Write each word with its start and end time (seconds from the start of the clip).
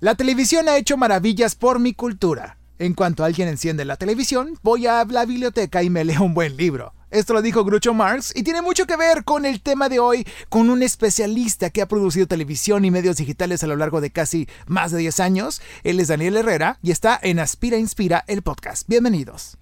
La 0.00 0.14
televisión 0.14 0.68
ha 0.68 0.76
hecho 0.76 0.96
maravillas 0.96 1.56
por 1.56 1.80
mi 1.80 1.92
cultura. 1.92 2.56
En 2.78 2.94
cuanto 2.94 3.24
alguien 3.24 3.48
enciende 3.48 3.84
la 3.84 3.96
televisión, 3.96 4.56
voy 4.62 4.86
a 4.86 5.04
la 5.04 5.24
biblioteca 5.24 5.82
y 5.82 5.90
me 5.90 6.04
leo 6.04 6.22
un 6.22 6.34
buen 6.34 6.56
libro. 6.56 6.94
Esto 7.10 7.32
lo 7.32 7.42
dijo 7.42 7.64
Groucho 7.64 7.94
Marx 7.94 8.32
y 8.36 8.44
tiene 8.44 8.62
mucho 8.62 8.86
que 8.86 8.96
ver 8.96 9.24
con 9.24 9.44
el 9.44 9.60
tema 9.60 9.88
de 9.88 9.98
hoy, 9.98 10.24
con 10.48 10.70
un 10.70 10.84
especialista 10.84 11.70
que 11.70 11.82
ha 11.82 11.88
producido 11.88 12.28
televisión 12.28 12.84
y 12.84 12.92
medios 12.92 13.16
digitales 13.16 13.64
a 13.64 13.66
lo 13.66 13.74
largo 13.74 14.00
de 14.00 14.10
casi 14.10 14.46
más 14.66 14.92
de 14.92 14.98
10 14.98 15.18
años. 15.18 15.62
Él 15.82 15.98
es 15.98 16.06
Daniel 16.06 16.36
Herrera 16.36 16.78
y 16.80 16.92
está 16.92 17.18
en 17.20 17.40
Aspira 17.40 17.76
Inspira, 17.76 18.22
el 18.28 18.42
podcast. 18.42 18.86
Bienvenidos. 18.86 19.56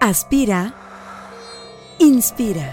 Aspira, 0.00 0.74
inspira 1.98 2.72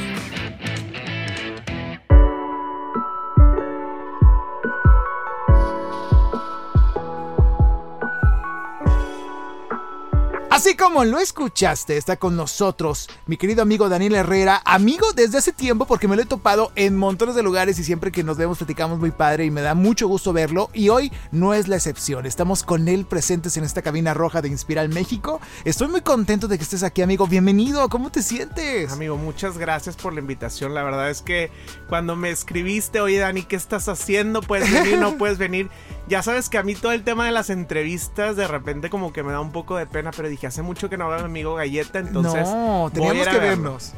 Así 10.61 10.75
como 10.75 11.03
lo 11.05 11.17
escuchaste, 11.17 11.97
está 11.97 12.17
con 12.17 12.35
nosotros 12.35 13.09
mi 13.25 13.37
querido 13.37 13.63
amigo 13.63 13.89
Daniel 13.89 14.13
Herrera, 14.13 14.61
amigo 14.63 15.07
desde 15.15 15.39
hace 15.39 15.51
tiempo 15.51 15.87
porque 15.87 16.07
me 16.07 16.15
lo 16.15 16.21
he 16.21 16.25
topado 16.25 16.71
en 16.75 16.95
montones 16.95 17.33
de 17.33 17.41
lugares 17.41 17.79
y 17.79 17.83
siempre 17.83 18.11
que 18.11 18.23
nos 18.23 18.37
vemos 18.37 18.59
platicamos 18.59 18.99
muy 18.99 19.09
padre 19.09 19.45
y 19.45 19.49
me 19.49 19.61
da 19.61 19.73
mucho 19.73 20.07
gusto 20.07 20.33
verlo 20.33 20.69
y 20.71 20.89
hoy 20.89 21.11
no 21.31 21.55
es 21.55 21.67
la 21.67 21.77
excepción, 21.77 22.27
estamos 22.27 22.61
con 22.61 22.87
él 22.89 23.05
presentes 23.05 23.57
en 23.57 23.63
esta 23.63 23.81
cabina 23.81 24.13
roja 24.13 24.43
de 24.43 24.49
Inspiral 24.49 24.89
México. 24.89 25.41
Estoy 25.65 25.87
muy 25.87 26.01
contento 26.01 26.47
de 26.47 26.59
que 26.59 26.63
estés 26.63 26.83
aquí 26.83 27.01
amigo, 27.01 27.25
bienvenido, 27.25 27.89
¿cómo 27.89 28.11
te 28.11 28.21
sientes? 28.21 28.91
Amigo, 28.91 29.17
muchas 29.17 29.57
gracias 29.57 29.95
por 29.95 30.13
la 30.13 30.19
invitación, 30.19 30.75
la 30.75 30.83
verdad 30.83 31.09
es 31.09 31.23
que 31.23 31.49
cuando 31.89 32.15
me 32.15 32.29
escribiste, 32.29 33.01
oye 33.01 33.17
Dani, 33.17 33.41
¿qué 33.41 33.55
estás 33.55 33.89
haciendo? 33.89 34.43
¿Puedes 34.43 34.71
venir? 34.71 34.99
¿No 34.99 35.17
puedes 35.17 35.39
venir? 35.39 35.71
Ya 36.07 36.21
sabes 36.21 36.49
que 36.49 36.59
a 36.59 36.63
mí 36.63 36.75
todo 36.75 36.91
el 36.91 37.03
tema 37.03 37.25
de 37.25 37.31
las 37.31 37.49
entrevistas 37.49 38.35
de 38.35 38.47
repente 38.47 38.91
como 38.91 39.11
que 39.11 39.23
me 39.23 39.31
da 39.31 39.39
un 39.39 39.51
poco 39.51 39.77
de 39.77 39.87
pena, 39.87 40.11
pero 40.11 40.29
dije, 40.29 40.50
hace 40.51 40.61
mucho 40.61 40.89
que 40.89 40.97
no 40.97 41.07
veo 41.07 41.19
a 41.19 41.21
mi 41.21 41.25
amigo 41.25 41.55
Galleta, 41.55 41.99
entonces... 41.99 42.47
No, 42.47 42.91
teníamos 42.93 43.27
que 43.27 43.37
vernos. 43.37 43.93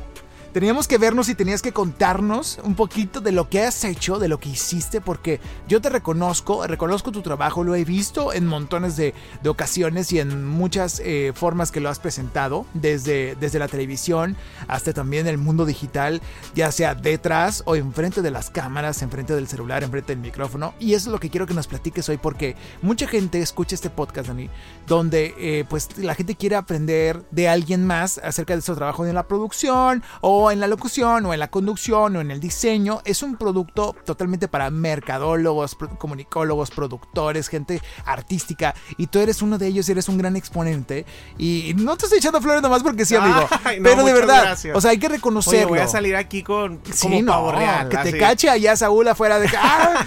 Teníamos 0.54 0.88
que 0.88 1.00
vernos 1.00 1.30
y 1.30 1.36
tenías 1.36 1.64
que 1.64 1.72
contarnos 1.72 2.59
un 2.64 2.76
poquito 2.76 3.22
de 3.22 3.32
lo 3.32 3.50
que 3.50 3.64
has 3.64 3.84
hecho, 3.86 4.20
de 4.20 4.28
lo 4.28 4.40
que 4.40 4.50
hiciste, 4.50 5.02
porque 5.02 5.40
yo 5.68 5.82
te 5.82 5.90
reconozco, 5.90 6.68
reconozco 6.68 7.12
tu 7.12 7.23
trabajo, 7.23 7.64
lo 7.64 7.73
he 7.73 7.84
visto 7.84 8.32
en 8.34 8.46
montones 8.46 8.96
de, 8.96 9.16
ocasiones 9.48 10.14
y 10.14 10.20
en 10.20 10.46
muchas 10.46 11.02
eh, 11.04 11.31
formas 11.34 11.72
que 11.72 11.80
lo 11.80 11.90
has 11.90 11.98
presentado, 11.98 12.68
desde, 12.76 13.36
desde 13.40 13.58
la 13.58 13.68
televisión 13.68 14.38
hasta 14.68 14.94
también 14.94 15.26
el 15.26 15.40
mundo 15.40 15.66
digital, 15.66 16.22
ya 16.54 16.72
sea 16.72 16.94
detrás 16.94 17.64
o 17.66 17.76
enfrente 17.76 18.22
de 18.22 18.30
las 18.30 18.52
cámaras, 18.52 19.02
enfrente 19.02 19.34
del 19.34 19.48
celular, 19.48 19.84
enfrente 19.84 20.14
del 20.14 20.22
micrófono. 20.22 20.76
Y 20.80 20.94
eso 20.94 21.09
es 21.09 21.14
lo 21.14 21.20
que 21.20 21.31
quiero 21.31 21.48
que 21.48 21.56
nos 21.56 21.66
platiques 21.66 22.08
hoy, 22.09 22.18
porque 22.18 22.56
mucha 22.84 23.08
gente 23.08 23.42
escucha 23.42 23.74
este 23.74 23.90
podcast, 23.90 24.28
Dani, 24.28 24.52
donde 24.86 25.34
eh, 25.40 25.66
pues 25.68 25.98
la 25.98 26.14
gente 26.14 26.36
quiere 26.36 26.58
aprender 26.58 27.24
de 27.31 27.50
alguien 27.50 27.88
más 27.88 28.20
acerca 28.20 28.56
de 28.56 28.62
su 28.62 28.76
trabajo 28.76 29.04
en 29.04 29.16
la 29.16 29.28
producción 29.28 30.04
o 30.22 30.42
en 30.52 30.59
la 30.59 30.68
locución 30.68 31.25
o 31.25 31.34
en 31.34 31.40
la 31.40 31.50
conducción 31.50 32.16
o 32.16 32.22
en 32.22 32.31
el 32.31 32.40
diseño. 32.40 33.01
Es 33.06 33.23
un 33.23 33.35
producto 33.35 33.95
totalmente 34.06 34.47
para 34.47 34.69
mercadólogos, 34.69 35.75
comunicólogos, 35.97 36.72
productores, 36.72 37.47
gente 37.47 37.81
artística. 38.06 38.73
Y 38.97 39.07
tú 39.07 39.19
eres 39.19 39.41
uno 39.41 39.57
de 39.57 39.68
ellos, 39.68 39.88
eres 39.90 40.09
un 40.09 40.18
gran 40.18 40.35
exponente. 40.35 41.06
Y 41.38 41.73
no 41.78 41.97
te 41.97 42.06
estoy 42.06 42.19
echando 42.19 42.41
flores 42.41 42.62
nomás 42.62 42.84
porque 42.84 43.06
sí, 43.06 43.16
amigo. 43.16 43.47
pero 43.84 44.03
de 44.03 44.13
verdad, 44.13 44.57
o 44.73 44.81
sea, 44.81 44.91
hay 44.91 45.00
que 45.00 45.09
reconocerlo. 45.09 45.69
voy 45.69 45.79
a 45.79 45.88
salir 45.88 46.16
aquí 46.16 46.44
con 46.44 46.81
como 47.01 47.51
real, 47.51 47.89
Que 47.89 47.97
te 47.97 48.18
cache 48.18 48.50
allá 48.50 48.75
Saúl 48.75 49.07
afuera 49.07 49.39
de... 49.39 49.50
¡Ah! 49.57 50.06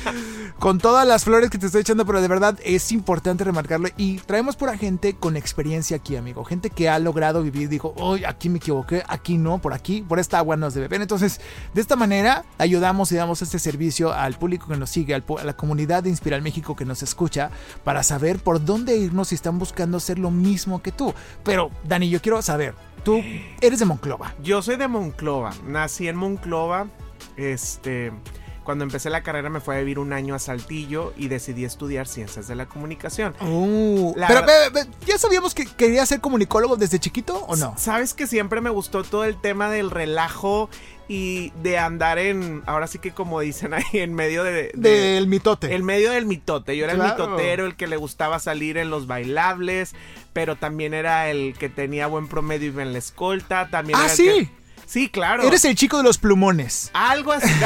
con 0.59 0.79
todas 0.79 1.07
las 1.07 1.25
flores 1.25 1.51
que 1.51 1.59
te 1.59 1.67
estoy 1.67 1.83
echando, 1.83 2.07
pero 2.07 2.21
de 2.21 2.29
verdad 2.29 2.59
es 2.65 2.93
importante 2.93 3.45
remarcarlo. 3.45 3.89
Y 3.97 4.19
traemos 4.19 4.57
por 4.57 4.69
a 4.69 4.77
gente 4.77 5.15
con 5.15 5.37
experiencia 5.37 5.97
aquí, 5.97 6.17
amigo. 6.17 6.45
Gente 6.45 6.71
que 6.71 6.89
ha 6.89 6.99
logrado 6.99 7.43
vivir, 7.43 7.69
dijo, 7.69 7.95
hoy 7.97 8.25
aquí 8.25 8.49
me 8.49 8.59
equivoqué, 8.59 9.03
aquí 9.07 9.37
no, 9.39 9.59
por 9.59 9.75
aquí, 9.75 10.03
por 10.03 10.19
esta 10.27 10.39
agua 10.39 10.57
no 10.57 10.71
se 10.71 10.81
beber. 10.81 11.01
Entonces, 11.01 11.41
de 11.73 11.81
esta 11.81 11.97
manera 11.97 12.45
ayudamos 12.59 13.11
y 13.13 13.17
damos 13.17 13.43
este 13.43 13.59
servicio 13.59 14.13
al 14.13 14.35
público 14.35 14.69
que 14.69 14.77
nos 14.77 14.91
sigue, 14.91 15.15
a 15.15 15.23
la 15.45 15.57
comunidad 15.57 16.03
de 16.03 16.11
Inspiral 16.11 16.43
México 16.43 16.77
que 16.77 16.85
nos 16.85 17.03
escucha, 17.03 17.51
para 17.85 18.03
saber 18.03 18.39
por 18.39 18.65
dónde 18.65 18.97
irnos 18.97 19.29
si 19.29 19.35
están 19.35 19.59
buscando 19.59 19.97
hacer 19.97 20.19
lo 20.19 20.31
mismo 20.31 20.83
que 20.83 20.93
tú. 20.93 21.15
Pero, 21.45 21.71
Dani, 21.85 22.11
yo 22.11 22.21
quiero 22.21 22.43
saber, 22.43 22.75
tú 23.05 23.23
eres 23.61 23.79
de 23.79 23.85
Monclova. 23.85 24.35
Yo 24.43 24.63
soy 24.63 24.77
de 24.77 24.89
Monclova, 24.89 25.53
nací 25.65 26.09
en 26.09 26.17
Monclova, 26.17 26.89
este... 27.37 28.13
Cuando 28.67 28.83
empecé 28.83 29.11
la 29.11 29.23
carrera 29.23 29.49
me 29.49 29.61
fue 29.61 29.77
a 29.77 29.79
vivir 29.79 30.01
un 30.01 30.13
año 30.13 30.35
a 30.35 30.41
Saltillo 30.41 31.15
y 31.17 31.29
decidí 31.29 31.65
estudiar 31.65 32.09
ciencias 32.09 32.49
de 32.49 32.57
la 32.57 32.67
comunicación. 32.67 33.37
Uh, 33.41 34.13
pero, 34.27 34.45
¿ya 35.07 35.19
sabíamos 35.19 35.55
que 35.55 35.67
quería 35.67 36.05
ser 36.05 36.21
comunicólogo 36.21 36.75
desde 36.75 36.99
chiquito 36.99 37.45
o 37.45 37.55
no? 37.55 37.75
Sabes 37.79 38.13
que 38.13 38.27
siempre 38.27 38.61
me 38.61 38.71
gustó 38.71 39.05
todo 39.05 39.23
el 39.23 39.41
tema 39.41 39.71
del 39.71 39.93
relajo 39.93 40.69
y 41.07 41.51
de 41.63 41.79
andar 41.79 42.19
en, 42.19 42.65
ahora 42.67 42.89
sí 42.89 42.99
que 42.99 43.13
como 43.13 43.39
dicen 43.39 43.73
ahí, 43.73 43.85
en 43.93 44.15
medio 44.15 44.43
de... 44.43 44.73
del 44.75 45.29
mitote. 45.29 45.73
El 45.73 45.85
medio 45.85 46.11
del 46.11 46.27
mitote. 46.27 46.77
Yo 46.77 46.87
era 46.87 46.95
el 46.95 47.01
mitotero, 47.01 47.67
el 47.67 47.77
que 47.77 47.87
le 47.87 47.97
gustaba 47.97 48.41
salir 48.41 48.79
en 48.79 48.91
los 48.91 49.07
bailables, 49.07 49.95
pero 50.33 50.57
también 50.57 50.93
era 50.93 51.31
el 51.31 51.55
que 51.57 51.69
tenía 51.69 52.09
buen 52.09 52.27
promedio 52.27 52.73
y 52.73 52.81
en 52.81 52.93
la 52.93 52.99
escolta. 52.99 53.69
También 53.71 53.97
ah, 54.01 54.07
era 54.07 54.15
sí. 54.15 54.51
Sí, 54.87 55.09
claro. 55.09 55.43
Eres 55.43 55.65
el 55.65 55.75
chico 55.75 55.97
de 55.97 56.05
los 56.05 56.17
plumones. 56.17 56.91
Algo 56.95 57.33
así. 57.33 57.53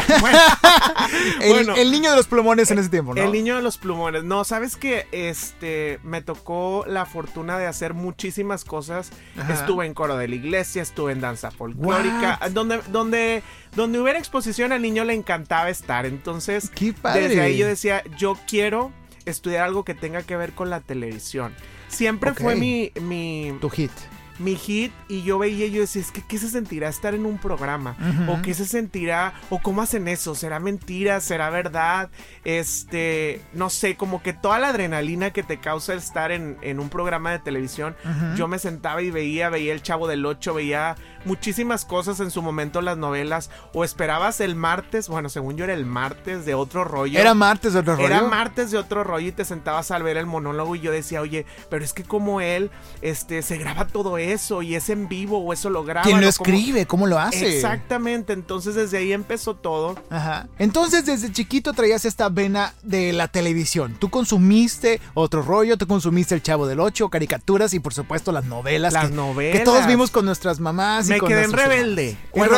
Bueno, 1.49 1.75
el, 1.75 1.91
niño 1.91 2.11
de 2.11 2.17
los 2.17 2.27
plumones 2.27 2.71
en 2.71 2.79
ese 2.79 2.89
tiempo, 2.89 3.15
¿no? 3.15 3.23
El 3.23 3.33
niño 3.33 3.57
de 3.57 3.63
los 3.63 3.79
plumones. 3.79 4.25
No, 4.25 4.45
sabes 4.45 4.77
que 4.77 5.07
este 5.13 5.99
me 6.03 6.23
tocó 6.23 6.85
la 6.87 7.07
fortuna 7.07 7.59
de 7.59 7.67
hacer 7.67 7.95
muchísimas 7.95 8.65
cosas. 8.65 9.11
Estuve 9.51 9.87
en 9.87 9.95
coro 9.95 10.17
de 10.17 10.29
la 10.29 10.35
iglesia, 10.35 10.83
estuve 10.83 11.13
en 11.13 11.21
danza 11.21 11.51
folclórica, 11.51 12.39
donde 12.53 12.81
donde 12.89 13.43
donde 13.75 14.01
hubiera 14.01 14.19
exposición 14.19 14.73
al 14.73 14.83
niño 14.83 15.05
le 15.05 15.15
encantaba 15.15 15.69
estar. 15.71 16.07
Entonces, 16.07 16.71
desde 16.75 17.41
ahí 17.41 17.57
yo 17.57 17.67
decía, 17.67 18.03
yo 18.17 18.39
quiero 18.47 18.93
estudiar 19.25 19.65
algo 19.65 19.85
que 19.85 19.95
tenga 19.95 20.23
que 20.23 20.37
ver 20.37 20.53
con 20.53 20.71
la 20.71 20.81
televisión. 20.81 21.55
Siempre 21.89 22.35
fue 22.35 22.57
mi, 22.57 22.93
mi 23.01 23.53
tu 23.61 23.69
hit 23.69 23.93
mi 24.41 24.57
hit 24.57 24.93
y 25.09 25.23
yo 25.23 25.39
veía 25.39 25.67
y 25.67 25.71
yo 25.71 25.83
decía, 25.83 26.01
es 26.01 26.11
que 26.11 26.23
¿qué 26.23 26.39
se 26.39 26.49
sentirá 26.49 26.89
estar 26.89 27.15
en 27.15 27.27
un 27.27 27.39
programa? 27.39 27.97
¿O 28.29 28.41
qué 28.43 28.55
se 28.55 28.65
sentirá? 28.65 29.35
¿O 29.51 29.61
cómo 29.61 29.83
hacen 29.83 30.09
eso? 30.09 30.35
¿Será 30.35 30.59
mentira? 30.59 31.21
¿Será 31.21 31.51
verdad? 31.51 32.09
Este, 32.45 33.43
no 33.53 33.69
sé, 33.69 33.97
como 33.97 34.23
que 34.23 34.33
toda 34.33 34.59
la 34.59 34.69
adrenalina 34.69 35.31
que 35.31 35.43
te 35.43 35.59
causa 35.59 35.95
estar 35.95 36.33
en, 36.33 36.57
un 36.81 36.89
programa 36.89 37.33
de 37.33 37.39
televisión, 37.39 37.95
yo 38.37 38.49
me 38.49 38.59
sentaba 38.59 39.03
y 39.03 39.11
veía, 39.11 39.51
veía 39.51 39.75
el 39.75 39.83
Chavo 39.83 40.09
del 40.09 40.25
8, 40.25 40.55
veía 40.55 40.97
muchísimas 41.27 41.85
cosas 41.85 42.19
en 42.21 42.31
su 42.31 42.41
momento 42.41 42.81
las 42.81 42.97
novelas, 42.97 43.51
o 43.75 43.85
esperabas 43.85 44.41
el 44.41 44.55
martes, 44.55 45.09
bueno, 45.09 45.29
según 45.29 45.57
yo 45.57 45.65
era 45.65 45.75
el 45.75 45.85
martes 45.85 46.47
de 46.47 46.55
otro 46.55 46.85
rollo. 46.85 47.21
Era 47.21 47.35
martes 47.35 47.75
de 47.75 47.81
otro 47.81 47.97
rollo. 47.97 48.07
Era 48.07 48.23
martes 48.23 48.71
de 48.71 48.79
otro 48.79 49.05
rollo 49.05 49.29
y 49.29 49.33
te 49.33 49.45
sentabas 49.45 49.91
al 49.91 50.03
ver 50.03 50.17
el 50.17 50.27
monólogo 50.27 50.77
y 50.77 50.81
yo 50.81 50.93
decía, 50.93 51.21
oye, 51.21 51.45
pero 51.69 51.85
es 51.85 51.93
que 51.93 52.05
como 52.05 52.41
él, 52.41 52.71
este, 53.03 53.43
se 53.43 53.59
graba 53.59 53.87
todo 53.87 54.17
eso 54.17 54.30
eso 54.33 54.63
y 54.63 54.75
es 54.75 54.89
en 54.91 55.09
vivo 55.09 55.39
o 55.39 55.53
eso 55.53 55.71
lo 55.71 55.85
graba. 55.85 56.05
¿Quién 56.05 56.21
lo 56.21 56.29
escribe? 56.29 56.87
¿Cómo 56.87 57.07
lo 57.07 57.19
hace? 57.19 57.57
Exactamente, 57.57 58.33
entonces 58.33 58.75
desde 58.75 58.99
ahí 58.99 59.13
empezó 59.13 59.55
todo. 59.55 59.97
Ajá. 60.11 60.49
Entonces 60.59 61.07
desde 61.07 61.33
chiquito 61.33 61.73
traías 61.73 62.05
esta 62.05 62.29
vena 62.29 62.75
de 62.83 63.13
la 63.13 63.29
televisión. 63.29 63.97
Tú 63.99 64.11
consumiste 64.11 65.01
otro 65.15 65.43
rollo, 65.43 65.77
tú 65.77 65.87
consumiste 65.87 66.35
El 66.35 66.43
Chavo 66.43 66.67
del 66.67 66.81
Ocho, 66.81 67.09
caricaturas 67.09 67.75
y 67.75 67.81
por 67.81 67.95
supuesto 67.95 68.33
las 68.33 68.45
novelas. 68.45 68.93
Las 68.93 69.11
novelas. 69.11 69.59
Que 69.59 69.65
todos 69.65 69.87
vimos 69.87 70.11
con 70.11 70.25
nuestras 70.25 70.61
mamás. 70.61 71.09
Me 71.09 71.21
quedé 71.21 71.45
en 71.45 71.53
Rebelde. 71.53 72.17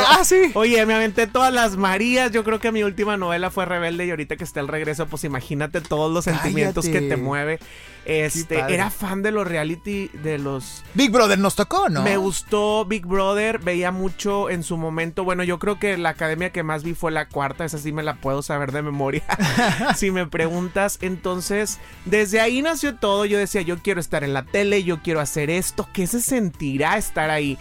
ah, 0.09 0.23
sí. 0.25 0.51
Oye, 0.55 0.85
me 0.87 0.95
aventé 0.95 1.27
todas 1.27 1.53
las 1.53 1.77
Marías. 1.77 2.33
Yo 2.33 2.45
creo 2.45 2.61
que 2.61 2.73
mi 2.73 2.83
última 2.83 3.17
novela 3.17 3.51
fue 3.51 3.65
Rebelde 3.65 4.07
y 4.07 4.11
ahorita 4.11 4.37
que 4.37 4.45
está 4.45 4.61
el 4.61 4.69
regreso, 4.69 5.07
pues 5.07 5.25
imagínate 5.25 5.81
todos 5.81 6.13
los 6.13 6.25
sentimientos 6.25 6.87
que 6.87 7.01
te 7.01 7.17
mueve. 7.17 7.59
Este, 8.05 8.59
era 8.59 8.91
fan 8.91 9.23
de 9.23 9.31
los 9.31 9.47
reality, 9.47 10.09
de 10.09 10.39
los... 10.39 10.83
Big 10.95 11.11
Brother, 11.11 11.39
nos 11.39 11.55
tocó, 11.55 11.89
¿no? 11.89 12.03
Me 12.03 12.17
gustó 12.17 12.85
Big 12.85 13.07
Brother, 13.07 13.59
veía 13.59 13.93
mucho 13.93 14.51
en 14.51 14.63
su 14.63 14.77
momento. 14.77 15.25
Bueno, 15.25 15.45
yo 15.45 15.59
creo 15.59 15.79
que 15.79 15.97
la 15.97 16.11
academia 16.11 16.51
que 16.51 16.63
más 16.63 16.83
vi 16.83 16.95
fue 16.95 17.13
la 17.13 17.29
cuarta, 17.29 17.65
esa 17.65 17.79
sí 17.79 17.93
me 17.93 18.03
la 18.03 18.15
puedo 18.15 18.43
saber 18.43 18.73
de 18.73 18.83
memoria. 18.83 19.23
si 19.97 20.11
me 20.11 20.27
preguntas, 20.27 20.99
entonces, 21.01 21.79
desde 22.05 22.41
ahí 22.41 22.63
nació 22.63 22.97
todo. 22.97 23.25
Yo 23.25 23.39
decía, 23.39 23.63
yo 23.63 23.79
quiero 23.79 24.01
estar 24.01 24.25
en 24.25 24.33
la 24.33 24.45
tele, 24.45 24.83
yo 24.85 25.01
quiero 25.03 25.21
hacer 25.21 25.51
esto. 25.51 25.89
¿Qué 25.93 26.07
se 26.07 26.21
sentirá 26.21 26.97
estar 26.97 27.31
ahí? 27.31 27.59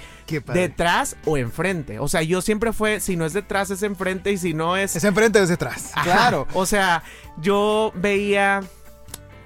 ¿Detrás 0.54 1.18
o 1.26 1.38
enfrente? 1.38 2.00
O 2.00 2.08
sea, 2.08 2.22
yo 2.22 2.42
siempre 2.42 2.74
fue, 2.74 3.00
si 3.00 3.16
no 3.16 3.26
es 3.26 3.34
detrás, 3.34 3.70
es 3.70 3.84
enfrente 3.84 4.32
y 4.32 4.38
si 4.38 4.54
no 4.54 4.78
es... 4.78 4.96
Es 4.96 5.04
enfrente 5.04 5.42
es 5.42 5.50
detrás. 5.50 5.92
Claro. 6.04 6.48
O 6.54 6.66
sea, 6.66 7.04
yo 7.38 7.92
veía 7.96 8.62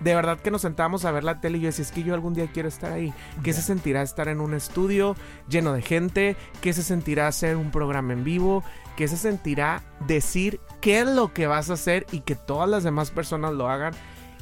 de 0.05 0.13
verdad 0.13 0.39
que 0.39 0.51
nos 0.51 0.61
sentábamos 0.61 1.03
a 1.03 1.11
ver 1.11 1.23
la 1.23 1.41
tele 1.41 1.57
y 1.57 1.61
yo 1.61 1.65
decía, 1.65 1.83
es 1.83 1.91
que 1.91 2.03
yo 2.03 2.13
algún 2.13 2.35
día 2.35 2.47
quiero 2.53 2.69
estar 2.69 2.91
ahí. 2.91 3.11
¿Qué 3.41 3.53
se 3.53 3.63
sentirá 3.63 4.03
estar 4.03 4.27
en 4.27 4.39
un 4.39 4.53
estudio 4.53 5.15
lleno 5.49 5.73
de 5.73 5.81
gente? 5.81 6.37
¿Qué 6.61 6.73
se 6.73 6.83
sentirá 6.83 7.27
hacer 7.27 7.57
un 7.57 7.71
programa 7.71 8.13
en 8.13 8.23
vivo? 8.23 8.63
¿Qué 8.95 9.07
se 9.07 9.17
sentirá 9.17 9.81
decir 10.05 10.59
qué 10.79 10.99
es 10.99 11.07
lo 11.07 11.33
que 11.33 11.47
vas 11.47 11.71
a 11.71 11.73
hacer 11.73 12.05
y 12.11 12.19
que 12.19 12.35
todas 12.35 12.69
las 12.69 12.83
demás 12.83 13.09
personas 13.09 13.53
lo 13.53 13.67
hagan? 13.67 13.95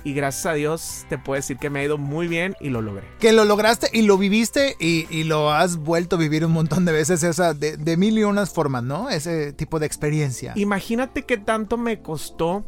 Y 0.04 0.13
gracias 0.13 0.48
a 0.48 0.54
Dios 0.54 1.06
te 1.07 1.18
puedo 1.18 1.38
decir 1.38 1.56
que 1.56 1.69
me 1.69 1.80
ha 1.80 1.86
ido 1.86 1.98
muy 1.98 2.27
bien 2.27 2.57
y 2.59 2.68
lo 2.68 2.81
logré. 2.81 3.07
Que 3.21 3.31
lo 3.31 3.45
lograste 3.45 3.88
y 3.94 4.01
lo 4.01 4.18
viviste 4.18 4.75
y, 4.81 5.24
lo 5.24 5.50
has 5.50 5.77
vuelto 5.77 6.18
a 6.18 6.19
vivir 6.19 6.45
un 6.45 6.51
montón 6.51 6.83
de 6.83 6.92
veces, 6.92 7.24
esa 7.24 7.54
de, 7.54 7.77
de 7.77 7.95
mil 7.95 8.18
y 8.18 8.25
unas 8.25 8.51
formas, 8.51 8.83
¿no? 8.83 9.09
Ese 9.09 9.54
tipo 9.54 9.80
de 9.80 9.86
experiencia. 9.86 10.51
Imagínate 10.57 11.24
qué 11.24 11.38
tanto 11.38 11.77
me 11.77 12.01
costó 12.01 12.66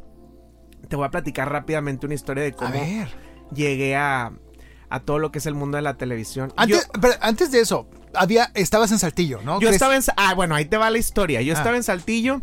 te 0.85 0.95
voy 0.95 1.05
a 1.05 1.11
platicar 1.11 1.51
rápidamente 1.51 2.05
una 2.05 2.15
historia 2.15 2.43
de 2.43 2.53
cómo 2.53 2.79
llegué 3.53 3.95
a, 3.95 4.31
a 4.89 4.99
todo 4.99 5.19
lo 5.19 5.31
que 5.31 5.39
es 5.39 5.45
el 5.45 5.55
mundo 5.55 5.77
de 5.77 5.81
la 5.81 5.95
televisión. 5.95 6.53
Antes, 6.55 6.89
antes 7.21 7.51
de 7.51 7.59
eso, 7.59 7.87
había, 8.13 8.51
estabas 8.53 8.91
en 8.91 8.99
Saltillo, 8.99 9.41
¿no? 9.43 9.59
Yo 9.59 9.69
estaba 9.69 9.95
en... 9.95 10.03
Ah, 10.17 10.33
bueno, 10.33 10.55
ahí 10.55 10.65
te 10.65 10.77
va 10.77 10.89
la 10.89 10.97
historia. 10.97 11.41
Yo 11.41 11.53
ah. 11.53 11.57
estaba 11.57 11.75
en 11.75 11.83
Saltillo, 11.83 12.41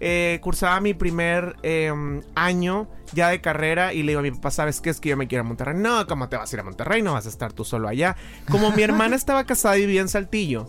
eh, 0.00 0.38
cursaba 0.42 0.80
mi 0.80 0.94
primer 0.94 1.56
em, 1.62 2.22
año 2.34 2.88
ya 3.12 3.28
de 3.28 3.40
carrera 3.40 3.92
y 3.92 4.02
le 4.02 4.12
digo 4.12 4.20
a 4.20 4.22
mi 4.22 4.32
papá, 4.32 4.50
¿sabes 4.50 4.80
qué? 4.80 4.90
Es 4.90 5.00
que 5.00 5.10
yo 5.10 5.16
me 5.16 5.28
quiero 5.28 5.44
a 5.44 5.46
Monterrey. 5.46 5.76
No, 5.76 6.06
¿cómo 6.06 6.28
te 6.28 6.36
vas 6.36 6.52
a 6.52 6.56
ir 6.56 6.60
a 6.60 6.64
Monterrey? 6.64 7.02
No 7.02 7.12
vas 7.12 7.26
a 7.26 7.28
estar 7.28 7.52
tú 7.52 7.64
solo 7.64 7.88
allá. 7.88 8.16
Como 8.50 8.72
mi 8.72 8.82
hermana 8.84 9.14
estaba 9.16 9.44
casada 9.44 9.78
y 9.78 9.82
vivía 9.82 10.00
en 10.00 10.08
Saltillo, 10.08 10.66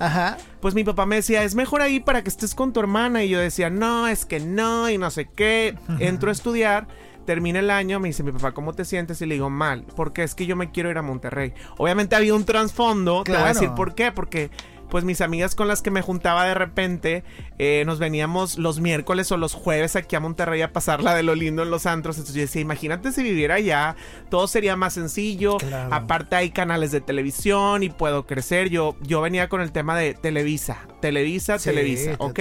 pues 0.62 0.76
mi 0.76 0.84
papá 0.84 1.06
me 1.06 1.18
decía, 1.18 1.44
es 1.44 1.56
mejor 1.56 1.82
ahí 1.82 2.00
para 2.00 2.24
que 2.24 2.30
estés 2.30 2.56
con 2.56 2.72
tu 2.72 2.80
hermana. 2.80 3.24
Y 3.24 3.30
yo 3.30 3.40
decía, 3.40 3.70
no, 3.70 4.08
es 4.08 4.26
que 4.26 4.40
no, 4.40 4.90
y 4.90 4.98
no 4.98 5.10
sé 5.12 5.28
qué. 5.36 5.76
Entro 6.00 6.30
a 6.30 6.34
estudiar 6.34 6.88
termina 7.26 7.60
el 7.60 7.70
año, 7.70 8.00
me 8.00 8.10
dice 8.10 8.24
mi 8.24 8.32
papá, 8.32 8.54
¿cómo 8.54 8.74
te 8.74 8.86
sientes? 8.86 9.22
Y 9.22 9.26
le 9.26 9.36
digo, 9.36 9.50
mal, 9.50 9.86
porque 9.96 10.24
es 10.24 10.36
que 10.36 10.46
yo 10.46 10.56
me 10.56 10.72
quiero 10.72 10.90
ir 10.90 10.98
a 10.98 11.02
Monterrey. 11.02 11.54
Obviamente 11.78 12.16
había 12.16 12.34
un 12.34 12.46
trasfondo, 12.46 13.24
te 13.24 13.34
voy 13.34 13.42
a 13.42 13.48
decir 13.48 13.72
por 13.76 13.96
qué, 13.96 14.12
porque 14.12 14.50
pues 14.90 15.04
mis 15.04 15.22
amigas 15.22 15.56
con 15.56 15.68
las 15.68 15.82
que 15.82 15.92
me 15.92 16.02
juntaba 16.02 16.46
de 16.46 16.54
repente, 16.54 17.24
eh, 17.58 17.84
nos 17.86 18.00
veníamos 18.00 18.58
los 18.58 18.80
miércoles 18.80 19.32
o 19.32 19.38
los 19.38 19.54
jueves 19.54 19.96
aquí 19.96 20.16
a 20.16 20.20
Monterrey 20.20 20.62
a 20.62 20.72
pasarla 20.72 21.16
de 21.16 21.24
lo 21.24 21.36
lindo 21.36 21.64
en 21.64 21.72
los 21.72 21.86
antros. 21.86 22.18
Entonces 22.18 22.36
yo 22.36 22.42
decía, 22.42 22.62
imagínate 22.62 23.12
si 23.12 23.24
viviera 23.24 23.56
allá, 23.56 23.96
todo 24.30 24.48
sería 24.48 24.76
más 24.76 24.94
sencillo. 24.94 25.58
Aparte 25.92 26.36
hay 26.36 26.52
canales 26.52 26.92
de 26.92 27.02
televisión 27.02 27.84
y 27.84 27.90
puedo 27.90 28.26
crecer. 28.26 28.70
Yo, 28.70 28.96
yo 29.02 29.22
venía 29.22 29.50
con 29.50 29.62
el 29.62 29.72
tema 29.72 29.98
de 29.98 30.14
Televisa, 30.14 30.88
Televisa, 31.02 31.58
Televisa, 31.58 32.16
¿ok? 32.20 32.40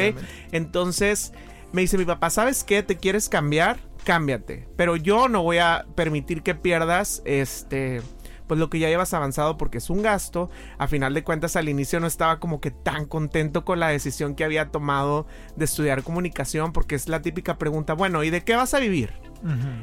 Entonces 0.53 1.33
me 1.73 1.81
dice 1.81 1.99
mi 1.99 2.05
papá, 2.05 2.31
¿sabes 2.31 2.63
qué? 2.63 2.83
¿Te 2.83 2.97
quieres 2.97 3.29
cambiar? 3.29 3.79
Cámbiate. 4.05 4.69
Pero 4.77 4.97
yo 4.97 5.29
no 5.29 5.43
voy 5.43 5.59
a 5.59 5.87
permitir 5.95 6.43
que 6.43 6.55
pierdas 6.55 7.23
este 7.25 8.03
pues 8.47 8.61
lo 8.61 8.69
que 8.69 8.79
ya 8.79 8.89
llevas 8.89 9.15
avanzado 9.15 9.57
porque 9.57 9.79
es 9.79 9.91
un 9.91 10.03
gasto. 10.03 10.51
A 10.79 10.87
final 10.87 11.15
de 11.15 11.25
cuentas 11.25 11.57
al 11.57 11.69
inicio 11.69 12.01
no 12.01 12.07
estaba 12.07 12.41
como 12.41 12.61
que 12.61 12.71
tan 12.71 13.07
contento 13.07 13.65
con 13.65 13.81
la 13.81 13.89
decisión 13.89 14.35
que 14.35 14.45
había 14.45 14.71
tomado 14.71 15.27
de 15.57 15.65
estudiar 15.65 16.03
comunicación 16.03 16.73
porque 16.73 16.95
es 16.95 17.09
la 17.09 17.23
típica 17.23 17.59
pregunta, 17.59 17.95
bueno, 17.95 18.23
¿y 18.23 18.31
de 18.31 18.45
qué 18.45 18.55
vas 18.55 18.75
a 18.75 18.81
vivir? 18.81 19.13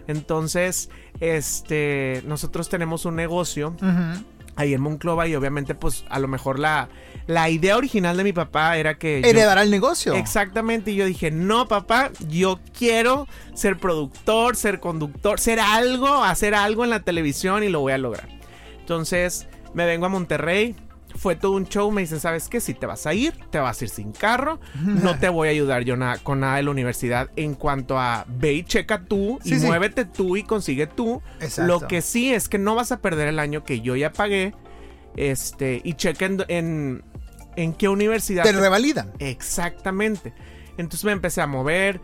Entonces, 0.07 0.89
este, 1.19 2.23
nosotros 2.25 2.68
tenemos 2.68 3.06
un 3.06 3.15
negocio 3.15 3.75
ahí 4.56 4.74
en 4.74 4.81
Monclova 4.81 5.27
y 5.27 5.36
obviamente 5.36 5.75
pues 5.75 6.06
a 6.09 6.19
lo 6.19 6.27
mejor 6.27 6.59
la, 6.59 6.89
la 7.27 7.50
idea 7.50 7.77
original 7.77 8.18
de 8.18 8.24
mi 8.24 8.33
papá 8.33 8.77
era 8.77 8.95
que... 8.95 9.19
Heredar 9.19 9.57
el 9.57 9.71
negocio. 9.71 10.13
Exactamente, 10.13 10.92
y 10.92 10.95
yo 10.95 11.06
dije, 11.06 11.31
no 11.31 11.68
papá, 11.68 12.12
yo 12.27 12.59
quiero 12.77 13.27
ser 13.53 13.77
productor, 13.77 14.56
ser 14.56 14.80
conductor, 14.80 15.39
ser 15.39 15.59
algo, 15.59 16.24
hacer 16.24 16.56
algo 16.56 16.83
en 16.83 16.89
la 16.89 17.01
televisión 17.01 17.63
y 17.63 17.69
lo 17.69 17.80
voy 17.80 17.94
a 17.94 17.98
lograr. 17.98 18.27
Entonces 18.80 19.48
me 19.74 19.86
vengo 19.86 20.06
a 20.06 20.09
Monterrey, 20.09 20.75
fue 21.16 21.36
todo 21.36 21.54
un 21.54 21.66
show. 21.66 21.92
Me 21.92 22.02
dicen, 22.02 22.19
¿sabes 22.19 22.48
qué? 22.48 22.60
Si 22.60 22.74
te 22.74 22.86
vas 22.86 23.06
a 23.06 23.13
ir, 23.13 23.34
te 23.50 23.60
vas 23.60 23.81
a 23.81 23.84
ir 23.86 23.90
sin 23.90 24.12
carro. 24.12 24.60
No 24.84 25.18
te 25.18 25.30
voy 25.30 25.48
a 25.48 25.52
ayudar 25.52 25.84
yo 25.84 25.96
con 26.24 26.40
nada 26.42 26.58
de 26.58 26.63
la 26.63 26.72
universidad 26.72 27.30
en 27.36 27.56
cuanto 27.56 28.00
a 28.00 28.25
ve 28.28 28.54
y 28.54 28.63
checa 28.63 29.04
tú 29.06 29.40
y 29.44 29.56
muévete 29.56 30.06
tú 30.06 30.38
y 30.38 30.44
consigue 30.44 30.88
tú. 30.88 31.22
Lo 31.58 31.88
que 31.88 32.02
sí 32.02 32.34
es 32.34 32.50
que 32.50 32.58
no 32.58 32.75
vas 32.75 32.92
a 32.92 33.02
perder 33.02 33.28
el 33.28 33.40
año 33.40 33.63
que 33.63 33.81
yo 33.81 33.96
ya 33.96 34.12
pagué. 34.12 34.54
Este, 35.18 35.81
y 35.84 35.96
chequen 35.96 36.44
en, 36.48 37.04
en 37.56 37.74
qué 37.74 37.90
universidad. 37.90 38.44
Te 38.44 38.54
revalidan. 38.54 39.12
Exactamente. 39.19 40.34
Entonces 40.78 41.04
me 41.04 41.12
empecé 41.12 41.42
a 41.42 41.48
mover. 41.48 42.00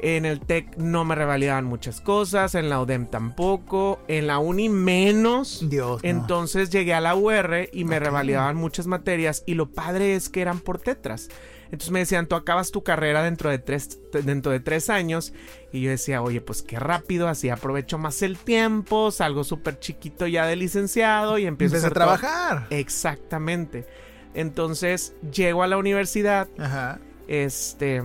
En 0.00 0.24
el 0.24 0.40
TEC 0.40 0.76
no 0.76 1.04
me 1.04 1.14
revalidaban 1.14 1.64
muchas 1.64 2.00
cosas, 2.00 2.54
en 2.54 2.68
la 2.68 2.80
UDEM 2.80 3.06
tampoco, 3.06 4.00
en 4.06 4.28
la 4.28 4.38
UNI 4.38 4.68
menos. 4.68 5.68
Dios. 5.68 6.00
Entonces 6.04 6.70
llegué 6.70 6.94
a 6.94 7.00
la 7.00 7.16
UR 7.16 7.68
y 7.72 7.84
me 7.84 7.98
revalidaban 7.98 8.56
muchas 8.56 8.86
materias 8.86 9.42
y 9.44 9.54
lo 9.54 9.70
padre 9.70 10.14
es 10.14 10.28
que 10.28 10.40
eran 10.40 10.60
por 10.60 10.78
tetras. 10.78 11.28
Entonces 11.66 11.90
me 11.90 11.98
decían, 11.98 12.26
tú 12.26 12.36
acabas 12.36 12.70
tu 12.70 12.82
carrera 12.82 13.22
dentro 13.22 13.50
de 13.50 13.58
tres, 13.58 13.98
dentro 14.24 14.52
de 14.52 14.60
tres 14.60 14.88
años. 14.88 15.34
Y 15.72 15.82
yo 15.82 15.90
decía, 15.90 16.22
oye, 16.22 16.40
pues 16.40 16.62
qué 16.62 16.78
rápido, 16.78 17.28
así 17.28 17.50
aprovecho 17.50 17.98
más 17.98 18.22
el 18.22 18.38
tiempo, 18.38 19.10
salgo 19.10 19.44
súper 19.44 19.78
chiquito 19.78 20.26
ya 20.26 20.46
de 20.46 20.56
licenciado 20.56 21.38
y 21.38 21.46
empiezo 21.46 21.84
a, 21.86 21.90
trabajar. 21.90 22.66
Exactamente. 22.70 23.86
Entonces 24.32 25.14
llego 25.32 25.62
a 25.62 25.66
la 25.66 25.76
universidad. 25.76 26.48
Ajá. 26.58 27.00
Este 27.26 28.02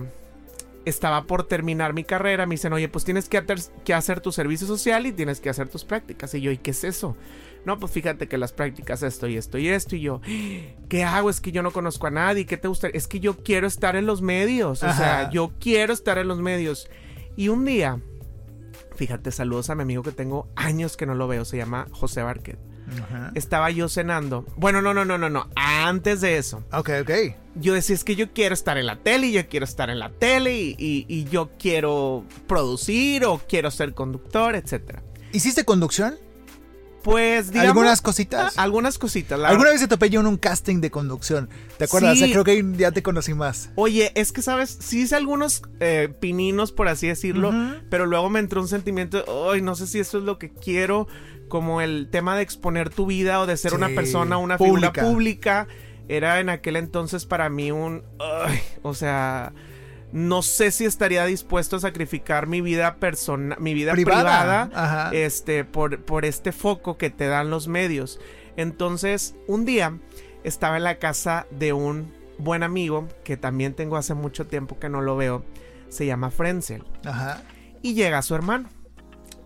estaba 0.84 1.24
por 1.24 1.46
terminar 1.46 1.94
mi 1.94 2.04
carrera, 2.04 2.46
me 2.46 2.54
dicen, 2.54 2.72
oye, 2.72 2.88
pues 2.88 3.04
tienes 3.04 3.28
que, 3.28 3.42
que, 3.84 3.94
hacer 3.94 4.20
tu 4.20 4.32
servicio 4.32 4.66
social 4.66 5.06
y 5.06 5.12
tienes 5.12 5.40
que 5.40 5.50
hacer 5.50 5.68
tus 5.68 5.84
prácticas. 5.84 6.34
Y 6.34 6.40
yo, 6.40 6.50
¿y 6.50 6.58
qué 6.58 6.70
es 6.72 6.84
eso? 6.84 7.16
No, 7.64 7.78
pues 7.78 7.92
fíjate 7.92 8.28
que 8.28 8.36
las 8.36 8.52
prácticas 8.52 9.02
esto 9.02 9.26
y 9.26 9.36
esto 9.36 9.58
y 9.58 9.68
esto. 9.68 9.96
Y 9.96 10.00
yo, 10.02 10.20
¿qué 10.88 11.04
hago? 11.04 11.30
Es 11.30 11.40
que 11.40 11.52
yo 11.52 11.62
no 11.62 11.70
conozco 11.70 12.06
a 12.06 12.10
nadie. 12.10 12.46
¿Qué 12.46 12.56
te 12.56 12.68
gusta? 12.68 12.88
Es 12.88 13.08
que 13.08 13.20
yo 13.20 13.42
quiero 13.42 13.66
estar 13.66 13.96
en 13.96 14.06
los 14.06 14.20
medios. 14.20 14.82
O 14.82 14.92
sea, 14.92 15.30
yo 15.30 15.52
quiero 15.58 15.92
estar 15.92 16.18
en 16.18 16.28
los 16.28 16.40
medios. 16.40 16.90
Y 17.36 17.48
un 17.48 17.64
día, 17.64 18.00
fíjate, 18.96 19.30
saludos 19.30 19.70
a 19.70 19.74
mi 19.74 19.82
amigo 19.82 20.02
que 20.02 20.12
tengo 20.12 20.48
años 20.56 20.96
que 20.96 21.06
no 21.06 21.14
lo 21.14 21.26
veo. 21.26 21.44
Se 21.44 21.56
llama 21.56 21.86
José 21.92 22.22
Barquet. 22.22 22.73
Estaba 23.34 23.70
yo 23.70 23.88
cenando. 23.88 24.44
Bueno, 24.56 24.82
no, 24.82 24.94
no, 24.94 25.04
no, 25.04 25.18
no, 25.18 25.30
no. 25.30 25.48
Antes 25.56 26.20
de 26.20 26.36
eso. 26.36 26.62
Ok, 26.72 26.90
ok. 27.02 27.10
Yo 27.56 27.74
decía, 27.74 27.94
es 27.94 28.04
que 28.04 28.16
yo 28.16 28.32
quiero 28.32 28.54
estar 28.54 28.78
en 28.78 28.86
la 28.86 28.96
tele 28.96 29.28
y 29.28 29.32
yo 29.32 29.48
quiero 29.48 29.64
estar 29.64 29.90
en 29.90 29.98
la 29.98 30.10
tele 30.10 30.54
y, 30.56 31.24
yo 31.30 31.50
quiero 31.58 32.24
producir 32.46 33.24
o 33.24 33.38
quiero 33.38 33.70
ser 33.70 33.94
conductor, 33.94 34.54
etc. 34.54 35.00
¿Hiciste 35.32 35.64
conducción? 35.64 36.16
Pues, 37.04 37.50
digamos. 37.50 37.68
Algunas 37.68 38.00
cositas. 38.00 38.54
Ah, 38.56 38.62
algunas 38.62 38.98
cositas. 38.98 39.38
Alguna 39.38 39.70
vez 39.70 39.80
se 39.80 39.88
topé 39.88 40.08
yo 40.08 40.20
en 40.20 40.26
un 40.26 40.38
casting 40.38 40.80
de 40.80 40.90
conducción. 40.90 41.50
¿Te 41.76 41.84
acuerdas? 41.84 42.18
creo 42.18 42.44
que 42.44 42.64
ya 42.76 42.90
te 42.92 43.02
conocí 43.02 43.34
más. 43.34 43.70
Oye, 43.76 44.10
es 44.14 44.32
que, 44.32 44.40
¿sabes? 44.40 44.76
Sí 44.80 45.02
hice 45.02 45.14
algunos 45.14 45.62
eh, 45.80 46.12
pininos, 46.18 46.72
por 46.72 46.88
así 46.88 47.06
decirlo. 47.06 47.52
Pero 47.90 48.06
luego 48.06 48.30
me 48.30 48.40
entró 48.40 48.62
un 48.62 48.68
sentimiento. 48.68 49.24
Ay, 49.52 49.60
no 49.60 49.76
sé 49.76 49.86
si 49.86 50.00
eso 50.00 50.18
es 50.18 50.24
lo 50.24 50.38
que 50.38 50.50
quiero 50.50 51.06
como 51.48 51.82
el 51.82 52.08
tema 52.10 52.36
de 52.36 52.42
exponer 52.42 52.88
tu 52.88 53.06
vida 53.06 53.38
o 53.38 53.46
de 53.46 53.56
ser 53.56 53.74
una 53.74 53.88
persona, 53.90 54.38
una 54.38 54.56
figura 54.58 54.92
pública, 54.92 55.68
era 56.08 56.40
en 56.40 56.48
aquel 56.48 56.76
entonces 56.76 57.26
para 57.26 57.48
mí 57.50 57.70
un... 57.70 58.02
o 58.82 58.94
sea, 58.94 59.52
no 60.14 60.42
sé 60.42 60.70
si 60.70 60.84
estaría 60.84 61.26
dispuesto 61.26 61.74
a 61.74 61.80
sacrificar 61.80 62.46
mi 62.46 62.60
vida 62.60 62.94
personal, 62.98 63.58
mi 63.58 63.74
vida 63.74 63.90
privada, 63.90 65.10
este, 65.12 65.64
por, 65.64 66.04
por 66.04 66.24
este 66.24 66.52
foco 66.52 66.96
que 66.96 67.10
te 67.10 67.26
dan 67.26 67.50
los 67.50 67.66
medios. 67.66 68.20
Entonces, 68.56 69.34
un 69.48 69.64
día 69.64 69.98
estaba 70.44 70.76
en 70.76 70.84
la 70.84 71.00
casa 71.00 71.48
de 71.50 71.72
un 71.72 72.14
buen 72.38 72.62
amigo 72.62 73.08
que 73.24 73.36
también 73.36 73.74
tengo 73.74 73.96
hace 73.96 74.14
mucho 74.14 74.46
tiempo 74.46 74.78
que 74.78 74.88
no 74.88 75.00
lo 75.00 75.16
veo. 75.16 75.44
Se 75.88 76.06
llama 76.06 76.30
Frenzel. 76.30 76.84
Ajá. 77.04 77.42
Y 77.82 77.94
llega 77.94 78.22
su 78.22 78.36
hermano. 78.36 78.68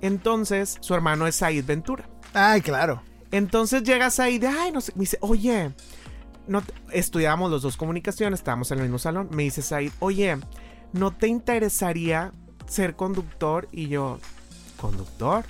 Entonces, 0.02 0.76
su 0.80 0.94
hermano 0.94 1.26
es 1.26 1.36
Said 1.36 1.64
Ventura. 1.64 2.10
Ay, 2.34 2.60
claro. 2.60 3.02
Entonces 3.30 3.84
llega 3.84 4.10
Said, 4.10 4.44
ay, 4.44 4.70
no 4.70 4.82
sé, 4.82 4.92
me 4.96 5.00
dice, 5.00 5.16
oye, 5.22 5.72
no 6.48 6.62
estudiábamos 6.92 7.50
los 7.50 7.62
dos 7.62 7.76
comunicaciones, 7.76 8.40
estábamos 8.40 8.70
en 8.70 8.78
el 8.78 8.84
mismo 8.84 8.98
salón. 8.98 9.28
Me 9.30 9.44
dice 9.44 9.62
Said, 9.62 9.92
oye, 10.00 10.36
¿no 10.92 11.12
te 11.12 11.28
interesaría 11.28 12.32
ser 12.66 12.96
conductor? 12.96 13.68
Y 13.70 13.88
yo, 13.88 14.18
¿conductor? 14.80 15.44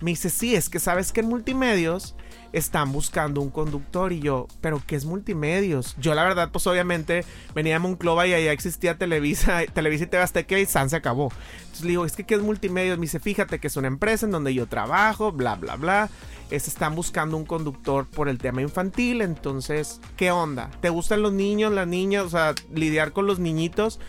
Me 0.00 0.10
dice, 0.12 0.30
sí, 0.30 0.54
es 0.54 0.68
que 0.68 0.78
sabes 0.78 1.12
que 1.12 1.20
en 1.20 1.28
multimedios 1.28 2.14
están 2.56 2.90
buscando 2.90 3.42
un 3.42 3.50
conductor 3.50 4.14
y 4.14 4.20
yo, 4.20 4.48
pero 4.62 4.82
¿qué 4.86 4.96
es 4.96 5.04
multimedios? 5.04 5.94
Yo 5.98 6.14
la 6.14 6.24
verdad, 6.24 6.48
pues 6.50 6.66
obviamente 6.66 7.22
venía 7.54 7.76
a 7.76 7.78
Monclova 7.78 8.26
y 8.26 8.32
allá 8.32 8.50
existía 8.50 8.96
Televisa, 8.96 9.60
Televisa 9.74 10.04
y 10.04 10.06
TV 10.06 10.22
Azteca 10.22 10.58
y 10.58 10.64
San 10.64 10.88
se 10.88 10.96
acabó. 10.96 11.30
Entonces 11.58 11.82
le 11.82 11.90
digo, 11.90 12.06
es 12.06 12.16
que 12.16 12.24
¿qué 12.24 12.34
es 12.34 12.40
multimedios? 12.40 12.96
Me 12.96 13.02
dice, 13.02 13.20
fíjate 13.20 13.58
que 13.58 13.66
es 13.66 13.76
una 13.76 13.88
empresa 13.88 14.24
en 14.24 14.32
donde 14.32 14.54
yo 14.54 14.66
trabajo, 14.66 15.32
bla, 15.32 15.56
bla, 15.56 15.76
bla. 15.76 16.08
Es, 16.50 16.66
están 16.66 16.94
buscando 16.94 17.36
un 17.36 17.44
conductor 17.44 18.06
por 18.06 18.28
el 18.28 18.38
tema 18.38 18.62
infantil, 18.62 19.20
entonces, 19.20 20.00
¿qué 20.16 20.30
onda? 20.30 20.70
¿Te 20.80 20.88
gustan 20.88 21.20
los 21.20 21.34
niños, 21.34 21.72
las 21.72 21.86
niñas? 21.86 22.24
O 22.24 22.30
sea, 22.30 22.54
lidiar 22.72 23.12
con 23.12 23.26
los 23.26 23.38
niñitos. 23.38 24.00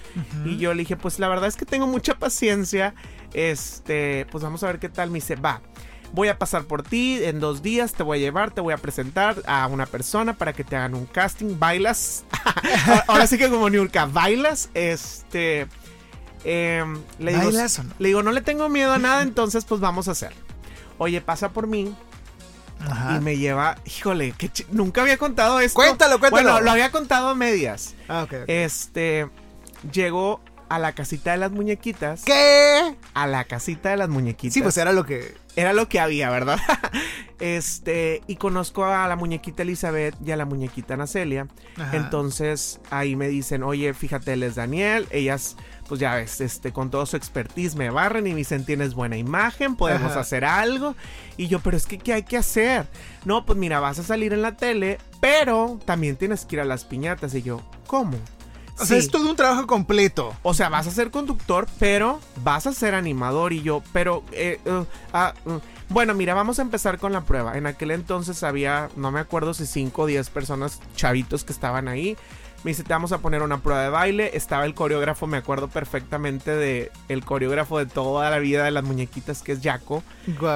Y 0.46 0.58
yo 0.58 0.74
le 0.74 0.84
dije, 0.84 0.96
pues 0.96 1.20
la 1.20 1.28
verdad 1.28 1.50
es 1.50 1.58
que 1.58 1.66
tengo 1.66 1.88
mucha 1.88 2.18
paciencia. 2.18 2.94
Este, 3.34 4.26
pues 4.32 4.44
vamos 4.44 4.64
a 4.64 4.68
ver 4.68 4.80
qué 4.80 4.88
tal. 4.88 5.10
Me 5.10 5.16
dice, 5.16 5.36
va 5.36 5.62
voy 6.14 6.28
a 6.30 6.38
pasar 6.38 6.66
por 6.66 6.84
ti 6.84 7.20
en 7.24 7.40
dos 7.40 7.62
días, 7.62 7.94
te 7.94 8.04
voy 8.04 8.18
a 8.18 8.22
llevar, 8.22 8.52
te 8.52 8.62
voy 8.62 8.74
a 8.74 8.78
presentar 8.78 9.42
a 9.46 9.68
una 9.68 9.86
persona 9.86 10.38
para 10.38 10.54
que 10.54 10.64
te 10.64 10.76
hagan 10.76 10.96
un 10.96 11.06
casting, 11.06 11.60
bailas, 11.60 12.26
ahora 13.08 13.28
sí 13.28 13.38
que 13.38 13.50
como 13.50 13.70
Niurka, 13.70 14.06
bailas, 14.06 14.70
este, 14.74 15.68
em, 16.44 17.02
le, 17.20 17.32
digo, 17.32 17.44
¿Bailas 17.46 17.80
o 17.80 17.84
no? 17.84 17.94
le 18.00 18.08
digo, 18.08 18.24
no 18.24 18.32
le 18.32 18.42
tengo 18.42 18.70
miedo 18.70 18.94
a 18.94 18.98
nada, 18.98 19.22
entonces 19.22 19.66
pues 19.66 19.82
vamos 19.82 20.08
a 20.08 20.12
hacer. 20.12 20.34
Oye, 21.00 21.22
pasa 21.22 21.50
por 21.50 21.68
mí 21.68 21.96
Ajá. 22.80 23.18
y 23.18 23.20
me 23.20 23.38
lleva, 23.38 23.78
híjole, 23.86 24.32
que 24.32 24.50
nunca 24.72 25.02
había 25.02 25.18
contado 25.18 25.60
esto. 25.60 25.76
Cuéntalo, 25.76 26.20
cuéntalo. 26.20 26.52
Bueno, 26.52 26.62
lo 26.62 26.72
había 26.72 26.92
contado 26.92 27.30
a 27.30 27.36
medias. 27.36 27.94
Ah, 28.08 28.24
ok, 28.24 28.34
ok. 28.44 28.44
Este, 28.48 29.30
llegó 29.92 30.42
a 30.70 30.80
la 30.80 30.94
casita 30.94 31.32
de 31.32 31.38
las 31.38 31.52
muñequitas. 31.52 32.24
¿Qué? 32.24 32.96
A 33.14 33.28
la 33.28 33.44
casita 33.46 33.90
de 33.90 33.98
las 33.98 34.10
muñequitas. 34.10 34.54
Sí, 34.54 34.62
pues 34.62 34.78
era 34.78 34.92
lo 34.92 35.06
que. 35.06 35.36
Era 35.56 35.74
lo 35.74 35.90
que 35.90 36.00
había, 36.00 36.30
¿verdad? 36.30 36.60
este, 37.40 38.22
y 38.28 38.36
conozco 38.36 38.86
a 38.86 39.08
la 39.08 39.16
muñequita 39.16 39.64
Elizabeth 39.64 40.16
y 40.24 40.30
a 40.30 40.38
la 40.38 40.46
muñequita 40.46 40.94
Ana 40.94 41.08
Celia. 41.08 41.48
Ajá. 41.78 41.98
Entonces 41.98 42.80
ahí 42.92 43.16
me 43.16 43.28
dicen, 43.28 43.64
oye, 43.64 43.92
fíjate, 43.96 44.34
él 44.34 44.44
es 44.44 44.54
Daniel. 44.54 45.08
Ellas, 45.10 45.58
pues 45.88 46.00
ya 46.00 46.14
ves, 46.14 46.42
este, 46.42 46.72
con 46.72 46.92
todo 46.92 47.08
su 47.08 47.18
expertise 47.18 47.76
me 47.76 47.90
barren 47.90 48.28
y 48.28 48.32
me 48.32 48.38
dicen, 48.38 48.66
tienes 48.66 48.94
buena 48.94 49.18
imagen, 49.18 49.76
podemos 49.76 50.12
Ajá. 50.12 50.20
hacer 50.20 50.46
algo. 50.46 50.96
Y 51.38 51.48
yo, 51.48 51.60
pero 51.60 51.76
es 51.76 51.88
que, 51.88 51.98
¿qué 51.98 52.14
hay 52.14 52.24
que 52.24 52.38
hacer? 52.38 52.86
No, 53.26 53.44
pues 53.44 53.58
mira, 53.58 53.80
vas 53.80 53.98
a 53.98 54.04
salir 54.04 54.34
en 54.34 54.44
la 54.44 54.58
tele, 54.58 55.00
pero 55.22 55.80
también 55.86 56.18
tienes 56.18 56.46
que 56.46 56.58
ir 56.58 56.62
a 56.62 56.66
las 56.66 56.86
piñatas. 56.86 57.34
Y 57.34 57.42
yo, 57.42 57.64
¿cómo? 57.88 58.20
O 58.80 58.86
sea, 58.86 58.98
es 58.98 59.10
todo 59.10 59.30
un 59.30 59.36
trabajo 59.36 59.68
completo. 59.68 60.36
O 60.44 60.54
sea, 60.54 60.70
vas 60.70 60.88
a 60.88 60.92
ser 60.92 61.12
conductor, 61.12 61.68
pero 61.80 62.20
vas 62.44 62.68
a 62.68 62.74
ser 62.74 62.96
animador. 62.96 63.54
Y 63.54 63.62
yo, 63.62 63.82
pero, 63.94 64.24
eh, 64.32 64.60
uh, 64.66 64.86
ah, 65.14 65.34
uh. 65.46 65.60
bueno, 65.90 66.14
mira, 66.14 66.34
vamos 66.34 66.60
a 66.60 66.62
empezar 66.62 67.00
con 67.00 67.14
la 67.14 67.22
prueba. 67.22 67.58
En 67.58 67.66
aquel 67.66 67.92
entonces 67.92 68.44
había, 68.44 68.90
no 68.96 69.12
me 69.12 69.20
acuerdo 69.20 69.54
si 69.54 69.66
5 69.66 70.02
o 70.02 70.06
10 70.06 70.30
personas, 70.30 70.80
chavitos 70.96 71.44
que 71.44 71.54
estaban 71.54 71.88
ahí. 71.88 72.18
Me 72.64 72.72
dice, 72.72 72.84
te 72.84 72.92
vamos 72.92 73.12
a 73.12 73.20
poner 73.20 73.44
una 73.44 73.60
prueba 73.60 73.84
de 73.84 73.90
baile. 73.90 74.32
Estaba 74.34 74.66
el 74.66 74.74
coreógrafo, 74.74 75.28
me 75.28 75.38
acuerdo 75.38 75.68
perfectamente 75.68 76.52
de 76.52 76.92
el 77.08 77.24
coreógrafo 77.24 77.78
de 77.78 77.86
toda 77.86 78.30
la 78.30 78.40
vida 78.40 78.64
de 78.64 78.72
las 78.72 78.84
muñequitas, 78.84 79.44
que 79.44 79.54
es 79.54 79.60
Jaco. 79.62 80.04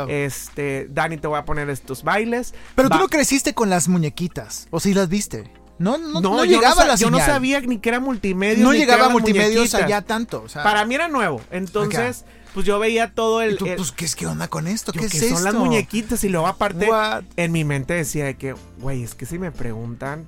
Este, 0.08 0.88
Dani, 0.90 1.18
te 1.18 1.28
voy 1.28 1.38
a 1.38 1.46
poner 1.46 1.70
estos 1.70 2.04
bailes. 2.04 2.54
Pero 2.76 2.90
tú 2.90 2.98
no 2.98 3.08
creciste 3.08 3.54
con 3.54 3.70
las 3.70 3.88
muñequitas. 3.88 4.68
¿O 4.72 4.80
sí 4.80 4.94
las 4.94 5.10
viste? 5.10 5.61
No, 5.82 5.98
no, 5.98 6.22
no, 6.22 6.46
llegaba 6.46 6.86
la 6.86 6.96
Yo 6.96 7.10
no 7.10 7.18
señal. 7.18 7.32
sabía 7.34 7.60
ni 7.62 7.80
que 7.80 7.90
era 7.90 8.00
multimedia. 8.00 8.64
No 8.64 8.72
que 8.72 8.78
llegaba 8.78 9.04
las 9.04 9.12
multimedios 9.12 9.74
allá 9.76 10.02
tanto. 10.02 10.44
O 10.44 10.50
sea, 10.50 10.64
Para 10.64 10.86
mí 10.86 10.96
era 10.96 11.08
nuevo. 11.08 11.42
Entonces, 11.52 12.24
pues 12.54 12.66
yo 12.66 12.80
veía 12.80 13.12
todo 13.14 13.42
el. 13.42 13.58
tú, 13.58 13.66
el- 13.66 13.76
pues, 13.78 13.92
¿qué, 13.92 14.06
es, 14.06 14.16
¿qué 14.16 14.28
onda 14.28 14.48
con 14.48 14.68
esto? 14.68 14.92
yo, 14.92 15.00
¿Qué 15.00 15.06
es 15.08 15.12
que 15.14 15.18
esto? 15.20 15.36
son 15.36 15.44
las 15.44 15.54
muñequitas. 15.54 16.24
Y 16.24 16.30
luego, 16.30 16.48
aparte, 16.48 16.88
What? 16.90 17.24
en 17.38 17.52
mi 17.52 17.64
mente 17.64 17.94
decía 17.94 18.26
de 18.26 18.36
que, 18.36 18.56
güey, 18.80 19.04
es 19.04 19.16
que 19.16 19.26
si 19.26 19.40
me 19.40 19.52
preguntan 19.52 20.26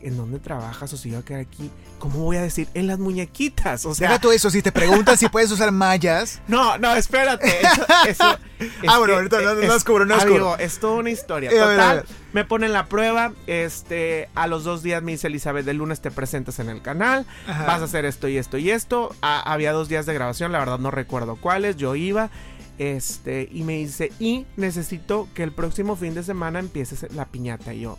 en 0.00 0.16
dónde 0.16 0.38
trabajas 0.38 0.92
o 0.92 0.96
si 0.96 1.10
voy 1.10 1.18
a 1.18 1.22
quedar 1.24 1.40
aquí, 1.40 1.70
¿cómo 1.98 2.20
voy 2.20 2.36
a 2.36 2.42
decir 2.42 2.68
en 2.74 2.86
las 2.86 2.98
muñequitas? 2.98 3.84
O 3.86 3.94
sea, 3.94 4.08
Deja 4.08 4.20
tú 4.20 4.30
eso, 4.30 4.50
si 4.50 4.62
te 4.62 4.70
preguntan 4.72 5.16
si 5.16 5.28
puedes 5.28 5.50
usar 5.50 5.72
mallas. 5.72 6.40
no, 6.48 6.78
no, 6.78 6.94
espérate. 6.94 7.48
Eso, 7.60 7.86
eso- 8.08 8.38
es 8.58 8.70
Ah, 8.88 8.98
bueno, 8.98 9.14
que 9.14 9.16
ahorita 9.18 9.36
no- 9.40 9.54
no 9.54 9.74
es- 9.74 9.84
no 10.06 10.14
amigo, 10.14 10.56
es 10.58 10.78
toda 10.80 10.94
una 10.96 11.10
historia. 11.10 11.50
A 11.50 11.52
ver, 11.52 11.62
a 11.62 11.68
Total, 11.70 11.96
ver. 11.96 12.06
me 12.32 12.44
ponen 12.44 12.72
la 12.72 12.86
prueba. 12.86 13.32
Este, 13.46 14.28
a 14.34 14.46
los 14.46 14.64
dos 14.64 14.82
días 14.82 15.02
me 15.02 15.12
dice 15.12 15.26
Elizabeth, 15.26 15.66
el 15.68 15.76
lunes 15.78 16.00
te 16.00 16.10
presentas 16.10 16.58
en 16.58 16.68
el 16.70 16.80
canal. 16.82 17.26
Ajá. 17.46 17.64
Vas 17.66 17.80
a 17.82 17.84
hacer 17.84 18.04
esto 18.04 18.28
y 18.28 18.38
esto 18.38 18.56
y 18.58 18.70
esto. 18.70 19.14
Ah, 19.22 19.42
había 19.44 19.72
dos 19.72 19.88
días 19.88 20.06
de 20.06 20.14
grabación, 20.14 20.52
la 20.52 20.58
verdad 20.58 20.78
no 20.78 20.90
recuerdo 20.90 21.36
cuáles. 21.36 21.76
Yo 21.76 21.94
iba. 21.96 22.30
Este, 22.78 23.48
y 23.50 23.62
me 23.62 23.78
dice, 23.78 24.12
y 24.20 24.44
necesito 24.56 25.28
que 25.34 25.42
el 25.42 25.52
próximo 25.52 25.96
fin 25.96 26.14
de 26.14 26.22
semana 26.22 26.58
empieces 26.58 27.06
la 27.14 27.24
piñata. 27.24 27.72
Y 27.72 27.80
yo, 27.80 27.98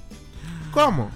¿cómo? 0.71 1.09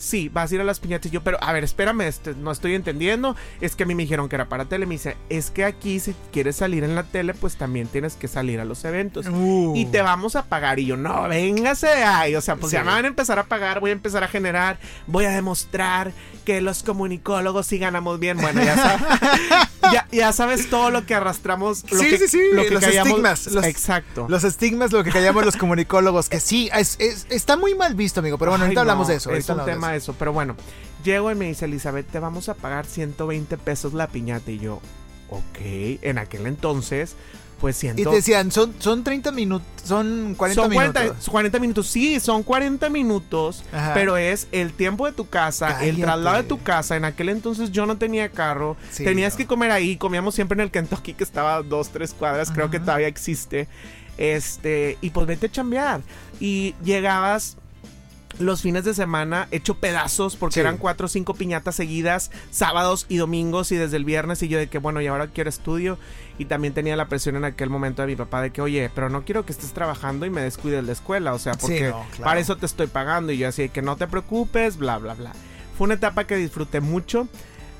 Sí, 0.00 0.30
vas 0.30 0.50
a 0.50 0.54
ir 0.54 0.60
a 0.60 0.64
las 0.64 0.80
piñatas. 0.80 1.06
Y 1.06 1.14
yo, 1.14 1.22
pero 1.22 1.36
a 1.42 1.52
ver, 1.52 1.62
espérame, 1.62 2.00
este, 2.02 2.34
no 2.34 2.50
estoy 2.50 2.74
entendiendo. 2.74 3.36
Es 3.60 3.76
que 3.76 3.82
a 3.82 3.86
mí 3.86 3.94
me 3.94 4.02
dijeron 4.04 4.28
que 4.28 4.34
era 4.36 4.48
para 4.48 4.64
tele. 4.64 4.86
Me 4.86 4.94
dice, 4.94 5.16
es 5.28 5.50
que 5.50 5.64
aquí 5.64 6.00
si 6.00 6.14
quieres 6.32 6.56
salir 6.56 6.84
en 6.84 6.94
la 6.94 7.02
tele, 7.04 7.34
pues 7.34 7.56
también 7.56 7.86
tienes 7.86 8.14
que 8.14 8.26
salir 8.26 8.60
a 8.60 8.64
los 8.64 8.84
eventos. 8.84 9.26
Uh. 9.28 9.74
Y 9.76 9.84
te 9.86 10.00
vamos 10.02 10.36
a 10.36 10.44
pagar. 10.46 10.78
Y 10.78 10.86
yo, 10.86 10.96
no, 10.96 11.28
véngase 11.28 11.86
de 11.88 12.02
ahí. 12.04 12.34
O 12.34 12.40
sea, 12.40 12.56
pues 12.56 12.70
Sí. 12.70 12.76
ya 12.76 12.84
me 12.84 12.90
van 12.92 13.04
a 13.04 13.08
empezar 13.08 13.38
a 13.38 13.44
pagar, 13.44 13.80
voy 13.80 13.90
a 13.90 13.92
empezar 13.92 14.24
a 14.24 14.28
generar, 14.28 14.78
voy 15.06 15.26
a 15.26 15.30
demostrar 15.30 16.12
que 16.44 16.60
los 16.62 16.82
comunicólogos 16.82 17.66
sí 17.66 17.78
ganamos 17.78 18.18
bien. 18.18 18.38
Bueno, 18.38 18.62
ya 18.62 18.76
sabes, 18.76 19.02
ya, 19.92 20.08
ya 20.10 20.32
sabes 20.32 20.70
todo 20.70 20.90
lo 20.90 21.04
que 21.04 21.14
arrastramos. 21.14 21.84
Lo 21.90 21.98
Sí, 21.98 22.08
que, 22.10 22.18
sí, 22.18 22.28
sí, 22.28 22.40
Lo 22.52 22.62
que 22.64 22.70
los 22.70 22.82
callamos- 22.82 23.08
estigmas, 23.08 23.46
los- 23.48 23.64
Exacto. 23.66 24.26
Los 24.28 24.44
estigmas, 24.44 24.92
lo 24.92 25.04
que 25.04 25.10
callamos 25.10 25.44
los 25.44 25.56
comunicólogos, 25.56 26.28
que 26.28 26.40
sí, 26.40 26.70
es- 26.74 26.96
es- 26.98 27.26
está 27.30 27.56
muy 27.56 27.74
mal 27.74 27.94
visto, 27.94 28.20
amigo. 28.20 28.38
Pero 28.38 28.52
bueno, 28.52 28.64
Ay, 28.64 28.68
ahorita 28.68 28.80
hablamos 28.80 29.08
no, 29.08 29.12
de 29.12 29.16
eso. 29.18 29.30
Es 29.30 29.34
ahorita 29.34 29.54
un 29.54 29.60
hablamos 29.60 29.80
tema 29.80 29.89
eso. 29.96 30.14
Pero 30.18 30.32
bueno, 30.32 30.56
llego 31.04 31.30
y 31.30 31.34
me 31.34 31.46
dice 31.46 31.64
Elizabeth, 31.66 32.06
te 32.10 32.18
vamos 32.18 32.48
a 32.48 32.54
pagar 32.54 32.86
120 32.86 33.56
pesos 33.58 33.92
la 33.94 34.06
piñata. 34.08 34.50
Y 34.50 34.58
yo, 34.58 34.80
ok. 35.28 35.58
En 36.02 36.18
aquel 36.18 36.46
entonces, 36.46 37.16
pues 37.60 37.76
siento. 37.76 38.00
Y 38.00 38.04
te 38.04 38.10
decían, 38.10 38.50
son, 38.50 38.74
son 38.78 39.04
30 39.04 39.32
minutos, 39.32 39.66
son 39.84 40.34
40 40.34 40.62
son 40.62 40.72
40, 40.72 41.00
minutos. 41.00 41.28
40 41.28 41.58
minutos, 41.58 41.86
sí, 41.88 42.18
son 42.18 42.42
40 42.42 42.88
minutos, 42.88 43.64
Ajá. 43.70 43.92
pero 43.92 44.16
es 44.16 44.48
el 44.50 44.72
tiempo 44.72 45.04
de 45.04 45.12
tu 45.12 45.28
casa, 45.28 45.84
el 45.84 46.00
traslado 46.00 46.38
de 46.38 46.44
tu 46.44 46.62
casa. 46.62 46.96
En 46.96 47.04
aquel 47.04 47.28
entonces 47.28 47.70
yo 47.70 47.84
no 47.84 47.98
tenía 47.98 48.30
carro, 48.30 48.76
Sí, 48.90 49.04
tenías 49.04 49.34
no. 49.34 49.38
que 49.38 49.46
comer 49.46 49.72
ahí, 49.72 49.96
comíamos 49.98 50.34
siempre 50.34 50.54
en 50.54 50.60
el 50.60 50.70
Kentucky 50.70 51.12
que 51.12 51.22
estaba 51.24 51.56
a 51.56 51.62
dos, 51.62 51.90
tres 51.90 52.14
cuadras, 52.14 52.50
creo 52.50 52.70
que 52.70 52.80
todavía 52.80 53.08
existe. 53.08 53.68
Este, 54.16 54.96
y 55.00 55.10
pues 55.10 55.26
vete 55.26 55.46
a 55.46 55.50
chambear. 55.52 56.00
Y 56.40 56.74
llegabas 56.84 57.56
los 58.38 58.62
fines 58.62 58.84
de 58.84 58.94
semana 58.94 59.48
hecho 59.50 59.74
pedazos 59.74 60.36
porque 60.36 60.54
Sí. 60.54 60.60
eran 60.60 60.78
cuatro 60.78 61.06
o 61.06 61.08
cinco 61.08 61.34
piñatas 61.34 61.74
seguidas, 61.74 62.30
sábados 62.50 63.06
y 63.08 63.16
domingos 63.16 63.72
y 63.72 63.76
desde 63.76 63.96
el 63.96 64.04
viernes. 64.04 64.42
Y 64.42 64.48
yo 64.48 64.58
de 64.58 64.68
que 64.68 64.78
bueno 64.78 65.00
y 65.00 65.06
ahora 65.08 65.26
quiero 65.28 65.50
estudio 65.50 65.98
y 66.38 66.46
también 66.46 66.72
tenía 66.72 66.96
la 66.96 67.08
presión 67.08 67.36
en 67.36 67.44
aquel 67.44 67.68
momento 67.70 68.02
de 68.02 68.08
mi 68.08 68.16
papá 68.16 68.40
de 68.40 68.50
que 68.50 68.62
oye 68.62 68.90
pero 68.94 69.10
no 69.10 69.24
quiero 69.24 69.44
que 69.44 69.52
estés 69.52 69.72
trabajando 69.72 70.24
y 70.26 70.30
me 70.30 70.40
descuides 70.40 70.82
la 70.84 70.92
escuela 70.92 71.34
o 71.34 71.38
sea 71.38 71.52
porque 71.54 71.90
no, 71.90 72.06
claro. 72.10 72.24
para 72.24 72.40
eso 72.40 72.56
te 72.56 72.64
estoy 72.66 72.86
pagando 72.86 73.32
y 73.32 73.38
yo 73.38 73.48
así 73.48 73.62
de 73.62 73.68
que 73.68 73.82
no 73.82 73.96
te 73.96 74.06
preocupes 74.06 74.76
bla 74.78 74.96
bla 74.98 75.14
bla. 75.14 75.32
Fue 75.76 75.84
una 75.86 75.94
etapa 75.94 76.24
que 76.24 76.36
disfruté 76.36 76.80
mucho 76.80 77.26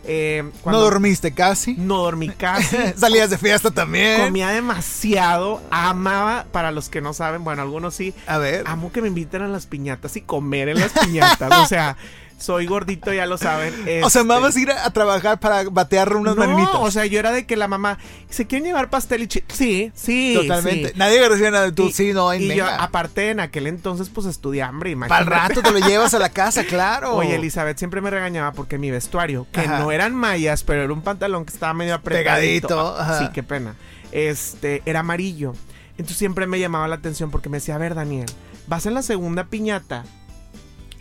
eh, 0.05 0.43
No 0.65 0.81
dormiste 0.81 1.33
casi. 1.33 1.75
no 1.75 1.99
dormí 1.99 2.29
casi 2.31 2.77
Salías 2.97 3.31
de 3.31 3.39
fiesta 3.39 3.71
también. 3.71 4.21
comía 4.23 4.49
demasiado 4.51 5.63
amaba 5.71 6.47
para 6.53 6.71
los 6.73 6.89
que 6.89 7.01
no 7.01 7.13
saben 7.13 7.45
bueno 7.45 7.63
algunos 7.63 7.95
sí 7.95 8.15
A 8.27 8.39
ver. 8.39 8.65
Amo 8.67 8.93
que 8.93 9.03
me 9.03 9.09
inviten 9.09 9.43
a 9.43 9.49
las 9.49 9.67
piñatas 9.67 10.17
y 10.17 10.21
comer 10.23 10.69
en 10.69 10.81
las 10.81 10.93
piñatas. 10.93 11.51
o 11.59 11.67
sea, 11.67 11.97
soy 12.41 12.67
gordito, 12.67 13.13
ya 13.13 13.27
lo 13.27 13.39
saben. 13.39 13.73
o 14.03 14.11
sea, 14.11 14.23
Este, 14.23 14.25
mamás 14.25 14.57
ir 14.57 14.71
a, 14.73 14.85
a 14.87 14.91
trabajar 14.93 15.39
para 15.39 15.65
batear 15.71 16.17
unas 16.17 16.37
no, 16.37 16.83
o 16.83 16.91
sea, 16.91 17.07
yo 17.07 17.19
era 17.19 17.31
de 17.33 17.47
que 17.47 17.57
la 17.57 17.69
mamá, 17.69 17.99
¿se 18.29 18.47
quieren 18.47 18.67
llevar 18.67 18.91
pastel 18.91 19.23
y 19.23 19.27
chi-?" 19.29 19.45
Sí, 19.49 19.93
sí. 19.95 20.35
Totalmente. 20.37 20.89
sí. 20.89 20.95
Nadie 20.97 21.29
recibe 21.29 21.51
nada 21.51 21.65
de 21.67 21.73
tú. 21.73 21.89
Y- 21.89 21.93
sí, 21.93 22.13
no, 22.13 22.35
Y 22.35 22.43
yo, 22.49 22.65
venga. 22.65 22.83
aparte, 22.83 23.31
en 23.31 23.41
aquel 23.41 23.67
entonces, 23.67 24.09
pues 24.09 24.27
estudié 24.27 24.63
hambre, 24.63 24.97
Para 24.97 25.21
el 25.21 25.27
imagínate. 25.29 25.55
rato 25.55 25.63
te 25.63 25.79
lo 25.81 25.87
llevas 25.87 26.15
a 26.15 26.19
la 26.19 26.31
casa, 26.31 26.65
claro. 26.65 27.15
Oye, 27.17 27.37
Elizabeth 27.37 27.79
siempre 27.79 28.01
me 28.01 28.11
regañaba 28.11 28.53
porque 28.53 28.79
mi 28.79 28.91
vestuario, 28.91 29.47
que 29.53 29.61
Ajá. 29.61 29.79
no 29.81 29.93
eran 29.93 30.15
mallas, 30.15 30.63
pero 30.65 30.83
era 30.83 30.93
un 30.93 31.03
pantalón 31.03 31.45
que 31.45 31.53
estaba 31.53 31.75
medio 31.75 31.95
apretadito. 31.95 32.69
Pegadito, 32.69 32.99
ajá. 32.99 33.19
Sí, 33.19 33.29
qué 33.33 33.43
pena. 33.43 33.75
Este, 34.13 34.83
era 34.87 35.01
amarillo. 35.01 35.55
Entonces 35.93 36.17
siempre 36.17 36.47
me 36.47 36.59
llamaba 36.59 36.89
la 36.89 36.95
atención 36.97 37.31
porque 37.31 37.49
me 37.49 37.59
decía, 37.59 37.75
a 37.75 37.79
ver, 37.79 37.95
Daniel, 37.95 38.27
vas 38.67 38.87
en 38.87 38.95
la 38.95 39.03
segunda 39.03 39.45
piñata 39.45 40.05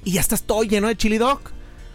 y 0.04 0.14
ya 0.14 0.22
estás 0.22 0.44
todo 0.44 0.64
lleno 0.64 0.88
de 0.88 0.96
chili 0.96 1.18
dog. 1.18 1.40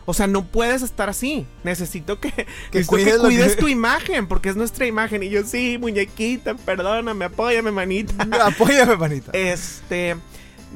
O 0.07 0.13
sea, 0.13 0.27
no 0.27 0.45
puedes 0.45 0.83
estar 0.83 1.09
así. 1.09 1.47
Necesito 1.63 2.21
que, 2.21 2.29
necesito 2.73 2.89
cuides 2.91 3.13
que 3.13 3.17
lo 3.19 3.23
cuides 3.25 3.57
que- 3.57 3.63
tu 3.63 3.69
imagen, 3.81 4.27
porque 4.27 4.51
es 4.51 4.57
nuestra 4.57 4.87
imagen. 4.87 5.23
Y 5.23 5.31
yo, 5.31 5.43
sí, 5.45 5.79
muñequita, 5.81 6.55
perdóname, 6.55 7.25
apóyame, 7.25 7.71
manita. 7.71 8.15
Apóyame, 8.47 8.97
manita. 8.97 9.31
Este, 9.33 10.17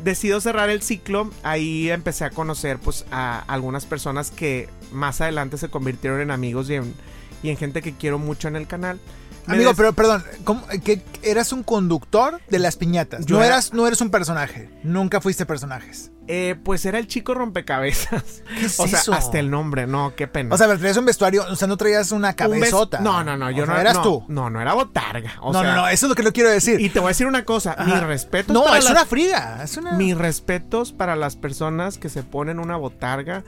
decido 0.03 0.41
cerrar 0.41 0.71
el 0.71 0.81
ciclo. 0.81 1.31
Ahí 1.43 1.91
empecé 1.91 2.25
a 2.25 2.31
conocer 2.31 2.79
pues 2.79 3.05
a 3.11 3.41
algunas 3.41 3.85
personas 3.85 4.31
que 4.31 4.69
más 4.93 5.21
adelante 5.21 5.59
se 5.59 5.69
convirtieron 5.69 6.23
en 6.23 6.31
amigos 6.31 6.71
y 6.71 6.77
en, 6.77 6.95
y 7.43 7.51
en 7.51 7.59
gente 7.59 7.83
que 7.83 7.93
quiero 7.93 8.19
mucho 8.19 8.49
en 8.49 8.57
el 8.57 8.67
canal. 8.67 8.99
Amigo, 9.49 9.75
pero 9.75 9.93
perdón, 9.93 10.25
¿cómo, 10.45 10.67
que 10.85 11.03
eras 11.23 11.53
un 11.53 11.63
conductor 11.63 12.41
de 12.49 12.59
las 12.59 12.77
piñatas. 12.77 13.27
Yo 13.27 13.37
no 13.37 13.43
era- 13.45 13.55
eras, 13.55 13.73
no 13.73 13.87
eres 13.87 14.01
un 14.01 14.11
personaje. 14.11 14.71
Nunca 14.83 15.21
fuiste 15.21 15.47
personajes. 15.47 16.11
Eh, 16.31 16.57
pues 16.63 16.85
era 16.85 16.99
el 16.99 17.07
chico 17.07 17.33
rompecabezas. 17.35 18.43
¿Qué 18.59 18.67
es 18.67 18.79
o 18.79 18.87
sea, 18.87 18.99
eso? 19.01 19.15
hasta 19.15 19.39
el 19.39 19.51
nombre, 19.51 19.87
no, 19.87 20.15
qué 20.15 20.29
pena. 20.29 20.55
O 20.55 20.59
sea, 20.59 20.67
pero 20.67 20.79
traías 20.79 20.97
un 20.99 21.07
vestuario, 21.07 21.45
o 21.49 21.57
sea, 21.57 21.67
no 21.69 21.77
traías 21.79 22.13
una 22.13 22.29
Un 22.29 22.35
cabezota. 22.35 23.01
No, 23.01 23.25
no, 23.25 23.37
no, 23.37 23.51
yo 23.51 23.63
O 23.65 23.67
no 23.67 23.73
sea, 23.73 23.81
eras 23.81 23.95
no, 23.95 24.03
tú. 24.03 24.25
No, 24.29 24.51
no 24.51 24.61
era 24.61 24.75
botarga. 24.75 25.37
O 25.41 25.53
no, 25.53 25.61
sea, 25.61 25.71
no, 25.75 25.77
no, 25.83 25.89
eso 25.89 26.07
es 26.07 26.11
lo 26.11 26.15
que 26.15 26.23
no 26.23 26.33
quiero 26.33 26.51
decir. 26.51 26.81
Y 26.81 26.91
te 26.91 26.99
voy 27.01 27.07
a 27.07 27.11
decir 27.11 27.27
una 27.27 27.45
cosa, 27.47 27.73
Ajá. 27.73 27.85
mis 27.85 28.03
respetos 28.03 28.53
no, 28.55 28.65
para 28.65 28.77
es 28.79 28.85
las- 28.85 28.93
una 28.93 29.07
friga. 29.07 29.63
Es 29.65 29.77
una. 29.79 29.93
mis 29.93 30.17
respetos 30.17 30.93
para 30.93 31.17
las 31.17 31.37
personas 31.37 31.97
que 31.97 32.09
se 32.11 32.23
ponen 32.23 32.59
una 32.59 32.77
botarga. 32.77 33.43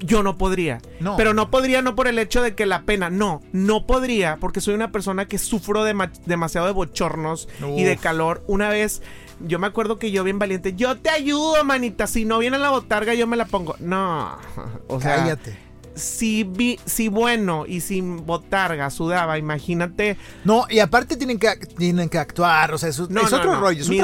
Yo 0.00 0.22
no 0.22 0.36
podría. 0.36 0.80
No. 1.00 1.16
Pero 1.16 1.34
no 1.34 1.50
podría 1.50 1.82
no 1.82 1.94
por 1.94 2.08
el 2.08 2.18
hecho 2.18 2.42
de 2.42 2.54
que 2.54 2.66
la 2.66 2.82
pena. 2.82 3.10
No, 3.10 3.42
no 3.52 3.86
podría 3.86 4.36
porque 4.36 4.60
soy 4.60 4.74
una 4.74 4.92
persona 4.92 5.26
que 5.26 5.38
sufro 5.38 5.84
de 5.84 5.94
demasiado 6.26 6.66
de 6.66 6.72
bochornos 6.72 7.48
y 7.76 7.84
de 7.84 7.96
calor. 7.96 8.42
Una 8.46 8.68
vez, 8.68 9.02
yo 9.40 9.58
me 9.58 9.66
acuerdo 9.66 9.98
que 9.98 10.10
yo 10.10 10.24
bien 10.24 10.38
valiente, 10.38 10.74
yo 10.74 10.96
te 10.96 11.10
ayudo, 11.10 11.64
manita. 11.64 12.06
Si 12.06 12.24
no 12.24 12.38
viene 12.38 12.58
la 12.58 12.70
botarga, 12.70 13.14
yo 13.14 13.26
me 13.26 13.36
la 13.36 13.46
pongo. 13.46 13.76
No. 13.78 14.36
O 14.88 15.00
sea, 15.00 15.16
Cállate. 15.16 15.56
si, 15.94 16.44
vi, 16.44 16.78
si 16.84 17.08
bueno 17.08 17.64
y 17.66 17.80
sin 17.80 18.26
botarga 18.26 18.90
sudaba, 18.90 19.38
imagínate. 19.38 20.16
No, 20.44 20.66
y 20.68 20.80
aparte 20.80 21.16
tienen 21.16 21.38
que, 21.38 21.56
tienen 21.56 22.08
que 22.08 22.18
actuar, 22.18 22.74
o 22.74 22.78
sea, 22.78 22.90
es, 22.90 22.98
No, 23.10 23.22
es 23.22 23.30
no, 23.30 23.38
otro 23.38 23.58
rollo, 23.58 23.80
es 23.80 23.88
un. 23.88 23.96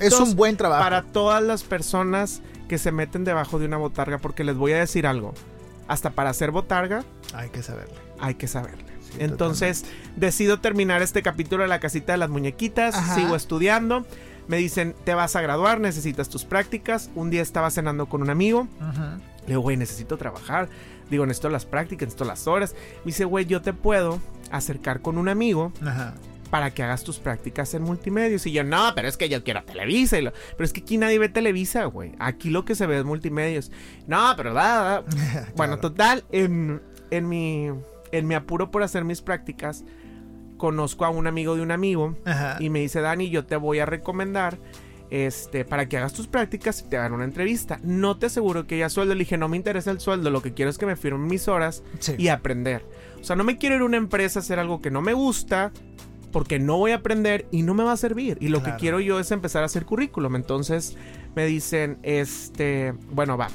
Es 0.00 0.12
un 0.12 0.36
buen 0.36 0.56
trabajo. 0.56 0.82
Para 0.82 1.02
todas 1.02 1.42
las 1.42 1.62
personas 1.62 2.42
que 2.70 2.78
se 2.78 2.92
meten 2.92 3.24
debajo 3.24 3.58
de 3.58 3.66
una 3.66 3.78
botarga, 3.78 4.18
porque 4.18 4.44
les 4.44 4.56
voy 4.56 4.70
a 4.72 4.78
decir 4.78 5.04
algo. 5.08 5.34
Hasta 5.88 6.10
para 6.10 6.30
hacer 6.30 6.52
botarga 6.52 7.02
Hay 7.34 7.50
que 7.50 7.64
saberle. 7.64 7.96
hay 8.20 8.36
que 8.36 8.46
saberle. 8.46 8.84
Sí, 9.02 9.16
Entonces 9.18 9.84
decido 10.14 10.60
terminar 10.60 11.02
este 11.02 11.20
capítulo 11.20 11.64
de 11.64 11.68
la 11.68 11.80
casita 11.80 12.12
de 12.12 12.18
las 12.18 12.30
muñequitas, 12.30 12.94
Ajá. 12.94 13.16
sigo 13.16 13.34
estudiando. 13.34 14.06
Me 14.46 14.56
dicen, 14.58 14.94
te 15.04 15.14
vas 15.14 15.34
a 15.34 15.40
graduar, 15.40 15.80
necesitas 15.80 16.28
tus 16.28 16.44
prácticas. 16.44 17.10
Un 17.16 17.28
día 17.30 17.42
estaba 17.42 17.72
cenando 17.72 18.06
con 18.06 18.22
un 18.22 18.30
amigo. 18.30 18.68
Le 19.42 19.46
digo, 19.48 19.62
güey, 19.62 19.76
necesito 19.76 20.16
trabajar. 20.16 20.68
Digo, 21.10 21.26
necesito 21.26 21.48
las 21.48 21.66
prácticas, 21.66 22.06
necesito 22.06 22.24
las 22.24 22.46
horas. 22.46 22.74
Me 23.04 23.06
dice, 23.06 23.24
güey, 23.24 23.46
yo 23.46 23.62
te 23.62 23.72
puedo 23.72 24.20
acercar 24.52 25.00
con 25.02 25.18
un 25.18 25.28
amigo 25.28 25.72
Ajá. 25.84 26.14
Para 26.50 26.72
que 26.72 26.82
hagas 26.82 27.04
tus 27.04 27.18
prácticas 27.18 27.72
en 27.74 27.82
multimedios. 27.82 28.44
Y 28.46 28.52
yo, 28.52 28.64
no, 28.64 28.92
pero 28.94 29.06
es 29.08 29.16
que 29.16 29.28
yo 29.28 29.42
quiero 29.44 29.62
Televisa. 29.64 30.18
Y 30.18 30.22
lo- 30.22 30.32
pero 30.56 30.64
es 30.64 30.72
que 30.72 30.80
aquí 30.80 30.98
nadie 30.98 31.18
ve 31.18 31.28
Televisa, 31.28 31.84
güey. 31.84 32.12
Aquí 32.18 32.50
lo 32.50 32.64
que 32.64 32.74
se 32.74 32.86
ve 32.86 32.98
es 32.98 33.04
multimedios. 33.04 33.70
No, 34.06 34.32
pero 34.36 34.52
da. 34.52 34.82
da. 34.82 35.04
Bueno, 35.56 35.74
Claro. 35.74 35.80
total, 35.80 36.24
en, 36.32 36.82
en, 37.10 37.28
mi, 37.28 37.68
en 38.12 38.26
mi 38.26 38.34
apuro 38.34 38.70
por 38.70 38.82
hacer 38.82 39.04
mis 39.04 39.22
prácticas, 39.22 39.84
conozco 40.56 41.04
a 41.04 41.10
un 41.10 41.26
amigo 41.26 41.56
de 41.56 41.62
un 41.62 41.70
amigo 41.70 42.16
Ajá. 42.24 42.56
y 42.60 42.68
me 42.68 42.80
dice, 42.80 43.00
Dani, 43.00 43.30
yo 43.30 43.46
te 43.46 43.56
voy 43.56 43.78
a 43.78 43.86
recomendar 43.86 44.58
este, 45.10 45.64
para 45.64 45.88
que 45.88 45.96
hagas 45.98 46.12
tus 46.12 46.28
prácticas 46.28 46.80
y 46.82 46.88
te 46.88 46.96
hagan 46.96 47.12
una 47.12 47.24
entrevista. 47.24 47.80
No 47.82 48.16
te 48.18 48.26
aseguro 48.26 48.66
que 48.66 48.78
ya 48.78 48.88
sueldo. 48.90 49.14
Le 49.14 49.20
dije, 49.20 49.36
no 49.38 49.48
me 49.48 49.56
interesa 49.56 49.90
el 49.90 50.00
sueldo, 50.00 50.30
lo 50.30 50.42
que 50.42 50.52
quiero 50.54 50.70
es 50.70 50.78
que 50.78 50.86
me 50.86 50.96
firmen 50.96 51.26
mis 51.26 51.48
horas 51.48 51.82
Sí. 51.98 52.14
y 52.18 52.28
aprender. 52.28 52.84
O 53.20 53.24
sea, 53.24 53.36
no 53.36 53.42
me 53.44 53.58
quiero 53.58 53.74
ir 53.76 53.82
a 53.82 53.84
una 53.86 53.96
empresa 53.96 54.38
a 54.38 54.42
hacer 54.42 54.58
algo 54.58 54.80
que 54.80 54.90
no 54.90 55.02
me 55.02 55.12
gusta 55.12 55.72
porque 56.32 56.58
no 56.58 56.76
voy 56.76 56.92
a 56.92 56.96
aprender 56.96 57.46
y 57.50 57.62
no 57.62 57.74
me 57.74 57.84
va 57.84 57.92
a 57.92 57.96
servir. 57.96 58.38
Y 58.40 58.48
lo 58.48 58.60
Claro. 58.60 58.76
que 58.76 58.80
quiero 58.80 59.00
yo 59.00 59.18
es 59.18 59.30
empezar 59.30 59.62
a 59.62 59.66
hacer 59.66 59.84
currículum. 59.84 60.36
Entonces 60.36 60.96
me 61.34 61.46
dicen, 61.46 61.98
este, 62.02 62.94
bueno, 63.12 63.36
va. 63.36 63.48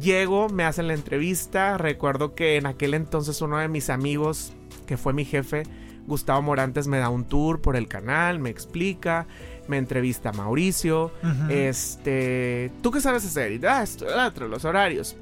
Llego, 0.00 0.48
me 0.48 0.64
hacen 0.64 0.86
la 0.88 0.94
entrevista. 0.94 1.76
Recuerdo 1.78 2.34
que 2.34 2.56
en 2.56 2.66
aquel 2.66 2.94
entonces 2.94 3.40
uno 3.42 3.58
de 3.58 3.68
mis 3.68 3.90
amigos, 3.90 4.52
que 4.86 4.96
fue 4.96 5.12
mi 5.12 5.24
jefe, 5.24 5.64
Gustavo 6.06 6.42
Morantes, 6.42 6.86
me 6.86 6.98
da 6.98 7.08
un 7.08 7.24
tour 7.24 7.60
por 7.60 7.76
el 7.76 7.88
canal, 7.88 8.38
me 8.38 8.50
explica, 8.50 9.26
me 9.68 9.76
entrevista 9.78 10.28
a 10.30 10.32
Mauricio. 10.32 11.10
Este, 11.48 12.70
¿tú 12.82 12.90
qué 12.90 13.00
sabes 13.00 13.24
hacer? 13.24 13.52
Y, 13.52 13.64
ah, 13.66 13.82
esto, 13.82 14.08
el 14.12 14.18
otro, 14.18 14.48
los 14.48 14.64
horarios. 14.64 15.16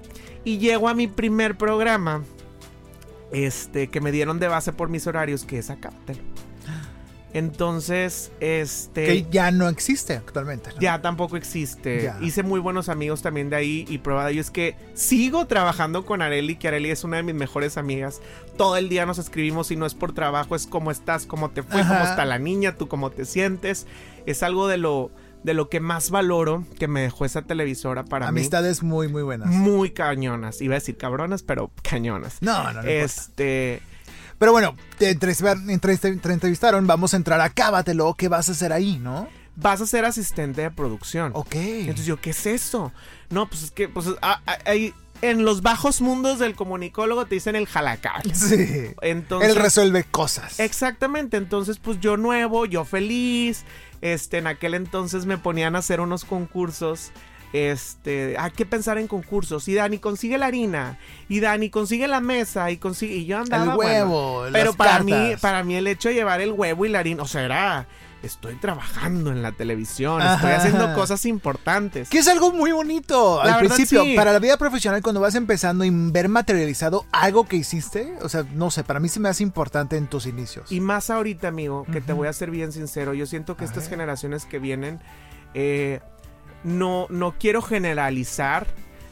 Y 0.45 0.59
llego 0.59 0.89
a 0.89 0.95
mi 0.95 1.07
primer 1.09 1.57
programa, 1.59 2.23
este, 3.33 3.89
que 3.89 4.01
me 4.01 4.13
dieron 4.13 4.39
de 4.39 4.49
base 4.49 4.73
por 4.73 4.89
mis 4.89 5.07
horarios, 5.07 5.45
que 5.45 5.59
es 5.59 5.69
Acábatelo. 5.71 6.21
Entonces, 7.39 8.33
este, 8.41 9.07
que 9.07 9.27
ya 9.31 9.51
no 9.51 9.69
existe 9.69 10.15
actualmente. 10.15 10.71
¿no? 10.75 10.81
ya 10.81 11.01
tampoco 11.01 11.37
existe. 11.37 12.03
Ya. 12.03 12.19
Hice 12.21 12.43
muy 12.43 12.61
buenos 12.61 12.89
amigos 12.89 13.23
también 13.23 13.49
de 13.49 13.57
ahí 13.57 13.85
y 13.89 13.99
prueba 13.99 14.27
de 14.27 14.33
ello 14.33 14.41
es 14.41 14.51
que 14.51 14.77
sigo 14.95 15.47
trabajando 15.47 16.05
con 16.05 16.21
Areli, 16.21 16.57
que 16.57 16.69
Areli 16.69 16.91
es 16.91 17.05
una 17.05 17.19
de 17.19 17.23
mis 17.23 17.35
mejores 17.35 17.77
amigas. 17.77 18.21
Todo 18.57 18.77
el 18.77 18.89
día 18.89 19.07
nos 19.07 19.19
escribimos 19.19 19.71
y 19.71 19.77
no 19.77 19.87
es 19.87 19.95
por 19.95 20.13
trabajo, 20.13 20.57
es 20.57 20.67
cómo 20.67 20.91
estás, 20.91 21.27
cómo 21.27 21.51
te 21.51 21.63
fue, 21.63 21.83
cómo 21.83 22.01
está 22.01 22.25
la 22.25 22.39
niña, 22.39 22.77
tú 22.77 22.89
cómo 22.89 23.11
te 23.11 23.25
sientes. 23.25 23.87
Es 24.27 24.43
algo 24.43 24.67
de 24.67 24.79
lo 24.79 25.11
de 25.43 25.55
lo 25.55 25.69
que 25.69 25.79
más 25.79 26.11
valoro 26.11 26.65
que 26.81 26.89
me 26.89 27.01
dejó 27.01 27.25
esa 27.25 27.43
televisora 27.43 28.05
para 28.05 28.27
Amistades 28.27 28.83
muy, 28.83 29.07
muy 29.07 29.23
buenas. 29.23 29.49
mí. 29.49 29.57
Muy 29.57 29.91
cañonas. 29.91 30.61
Iba 30.61 30.75
a 30.75 30.79
decir 30.81 30.97
cabronas, 30.97 31.45
pero 31.45 31.71
cañonas. 31.83 32.39
No, 32.41 32.65
no, 32.73 32.83
no. 32.83 32.91
importa. 32.91 33.85
Pero 34.39 34.53
bueno, 34.53 34.77
te, 34.99 35.17
entrevist- 35.17 35.67
entrevist- 35.67 36.21
te 36.21 36.33
entrevistaron, 36.33 36.87
vamos 36.87 37.15
a 37.15 37.17
entrar 37.17 37.41
a 37.41 37.51
Cábatelo, 37.51 38.15
¿qué 38.15 38.29
vas 38.29 38.49
a 38.49 38.53
hacer 38.53 38.73
ahí, 38.73 38.99
no? 38.99 39.29
vas 39.61 39.81
a 39.81 39.87
ser 39.87 40.05
asistente 40.05 40.63
de 40.63 40.71
producción. 40.71 41.33
Ok. 41.35 41.57
Entonces 41.57 42.07
yo, 42.07 42.21
¿qué 42.21 42.31
es 42.31 42.47
eso? 42.47 42.93
No, 43.29 43.49
pues 43.49 43.65
es 43.65 43.71
que, 43.73 43.89
pues, 43.89 44.07
ah, 44.23 44.41
ah, 44.47 44.57
hay- 44.65 44.95
en 45.21 45.45
los 45.45 45.63
bajos 45.63 46.01
mundos 46.01 46.39
del 46.39 46.55
comunicólogo 46.55 47.27
te 47.27 47.35
dicen 47.35 47.57
el 47.57 47.67
jalacal. 47.67 48.23
sí. 48.37 48.91
Entonces, 49.03 49.51
Él 49.51 49.57
resuelve 49.57 50.05
cosas. 50.05 50.61
exactamente, 50.61 51.37
entonces 51.37 51.81
pues 51.81 51.99
yo 51.99 52.17
nuevo, 52.17 52.67
yo 52.67 52.85
feliz, 52.85 53.65
este, 54.01 54.39
en 54.39 54.47
aquel 54.47 54.75
entonces 54.75 55.27
me 55.27 55.39
ponían 55.39 55.75
a 55.75 55.81
hacer 55.81 56.01
unos 56.01 56.25
concursos, 56.25 57.11
este, 57.53 58.37
hay 58.39 58.51
que 58.53 58.67
pensar 58.67 58.99
en 58.99 59.09
concursos, 59.09 59.67
y 59.69 59.75
Dani 59.75 59.99
consigue 59.99 60.39
la 60.39 60.47
harina, 60.47 60.99
y 61.29 61.41
Dani 61.41 61.71
consigue 61.71 62.09
la 62.09 62.21
mesa, 62.21 62.71
y 62.71 62.77
consigue, 62.77 63.15
y 63.15 63.27
yo 63.27 63.39
andaba, 63.39 63.65
el 63.65 63.71
bueno, 63.77 63.91
huevo, 64.13 64.45
las 64.45 64.53
pero 64.53 64.75
para 64.75 65.03
mí, 65.03 65.33
para 65.41 65.65
mí 65.65 65.75
el 65.77 65.87
hecho 65.87 66.09
de 66.09 66.15
llevar 66.17 66.41
el 66.41 66.53
huevo 66.53 66.85
y 66.87 66.89
la 66.89 66.99
harina, 67.01 67.23
o 67.23 67.27
sea, 67.27 67.45
era, 67.45 67.87
estoy 68.23 68.57
trabajando 68.57 69.31
en 69.31 69.43
la 69.43 69.53
televisión, 69.53 70.21
estoy 70.21 70.51
haciendo 70.51 70.93
cosas 70.93 71.25
importantes. 71.25 72.09
Que 72.09 72.19
es 72.19 72.27
algo 72.27 72.53
muy 72.53 72.73
bonito 72.73 73.37
La 73.45 73.55
al 73.55 73.63
verdad, 73.63 73.77
principio. 73.77 74.03
sí. 74.03 74.17
Para 74.17 74.33
la 74.33 74.41
vida 74.41 74.57
profesional, 74.57 75.01
cuando 75.03 75.21
vas 75.21 75.37
empezando 75.37 75.85
y 75.85 75.91
ver 75.93 76.29
materializado 76.29 77.07
algo 77.13 77.47
que 77.47 77.55
hiciste, 77.57 78.15
o 78.21 78.29
sea, 78.29 78.45
no 78.55 78.73
sé, 78.73 78.83
para 78.83 78.99
mí 78.99 79.09
se 79.09 79.21
me 79.21 79.29
hace 79.29 79.45
importante 79.45 79.97
en 79.97 80.09
tus 80.09 80.27
inicios. 80.27 80.71
Y 80.73 80.81
más 80.81 81.11
ahorita, 81.11 81.47
amigo, 81.49 81.87
que 81.93 82.01
te 82.01 82.13
voy 82.13 82.27
a 82.27 82.33
ser 82.33 82.51
bien 82.51 82.73
sincero, 82.73 83.15
yo 83.15 83.25
siento 83.25 83.57
que 83.57 83.63
A 83.65 83.67
estas 83.69 83.85
ver. 83.85 83.91
generaciones 83.91 84.47
que 84.47 84.59
vienen, 84.59 84.99
eh, 85.55 86.01
no, 86.65 87.07
no 87.11 87.35
quiero 87.39 87.63
generalizar, 87.63 88.67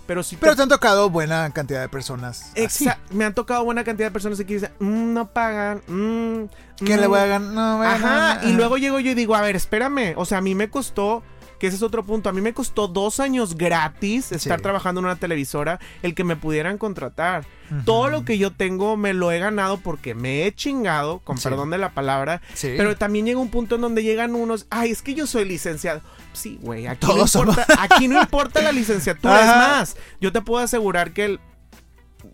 pero 0.06 0.22
sí... 0.22 0.36
Pero 0.40 0.54
te 0.56 0.62
han 0.62 0.68
tocado 0.68 1.10
buena 1.10 1.50
cantidad 1.50 1.80
de 1.80 1.88
personas. 1.88 2.52
así. 2.64 2.84
Exa- 2.86 2.98
me 3.10 3.24
han 3.24 3.34
tocado 3.34 3.64
buena 3.64 3.82
cantidad 3.84 4.06
de 4.08 4.12
personas 4.12 4.38
que 4.38 4.44
dicen, 4.44 4.70
"Mm, 4.78 5.12
no 5.14 5.26
pagan, 5.28 5.78
mm, 5.88 6.48
¿Quién 6.78 7.00
le 7.00 7.08
mm". 7.08 7.10
voy 7.10 7.18
a 7.20 7.26
ganar? 7.26 7.52
No, 7.52 7.76
bueno, 7.78 7.92
Ajá, 7.92 8.40
y 8.44 8.52
luego 8.52 8.76
llego 8.78 9.00
yo 9.00 9.10
y 9.10 9.14
digo, 9.14 9.34
a 9.34 9.40
ver, 9.42 9.56
espérame, 9.56 10.14
o 10.16 10.24
sea, 10.24 10.38
a 10.38 10.40
mí 10.42 10.54
me 10.54 10.70
costó, 10.70 11.22
que 11.58 11.66
ese 11.68 11.76
es 11.76 11.82
otro 11.82 12.04
punto, 12.04 12.28
a 12.28 12.32
mí 12.32 12.40
me 12.40 12.52
costó 12.54 12.88
dos 12.88 13.20
años 13.20 13.56
gratis 13.56 14.32
estar 14.32 14.58
Sí. 14.58 14.62
trabajando 14.62 15.00
en 15.00 15.06
una 15.06 15.16
televisora, 15.16 15.80
el 16.02 16.14
que 16.14 16.24
me 16.24 16.36
pudieran 16.36 16.78
contratar. 16.78 17.44
Todo 17.84 18.08
lo 18.08 18.24
que 18.24 18.38
yo 18.38 18.52
tengo 18.52 18.96
me 18.96 19.12
lo 19.12 19.32
he 19.32 19.40
ganado 19.40 19.78
porque 19.78 20.14
me 20.14 20.46
he 20.46 20.54
chingado, 20.54 21.18
con 21.20 21.36
Sí. 21.38 21.44
perdón 21.48 21.70
de 21.70 21.78
la 21.78 21.90
palabra, 21.90 22.40
Sí. 22.54 22.74
pero 22.76 22.96
también 22.96 23.26
llega 23.26 23.40
un 23.40 23.50
punto 23.50 23.74
en 23.74 23.80
donde 23.80 24.02
llegan 24.04 24.34
unos, 24.36 24.66
ay, 24.70 24.90
es 24.92 25.02
que 25.02 25.14
yo 25.14 25.26
soy 25.26 25.44
licenciado. 25.46 26.00
Sí, 26.32 26.58
güey, 26.62 26.86
aquí, 26.86 27.06
no 27.06 27.22
importa, 27.24 27.66
aquí 27.80 28.06
no 28.08 28.20
importa 28.20 28.62
la 28.62 28.70
licenciatura, 28.72 29.40
es 29.40 29.46
más, 29.46 29.96
yo 30.20 30.30
te 30.32 30.42
puedo 30.42 30.62
asegurar 30.62 31.12
que 31.12 31.24
el, 31.24 31.40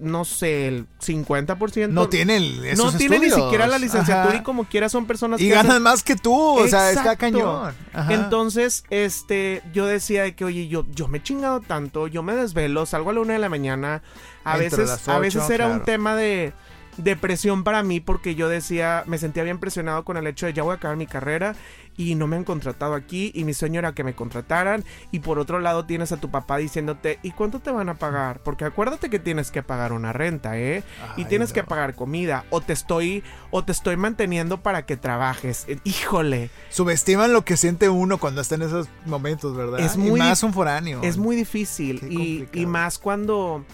no 0.02 0.24
sé, 0.24 0.68
el 0.68 0.86
50% 1.00 1.88
no 1.88 2.08
tiene 2.08 2.36
el- 2.36 2.64
esos 2.64 2.92
no 2.92 2.98
tiene 2.98 3.18
ni 3.18 3.30
siquiera 3.30 3.66
la 3.66 3.78
licenciatura 3.78 4.30
Ajá. 4.34 4.36
y 4.36 4.42
como 4.42 4.64
quiera 4.64 4.88
son 4.88 5.06
personas 5.06 5.40
Y 5.40 5.48
que 5.48 5.54
hacen- 5.54 5.68
ganan 5.68 5.82
más 5.82 6.02
que 6.02 6.16
tú, 6.16 6.34
o 6.34 6.66
sea, 6.68 6.90
está 6.90 7.16
cañón. 7.16 7.74
Ajá. 7.92 8.12
Entonces, 8.12 8.84
este, 8.90 9.62
yo 9.72 9.86
decía 9.86 10.22
de 10.24 10.34
que, 10.34 10.44
oye, 10.44 10.68
yo, 10.68 10.84
yo 10.94 11.08
me 11.08 11.18
he 11.18 11.22
chingado 11.22 11.60
tanto, 11.60 12.06
yo 12.08 12.22
me 12.22 12.34
desvelo, 12.34 12.84
salgo 12.86 13.10
a 13.10 13.12
la 13.14 13.20
una 13.20 13.32
de 13.34 13.38
la 13.38 13.48
mañana. 13.48 14.02
A 14.44 14.58
Entre 14.58 14.76
veces, 14.82 15.08
a 15.08 15.18
veces 15.18 15.48
era 15.50 15.68
un 15.68 15.84
tema 15.84 16.16
de 16.16 16.52
depresión 16.96 17.64
para 17.64 17.83
mí 17.83 18.00
porque 18.00 18.35
yo 18.35 18.48
decía, 18.48 19.05
me 19.07 19.18
sentía 19.18 19.42
bien 19.42 19.59
presionado 19.59 20.05
con 20.05 20.16
el 20.16 20.26
hecho 20.26 20.46
de 20.46 20.52
ya 20.52 20.62
voy 20.62 20.72
a 20.72 20.76
acabar 20.76 20.96
mi 20.96 21.07
carrera 21.07 21.55
y 21.96 22.14
no 22.14 22.26
me 22.26 22.37
han 22.37 22.44
contratado 22.44 22.94
aquí 22.94 23.33
y 23.35 23.44
mi 23.44 23.55
sueño 23.55 23.78
era 23.78 23.92
que 23.92 24.05
me 24.05 24.14
contrataran 24.14 24.85
y 25.11 25.20
por 25.20 25.38
otro 25.38 25.61
lado 25.61 25.85
tienes 25.85 26.12
a 26.12 26.16
tu 26.18 26.31
papá 26.31 26.57
diciéndote, 26.57 27.18
¿y 27.22 27.33
cuánto 27.33 27.61
te 27.61 27.70
van 27.70 27.88
a 27.88 27.94
pagar? 27.94 28.40
Porque 28.42 28.64
acuérdate 28.64 29.11
que 29.11 29.18
tienes 29.18 29.50
que 29.50 29.62
pagar 29.62 29.92
una 29.92 30.12
renta, 30.12 30.59
¿eh? 30.59 30.83
y 31.16 31.24
tienes 31.26 31.52
que 31.52 31.64
pagar 31.64 31.94
comida 31.94 32.44
o 32.50 32.61
te 32.61 32.72
estoy 32.72 33.22
o 33.50 33.64
te 33.64 33.72
estoy 33.72 33.96
manteniendo 33.96 34.62
para 34.62 34.87
que 34.87 34.96
trabajes. 34.96 35.64
Eh, 35.68 35.78
Híjole, 35.85 36.50
Subestiman 36.70 37.33
lo 37.33 37.44
que 37.44 37.57
siente 37.57 37.88
uno 37.88 38.18
cuando 38.18 38.40
está 38.40 38.55
en 38.55 38.62
esos 38.62 38.88
momentos, 39.05 39.57
¿verdad? 39.57 39.81
Es 39.81 39.96
Y 39.96 39.98
muy 39.98 40.20
más 40.20 40.42
un 40.42 40.52
foráneo. 40.52 41.00
Es 41.02 41.16
muy 41.18 41.37
difícil 41.37 41.96
y, 42.09 42.38
complicado. 42.38 42.61
y 42.62 42.66
más 42.66 42.98
cuando 42.98 43.64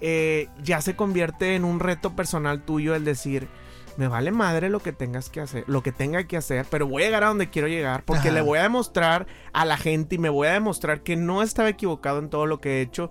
eh, 0.00 0.48
ya 0.62 0.80
se 0.80 0.96
convierte 0.96 1.54
en 1.54 1.64
un 1.64 1.80
reto 1.80 2.14
personal 2.14 2.62
tuyo 2.62 2.94
el 2.94 3.04
decir, 3.04 3.48
me 3.96 4.06
vale 4.06 4.30
madre 4.30 4.70
lo 4.70 4.80
que 4.80 4.92
tengas 4.92 5.28
que 5.28 5.40
hacer, 5.40 5.64
lo 5.66 5.82
que 5.82 5.90
tenga 5.90 6.24
que 6.24 6.36
hacer, 6.36 6.66
pero 6.70 6.86
voy 6.86 7.02
a 7.02 7.06
llegar 7.06 7.24
a 7.24 7.28
donde 7.28 7.50
quiero 7.50 7.66
llegar 7.66 8.04
porque 8.04 8.28
Ajá. 8.28 8.34
le 8.36 8.40
voy 8.42 8.58
a 8.58 8.62
demostrar 8.62 9.26
a 9.52 9.64
la 9.64 9.76
gente 9.76 10.14
y 10.14 10.18
me 10.18 10.28
voy 10.28 10.46
a 10.46 10.52
demostrar 10.52 11.02
que 11.02 11.16
no 11.16 11.42
estaba 11.42 11.68
equivocado 11.68 12.20
en 12.20 12.30
todo 12.30 12.46
lo 12.46 12.60
que 12.60 12.78
he 12.78 12.80
hecho. 12.80 13.10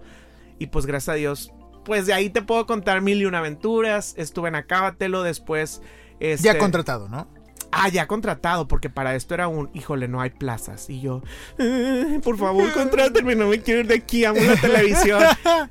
Y 0.59 0.67
pues 0.67 0.85
gracias 0.85 1.13
a 1.13 1.17
Dios, 1.17 1.51
pues 1.83 2.05
de 2.05 2.13
ahí 2.13 2.29
te 2.29 2.41
puedo 2.41 2.65
contar 2.65 3.01
mil 3.01 3.21
y 3.21 3.25
una 3.25 3.39
aventuras. 3.39 4.13
Estuve 4.17 4.47
en 4.47 4.55
Acábatelo, 4.55 5.23
después... 5.23 5.81
Este, 6.19 6.47
Ya 6.47 6.57
contratado, 6.57 7.09
¿no? 7.09 7.27
Ah, 7.71 7.89
ya 7.89 8.07
contratado, 8.07 8.67
porque 8.67 8.89
para 8.89 9.15
esto 9.15 9.33
era 9.33 9.47
un, 9.47 9.69
híjole, 9.73 10.07
no 10.07 10.21
hay 10.21 10.29
plazas. 10.29 10.89
Y 10.89 11.01
yo, 11.01 11.21
"Eh, 11.57 12.19
por 12.23 12.37
favor, 12.37 12.71
contrátenme, 12.73 13.35
no 13.35 13.47
me 13.47 13.61
quiero 13.61 13.81
ir 13.81 13.87
de 13.87 13.95
aquí, 13.95 14.25
amo 14.25 14.39
la 14.41 14.55
televisión. 14.55 15.21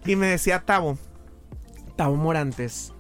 Y 0.04 0.14
me 0.16 0.26
decía 0.28 0.60
Tavo, 0.60 0.98
Tavo 1.96 2.16
Morantes, 2.16 2.92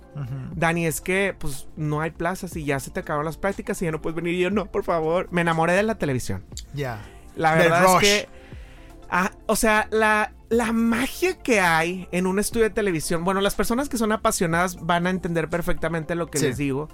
Dani, 0.54 0.86
es 0.86 1.02
que 1.02 1.34
pues 1.38 1.68
no 1.76 2.00
hay 2.00 2.10
plazas 2.10 2.56
y 2.56 2.64
ya 2.64 2.80
se 2.80 2.90
te 2.90 3.00
acabaron 3.00 3.26
las 3.26 3.36
prácticas 3.36 3.80
y 3.82 3.84
ya 3.84 3.90
no 3.92 4.00
puedes 4.00 4.16
venir. 4.16 4.34
Y 4.34 4.40
yo, 4.40 4.50
no, 4.50 4.64
por 4.66 4.82
favor. 4.82 5.28
Me 5.30 5.42
enamoré 5.42 5.74
de 5.74 5.82
la 5.82 5.96
televisión. 5.96 6.42
Ya. 6.72 7.02
La 7.36 7.50
Del 7.54 7.64
verdad 7.70 7.84
es 7.84 7.90
rush. 7.92 8.00
que. 8.00 8.28
ah, 9.10 9.30
o 9.44 9.56
sea, 9.56 9.88
la, 9.90 10.32
la 10.48 10.72
magia 10.72 11.34
que 11.42 11.60
hay 11.60 12.08
en 12.12 12.26
un 12.26 12.38
estudio 12.38 12.64
de 12.64 12.70
televisión. 12.70 13.24
Bueno, 13.24 13.42
las 13.42 13.54
personas 13.54 13.90
que 13.90 13.98
son 13.98 14.10
apasionadas 14.10 14.76
van 14.86 15.06
a 15.06 15.10
entender 15.10 15.50
perfectamente 15.50 16.14
lo 16.14 16.28
que 16.28 16.38
Sí. 16.38 16.46
les 16.46 16.56
digo. 16.56 16.88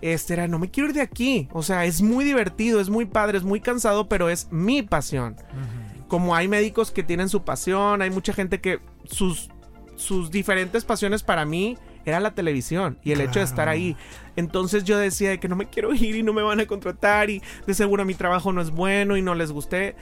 Este 0.00 0.34
era, 0.34 0.46
no 0.46 0.58
me 0.58 0.70
quiero 0.70 0.88
ir 0.88 0.94
de 0.94 1.00
aquí. 1.00 1.48
O 1.52 1.62
sea, 1.62 1.84
es 1.84 2.02
muy 2.02 2.24
divertido, 2.24 2.80
es 2.80 2.90
muy 2.90 3.06
padre, 3.06 3.38
es 3.38 3.44
muy 3.44 3.60
cansado, 3.60 4.08
pero 4.08 4.28
es 4.28 4.48
mi 4.50 4.82
pasión. 4.82 5.36
Como 6.08 6.34
hay 6.36 6.48
médicos 6.48 6.90
que 6.90 7.02
tienen 7.02 7.28
su 7.28 7.44
pasión, 7.44 8.02
hay 8.02 8.10
mucha 8.10 8.32
gente 8.32 8.60
que 8.60 8.80
sus, 9.04 9.50
sus 9.96 10.30
diferentes 10.30 10.84
pasiones 10.84 11.22
para 11.22 11.44
mí 11.44 11.76
era 12.04 12.20
la 12.20 12.34
televisión 12.34 12.98
y 13.02 13.12
el 13.12 13.20
hecho 13.20 13.40
de 13.40 13.44
estar 13.44 13.68
ahí. 13.68 13.96
Entonces 14.36 14.84
yo 14.84 14.96
decía 14.96 15.30
de 15.30 15.40
que 15.40 15.48
no 15.48 15.56
me 15.56 15.66
quiero 15.66 15.92
ir 15.92 16.14
y 16.14 16.22
no 16.22 16.32
me 16.32 16.42
van 16.42 16.60
a 16.60 16.66
contratar 16.66 17.30
y 17.30 17.42
de 17.66 17.74
seguro 17.74 18.04
mi 18.04 18.14
trabajo 18.14 18.52
no 18.52 18.60
es 18.60 18.70
bueno 18.70 19.16
y 19.16 19.22
no 19.22 19.34
les 19.34 19.50
gusté. 19.50 19.96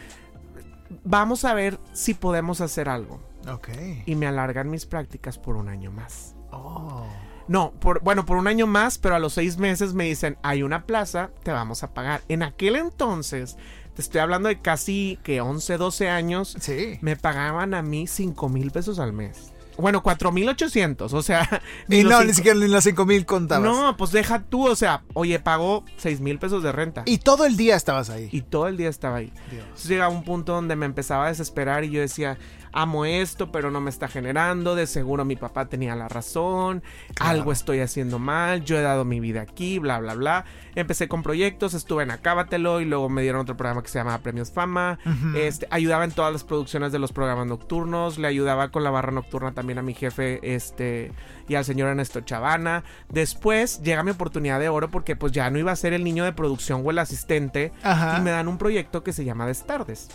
Vamos 1.03 1.45
a 1.45 1.55
ver 1.55 1.79
si 1.93 2.13
podemos 2.13 2.61
hacer 2.61 2.89
algo. 2.89 3.21
Ok. 3.49 3.69
Y 4.07 4.15
me 4.17 4.27
alargan 4.27 4.71
mis 4.71 4.85
prácticas 4.87 5.39
por 5.39 5.57
un 5.57 5.69
año 5.69 5.91
más. 5.91 6.37
Oh. 6.51 7.07
No, 7.49 7.73
por, 7.73 8.01
bueno, 8.03 8.25
por 8.25 8.37
un 8.37 8.47
año 8.47 8.67
más, 8.67 8.99
pero 8.99 9.15
a 9.15 9.19
los 9.19 9.35
seis 9.35 9.59
meses 9.59 9.93
me 9.95 10.05
dicen, 10.05 10.39
hay 10.43 10.63
una 10.63 10.85
plaza, 10.87 11.31
te 11.43 11.51
vamos 11.53 11.83
a 11.83 11.93
pagar. 11.93 12.23
En 12.29 12.43
aquel 12.43 12.77
entonces, 12.77 13.57
te 13.95 14.03
estoy 14.03 14.21
hablando 14.21 14.49
de 14.49 14.61
casi 14.61 15.19
que 15.23 15.41
11, 15.41 15.77
12 15.77 16.09
años, 16.09 16.57
Sí. 16.61 16.99
me 17.03 17.17
pagaban 17.17 17.75
a 17.75 17.83
mí 17.83 18.07
5 18.07 18.49
mil 18.49 18.71
pesos 18.71 18.99
al 18.99 19.13
mes. 19.13 19.51
Bueno, 19.77 20.05
4 20.05 20.31
mil 20.31 20.49
800, 20.49 21.13
o 21.13 21.23
sea... 21.23 21.49
Y 21.89 22.05
no, 22.05 22.11
cinco- 22.11 22.25
ni 22.25 22.33
siquiera 22.35 22.59
ni 22.59 22.69
las 22.69 22.85
5 22.85 23.05
mil 23.07 23.27
contabas. 23.27 23.65
No, 23.69 23.97
pues 23.97 24.13
deja 24.13 24.41
tú, 24.45 24.69
o 24.69 24.77
sea, 24.77 25.03
oye, 25.15 25.41
pago 25.41 25.85
6 25.97 26.21
mil 26.21 26.39
pesos 26.39 26.63
de 26.63 26.71
renta. 26.71 27.03
Y 27.07 27.19
todo 27.19 27.45
el 27.45 27.57
día 27.57 27.75
estabas 27.75 28.09
ahí. 28.09 28.29
Y 28.31 28.43
todo 28.43 28.69
el 28.69 28.77
día 28.77 28.89
estaba 28.89 29.17
ahí. 29.17 29.33
Dios. 29.51 29.65
Entonces 29.65 29.89
llegaba 29.89 30.15
un 30.15 30.23
punto 30.23 30.53
donde 30.53 30.77
me 30.77 30.87
empezaba 30.87 31.27
a 31.27 31.29
desesperar 31.29 31.83
y 31.83 31.91
yo 31.91 32.01
decía, 32.01 32.39
amo 32.75 33.05
esto, 33.07 33.51
pero 33.53 33.71
no 33.71 33.81
me 33.81 33.89
está 33.89 34.09
generando, 34.09 34.75
de 34.75 34.87
seguro 34.87 35.25
mi 35.25 35.37
papá 35.37 35.67
tenía 35.67 35.95
la 35.97 36.09
razón, 36.09 36.83
Claro. 37.15 37.31
algo 37.31 37.53
estoy 37.53 37.81
haciendo 37.81 38.19
mal, 38.19 38.65
yo 38.65 38.77
he 38.77 38.83
dado 38.83 39.05
mi 39.05 39.21
vida 39.21 39.41
aquí, 39.43 39.79
bla, 39.79 39.99
bla, 40.01 40.15
bla. 40.15 40.45
Empecé 40.75 41.07
con 41.07 41.23
proyectos, 41.23 41.73
estuve 41.73 42.03
en 42.03 42.11
Acábatelo 42.11 42.81
y 42.81 42.85
luego 42.85 43.09
me 43.09 43.23
dieron 43.23 43.41
otro 43.43 43.57
programa 43.57 43.83
que 43.83 43.89
se 43.89 43.99
llamaba 44.01 44.19
Premios 44.19 44.51
Fama. 44.51 44.99
Este, 45.37 45.69
ayudaba 45.71 46.05
en 46.05 46.11
todas 46.11 46.33
las 46.33 46.43
producciones 46.43 46.91
de 46.91 46.99
los 46.99 47.13
programas 47.13 47.47
nocturnos, 47.47 48.19
le 48.19 48.27
ayudaba 48.27 48.71
con 48.73 48.83
la 48.83 48.91
barra 48.91 49.13
nocturna 49.13 49.53
también 49.53 49.79
a 49.79 49.83
mi 49.83 49.95
jefe 49.95 50.41
este, 50.55 51.13
y 51.49 51.55
al 51.55 51.65
señor 51.65 51.89
Ernesto 51.91 52.23
Chavana. 52.23 52.83
Después 53.09 53.83
llega 53.83 54.03
mi 54.03 54.11
oportunidad 54.11 54.59
de 54.59 54.69
oro 54.69 54.91
porque 54.91 55.15
pues 55.15 55.31
ya 55.33 55.49
no 55.51 55.59
iba 55.61 55.71
a 55.71 55.77
ser 55.77 55.93
el 55.93 56.03
niño 56.03 56.25
de 56.25 56.33
producción 56.33 56.83
o 56.85 56.91
el 56.91 56.99
asistente 56.99 57.73
Ajá. 57.85 58.17
y 58.19 58.23
me 58.23 58.33
dan 58.33 58.49
un 58.49 58.59
proyecto 58.59 59.05
que 59.05 59.13
se 59.13 59.25
llama 59.25 59.47
Destardes. 59.47 60.09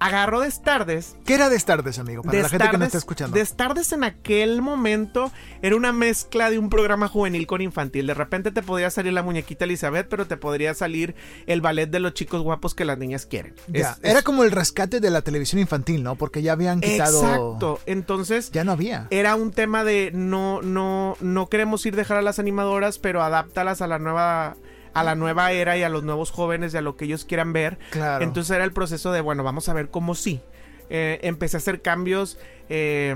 Agarro 0.00 0.40
Destardes. 0.40 1.14
¿Qué 1.26 1.34
era 1.34 1.50
Destardes, 1.50 1.98
amigo? 1.98 2.22
Para 2.22 2.40
la 2.40 2.48
gente 2.48 2.68
que 2.70 2.78
no 2.78 2.84
está 2.86 2.96
escuchando. 2.98 3.36
Destardes 3.36 3.92
en 3.92 4.02
aquel 4.02 4.62
momento 4.62 5.30
era 5.60 5.76
una 5.76 5.92
mezcla 5.92 6.48
de 6.50 6.58
un 6.58 6.70
programa 6.70 7.06
juvenil 7.06 7.46
con 7.46 7.60
infantil. 7.60 8.06
De 8.06 8.14
repente 8.14 8.50
te 8.50 8.62
podría 8.62 8.90
salir 8.90 9.12
la 9.12 9.22
muñequita 9.22 9.66
Elizabeth, 9.66 10.08
pero 10.08 10.26
te 10.26 10.38
podría 10.38 10.72
salir 10.72 11.14
el 11.46 11.60
ballet 11.60 11.86
de 11.90 12.00
los 12.00 12.14
chicos 12.14 12.42
guapos 12.42 12.74
que 12.74 12.86
las 12.86 12.96
niñas 12.96 13.26
quieren. 13.26 13.54
Ya, 13.68 13.90
Es- 13.90 13.98
Era 14.02 14.18
es- 14.20 14.24
como 14.24 14.42
el 14.42 14.50
rescate 14.52 15.00
de 15.00 15.10
la 15.10 15.20
televisión 15.20 15.60
infantil, 15.60 16.02
¿no? 16.02 16.14
Porque 16.16 16.40
ya 16.42 16.52
habían 16.52 16.80
quitado. 16.80 17.20
Exacto. 17.20 17.80
Entonces, 17.84 18.50
Ya 18.52 18.64
no 18.64 18.72
había. 18.72 19.06
era 19.10 19.34
un 19.34 19.50
tema 19.52 19.84
de 19.84 20.10
no, 20.14 20.62
no, 20.62 21.16
no 21.20 21.48
queremos 21.48 21.84
ir 21.84 21.94
dejar 21.94 22.16
a 22.16 22.22
las 22.22 22.38
animadoras, 22.38 22.98
pero 22.98 23.22
adáptalas 23.22 23.82
a 23.82 23.86
la 23.86 23.98
nueva, 23.98 24.56
a 24.94 25.04
la 25.04 25.14
nueva 25.14 25.52
era 25.52 25.76
y 25.78 25.82
a 25.82 25.88
los 25.88 26.02
nuevos 26.02 26.30
jóvenes 26.30 26.74
y 26.74 26.76
a 26.76 26.80
lo 26.80 26.96
que 26.96 27.04
ellos 27.06 27.24
quieran 27.24 27.52
ver. 27.52 27.78
Claro. 27.90 28.24
Entonces 28.24 28.54
era 28.54 28.64
el 28.64 28.72
proceso 28.72 29.12
de, 29.12 29.20
bueno, 29.20 29.42
vamos 29.44 29.68
a 29.68 29.72
ver 29.74 29.90
cómo 29.90 30.14
sí. 30.14 30.40
Eh, 30.88 31.20
empecé 31.22 31.56
a 31.56 31.58
hacer 31.58 31.82
cambios. 31.82 32.38
eh, 32.68 33.14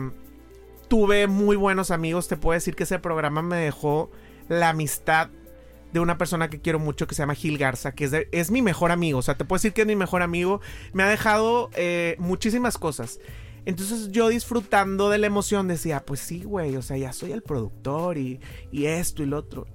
tuve 0.88 1.26
muy 1.26 1.56
buenos 1.56 1.90
amigos. 1.90 2.28
Te 2.28 2.36
puedo 2.36 2.54
decir 2.54 2.76
que 2.76 2.84
ese 2.84 2.98
programa 2.98 3.42
me 3.42 3.56
dejó 3.56 4.10
la 4.48 4.68
amistad 4.70 5.30
de 5.92 6.00
una 6.00 6.18
persona 6.18 6.50
que 6.50 6.60
quiero 6.60 6.78
mucho 6.78 7.06
que 7.06 7.14
se 7.14 7.22
llama 7.22 7.34
Gil 7.34 7.56
Garza, 7.56 7.92
que 7.92 8.04
es, 8.04 8.10
de- 8.10 8.28
es 8.32 8.50
mi 8.50 8.62
mejor 8.62 8.90
amigo. 8.90 9.18
O 9.18 9.22
sea, 9.22 9.36
te 9.36 9.44
puedo 9.44 9.58
decir 9.58 9.72
que 9.72 9.82
es 9.82 9.86
mi 9.86 9.96
mejor 9.96 10.22
amigo. 10.22 10.60
Me 10.92 11.02
ha 11.04 11.08
dejado 11.08 11.70
eh, 11.74 12.16
muchísimas 12.18 12.78
cosas. 12.78 13.18
Entonces 13.64 14.10
yo 14.10 14.28
disfrutando 14.28 15.08
de 15.08 15.18
la 15.18 15.26
emoción 15.26 15.68
decía, 15.68 16.04
pues 16.04 16.20
sí, 16.20 16.42
güey, 16.44 16.76
o 16.76 16.82
sea, 16.82 16.96
ya 16.98 17.12
soy 17.12 17.32
el 17.32 17.42
productor 17.42 18.18
y, 18.18 18.40
y 18.70 18.86
esto 18.86 19.22
y 19.22 19.26
lo 19.26 19.38
otro. 19.38 19.66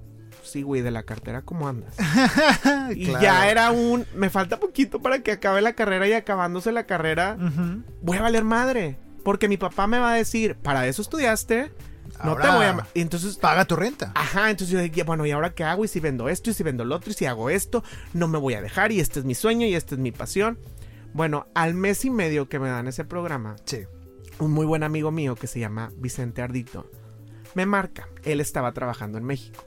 Sí, 0.52 0.62
güey, 0.64 0.82
de 0.82 0.92
la 0.92 1.04
cartera, 1.04 1.42
¿cómo 1.44 1.68
andas? 1.68 1.96
Y 2.96 3.06
Claro. 3.06 3.22
ya 3.22 3.50
era 3.50 3.72
un. 3.72 4.06
Me 4.16 4.30
falta 4.30 4.60
poquito 4.60 5.00
para 5.02 5.20
que 5.20 5.32
acabe 5.32 5.62
la 5.62 5.74
carrera 5.74 6.08
y 6.08 6.14
acabándose 6.14 6.72
la 6.72 6.86
carrera, 6.86 7.38
voy 8.02 8.18
a 8.18 8.22
valer 8.22 8.44
madre. 8.44 8.98
Porque 9.24 9.48
mi 9.48 9.58
papá 9.58 9.86
me 9.88 10.00
va 10.00 10.14
a 10.14 10.16
decir, 10.16 10.56
para 10.56 10.88
eso 10.88 11.02
estudiaste, 11.02 11.72
no 12.24 12.36
te 12.38 12.48
voy 12.48 12.66
a. 12.66 12.74
ma-". 12.74 12.88
Y 12.94 13.02
entonces. 13.02 13.38
Paga 13.38 13.66
tu 13.66 13.76
renta. 13.76 14.12
Ajá, 14.16 14.50
entonces 14.50 14.74
yo 14.74 14.80
dije, 14.82 15.04
bueno, 15.04 15.26
¿y 15.26 15.32
ahora 15.32 15.54
qué 15.54 15.64
hago? 15.64 15.86
Y 15.86 15.88
si 15.88 16.00
vendo 16.00 16.30
esto, 16.30 16.50
y 16.50 16.54
si 16.54 16.64
vendo 16.64 16.84
lo 16.86 16.96
otro, 16.96 17.12
y 17.12 17.14
si 17.14 17.26
hago 17.26 17.50
esto, 17.50 17.84
no 18.14 18.28
me 18.28 18.38
voy 18.40 18.54
a 18.56 18.62
dejar, 18.62 18.92
y 18.92 19.00
este 19.00 19.20
es 19.20 19.26
mi 19.26 19.36
sueño, 19.36 19.68
y 19.68 19.76
esta 19.76 19.96
es 19.96 20.00
mi 20.00 20.12
pasión. 20.12 20.58
Bueno, 21.14 21.48
al 21.54 21.74
mes 21.74 22.06
y 22.06 22.10
medio 22.10 22.48
que 22.50 22.60
me 22.60 22.70
dan 22.70 22.88
ese 22.88 23.04
programa, 23.04 23.56
Sí. 23.66 23.80
un 24.40 24.52
muy 24.52 24.66
buen 24.66 24.84
amigo 24.84 25.12
mío 25.12 25.36
que 25.36 25.48
se 25.48 25.60
llama 25.60 25.92
Vicente 25.98 26.42
Ardito 26.42 26.90
me 27.56 27.66
marca. 27.66 28.08
Él 28.24 28.42
estaba 28.42 28.72
trabajando 28.74 29.18
en 29.18 29.24
México. 29.24 29.64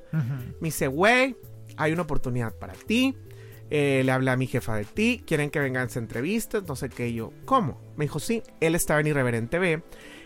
Me 0.60 0.68
dice, 0.68 0.86
güey, 0.88 1.36
hay 1.76 1.92
una 1.92 2.02
oportunidad 2.02 2.54
para 2.54 2.72
ti. 2.74 3.16
Eh, 3.70 4.02
le 4.04 4.12
hablé 4.12 4.30
a 4.30 4.36
mi 4.36 4.46
jefa 4.46 4.76
de 4.76 4.84
ti. 4.84 5.22
Quieren 5.26 5.50
que 5.50 5.58
vengan 5.58 5.84
a 5.84 5.86
esa 5.86 5.98
entrevista. 5.98 6.60
No 6.66 6.76
sé 6.76 6.88
qué. 6.90 7.08
Y 7.08 7.14
yo, 7.14 7.32
¿cómo? 7.46 7.80
Me 7.96 8.04
dijo, 8.04 8.20
sí. 8.20 8.42
Él 8.60 8.74
estaba 8.74 9.00
en 9.00 9.06
Irreverente 9.06 9.58
B, 9.58 9.82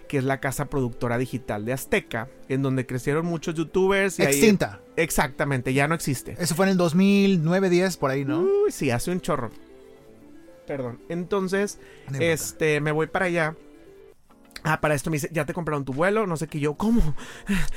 que 0.08 0.18
es 0.18 0.24
la 0.24 0.40
casa 0.40 0.66
productora 0.66 1.16
digital 1.18 1.64
de 1.64 1.72
Azteca, 1.72 2.28
en 2.48 2.62
donde 2.62 2.86
crecieron 2.86 3.24
muchos 3.26 3.54
youtubers. 3.54 4.18
Y 4.18 4.22
ahí- 4.22 4.28
Extinta. 4.34 4.80
exactamente, 4.96 5.72
ya 5.74 5.86
no 5.86 5.94
existe. 5.94 6.36
Eso 6.40 6.54
fue 6.56 6.66
en 6.66 6.72
el 6.72 6.76
2009, 6.76 7.70
10, 7.70 7.96
por 7.98 8.10
ahí, 8.10 8.24
¿no? 8.24 8.40
Uy, 8.40 8.70
sí, 8.72 8.90
hace 8.90 9.10
un 9.12 9.20
chorro. 9.20 9.50
Perdón. 10.66 10.98
Entonces, 11.08 11.78
No 12.10 12.18
este, 12.20 12.80
me 12.80 12.90
voy 12.90 13.06
para 13.06 13.26
allá. 13.26 13.54
Ah, 14.68 14.80
para 14.80 14.94
esto 14.94 15.10
me 15.10 15.16
dice, 15.16 15.30
ya 15.32 15.44
te 15.46 15.54
compraron 15.54 15.84
tu 15.84 15.92
vuelo, 15.92 16.26
no 16.26 16.36
sé 16.36 16.48
qué. 16.48 16.58
Yo, 16.60 16.74
¿cómo? 16.74 17.14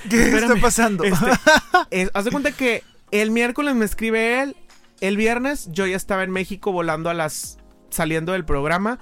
¿Qué 0.09 0.35
está 0.37 0.55
pasando? 0.55 1.03
Este, 1.03 1.25
es- 1.91 2.11
haz 2.13 2.25
de 2.25 2.31
cuenta 2.31 2.51
que 2.51 2.83
el 3.11 3.31
miércoles 3.31 3.75
me 3.75 3.85
escribe 3.85 4.41
él. 4.41 4.55
El 5.01 5.15
viernes 5.15 5.69
yo 5.71 5.85
ya 5.85 5.95
estaba 5.95 6.23
en 6.23 6.31
México 6.31 6.71
volando 6.71 7.09
a 7.09 7.13
las. 7.13 7.57
saliendo 7.89 8.33
del 8.33 8.43
programa. 8.43 8.99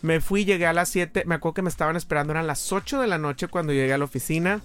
Me 0.00 0.20
fui, 0.20 0.44
llegué 0.44 0.66
a 0.66 0.72
las 0.72 0.88
7. 0.90 1.24
Me 1.26 1.34
acuerdo 1.34 1.54
que 1.54 1.62
me 1.62 1.68
estaban 1.70 1.96
esperando, 1.96 2.32
eran 2.32 2.46
las 2.46 2.70
8 2.72 3.00
de 3.00 3.06
la 3.06 3.18
noche 3.18 3.48
cuando 3.48 3.72
llegué 3.72 3.92
a 3.94 3.98
la 3.98 4.04
oficina. 4.04 4.60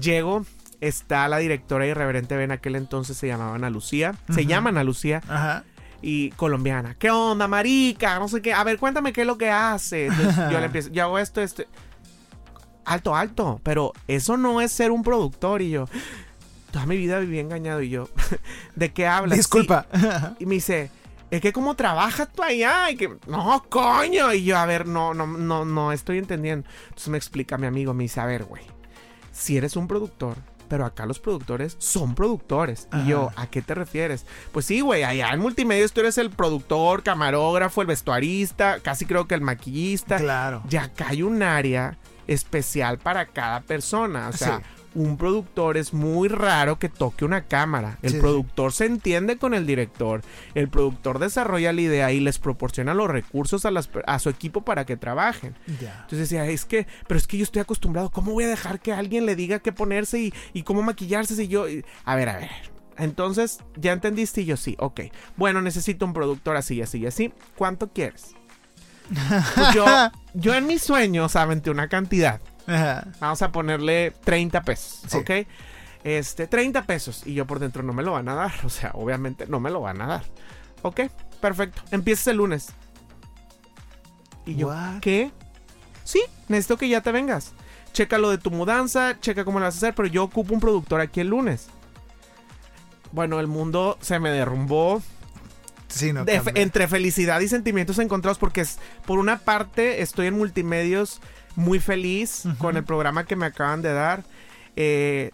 Llego, 0.00 0.44
está 0.80 1.26
la 1.28 1.38
directora 1.38 1.86
irreverente 1.86 2.40
en 2.42 2.50
aquel 2.52 2.76
entonces 2.76 3.16
se 3.16 3.26
llamaba 3.26 3.54
Ana 3.54 3.70
Lucía. 3.70 4.14
Se 4.32 4.44
llama 4.46 4.70
Ana 4.70 4.84
Lucía 4.84 5.22
Ajá. 5.28 5.64
y 6.02 6.30
colombiana. 6.32 6.94
¿Qué 6.98 7.10
onda, 7.10 7.48
marica? 7.48 8.18
No 8.18 8.28
sé 8.28 8.42
qué. 8.42 8.52
A 8.52 8.62
ver, 8.62 8.76
cuéntame 8.78 9.12
qué 9.14 9.22
es 9.22 9.26
lo 9.26 9.38
que 9.38 9.50
hace. 9.50 10.06
Entonces 10.06 10.36
yo 10.50 10.58
le 10.60 10.66
empiezo, 10.66 10.90
yo 10.90 11.02
hago 11.04 11.18
esto, 11.18 11.40
esto. 11.40 11.64
Alto, 12.84 13.14
alto. 13.14 13.60
Pero 13.62 13.92
eso 14.08 14.36
no 14.36 14.60
es 14.60 14.72
ser 14.72 14.90
un 14.90 15.02
productor. 15.02 15.62
Y 15.62 15.70
yo, 15.70 15.86
toda 16.70 16.86
mi 16.86 16.96
vida 16.96 17.18
viví 17.18 17.38
engañado. 17.38 17.82
Y 17.82 17.90
yo, 17.90 18.08
¿de 18.74 18.92
qué 18.92 19.06
hablas? 19.06 19.38
Disculpa. 19.38 19.86
Sí. 19.92 20.06
Y 20.40 20.46
me 20.46 20.54
dice, 20.56 20.90
es 21.30 21.40
que 21.40 21.52
cómo 21.52 21.74
trabajas 21.74 22.28
tú 22.32 22.42
allá. 22.42 22.90
Y 22.90 22.96
que, 22.96 23.16
no, 23.26 23.64
coño. 23.68 24.32
Y 24.32 24.44
yo, 24.44 24.56
a 24.58 24.66
ver, 24.66 24.86
no, 24.86 25.14
no, 25.14 25.26
no, 25.26 25.64
no 25.64 25.92
estoy 25.92 26.18
entendiendo. 26.18 26.68
Entonces 26.84 27.08
me 27.08 27.18
explica 27.18 27.58
mi 27.58 27.66
amigo, 27.66 27.94
me 27.94 28.04
dice, 28.04 28.20
a 28.20 28.26
ver, 28.26 28.44
güey, 28.44 28.64
si 29.32 29.56
eres 29.56 29.76
un 29.76 29.88
productor. 29.88 30.36
Pero 30.68 30.86
acá 30.86 31.04
los 31.04 31.20
productores 31.20 31.76
son 31.78 32.14
productores. 32.14 32.88
Y 32.92 33.08
yo, 33.08 33.30
¿a 33.36 33.46
qué 33.48 33.60
te 33.60 33.74
refieres? 33.74 34.24
Pues 34.50 34.64
sí, 34.64 34.80
güey, 34.80 35.04
allá 35.04 35.28
en 35.30 35.40
multimedia 35.40 35.86
tú 35.88 36.00
eres 36.00 36.16
el 36.16 36.30
productor, 36.30 37.02
camarógrafo, 37.02 37.82
el 37.82 37.86
vestuarista, 37.86 38.80
casi 38.80 39.04
creo 39.04 39.28
que 39.28 39.34
el 39.34 39.42
maquillista. 39.42 40.16
claro. 40.16 40.62
Ya 40.68 40.84
acá 40.84 41.08
hay 41.10 41.22
un 41.22 41.42
área 41.42 41.98
especial 42.26 42.98
para 42.98 43.26
cada 43.26 43.60
persona. 43.60 44.28
O 44.28 44.32
sea, 44.32 44.58
Sí. 44.58 44.64
un 45.00 45.16
productor 45.16 45.76
es 45.76 45.92
muy 45.92 46.28
raro 46.28 46.78
que 46.78 46.88
toque 46.88 47.24
una 47.24 47.42
cámara. 47.42 47.98
El 48.02 48.10
Sí, 48.10 48.16
sí. 48.16 48.20
productor 48.20 48.72
se 48.72 48.86
entiende 48.86 49.38
con 49.38 49.52
el 49.54 49.66
director. 49.66 50.22
El 50.54 50.68
productor 50.68 51.18
desarrolla 51.18 51.72
la 51.72 51.80
idea 51.80 52.12
y 52.12 52.20
les 52.20 52.38
proporciona 52.38 52.94
los 52.94 53.08
recursos 53.10 53.64
a, 53.64 53.70
las 53.72 53.90
a 54.06 54.18
su 54.20 54.28
equipo 54.30 54.64
para 54.64 54.84
que 54.86 54.96
trabajen. 54.96 55.56
Entonces 55.66 56.18
decía, 56.30 56.46
es 56.46 56.64
que, 56.64 56.86
pero 57.08 57.18
es 57.18 57.26
que 57.26 57.38
yo 57.38 57.42
estoy 57.44 57.60
acostumbrado. 57.62 58.10
¿Cómo 58.10 58.32
voy 58.32 58.44
a 58.44 58.48
dejar 58.48 58.78
que 58.80 58.92
alguien 58.92 59.26
le 59.26 59.34
diga 59.36 59.58
qué 59.58 59.72
ponerse 59.72 60.20
y, 60.20 60.34
y 60.52 60.62
cómo 60.62 60.82
maquillarse 60.82 61.34
si 61.34 61.48
yo... 61.48 61.68
y- 61.68 61.84
A 62.04 62.14
ver, 62.14 62.28
a 62.28 62.36
ver. 62.38 62.50
Entonces, 62.96 63.58
¿ya 63.76 63.90
entendiste? 63.92 64.42
Y 64.42 64.44
yo 64.44 64.56
sí, 64.56 64.76
ok. 64.78 65.00
Bueno, 65.36 65.60
necesito 65.60 66.04
un 66.06 66.12
productor 66.12 66.56
así, 66.56 66.80
así, 66.80 67.04
así. 67.04 67.32
¿Cuánto 67.56 67.88
quieres? 67.92 68.36
Pues 69.54 69.74
yo, 69.74 69.84
yo 70.34 70.54
en 70.54 70.66
mis 70.66 70.82
sueños 70.82 71.36
aventé 71.36 71.70
una 71.70 71.88
cantidad. 71.88 72.40
Ajá. 72.66 73.06
Vamos 73.20 73.42
a 73.42 73.52
ponerle 73.52 74.12
30 74.24 74.62
pesos, 74.62 75.02
Sí. 75.08 75.18
¿ok? 75.18 75.30
Este, 76.04 76.46
30 76.46 76.84
pesos. 76.84 77.22
Y 77.26 77.34
yo 77.34 77.46
por 77.46 77.58
dentro 77.58 77.82
no 77.82 77.92
me 77.92 78.02
lo 78.02 78.12
van 78.12 78.28
a 78.28 78.34
dar. 78.34 78.52
O 78.64 78.68
sea, 78.70 78.90
obviamente 78.94 79.46
no 79.46 79.60
me 79.60 79.70
lo 79.70 79.80
van 79.80 80.00
a 80.02 80.06
dar. 80.06 80.22
Ok, 80.82 81.00
perfecto. 81.40 81.82
Empiezas 81.90 82.26
el 82.28 82.38
lunes. 82.38 82.68
Y 84.46 84.56
yo, 84.56 84.68
What? 84.68 85.00
¿qué? 85.00 85.30
Sí, 86.04 86.22
necesito 86.48 86.76
que 86.76 86.88
ya 86.88 87.00
te 87.00 87.12
vengas. 87.12 87.52
Checa 87.94 88.18
lo 88.18 88.30
de 88.30 88.38
tu 88.38 88.50
mudanza, 88.50 89.18
checa 89.20 89.44
cómo 89.44 89.58
lo 89.60 89.64
vas 89.66 89.74
a 89.74 89.78
hacer, 89.78 89.94
pero 89.94 90.08
yo 90.08 90.24
ocupo 90.24 90.52
un 90.52 90.60
productor 90.60 91.00
aquí 91.00 91.20
el 91.20 91.28
lunes. 91.28 91.68
Bueno, 93.12 93.38
el 93.40 93.46
mundo 93.46 93.96
se 94.00 94.18
me 94.18 94.30
derrumbó 94.30 95.00
Sí, 95.94 96.12
no. 96.12 96.24
de- 96.24 96.36
cambia. 96.36 96.62
entre 96.62 96.88
felicidad 96.88 97.40
y 97.40 97.48
sentimientos 97.48 97.98
encontrados 97.98 98.38
porque 98.38 98.60
es, 98.62 98.78
por 99.06 99.18
una 99.18 99.38
parte 99.38 100.02
estoy 100.02 100.26
en 100.28 100.34
multimedios 100.36 101.20
muy 101.56 101.78
feliz 101.78 102.44
con 102.58 102.76
el 102.76 102.84
programa 102.84 103.24
que 103.26 103.36
me 103.36 103.46
acaban 103.46 103.80
de 103.82 103.92
dar, 103.92 104.24
eh, 104.76 105.30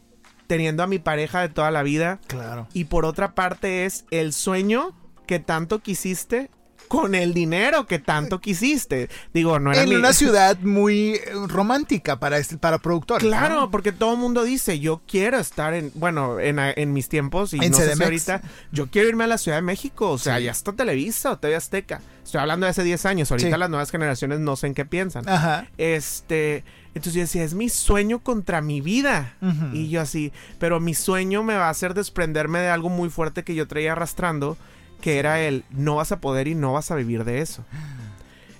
teniendo 0.46 0.82
a 0.82 0.86
mi 0.86 0.98
pareja 0.98 1.40
de 1.40 1.48
toda 1.48 1.70
la 1.70 1.82
vida 1.82 2.18
Claro. 2.26 2.66
y 2.74 2.84
por 2.84 3.04
otra 3.04 3.34
parte 3.34 3.86
es 3.86 4.04
el 4.10 4.32
sueño 4.32 4.94
que 5.26 5.38
tanto 5.38 5.78
quisiste 5.80 6.50
con 6.90 7.14
el 7.14 7.32
dinero 7.34 7.86
que 7.86 8.00
tanto 8.00 8.40
quisiste. 8.40 9.08
Digo, 9.32 9.60
no 9.60 9.70
era 9.70 9.82
En 9.84 9.90
mi- 9.90 9.94
una 9.94 10.12
ciudad 10.12 10.58
muy 10.58 11.10
eh, 11.14 11.22
romántica 11.46 12.18
para, 12.18 12.36
este- 12.38 12.58
para 12.58 12.78
productores. 12.78 13.28
Claro, 13.28 13.54
¿no? 13.60 13.70
porque 13.70 13.92
todo 13.92 14.14
el 14.14 14.18
mundo 14.18 14.42
dice, 14.42 14.80
yo 14.80 15.00
quiero 15.06 15.38
estar 15.38 15.72
en, 15.72 15.92
bueno, 15.94 16.40
en, 16.40 16.58
en 16.58 16.92
mis 16.92 17.08
tiempos 17.08 17.54
y 17.54 17.58
En 17.64 17.70
no 17.70 17.76
sé 17.78 17.94
si 17.94 18.02
ahorita, 18.02 18.42
yo 18.72 18.88
quiero 18.88 19.08
irme 19.08 19.22
a 19.22 19.28
la 19.28 19.38
Ciudad 19.38 19.58
de 19.58 19.62
México, 19.62 20.10
o 20.10 20.18
sea, 20.18 20.38
Sí. 20.38 20.44
ya 20.46 20.50
está 20.50 20.72
Televisa 20.72 21.30
o 21.30 21.38
TV 21.38 21.54
Azteca. 21.54 22.00
Estoy 22.24 22.40
hablando 22.40 22.66
de 22.66 22.70
hace 22.70 22.82
10 22.82 23.06
años, 23.06 23.30
ahorita 23.30 23.54
Sí. 23.54 23.56
las 23.60 23.70
nuevas 23.70 23.90
generaciones 23.92 24.40
no 24.40 24.56
sé 24.56 24.66
en 24.66 24.74
qué 24.74 24.84
piensan. 24.84 25.28
Ajá. 25.28 25.68
Este, 25.78 26.64
entonces 26.88 27.14
yo 27.14 27.20
decía, 27.20 27.44
es 27.44 27.54
mi 27.54 27.68
sueño 27.68 28.18
contra 28.18 28.60
mi 28.62 28.80
vida. 28.80 29.34
Y 29.72 29.90
yo 29.90 30.00
así, 30.00 30.32
pero 30.58 30.80
mi 30.80 30.94
sueño 30.94 31.44
me 31.44 31.54
va 31.54 31.68
a 31.68 31.70
hacer 31.70 31.94
desprenderme 31.94 32.58
de 32.58 32.68
algo 32.68 32.88
muy 32.88 33.10
fuerte 33.10 33.44
que 33.44 33.54
yo 33.54 33.68
traía 33.68 33.92
arrastrando, 33.92 34.56
que 35.00 35.18
era 35.18 35.40
el 35.40 35.64
no 35.70 35.96
vas 35.96 36.12
a 36.12 36.20
poder 36.20 36.48
y 36.48 36.54
no 36.54 36.72
vas 36.72 36.90
a 36.90 36.94
vivir 36.96 37.24
de 37.24 37.40
eso. 37.40 37.64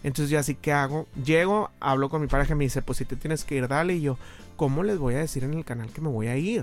Entonces 0.02 0.30
yo 0.30 0.38
así, 0.38 0.54
¿qué 0.54 0.72
hago? 0.72 1.06
Llego, 1.24 1.70
hablo 1.80 2.08
con 2.08 2.22
mi 2.22 2.26
pareja 2.26 2.54
y 2.54 2.56
me 2.56 2.64
dice, 2.64 2.80
pues 2.82 2.98
si 2.98 3.04
te 3.04 3.16
tienes 3.16 3.44
que 3.44 3.56
ir, 3.56 3.68
dale. 3.68 3.94
Y 3.96 4.00
yo, 4.00 4.18
¿cómo 4.56 4.82
les 4.82 4.98
voy 4.98 5.14
a 5.14 5.18
decir 5.18 5.44
en 5.44 5.52
el 5.54 5.64
canal 5.64 5.90
que 5.90 6.00
me 6.00 6.08
voy 6.08 6.28
a 6.28 6.36
ir? 6.36 6.62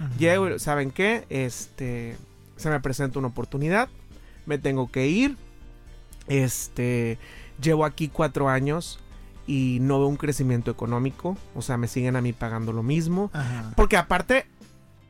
Ujú. 0.00 0.18
Llego, 0.18 0.58
¿saben 0.58 0.90
qué? 0.90 1.26
Este, 1.28 2.16
se 2.56 2.70
me 2.70 2.80
presenta 2.80 3.18
una 3.18 3.28
oportunidad, 3.28 3.88
me 4.46 4.56
tengo 4.58 4.90
que 4.90 5.06
ir. 5.08 5.36
Este, 6.28 7.18
llevo 7.60 7.84
aquí 7.84 8.08
cuatro 8.08 8.48
años 8.48 8.98
y 9.46 9.78
no 9.80 9.98
veo 9.98 10.08
un 10.08 10.16
crecimiento 10.16 10.70
económico, 10.70 11.36
o 11.54 11.62
sea, 11.62 11.76
me 11.76 11.88
siguen 11.88 12.16
a 12.16 12.22
mí 12.22 12.32
pagando 12.32 12.72
lo 12.72 12.82
mismo. 12.82 13.30
Ajá. 13.32 13.72
Porque 13.76 13.96
aparte, 13.96 14.46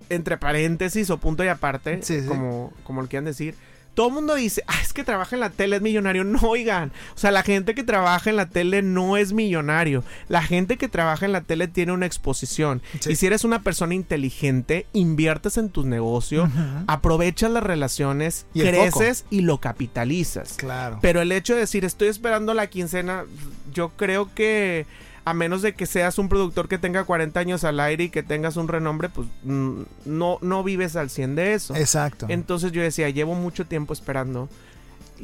entre 0.08 0.36
paréntesis 0.38 1.10
o 1.10 1.18
punto 1.18 1.44
y 1.44 1.48
aparte, 1.48 2.02
Sí, 2.02 2.22
sí. 2.22 2.26
como, 2.26 2.72
como 2.84 3.02
lo 3.02 3.08
quieran 3.08 3.26
decir, 3.26 3.54
todo 3.94 4.08
el 4.08 4.14
mundo 4.14 4.34
dice, 4.34 4.62
ah, 4.66 4.78
es 4.82 4.92
que 4.92 5.04
trabaja 5.04 5.36
en 5.36 5.40
la 5.40 5.50
tele, 5.50 5.76
es 5.76 5.82
millonario. 5.82 6.24
No, 6.24 6.38
oigan, 6.42 6.92
o 7.14 7.18
sea, 7.18 7.30
la 7.30 7.42
gente 7.42 7.74
que 7.74 7.82
trabaja 7.82 8.30
en 8.30 8.36
la 8.36 8.48
tele 8.48 8.82
no 8.82 9.16
es 9.16 9.32
millonario. 9.32 10.02
La 10.28 10.42
gente 10.42 10.78
que 10.78 10.88
trabaja 10.88 11.26
en 11.26 11.32
la 11.32 11.42
tele 11.42 11.68
tiene 11.68 11.92
una 11.92 12.06
exposición. 12.06 12.80
Sí. 13.00 13.12
Y 13.12 13.16
si 13.16 13.26
eres 13.26 13.44
una 13.44 13.62
persona 13.62 13.94
inteligente, 13.94 14.86
inviertes 14.92 15.58
en 15.58 15.68
tu 15.68 15.84
negocio, 15.84 16.50
aprovechas 16.86 17.50
las 17.50 17.62
relaciones, 17.62 18.46
Y 18.54 18.62
creces 18.62 19.24
y 19.30 19.42
lo 19.42 19.58
capitalizas. 19.58 20.54
Claro. 20.54 20.98
Pero 21.02 21.20
el 21.20 21.32
hecho 21.32 21.54
de 21.54 21.60
decir, 21.60 21.84
estoy 21.84 22.08
esperando 22.08 22.54
la 22.54 22.68
quincena, 22.68 23.24
yo 23.72 23.90
creo 23.90 24.32
que 24.34 24.86
a 25.24 25.34
menos 25.34 25.62
de 25.62 25.74
que 25.74 25.86
seas 25.86 26.18
un 26.18 26.28
productor 26.28 26.68
que 26.68 26.78
tenga 26.78 27.04
40 27.04 27.38
años 27.38 27.64
al 27.64 27.78
aire 27.80 28.04
y 28.04 28.08
que 28.10 28.22
tengas 28.22 28.56
un 28.56 28.68
renombre, 28.68 29.08
pues 29.08 29.28
mm, 29.44 29.82
no, 30.04 30.38
no 30.40 30.64
vives 30.64 30.96
al 30.96 31.10
100 31.10 31.34
de 31.36 31.54
eso. 31.54 31.76
Exacto. 31.76 32.26
Entonces 32.28 32.72
yo 32.72 32.82
decía, 32.82 33.08
llevo 33.10 33.34
mucho 33.34 33.66
tiempo 33.66 33.92
esperando. 33.92 34.48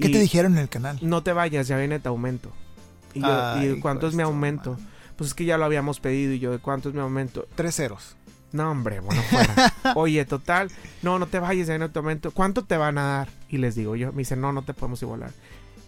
¿Qué 0.00 0.08
y 0.08 0.12
te 0.12 0.20
dijeron 0.20 0.52
en 0.52 0.58
el 0.58 0.68
canal? 0.68 0.98
No 1.02 1.22
te 1.22 1.32
vayas, 1.32 1.66
ya 1.66 1.76
viene 1.76 1.98
tu 1.98 2.08
aumento. 2.08 2.52
Y 3.14 3.20
yo, 3.20 3.26
Ay, 3.28 3.70
¿y 3.70 3.80
cuánto 3.80 4.06
es 4.06 4.12
de 4.12 4.18
mi 4.18 4.22
aumento? 4.22 4.76
Pues 5.16 5.30
es 5.30 5.34
que 5.34 5.44
ya 5.44 5.58
lo 5.58 5.64
habíamos 5.64 5.98
pedido 5.98 6.32
y 6.32 6.38
yo, 6.38 6.52
¿de 6.52 6.58
cuánto 6.58 6.90
es 6.90 6.94
mi 6.94 7.00
aumento? 7.00 7.48
Tres 7.56 7.74
ceros. 7.74 8.16
No, 8.52 8.70
hombre, 8.70 9.00
bueno, 9.00 9.20
fuera. 9.22 9.74
Oye, 9.96 10.24
total, 10.24 10.70
no, 11.02 11.18
no 11.18 11.26
te 11.26 11.38
vayas, 11.38 11.66
ya 11.66 11.74
viene 11.74 11.88
tu 11.88 11.98
aumento. 11.98 12.30
¿Cuánto 12.30 12.64
te 12.64 12.76
van 12.76 12.96
a 12.98 13.02
dar? 13.02 13.28
Y 13.48 13.58
les 13.58 13.74
digo 13.74 13.96
yo, 13.96 14.12
me 14.12 14.18
dice, 14.18 14.37
no, 14.37 14.52
no 14.52 14.62
te 14.62 14.74
podemos 14.74 15.02
igualar. 15.02 15.32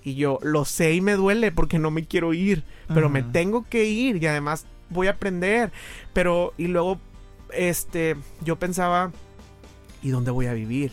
Y 0.03 0.15
yo, 0.15 0.39
lo 0.43 0.65
sé 0.65 0.95
y 0.95 1.01
me 1.01 1.13
duele 1.13 1.53
porque 1.53 1.79
no 1.79 1.91
me 1.91 2.07
quiero 2.07 2.33
ir, 2.33 2.65
pero 2.89 3.09
me 3.11 3.23
tengo 3.23 3.67
que 3.69 3.85
ir 3.85 4.23
y 4.23 4.27
además 4.27 4.65
voy 4.89 5.09
a 5.09 5.13
aprender. 5.13 5.71
Pero, 6.15 6.55
y 6.57 6.69
luego, 6.69 6.99
este, 7.53 8.17
yo 8.43 8.57
pensaba, 8.59 9.13
¿y 10.03 10.09
dónde 10.11 10.31
voy 10.31 10.47
a 10.47 10.53
vivir? 10.55 10.93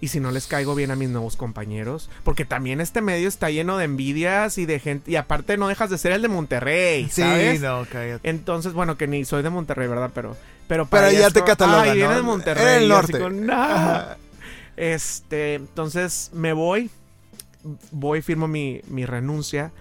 Y 0.00 0.08
si 0.08 0.20
no 0.20 0.30
les 0.32 0.46
caigo 0.46 0.74
bien 0.74 0.90
a 0.90 0.96
mis 0.96 1.08
nuevos 1.08 1.36
compañeros, 1.36 2.10
porque 2.24 2.44
también 2.44 2.82
este 2.82 3.00
medio 3.00 3.26
está 3.26 3.48
lleno 3.48 3.78
de 3.78 3.86
envidias 3.86 4.58
y 4.58 4.66
de 4.66 4.78
gente, 4.78 5.10
y 5.10 5.16
aparte 5.16 5.56
no 5.56 5.66
dejas 5.68 5.88
de 5.88 5.96
ser 5.96 6.12
el 6.12 6.20
de 6.20 6.28
Monterrey, 6.28 7.08
¿sabes? 7.08 7.58
Sí, 7.60 7.64
no, 7.64 7.86
cállate. 7.90 8.28
Entonces, 8.28 8.74
bueno, 8.74 8.98
que 8.98 9.06
ni 9.06 9.24
soy 9.24 9.42
de 9.42 9.48
Monterrey, 9.48 9.88
¿verdad? 9.88 10.10
Pero, 10.14 10.36
pero, 10.68 10.84
Pero 10.84 11.06
ella 11.06 11.20
ya 11.20 11.30
te 11.30 11.42
catalogan, 11.42 11.88
Ay, 11.88 11.94
viene 11.96 12.10
¿no? 12.10 12.16
de 12.16 12.22
Monterrey. 12.22 12.82
El 12.82 12.88
norte. 12.90 13.18
con, 13.18 13.46
"No". 13.46 13.54
Ajá. 13.54 14.18
Este, 14.76 15.54
entonces 15.54 16.30
me 16.34 16.52
voy, 16.52 16.90
voy, 17.90 18.22
firmo 18.22 18.48
mi, 18.48 18.80
mi 18.88 19.06
renuncia. 19.06 19.72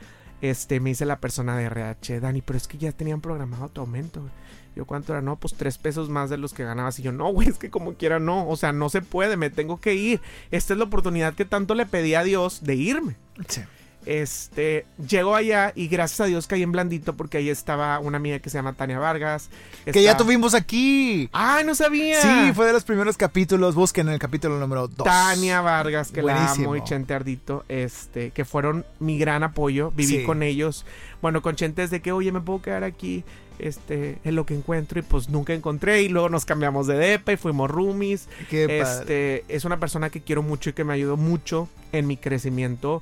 Este, 0.41 0.79
me 0.79 0.89
dice 0.89 1.05
la 1.05 1.19
persona 1.19 1.57
de 1.57 1.65
RH, 1.65 2.19
Dani, 2.19 2.41
pero 2.41 2.57
es 2.57 2.67
que 2.67 2.77
ya 2.77 2.91
tenían 2.91 3.21
programado 3.21 3.69
tu 3.69 3.81
aumento. 3.81 4.21
güey". 4.21 4.31
Yo, 4.75 4.85
¿cuánto 4.85 5.13
era? 5.13 5.21
No, 5.21 5.37
pues 5.37 5.53
tres 5.53 5.77
pesos 5.77 6.09
más 6.09 6.29
de 6.29 6.37
los 6.37 6.53
que 6.53 6.63
ganabas. 6.63 6.99
Y 6.99 7.03
yo, 7.03 7.11
no, 7.11 7.31
güey, 7.31 7.47
es 7.47 7.57
que 7.57 7.69
como 7.69 7.93
quiera, 7.93 8.19
no. 8.19 8.47
O 8.47 8.57
sea, 8.57 8.73
no 8.73 8.89
se 8.89 9.01
puede, 9.01 9.37
me 9.37 9.49
tengo 9.49 9.79
que 9.79 9.93
ir. 9.93 10.19
Esta 10.51 10.73
es 10.73 10.79
la 10.79 10.85
oportunidad 10.85 11.35
que 11.35 11.45
tanto 11.45 11.75
le 11.75 11.85
pedí 11.85 12.15
a 12.15 12.23
Dios 12.23 12.63
de 12.63 12.75
irme. 12.75 13.15
Sí. 13.47 13.61
Este, 14.05 14.85
llego 15.07 15.35
allá 15.35 15.71
y 15.75 15.87
gracias 15.87 16.19
a 16.21 16.25
Dios 16.25 16.47
caí 16.47 16.61
en 16.63 16.71
blandito 16.71 17.13
porque 17.15 17.37
ahí 17.37 17.49
estaba 17.49 17.99
una 17.99 18.17
amiga 18.17 18.39
que 18.39 18.49
se 18.49 18.57
llama 18.57 18.73
Tania 18.73 18.99
Vargas. 18.99 19.49
Que 19.85 20.03
ya 20.03 20.17
tuvimos 20.17 20.53
aquí. 20.53 21.29
¡Ay, 21.31 21.63
no 21.63 21.73
sabía! 21.75 22.21
Sí, 22.21 22.51
fue 22.53 22.65
de 22.67 22.73
los 22.73 22.83
primeros 22.83 23.17
capítulos. 23.17 23.75
Busquen 23.75 24.09
el 24.09 24.19
capítulo 24.19 24.59
número 24.59 24.87
2. 24.87 25.05
Tania 25.05 25.61
Vargas, 25.61 26.11
que 26.11 26.21
la 26.21 26.33
Buenísimo. 26.33 26.73
amo, 26.73 26.75
y 26.77 26.83
Chente 26.83 27.13
Ardito, 27.13 27.65
este, 27.69 28.31
que 28.31 28.45
fueron 28.45 28.85
mi 28.99 29.17
gran 29.17 29.43
apoyo. 29.43 29.91
Viví 29.91 30.19
Sí. 30.19 30.23
con 30.25 30.43
ellos. 30.43 30.85
Bueno, 31.21 31.41
con 31.41 31.55
Chente 31.55 31.83
es 31.83 31.89
de 31.89 32.01
que, 32.01 32.11
oye, 32.11 32.31
me 32.31 32.41
puedo 32.41 32.61
quedar 32.61 32.83
aquí, 32.83 33.23
este, 33.59 34.17
en 34.23 34.35
lo 34.35 34.45
que 34.45 34.53
encuentro, 34.55 34.99
y 34.99 35.03
pues 35.03 35.29
nunca 35.29 35.53
encontré. 35.53 36.01
Y 36.03 36.09
luego 36.09 36.27
nos 36.29 36.43
cambiamos 36.45 36.87
de 36.87 36.95
depa 36.95 37.31
y 37.33 37.37
fuimos 37.37 37.69
roomies. 37.71 38.27
Qué 38.49 38.65
padre. 38.67 38.81
Este, 38.81 39.45
es 39.47 39.63
una 39.65 39.79
persona 39.79 40.09
que 40.09 40.21
quiero 40.21 40.43
mucho 40.43 40.69
y 40.71 40.73
que 40.73 40.83
me 40.83 40.93
ayudó 40.93 41.15
mucho 41.17 41.69
en 41.91 42.07
mi 42.07 42.17
crecimiento 42.17 43.01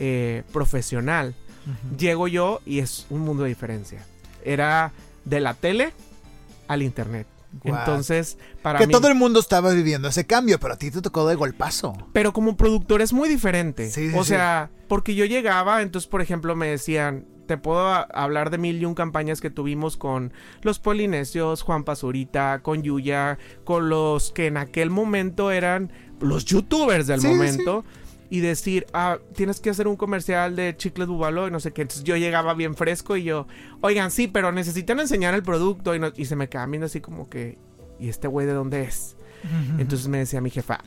eh, 0.00 0.42
profesional. 0.52 1.34
Llego 1.96 2.26
yo 2.26 2.60
y 2.66 2.78
es 2.80 3.06
un 3.10 3.20
mundo 3.20 3.42
de 3.44 3.50
diferencia. 3.50 4.04
Era 4.44 4.92
de 5.24 5.40
la 5.40 5.54
tele 5.54 5.92
al 6.66 6.82
internet. 6.82 7.26
Entonces, 7.64 8.38
para 8.62 8.78
Que 8.78 8.86
mí. 8.86 8.92
todo 8.92 9.08
el 9.08 9.14
mundo 9.14 9.40
estaba 9.40 9.72
viviendo 9.72 10.08
ese 10.08 10.24
cambio, 10.26 10.58
pero 10.58 10.74
a 10.74 10.76
ti 10.78 10.90
te 10.90 11.02
tocó 11.02 11.26
de 11.28 11.34
golpazo. 11.34 11.92
Pero 12.12 12.32
como 12.32 12.56
productor 12.56 13.02
es 13.02 13.12
muy 13.12 13.28
diferente. 13.28 13.90
Sí, 13.90 14.10
sí, 14.10 14.16
o 14.16 14.22
sí. 14.24 14.30
sea, 14.30 14.70
porque 14.88 15.14
yo 15.14 15.24
llegaba, 15.26 15.82
entonces, 15.82 16.08
por 16.08 16.22
ejemplo, 16.22 16.56
me 16.56 16.68
decían, 16.68 17.26
te 17.46 17.58
puedo 17.58 17.88
hablar 18.16 18.50
de 18.50 18.58
mil 18.58 18.80
y 18.80 18.84
un 18.84 18.94
campañas 18.94 19.40
que 19.40 19.50
tuvimos 19.50 19.96
con 19.96 20.32
los 20.62 20.78
polinesios, 20.78 21.62
Juan 21.62 21.82
Pazurita, 21.84 22.60
con 22.62 22.82
Yuya, 22.82 23.38
con 23.64 23.88
los 23.90 24.30
que 24.30 24.46
en 24.46 24.56
aquel 24.56 24.88
momento 24.90 25.50
eran 25.50 25.92
los 26.20 26.44
youtubers 26.44 27.06
del 27.08 27.20
Sí, 27.20 27.26
momento. 27.26 27.84
Y 28.32 28.40
decir, 28.40 28.86
ah, 28.92 29.18
tienes 29.34 29.58
que 29.60 29.70
hacer 29.70 29.88
un 29.88 29.96
comercial 29.96 30.54
de 30.54 30.76
chicles 30.76 31.08
bubalo 31.08 31.48
y 31.48 31.50
no 31.50 31.58
sé 31.58 31.72
qué. 31.72 31.82
Entonces 31.82 32.04
yo 32.04 32.16
llegaba 32.16 32.54
bien 32.54 32.76
fresco 32.76 33.16
y 33.16 33.24
yo, 33.24 33.48
oigan, 33.80 34.12
sí, 34.12 34.28
pero 34.28 34.52
necesitan 34.52 35.00
enseñar 35.00 35.34
el 35.34 35.42
producto. 35.42 35.94
Y, 35.94 35.98
no- 35.98 36.12
y 36.16 36.26
se 36.26 36.36
me 36.36 36.48
quedaban 36.48 36.70
viendo 36.70 36.86
así 36.86 37.00
como 37.00 37.28
que, 37.28 37.58
¿y 37.98 38.08
este 38.08 38.28
güey 38.28 38.46
de 38.46 38.52
dónde 38.52 38.82
es? 38.82 39.16
Entonces 39.78 40.06
me 40.06 40.18
decía 40.18 40.40
mi 40.40 40.50
jefa, 40.50 40.80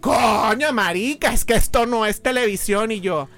coño, 0.00 0.72
marica, 0.72 1.32
es 1.32 1.44
que 1.44 1.54
esto 1.54 1.86
no 1.86 2.06
es 2.06 2.22
televisión. 2.22 2.90
Y 2.90 3.00
yo, 3.00 3.28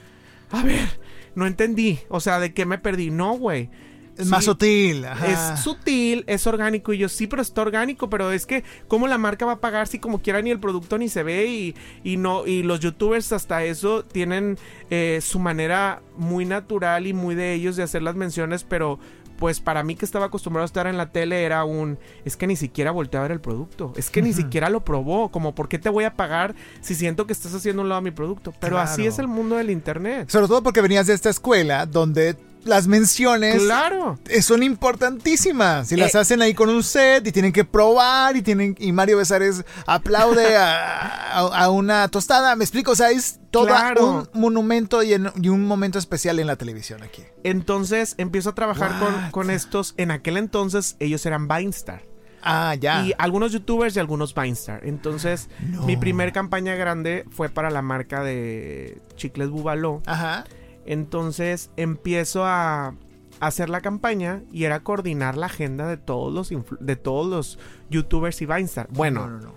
a 0.51 0.63
ver, 0.63 0.89
no 1.35 1.47
entendí. 1.47 1.99
O 2.09 2.21
sea, 2.21 2.39
¿de 2.41 2.55
qué 2.55 2.65
me 2.65 2.79
perdí? 2.79 3.11
No, 3.11 3.35
güey. 3.37 3.69
Es 4.17 4.27
más 4.27 4.45
sutil. 4.45 5.05
ajá. 5.05 5.55
Es 5.55 5.61
sutil, 5.61 6.25
es 6.27 6.47
orgánico. 6.47 6.93
Y 6.93 6.99
yo, 6.99 7.09
sí, 7.09 7.27
pero 7.27 7.43
está 7.43 7.63
orgánico. 7.63 8.11
Pero 8.11 8.31
es 8.33 8.47
que, 8.47 8.65
¿cómo 8.89 9.09
la 9.09 9.19
marca 9.19 9.47
va 9.47 9.53
a 9.53 9.61
pagar 9.61 9.87
si 9.87 9.99
como 9.99 10.21
quiera 10.21 10.43
ni 10.43 10.51
el 10.51 10.61
producto 10.61 10.99
ni 10.99 11.09
se 11.09 11.23
ve? 11.23 11.47
Y, 11.47 11.75
y 12.05 12.17
no, 12.17 12.47
y 12.47 12.63
los 12.63 12.81
youtubers 12.81 13.33
hasta 13.33 13.65
eso 13.65 14.05
tienen 14.05 14.59
eh, 14.91 15.21
su 15.23 15.39
manera 15.39 16.03
muy 16.17 16.45
natural 16.45 17.07
y 17.07 17.13
muy 17.13 17.35
de 17.35 17.55
ellos 17.55 17.77
de 17.77 17.83
hacer 17.83 18.03
las 18.03 18.15
menciones, 18.15 18.65
pero. 18.65 18.99
Pues 19.39 19.59
para 19.59 19.83
mí 19.83 19.97
que 19.97 20.05
estaba 20.05 20.27
acostumbrado 20.27 20.63
a 20.63 20.67
estar 20.67 20.87
en 20.87 20.97
la 20.97 21.11
tele 21.11 21.43
era 21.43 21.65
un... 21.65 21.99
Es 22.25 22.37
que 22.37 22.47
ni 22.47 22.55
siquiera 22.55 22.93
volteé 22.93 23.19
a 23.19 23.25
ver 23.25 23.33
el 23.33 23.41
producto. 23.41 23.93
Es 23.97 24.09
que 24.09 24.23
ni 24.23 24.33
siquiera 24.33 24.71
lo 24.71 24.85
probó. 24.85 25.33
Como, 25.33 25.53
¿por 25.53 25.69
qué 25.69 25.81
te 25.81 25.89
voy 25.89 26.05
a 26.05 26.15
pagar 26.15 26.55
si 26.81 26.95
siento 26.95 27.27
que 27.27 27.33
estás 27.33 27.53
haciendo 27.53 27.83
un 27.83 27.89
lado 27.89 27.99
a 27.99 28.03
mi 28.03 28.13
producto? 28.13 28.55
Pero 28.61 28.79
así 28.79 29.05
es 29.05 29.19
el 29.19 29.27
mundo 29.27 29.57
del 29.57 29.71
internet. 29.71 30.31
Sobre 30.31 30.47
todo 30.47 30.63
porque 30.63 30.81
venías 30.81 31.09
de 31.09 31.15
esta 31.15 31.29
escuela 31.29 31.87
donde 31.87 32.37
las 32.65 32.87
menciones 32.87 33.63
Claro. 33.63 34.19
eh, 34.29 34.41
son 34.43 34.63
importantísimas. 34.63 35.91
Y 35.93 35.97
las 35.97 36.15
Eh. 36.15 36.19
hacen 36.19 36.43
ahí 36.43 36.55
con 36.55 36.69
un 36.69 36.83
set 36.83 37.27
y 37.27 37.33
tienen 37.33 37.53
que 37.53 37.65
probar 37.65 38.37
y 38.37 38.43
tienen 38.43 38.77
y 38.79 38.93
Mario 38.93 39.17
Besares 39.19 39.65
aplaude 39.87 40.57
a, 40.57 41.33
a- 41.39 41.65
a 41.65 41.71
una 41.71 42.09
tostada. 42.09 42.55
Me 42.57 42.65
explico, 42.65 42.93
o 42.93 42.97
sea, 42.97 43.11
es 43.11 43.41
todo 43.51 43.67
Claro. 43.67 44.29
un 44.33 44.41
monumento 44.41 45.03
y, 45.03 45.13
en- 45.15 45.33
y 45.41 45.49
un 45.49 45.67
momento 45.67 45.99
especial 45.99 46.39
en 46.39 46.47
la 46.47 46.57
televisión 46.57 47.03
aquí. 47.03 47.23
Entonces 47.45 48.15
empiezo 48.19 48.51
a 48.51 48.55
trabajar 48.55 48.99
con, 48.99 49.31
con 49.31 49.51
estos. 49.51 49.95
En 49.97 50.11
aquel 50.11 50.37
entonces 50.37 50.97
ellos 51.01 51.25
eran 51.27 51.49
Vinestar. 51.49 52.03
Ah, 52.45 52.75
ya. 52.75 53.05
Y 53.07 53.13
algunos 53.19 53.53
youtubers 53.53 53.95
y 53.95 54.01
algunos 54.01 54.35
Vinestar. 54.35 54.81
Entonces, 54.85 55.49
No. 55.61 55.83
mi 55.83 55.97
primer 55.97 56.33
campaña 56.33 56.75
grande 56.75 57.25
fue 57.31 57.49
para 57.49 57.71
la 57.71 57.83
marca 57.83 58.25
de 58.25 58.99
Chicles 59.17 59.49
Bubaló. 59.51 60.03
Ajá. 60.07 60.45
Entonces, 60.87 61.71
empiezo 61.77 62.45
a 62.45 62.95
hacer 63.41 63.71
la 63.71 63.81
campaña 63.81 64.43
y 64.53 64.65
era 64.65 64.81
coordinar 64.81 65.37
la 65.37 65.47
agenda 65.47 65.87
de 65.89 65.97
todos 65.97 66.33
los 66.33 66.53
de 66.81 66.97
todos 66.97 67.27
los 67.27 67.59
youtubers 67.91 68.41
y 68.43 68.47
Vinestar. 68.47 68.87
Bueno, 68.91 69.27
No, 69.27 69.39
no, 69.39 69.41
no. 69.47 69.55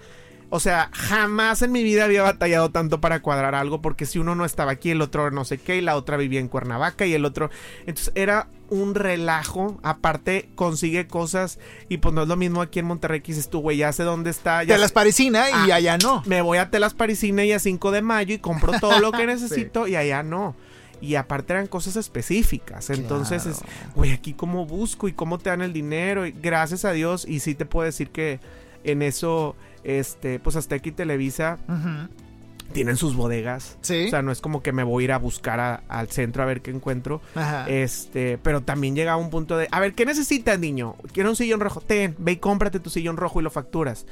o 0.49 0.59
sea, 0.59 0.89
jamás 0.93 1.61
en 1.61 1.71
mi 1.71 1.83
vida 1.83 2.05
había 2.05 2.23
batallado 2.23 2.71
tanto 2.71 2.99
para 2.99 3.21
cuadrar 3.21 3.53
algo 3.53 3.81
porque 3.81 4.05
si 4.07 4.17
uno 4.17 4.33
no 4.33 4.43
estaba 4.45 4.71
aquí, 4.71 4.89
el 4.91 5.01
otro 5.01 5.29
no 5.29 5.45
sé 5.45 5.59
qué, 5.59 5.77
y 5.77 5.81
la 5.81 5.97
otra 5.97 6.17
vivía 6.17 6.39
en 6.39 6.47
Cuernavaca 6.47 7.05
y 7.05 7.13
el 7.13 7.25
otro... 7.25 7.51
Entonces 7.85 8.11
era 8.15 8.47
un 8.69 8.95
relajo, 8.95 9.77
aparte 9.83 10.49
consigue 10.55 11.05
cosas 11.05 11.59
y 11.87 11.97
pues 11.97 12.15
no 12.15 12.23
es 12.23 12.27
lo 12.27 12.37
mismo 12.37 12.63
aquí 12.63 12.79
en 12.79 12.85
Monterrey 12.85 13.21
que 13.21 13.33
dices 13.33 13.49
tú, 13.51 13.59
güey, 13.59 13.77
ya 13.77 13.91
sé 13.93 14.01
dónde 14.01 14.31
está, 14.31 14.63
ya 14.63 14.73
Te 14.75 14.81
las 14.81 14.89
sé- 14.89 14.93
parisina 14.95 15.47
y 15.67 15.69
Ah. 15.71 15.75
allá 15.75 15.97
no. 15.99 16.23
me 16.25 16.41
voy 16.41 16.57
a 16.57 16.71
Telas 16.71 16.95
Parisina 16.95 17.45
y 17.45 17.51
a 17.51 17.59
5 17.59 17.91
de 17.91 18.01
mayo 18.01 18.33
y 18.33 18.39
compro 18.39 18.79
todo 18.79 18.99
lo 18.99 19.11
que 19.11 19.27
necesito 19.27 19.87
y 19.87 19.95
allá 19.95 20.23
no. 20.23 20.55
Y 21.01 21.15
aparte 21.15 21.53
eran 21.53 21.67
cosas 21.67 21.95
específicas. 21.95 22.89
Entonces 22.89 23.45
es, 23.45 23.61
güey, 23.95 24.11
aquí 24.11 24.33
cómo 24.33 24.65
busco 24.65 25.07
y 25.07 25.13
cómo 25.13 25.37
te 25.37 25.49
dan 25.49 25.61
el 25.61 25.73
dinero. 25.73 26.25
Y 26.25 26.31
gracias 26.31 26.85
a 26.85 26.91
Dios, 26.91 27.25
y 27.27 27.39
sí 27.39 27.55
te 27.55 27.65
puedo 27.65 27.85
decir 27.85 28.09
que 28.09 28.39
en 28.83 29.01
eso, 29.01 29.55
este, 29.83 30.39
pues 30.39 30.55
hasta 30.55 30.75
aquí 30.75 30.91
Televisa 30.91 31.57
tienen 32.73 32.97
sus 32.97 33.15
bodegas. 33.15 33.77
Sí. 33.81 34.05
O 34.07 34.09
sea, 34.09 34.21
no 34.21 34.31
es 34.31 34.41
como 34.41 34.63
que 34.63 34.71
me 34.71 34.83
voy 34.83 35.03
a 35.03 35.05
ir 35.05 35.11
a 35.11 35.19
buscar 35.19 35.59
a- 35.59 35.83
al 35.87 36.09
centro 36.09 36.41
a 36.43 36.45
ver 36.45 36.61
qué 36.61 36.71
encuentro. 36.71 37.21
Ajá. 37.35 37.67
Este, 37.69 38.37
pero 38.39 38.61
también 38.61 38.95
llega 38.95 39.13
a 39.13 39.17
un 39.17 39.29
punto 39.29 39.55
de, 39.57 39.67
a 39.71 39.79
ver, 39.79 39.93
¿qué 39.93 40.05
necesitas, 40.05 40.59
niño? 40.59 40.95
Quiero 41.13 41.29
un 41.29 41.35
sillón 41.35 41.59
rojo. 41.59 41.81
Ten, 41.81 42.15
ve 42.17 42.33
y 42.33 42.37
cómprate 42.37 42.79
tu 42.79 42.89
sillón 42.89 43.17
rojo 43.17 43.39
y 43.39 43.43
lo 43.43 43.51
facturas. 43.51 44.05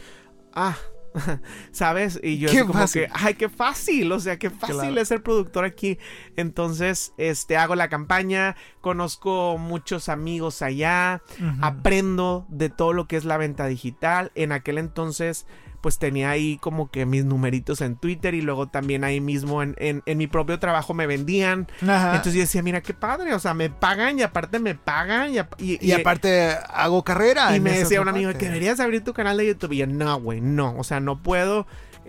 Ah, 0.54 0.78
¿sabes? 1.72 2.20
Y 2.24 2.38
yo 2.38 2.50
Qué 2.50 2.62
como 2.62 2.74
fácil. 2.74 3.04
que, 3.04 3.10
ay, 3.14 3.34
qué 3.36 3.50
fácil, 3.50 4.12
o 4.12 4.20
sea, 4.20 4.38
qué 4.38 4.50
fácil 4.50 4.78
Claro. 4.78 5.00
es 5.02 5.08
ser 5.08 5.24
productor 5.24 5.66
aquí. 5.66 5.98
Entonces, 6.36 7.14
este, 7.18 7.58
hago 7.58 7.76
la 7.76 7.90
campaña, 7.90 8.56
conozco 8.82 9.58
muchos 9.58 10.10
amigos 10.10 10.62
allá, 10.62 11.22
aprendo 11.62 12.46
de 12.50 12.70
todo 12.70 12.94
lo 12.94 13.08
que 13.08 13.16
es 13.18 13.26
la 13.26 13.38
venta 13.38 13.68
digital. 13.68 14.32
En 14.36 14.52
aquel 14.52 14.78
entonces, 14.78 15.46
pues 15.84 16.00
tenía 16.00 16.30
ahí 16.32 16.58
como 16.60 16.90
que 16.90 17.06
mis 17.06 17.26
numeritos 17.26 17.82
en 17.82 17.98
Twitter 17.98 18.34
y 18.34 18.42
luego 18.42 18.70
también 18.70 19.04
ahí 19.04 19.20
mismo 19.20 19.62
en, 19.62 19.76
en- 19.80 20.02
en 20.06 20.18
mi 20.18 20.28
propio 20.28 20.58
trabajo 20.58 20.94
me 20.94 21.06
vendían. 21.08 21.68
Ajá. 21.82 22.12
Entonces 22.16 22.36
yo 22.36 22.40
decía, 22.40 22.64
mira 22.64 22.80
qué 22.82 22.94
padre, 22.94 23.34
o 23.34 23.40
sea, 23.40 23.54
me 23.54 23.70
pagan 23.70 24.18
y 24.18 24.22
aparte 24.24 24.60
me 24.60 24.76
pagan 24.76 25.34
y, 25.36 25.40
y, 25.64 25.86
y 25.86 25.92
aparte 25.92 26.56
hago 26.74 27.04
carrera. 27.04 27.54
y 27.56 27.60
me 27.60 27.78
decía 27.78 28.00
un 28.02 28.08
amigo 28.08 28.32
que 28.32 28.46
deberías 28.46 28.80
abrir 28.80 29.04
tu 29.04 29.14
canal 29.14 29.36
de 29.38 29.46
YouTube 29.48 29.74
y 29.74 29.78
yo, 29.80 29.88
no, 29.88 30.20
güey, 30.22 30.40
no, 30.40 30.74
o 30.78 30.86
sea, 30.86 31.02
no 31.02 31.22
puedo, 31.22 31.68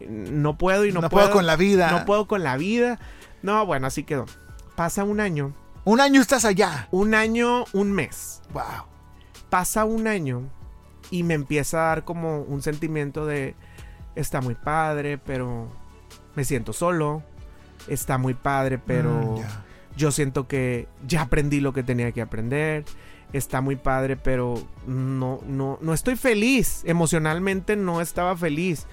no 0.08 0.56
puedo 0.56 0.84
y 0.86 0.92
no, 0.92 1.00
no, 1.00 1.10
puedo, 1.10 1.32
con 1.32 1.44
la 1.44 1.56
vida. 1.56 1.90
no 1.90 2.04
puedo 2.06 2.26
con 2.28 2.44
la 2.44 2.56
vida. 2.56 3.00
No, 3.42 3.66
bueno, 3.66 3.88
así 3.88 4.04
quedó. 4.04 4.24
Pasa 4.76 5.02
un 5.04 5.18
año, 5.20 5.52
Un 5.84 6.00
año 6.00 6.20
estás 6.20 6.44
allá. 6.44 6.86
un 6.92 7.14
año, 7.14 7.64
un 7.72 7.90
mes. 7.92 8.40
Wow. 8.52 8.86
Pasa 9.50 9.84
un 9.84 10.06
año 10.06 10.42
y 11.10 11.22
me 11.24 11.34
empieza 11.34 11.78
a 11.84 11.88
dar 11.88 12.04
como 12.04 12.40
un 12.42 12.62
sentimiento 12.62 13.26
de, 13.26 13.54
está 14.14 14.40
muy 14.40 14.54
padre, 14.54 15.18
pero 15.18 15.68
me 16.34 16.44
siento 16.44 16.72
solo. 16.72 17.22
Está 17.88 18.18
muy 18.18 18.34
padre, 18.34 18.78
pero 18.78 19.36
Mm, 19.36 19.42
yo 19.96 20.10
siento 20.10 20.48
que 20.48 20.88
ya 21.06 21.22
aprendí 21.22 21.60
lo 21.60 21.72
que 21.72 21.82
tenía 21.82 22.12
que 22.12 22.22
aprender. 22.22 22.84
Está 23.32 23.60
muy 23.60 23.76
padre, 23.76 24.16
pero 24.16 24.62
no, 24.86 25.40
no, 25.46 25.78
no 25.80 25.92
estoy 25.92 26.16
feliz. 26.16 26.82
Emocionalmente 26.84 27.76
no 27.76 28.00
estaba 28.00 28.36
feliz. 28.36 28.86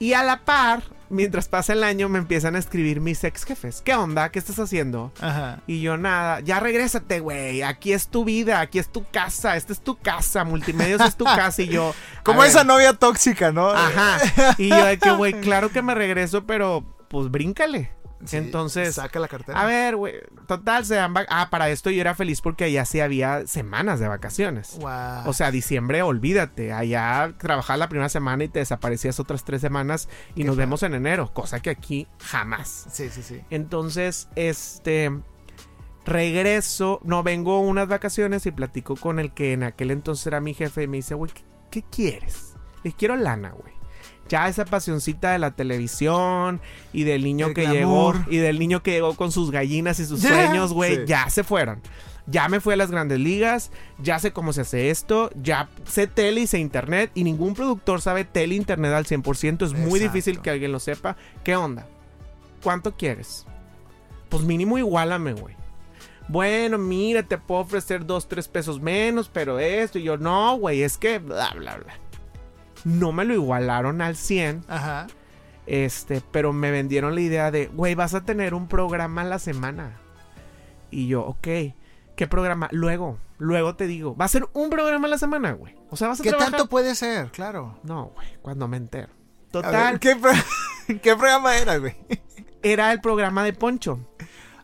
Y 0.00 0.14
a 0.14 0.22
la 0.24 0.38
par, 0.46 0.82
mientras 1.10 1.46
pasa 1.46 1.74
el 1.74 1.84
año, 1.84 2.08
me 2.08 2.18
empiezan 2.18 2.56
a 2.56 2.58
escribir 2.58 3.02
mis 3.02 3.22
ex 3.22 3.44
jefes. 3.44 3.82
¿Qué 3.84 3.94
onda? 3.94 4.30
¿Qué 4.30 4.38
estás 4.38 4.58
haciendo? 4.58 5.12
Ajá. 5.20 5.60
Y 5.66 5.82
yo 5.82 5.98
nada, 5.98 6.40
ya 6.40 6.58
regrésate, 6.58 7.20
güey. 7.20 7.60
Aquí 7.62 7.92
es 7.92 8.08
tu 8.08 8.24
vida, 8.24 8.60
aquí 8.60 8.78
es 8.78 8.90
tu 8.90 9.04
casa, 9.10 9.56
esta 9.56 9.74
es 9.74 9.82
tu 9.82 9.98
casa, 9.98 10.42
multimedios 10.44 11.02
es 11.02 11.16
tu 11.16 11.24
casa. 11.26 11.60
Y 11.60 11.68
yo. 11.68 11.94
Como 12.24 12.40
ver, 12.40 12.48
esa 12.48 12.64
novia 12.64 12.94
tóxica, 12.94 13.52
¿no? 13.52 13.68
Ajá. 13.68 14.18
Y 14.58 14.70
yo 14.70 14.86
de 14.86 14.98
que, 14.98 15.10
güey, 15.10 15.34
claro 15.34 15.70
que 15.70 15.82
me 15.82 15.94
regreso, 15.94 16.46
pero 16.46 16.82
pues 17.08 17.30
bríncale. 17.30 17.92
Sí, 18.24 18.36
Entonces, 18.36 18.96
Saca 18.96 19.18
la 19.18 19.28
cartera. 19.28 19.60
a 19.60 19.64
ver, 19.64 19.96
güey, 19.96 20.14
total, 20.46 20.84
se 20.84 20.94
dan 20.96 21.14
Ah, 21.28 21.48
para 21.50 21.70
esto 21.70 21.90
yo 21.90 22.00
era 22.00 22.14
feliz 22.14 22.40
porque 22.40 22.64
allá 22.64 22.84
sí 22.84 23.00
había 23.00 23.46
semanas 23.46 23.98
de 24.00 24.08
vacaciones. 24.08 24.76
Wow. 24.78 25.26
O 25.28 25.32
sea, 25.32 25.50
diciembre, 25.50 26.02
olvídate. 26.02 26.72
Allá 26.72 27.34
trabajabas 27.38 27.78
la 27.78 27.88
primera 27.88 28.08
semana 28.08 28.44
y 28.44 28.48
te 28.48 28.58
desaparecías 28.58 29.20
otras 29.20 29.44
tres 29.44 29.60
semanas 29.60 30.08
y 30.34 30.42
Qué 30.42 30.44
nos 30.44 30.56
vemos 30.56 30.82
en 30.82 30.94
enero, 30.94 31.32
cosa 31.32 31.60
que 31.60 31.70
aquí 31.70 32.06
jamás. 32.18 32.86
Sí, 32.90 33.08
sí, 33.10 33.22
sí. 33.22 33.40
Entonces, 33.50 34.28
este. 34.36 35.10
Regreso, 36.06 37.00
no 37.04 37.22
vengo 37.22 37.60
unas 37.60 37.86
vacaciones 37.86 38.46
y 38.46 38.50
platico 38.50 38.96
con 38.96 39.18
el 39.18 39.32
que 39.32 39.52
en 39.52 39.62
aquel 39.62 39.90
entonces 39.90 40.26
era 40.26 40.40
mi 40.40 40.54
jefe 40.54 40.84
y 40.84 40.88
me 40.88 40.96
dice, 40.96 41.14
güey, 41.14 41.30
¿qué, 41.30 41.42
qué 41.70 41.82
quieres? 41.90 42.54
Le 42.82 42.92
quiero 42.92 43.16
lana, 43.16 43.50
güey. 43.50 43.74
Ya 44.30 44.48
esa 44.48 44.64
pasioncita 44.64 45.32
de 45.32 45.40
la 45.40 45.50
televisión 45.50 46.60
y 46.92 47.02
del 47.02 47.24
niño 47.24 47.48
El 47.48 47.54
que 47.54 47.62
glamour. 47.62 48.14
llegó 48.14 48.30
y 48.30 48.36
del 48.36 48.60
niño 48.60 48.80
que 48.80 48.92
llegó 48.92 49.14
con 49.16 49.32
sus 49.32 49.50
gallinas 49.50 49.98
y 49.98 50.06
sus 50.06 50.20
sueños, 50.22 50.72
güey, 50.72 50.98
sí. 50.98 51.02
ya 51.06 51.28
se 51.28 51.42
fueron. 51.42 51.82
Ya 52.26 52.48
me 52.48 52.60
fui 52.60 52.74
a 52.74 52.76
las 52.76 52.92
grandes 52.92 53.18
ligas, 53.18 53.72
ya 53.98 54.20
sé 54.20 54.32
cómo 54.32 54.52
se 54.52 54.60
hace 54.60 54.90
esto, 54.90 55.30
ya 55.34 55.68
sé 55.84 56.06
tele 56.06 56.42
y 56.42 56.46
sé 56.46 56.60
internet 56.60 57.10
y 57.14 57.24
ningún 57.24 57.54
productor 57.54 58.00
sabe 58.00 58.24
tele 58.24 58.54
e 58.54 58.58
internet 58.58 58.92
al 58.92 59.04
100%, 59.04 59.66
es 59.66 59.72
muy 59.72 59.98
difícil 59.98 60.40
que 60.40 60.50
alguien 60.50 60.70
lo 60.70 60.78
sepa. 60.78 61.16
¿Qué 61.42 61.56
onda? 61.56 61.88
¿Cuánto 62.62 62.96
quieres? 62.96 63.46
Pues 64.28 64.44
mínimo 64.44 64.78
igualame, 64.78 65.32
güey. 65.32 65.56
Bueno, 66.28 66.78
mira, 66.78 67.24
te 67.24 67.36
puedo 67.36 67.62
ofrecer 67.62 68.06
dos, 68.06 68.28
tres 68.28 68.46
pesos 68.46 68.80
menos, 68.80 69.28
pero 69.28 69.58
esto. 69.58 69.98
Y 69.98 70.04
yo, 70.04 70.16
no, 70.16 70.56
güey, 70.56 70.84
es 70.84 70.96
que 70.96 71.18
bla, 71.18 71.52
bla, 71.56 71.78
bla. 71.78 71.98
No 72.84 73.12
me 73.12 73.24
lo 73.24 73.34
igualaron 73.34 74.00
al 74.00 74.16
100, 74.16 74.64
Ajá. 74.68 75.06
este, 75.66 76.22
pero 76.32 76.52
me 76.52 76.70
vendieron 76.70 77.14
la 77.14 77.20
idea 77.20 77.50
de, 77.50 77.66
güey, 77.68 77.94
vas 77.94 78.14
a 78.14 78.22
tener 78.24 78.54
un 78.54 78.68
programa 78.68 79.22
a 79.22 79.24
la 79.24 79.38
semana. 79.38 79.98
Y 80.90 81.06
yo, 81.06 81.22
ok, 81.24 81.46
¿qué 82.16 82.26
programa? 82.28 82.68
Luego, 82.72 83.18
luego 83.38 83.76
te 83.76 83.86
digo, 83.86 84.16
va 84.16 84.24
a 84.24 84.28
ser 84.28 84.48
un 84.54 84.70
programa 84.70 85.06
a 85.06 85.10
la 85.10 85.18
semana, 85.18 85.52
güey. 85.52 85.74
O 85.90 85.96
sea, 85.96 86.08
vas 86.08 86.20
a 86.20 86.22
¿Qué 86.22 86.30
trabajar. 86.30 86.52
tanto 86.52 86.68
puede 86.68 86.94
ser? 86.94 87.30
Claro. 87.30 87.78
No, 87.82 88.06
güey, 88.14 88.26
cuando 88.42 88.66
me 88.68 88.76
entero. 88.76 89.08
Total, 89.50 89.92
ver, 89.92 90.00
¿qué, 90.00 90.16
pro- 90.16 90.32
¿Qué 91.02 91.16
programa 91.16 91.56
era, 91.56 91.76
güey? 91.78 91.96
era 92.62 92.92
el 92.92 93.00
programa 93.00 93.42
de 93.44 93.52
Poncho. 93.52 93.98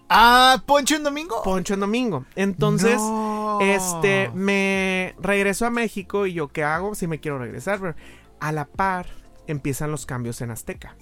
Ah, 0.08 0.62
Poncho 0.66 0.94
en 0.94 1.02
domingo. 1.02 1.42
Poncho 1.42 1.74
en 1.74 1.80
domingo. 1.80 2.24
Entonces, 2.36 2.96
No. 3.00 3.35
Este, 3.60 4.30
me 4.34 5.14
regreso 5.20 5.66
a 5.66 5.70
México 5.70 6.26
y 6.26 6.32
yo, 6.34 6.48
¿qué 6.48 6.64
hago? 6.64 6.94
Si 6.94 7.06
me 7.06 7.20
quiero 7.20 7.38
regresar, 7.38 7.78
pero 7.80 7.94
a 8.40 8.52
la 8.52 8.64
par 8.66 9.06
empiezan 9.46 9.90
los 9.90 10.06
cambios 10.06 10.40
en 10.40 10.50
Azteca. 10.50 10.96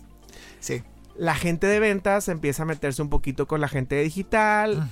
Sí. 0.60 0.82
La 1.16 1.36
gente 1.36 1.68
de 1.68 1.78
ventas 1.78 2.28
empieza 2.28 2.64
a 2.64 2.66
meterse 2.66 3.00
un 3.00 3.08
poquito 3.08 3.46
con 3.46 3.60
la 3.60 3.68
gente 3.68 3.94
de 3.94 4.02
digital. 4.02 4.88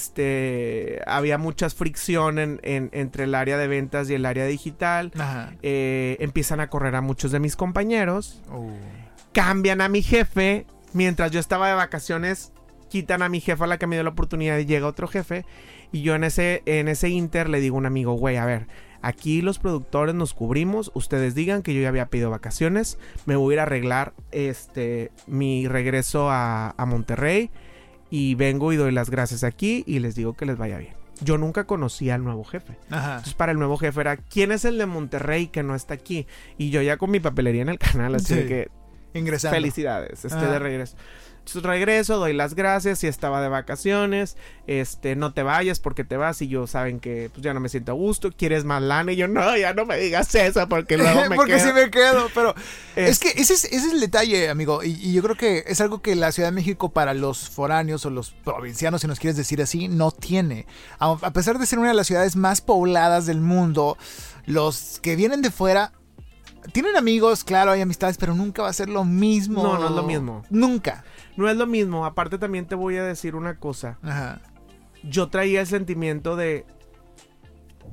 Este, 0.00 1.02
había 1.06 1.36
muchas 1.36 1.74
fricción 1.74 2.38
en- 2.38 2.60
en- 2.62 2.88
entre 2.92 3.24
el 3.24 3.34
área 3.34 3.58
de 3.58 3.68
ventas 3.68 4.08
y 4.08 4.14
el 4.14 4.24
área 4.24 4.46
digital. 4.46 5.12
Ajá. 5.18 5.52
Eh, 5.62 6.16
empiezan 6.20 6.60
a 6.60 6.68
correr 6.70 6.94
a 6.96 7.02
muchos 7.02 7.30
de 7.32 7.40
mis 7.40 7.56
compañeros. 7.56 8.40
Uh. 8.50 8.70
Cambian 9.32 9.80
a 9.82 9.88
mi 9.88 10.02
jefe 10.02 10.64
mientras 10.94 11.30
yo 11.30 11.38
estaba 11.40 11.68
de 11.68 11.74
vacaciones 11.74 12.52
quitan 12.90 13.22
a 13.22 13.28
mi 13.30 13.40
jefa 13.40 13.66
la 13.66 13.78
que 13.78 13.86
me 13.86 13.96
dio 13.96 14.02
la 14.02 14.10
oportunidad 14.10 14.58
y 14.58 14.66
llega 14.66 14.86
otro 14.86 15.08
jefe. 15.08 15.46
Y 15.92 16.02
yo 16.02 16.14
en 16.14 16.24
ese, 16.24 16.62
en 16.66 16.88
ese 16.88 17.08
inter 17.08 17.48
le 17.48 17.60
digo 17.60 17.76
a 17.76 17.78
un 17.78 17.86
amigo, 17.86 18.12
güey, 18.12 18.36
a 18.36 18.44
ver, 18.44 18.66
aquí 19.02 19.40
los 19.42 19.58
productores 19.58 20.14
nos 20.14 20.34
cubrimos, 20.34 20.90
ustedes 20.94 21.34
digan 21.34 21.62
que 21.62 21.72
yo 21.74 21.80
ya 21.80 21.88
había 21.88 22.06
pedido 22.06 22.28
vacaciones, 22.30 22.98
me 23.24 23.34
voy 23.36 23.52
a 23.52 23.54
ir 23.54 23.60
a 23.60 23.62
arreglar 23.62 24.12
este, 24.30 25.10
mi 25.26 25.66
regreso 25.66 26.30
a, 26.30 26.74
a 26.76 26.86
Monterrey 26.86 27.50
y 28.10 28.34
vengo 28.34 28.72
y 28.72 28.76
doy 28.76 28.92
las 28.92 29.08
gracias 29.10 29.42
aquí 29.44 29.82
y 29.86 29.98
les 30.00 30.14
digo 30.14 30.34
que 30.34 30.44
les 30.46 30.58
vaya 30.58 30.78
bien. 30.78 30.94
Yo 31.22 31.36
nunca 31.38 31.64
conocí 31.64 32.08
al 32.08 32.24
nuevo 32.24 32.44
jefe. 32.44 32.76
Ajá. 32.88 33.10
Entonces 33.16 33.34
para 33.34 33.52
el 33.52 33.58
nuevo 33.58 33.76
jefe 33.76 34.00
era, 34.00 34.16
¿quién 34.16 34.52
es 34.52 34.64
el 34.64 34.78
de 34.78 34.86
Monterrey 34.86 35.48
que 35.48 35.62
no 35.62 35.74
está 35.74 35.94
aquí? 35.94 36.26
Y 36.56 36.70
yo 36.70 36.80
ya 36.82 36.96
con 36.96 37.10
mi 37.10 37.20
papelería 37.20 37.62
en 37.62 37.68
el 37.68 37.78
canal, 37.78 38.14
así 38.14 38.26
Sí. 38.26 38.34
de 38.36 38.46
que 38.46 38.68
Ingresando. 39.12 39.56
Felicidades, 39.56 40.24
esté 40.24 40.38
Ah. 40.38 40.52
de 40.52 40.58
regreso. 40.60 40.96
Entonces 41.50 41.68
regreso, 41.68 42.18
doy 42.18 42.32
las 42.32 42.54
gracias 42.54 43.02
y 43.04 43.06
estaba 43.08 43.42
de 43.42 43.48
vacaciones. 43.48 44.36
Este, 44.66 45.16
no 45.16 45.32
te 45.32 45.42
vayas 45.42 45.80
porque 45.80 46.04
te 46.04 46.16
vas 46.16 46.40
y 46.42 46.48
yo 46.48 46.66
saben 46.68 47.00
que 47.00 47.28
pues 47.32 47.42
ya 47.42 47.52
no 47.54 47.60
me 47.60 47.68
siento 47.68 47.92
a 47.92 47.94
gusto. 47.96 48.30
¿Quieres 48.30 48.64
más 48.64 48.80
lana? 48.82 49.12
Y 49.12 49.16
yo, 49.16 49.26
no, 49.28 49.56
ya 49.56 49.74
no 49.74 49.84
me 49.84 49.96
digas 49.98 50.32
eso 50.34 50.68
porque 50.68 50.96
luego 50.96 51.22
me 51.28 51.36
Porque 51.36 51.54
quedo". 51.56 51.66
sí 51.66 51.72
me 51.72 51.90
quedo, 51.90 52.28
pero 52.34 52.54
Es- 52.96 53.10
es 53.10 53.18
que 53.18 53.40
ese 53.40 53.54
es, 53.54 53.64
ese 53.64 53.76
es 53.88 53.92
el 53.92 54.00
detalle, 54.00 54.48
amigo, 54.48 54.82
y, 54.84 54.90
y 54.92 55.12
yo 55.12 55.22
creo 55.22 55.36
que 55.36 55.64
es 55.66 55.80
algo 55.80 56.00
que 56.02 56.14
la 56.14 56.30
Ciudad 56.32 56.48
de 56.50 56.54
México 56.54 56.90
para 56.90 57.14
los 57.14 57.48
foráneos 57.48 58.06
o 58.06 58.10
los 58.10 58.30
provincianos, 58.30 59.00
si 59.00 59.06
nos 59.06 59.18
quieres 59.18 59.36
decir 59.36 59.60
así, 59.60 59.88
no 59.88 60.10
tiene. 60.12 60.66
A, 60.98 61.10
a 61.20 61.32
pesar 61.32 61.58
de 61.58 61.66
ser 61.66 61.78
una 61.78 61.88
de 61.88 61.94
las 61.94 62.06
ciudades 62.06 62.36
más 62.36 62.60
pobladas 62.60 63.26
del 63.26 63.40
mundo, 63.40 63.96
los 64.46 65.00
que 65.02 65.16
vienen 65.16 65.42
de 65.42 65.50
fuera 65.50 65.92
tienen 66.72 66.94
amigos, 66.96 67.42
claro, 67.42 67.70
hay 67.70 67.80
amistades, 67.80 68.18
pero 68.18 68.34
nunca 68.34 68.60
va 68.62 68.68
a 68.68 68.72
ser 68.74 68.90
lo 68.90 69.02
mismo. 69.04 69.62
No, 69.62 69.78
no 69.78 69.86
es 69.86 69.92
lo 69.92 70.02
mismo. 70.02 70.44
Nunca. 70.50 71.04
No 71.36 71.48
es 71.48 71.56
lo 71.56 71.66
mismo. 71.66 72.04
Aparte 72.04 72.38
también 72.38 72.66
te 72.66 72.74
voy 72.74 72.96
a 72.96 73.04
decir 73.04 73.34
una 73.34 73.58
cosa. 73.58 73.98
Ajá. 74.02 74.40
Yo 75.02 75.28
traía 75.28 75.60
el 75.60 75.66
sentimiento 75.66 76.36
de, 76.36 76.66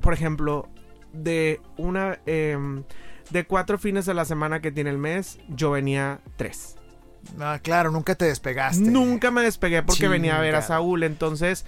por 0.00 0.12
ejemplo, 0.12 0.68
de 1.12 1.60
una... 1.76 2.18
em, 2.26 2.84
de 3.30 3.44
cuatro 3.44 3.78
fines 3.78 4.08
a 4.08 4.14
la 4.14 4.24
semana 4.24 4.60
que 4.60 4.72
tiene 4.72 4.90
el 4.90 4.98
mes, 4.98 5.38
yo 5.48 5.70
venía 5.70 6.20
tres. 6.36 6.76
Ah, 7.38 7.58
claro, 7.62 7.90
nunca 7.90 8.14
te 8.14 8.24
despegaste. 8.24 8.90
Nunca 8.90 9.30
me 9.30 9.42
despegué 9.42 9.82
porque 9.82 10.08
venía 10.08 10.38
a 10.38 10.40
ver 10.40 10.54
a. 10.54 10.62
Saúl. 10.62 11.02
Entonces, 11.02 11.66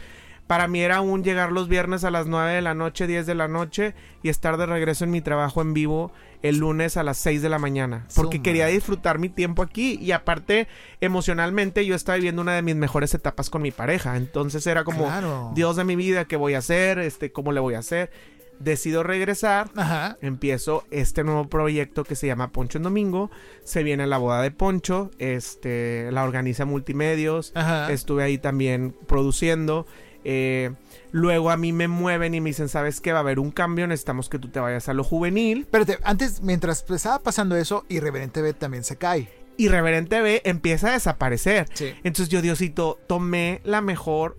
para 0.50 0.66
mí 0.66 0.80
era 0.80 1.00
un 1.00 1.22
llegar 1.22 1.52
los 1.52 1.68
viernes 1.68 2.02
a 2.02 2.10
las 2.10 2.26
9 2.26 2.54
de 2.54 2.60
la 2.60 2.74
noche, 2.74 3.06
10 3.06 3.24
de 3.24 3.36
la 3.36 3.46
noche 3.46 3.94
y 4.20 4.30
estar 4.30 4.56
de 4.56 4.66
regreso 4.66 5.04
en 5.04 5.12
mi 5.12 5.20
trabajo 5.20 5.62
en 5.62 5.74
vivo 5.74 6.10
el 6.42 6.58
lunes 6.58 6.96
a 6.96 7.04
las 7.04 7.18
6 7.18 7.40
de 7.40 7.48
la 7.48 7.60
mañana. 7.60 8.08
Porque 8.16 8.42
quería 8.42 8.66
disfrutar 8.66 9.20
mi 9.20 9.28
tiempo 9.28 9.62
aquí 9.62 9.96
y 10.02 10.10
aparte, 10.10 10.66
emocionalmente, 11.00 11.86
yo 11.86 11.94
estaba 11.94 12.16
viviendo 12.16 12.42
una 12.42 12.56
de 12.56 12.62
mis 12.62 12.74
mejores 12.74 13.14
etapas 13.14 13.48
con 13.48 13.62
mi 13.62 13.70
pareja. 13.70 14.16
Entonces 14.16 14.66
era 14.66 14.82
como, 14.82 15.04
Claro. 15.04 15.52
Dios 15.54 15.76
de 15.76 15.84
mi 15.84 15.94
vida, 15.94 16.24
¿qué 16.24 16.34
voy 16.34 16.54
a 16.54 16.58
hacer? 16.58 16.98
Este, 16.98 17.30
¿Cómo 17.30 17.52
le 17.52 17.60
voy 17.60 17.74
a 17.74 17.78
hacer? 17.78 18.10
Decido 18.58 19.04
regresar 19.04 19.70
Ajá. 19.76 20.18
empiezo 20.20 20.82
este 20.90 21.22
nuevo 21.22 21.48
proyecto 21.48 22.02
que 22.02 22.16
se 22.16 22.26
llama 22.26 22.50
Poncho 22.50 22.78
en 22.78 22.82
Domingo. 22.82 23.30
Se 23.62 23.84
viene 23.84 24.04
la 24.08 24.18
boda 24.18 24.42
de 24.42 24.50
Poncho, 24.50 25.12
este, 25.20 26.10
la 26.10 26.24
organiza 26.24 26.64
Multimedios. 26.64 27.52
Ajá. 27.54 27.92
Estuve 27.92 28.24
ahí 28.24 28.36
también 28.36 28.96
produciendo. 29.06 29.86
Eh, 30.24 30.72
luego 31.12 31.50
a 31.50 31.56
mí 31.56 31.72
me 31.72 31.88
mueven 31.88 32.34
y 32.34 32.40
me 32.40 32.50
dicen, 32.50 32.68
¿sabes 32.68 33.00
qué? 33.00 33.12
Va 33.12 33.18
a 33.18 33.22
haber 33.22 33.38
un 33.38 33.50
cambio, 33.50 33.86
necesitamos 33.86 34.28
que 34.28 34.38
tú 34.38 34.48
te 34.48 34.60
vayas 34.60 34.88
a 34.88 34.94
lo 34.94 35.04
juvenil. 35.04 35.60
Espérate, 35.60 35.98
antes, 36.02 36.42
mientras 36.42 36.84
estaba 36.88 37.20
pasando 37.20 37.56
eso, 37.56 37.84
Irreverente 37.88 38.42
B 38.42 38.52
también 38.52 38.84
se 38.84 38.96
cae. 38.96 39.28
Y 39.56 39.68
Reverente 39.68 40.20
B 40.20 40.42
empieza 40.44 40.88
a 40.88 40.92
desaparecer. 40.92 41.68
Sí. 41.74 41.92
Entonces 42.02 42.28
yo, 42.28 42.40
Diosito, 42.40 42.98
tomé 43.06 43.60
la 43.64 43.80
mejor 43.80 44.38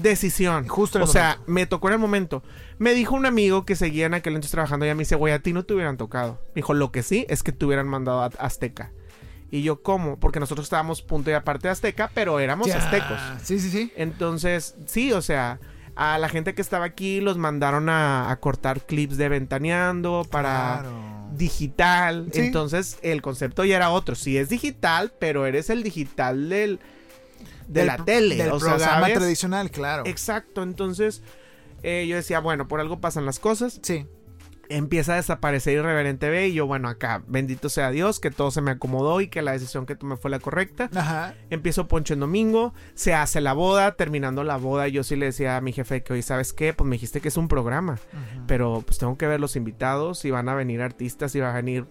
decisión. 0.00 0.68
Justo 0.68 0.98
en 0.98 1.04
o 1.04 1.06
sea, 1.06 1.40
me 1.46 1.66
tocó 1.66 1.88
en 1.88 1.94
el 1.94 2.00
momento. 2.00 2.42
Me 2.78 2.94
dijo 2.94 3.14
un 3.14 3.26
amigo 3.26 3.64
que 3.64 3.76
seguía 3.76 4.06
en 4.06 4.14
aquel 4.14 4.34
entonces 4.34 4.52
trabajando 4.52 4.86
y 4.86 4.94
me 4.94 5.00
dice, 5.00 5.16
güey, 5.16 5.32
a 5.32 5.40
ti 5.40 5.52
no 5.52 5.64
te 5.64 5.74
hubieran 5.74 5.96
tocado. 5.96 6.40
Me 6.48 6.56
dijo, 6.56 6.74
lo 6.74 6.92
que 6.92 7.02
sí 7.02 7.26
es 7.28 7.42
que 7.42 7.52
te 7.52 7.64
hubieran 7.64 7.88
mandado 7.88 8.22
a 8.22 8.26
Azteca. 8.38 8.92
Y 9.50 9.62
yo, 9.62 9.82
¿cómo? 9.82 10.18
Porque 10.18 10.40
nosotros 10.40 10.66
estábamos 10.66 11.02
punto 11.02 11.30
y 11.30 11.34
aparte 11.34 11.68
de 11.68 11.72
Azteca, 11.72 12.10
pero 12.12 12.40
éramos 12.40 12.66
Ya. 12.68 12.78
aztecos. 12.78 13.18
Sí, 13.42 13.60
sí, 13.60 13.70
sí. 13.70 13.92
Entonces, 13.96 14.74
sí, 14.86 15.12
o 15.12 15.22
sea, 15.22 15.60
a 15.94 16.18
la 16.18 16.28
gente 16.28 16.54
que 16.54 16.60
estaba 16.62 16.84
aquí 16.84 17.20
los 17.20 17.38
mandaron 17.38 17.88
a, 17.88 18.30
a 18.30 18.40
cortar 18.40 18.82
clips 18.86 19.16
de 19.16 19.28
Ventaneando 19.28 20.26
para 20.30 20.80
Claro. 20.82 21.28
digital. 21.36 22.28
Sí. 22.32 22.40
Entonces, 22.40 22.98
el 23.02 23.22
concepto 23.22 23.64
ya 23.64 23.76
era 23.76 23.90
otro. 23.90 24.14
Sí 24.16 24.36
es 24.36 24.48
digital, 24.48 25.12
pero 25.18 25.46
eres 25.46 25.70
el 25.70 25.82
digital 25.82 26.48
del 26.48 26.80
de 27.68 27.80
Del 27.80 27.86
la 27.86 27.96
tele. 28.04 28.36
Del 28.36 28.52
o 28.52 28.60
sea, 28.60 28.70
programa 28.74 29.00
¿sabes? 29.00 29.14
tradicional, 29.18 29.70
claro. 29.70 30.02
Exacto. 30.06 30.62
Entonces, 30.62 31.22
eh, 31.82 32.06
yo 32.08 32.16
decía, 32.16 32.40
bueno, 32.40 32.68
por 32.68 32.80
algo 32.80 33.00
pasan 33.00 33.24
las 33.26 33.38
cosas. 33.38 33.78
Sí. 33.82 34.06
Empieza 34.68 35.14
a 35.14 35.16
desaparecer 35.16 35.74
Irreverente 35.74 36.28
B 36.28 36.48
y 36.48 36.54
yo, 36.54 36.66
bueno, 36.66 36.88
acá, 36.88 37.22
bendito 37.26 37.68
sea 37.68 37.90
Dios, 37.90 38.20
que 38.20 38.30
todo 38.30 38.50
se 38.50 38.60
me 38.60 38.72
acomodó 38.72 39.20
y 39.20 39.28
que 39.28 39.42
la 39.42 39.52
decisión 39.52 39.86
que 39.86 39.94
tomé 39.94 40.16
fue 40.16 40.30
la 40.30 40.38
correcta. 40.38 40.90
Ajá. 40.94 41.34
Empiezo 41.50 41.88
Poncho 41.88 42.14
en 42.14 42.20
domingo, 42.20 42.74
se 42.94 43.14
hace 43.14 43.40
la 43.40 43.52
boda, 43.52 43.96
terminando 43.96 44.44
la 44.44 44.56
boda, 44.56 44.88
yo 44.88 45.04
sí 45.04 45.16
le 45.16 45.26
decía 45.26 45.56
a 45.56 45.60
mi 45.60 45.72
jefe 45.72 46.02
que 46.02 46.12
hoy, 46.12 46.22
¿sabes 46.22 46.52
qué? 46.52 46.72
Pues 46.72 46.88
me 46.88 46.96
dijiste 46.96 47.20
que 47.20 47.28
es 47.28 47.36
un 47.36 47.48
programa, 47.48 47.98
pero 48.46 48.82
pues 48.84 48.98
tengo 48.98 49.16
que 49.16 49.26
ver 49.26 49.40
los 49.40 49.56
invitados, 49.56 50.18
si 50.18 50.30
van 50.30 50.48
a 50.48 50.54
venir 50.54 50.82
artistas, 50.82 51.32
si 51.32 51.40
va 51.40 51.50
a 51.50 51.54
venir 51.54 51.86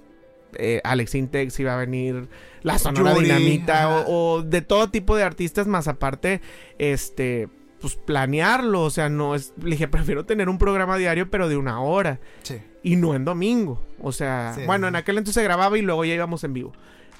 eh, 0.57 0.81
Alex 0.83 1.15
Intex, 1.15 1.53
si 1.53 1.63
va 1.63 1.73
a 1.73 1.77
venir 1.77 2.27
la 2.61 2.79
Sonora 2.79 3.13
Yuri, 3.13 3.25
Dinamita 3.25 4.05
o 4.07 4.41
de 4.41 4.61
todo 4.61 4.89
tipo 4.89 5.15
de 5.15 5.23
artistas, 5.23 5.67
más 5.67 5.87
aparte, 5.87 6.41
este, 6.77 7.49
pues 7.81 7.95
planearlo, 7.95 8.83
o 8.83 8.89
sea, 8.89 9.09
no 9.09 9.35
es, 9.35 9.53
le 9.61 9.71
dije, 9.71 9.87
prefiero 9.89 10.25
tener 10.25 10.49
un 10.49 10.57
programa 10.57 10.97
diario, 10.97 11.29
pero 11.29 11.47
de 11.49 11.57
una 11.57 11.79
hora 11.81 12.19
Sí. 12.43 12.59
y 12.83 12.95
no 12.95 13.15
en 13.15 13.25
domingo. 13.25 13.81
O 14.01 14.11
sea, 14.11 14.53
Sí. 14.55 14.61
bueno, 14.65 14.87
en 14.87 14.95
aquel 14.95 15.17
entonces 15.17 15.41
se 15.41 15.43
grababa 15.43 15.77
y 15.77 15.81
luego 15.81 16.05
ya 16.05 16.13
íbamos 16.13 16.43
en 16.43 16.53
vivo. 16.53 16.73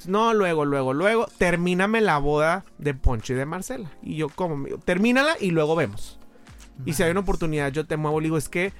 No, 0.08 0.34
luego, 0.34 0.66
luego, 0.66 0.93
luego, 0.93 1.28
termíname 1.38 1.99
la 2.01 2.18
boda 2.20 2.64
de 2.78 2.93
Poncho 2.93 3.34
y 3.34 3.38
de 3.38 3.45
Marcela. 3.45 3.91
Y 4.03 4.16
yo, 4.18 4.30
dijo, 4.30 4.78
Termínala 4.84 5.36
y 5.39 5.51
luego 5.51 5.76
vemos. 5.76 6.20
Y 6.86 6.93
si 6.93 7.01
hay 7.03 7.12
una 7.12 7.22
oportunidad, 7.22 7.72
yo 7.72 7.86
te 7.88 7.97
muevo. 7.97 8.20
Le 8.20 8.26
digo, 8.26 8.38
es 8.38 8.49
que, 8.49 8.72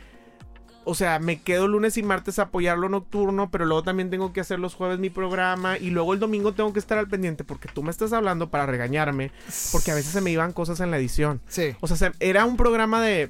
o 0.86 0.96
sea, 0.96 1.20
me 1.20 1.42
quedo 1.42 1.68
lunes 1.68 1.98
y 1.98 2.04
martes 2.04 2.40
a 2.40 2.44
apoyarlo 2.44 2.88
nocturno, 2.90 3.50
pero 3.52 3.66
luego 3.66 3.84
también 3.84 4.10
tengo 4.10 4.32
que 4.34 4.40
hacer 4.42 4.60
los 4.60 4.76
jueves 4.76 5.00
mi 5.00 5.10
programa 5.10 5.78
y 5.78 5.90
luego 5.90 6.14
el 6.14 6.20
domingo 6.20 6.54
tengo 6.54 6.72
que 6.74 6.80
estar 6.80 6.98
al 6.98 7.08
pendiente 7.08 7.44
porque 7.44 7.68
tú 7.74 7.84
me 7.84 7.92
estás 7.92 8.14
hablando 8.14 8.50
para 8.50 8.66
regañarme, 8.66 9.32
porque 9.72 9.92
a 9.92 9.96
veces 9.96 10.12
se 10.14 10.22
me 10.22 10.32
iban 10.32 10.54
cosas 10.54 10.80
en 10.80 10.92
la 10.92 10.98
edición. 10.98 11.42
Sí. 11.48 11.76
O 11.82 11.88
sea, 11.88 11.98
se- 11.98 12.12
era 12.20 12.46
un 12.46 12.56
programa 12.58 13.02
de 13.02 13.30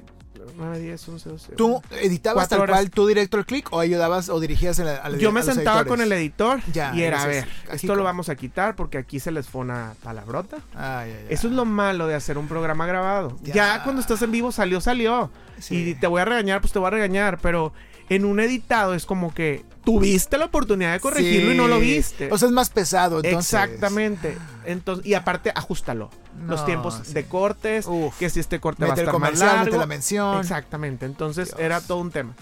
9, 0.56 0.78
10, 0.78 1.08
11, 1.08 1.28
12. 1.30 1.52
¿Tú 1.56 1.82
editabas 1.90 2.48
tal 2.48 2.60
horas. 2.60 2.76
cual 2.76 2.90
tú 2.90 3.06
directo 3.06 3.36
el 3.38 3.46
clic 3.46 3.72
o 3.72 3.80
ayudabas 3.80 4.28
o 4.28 4.38
dirigías 4.40 4.78
a 4.80 4.84
la, 4.84 4.96
a 4.96 5.08
la- 5.08 5.18
Yo 5.18 5.32
me 5.32 5.40
a 5.40 5.42
sentaba 5.42 5.80
editores? 5.80 5.88
con 5.88 6.00
el 6.00 6.12
editor 6.12 6.60
Ya, 6.72 6.94
y 6.94 7.02
era, 7.02 7.22
a 7.22 7.26
ver, 7.26 7.48
esto 7.72 7.94
lo 7.94 8.04
vamos 8.04 8.28
a 8.28 8.36
quitar 8.36 8.76
porque 8.76 8.98
aquí 8.98 9.20
se 9.20 9.30
les 9.30 9.48
fue 9.48 9.62
una 9.62 9.94
palabrota. 10.02 10.58
Ay, 10.74 11.10
ay, 11.10 11.16
ay. 11.20 11.26
Eso 11.30 11.48
es 11.48 11.54
lo 11.54 11.64
malo 11.64 12.06
de 12.06 12.14
hacer 12.14 12.38
un 12.38 12.48
programa 12.48 12.86
grabado. 12.86 13.36
Ya. 13.42 13.54
Ya, 13.54 13.82
cuando 13.82 14.00
estás 14.00 14.20
en 14.22 14.30
vivo 14.32 14.52
salió, 14.52 14.80
salió. 14.80 15.30
Sí. 15.58 15.76
Y 15.90 15.94
te 15.94 16.06
voy 16.06 16.20
a 16.20 16.24
regañar, 16.24 16.60
pues 16.60 16.72
te 16.72 16.78
voy 16.78 16.88
a 16.88 16.90
regañar, 16.90 17.38
pero 17.40 17.72
en 18.08 18.24
un 18.24 18.40
editado 18.40 18.94
es 18.94 19.06
como 19.06 19.34
que 19.34 19.64
tuviste 19.84 20.36
la 20.36 20.46
oportunidad 20.46 20.92
de 20.92 21.00
corregirlo 21.00 21.52
y 21.52 21.56
no 21.56 21.68
lo 21.68 21.78
viste. 21.78 22.28
O 22.32 22.38
sea, 22.38 22.48
es 22.48 22.52
más 22.52 22.70
pesado, 22.70 23.20
entonces. 23.22 23.54
Exactamente. 23.54 24.36
Entonces, 24.64 25.06
y 25.06 25.14
aparte, 25.14 25.52
ajustalo. 25.54 26.10
Los 26.46 26.66
tiempos 26.66 27.00
sí. 27.02 27.14
de 27.14 27.24
cortes, 27.24 27.86
Uf. 27.86 28.18
que 28.18 28.28
si 28.28 28.40
este 28.40 28.60
corte 28.60 28.84
va 28.84 28.92
a 28.92 28.96
estar 28.96 29.18
más 29.18 29.38
largo. 29.38 29.78
la 29.78 29.86
mención. 29.86 30.38
Exactamente. 30.40 31.06
Entonces 31.06 31.48
Dios. 31.48 31.60
era 31.60 31.80
todo 31.80 31.98
un 31.98 32.10
tema. 32.10 32.34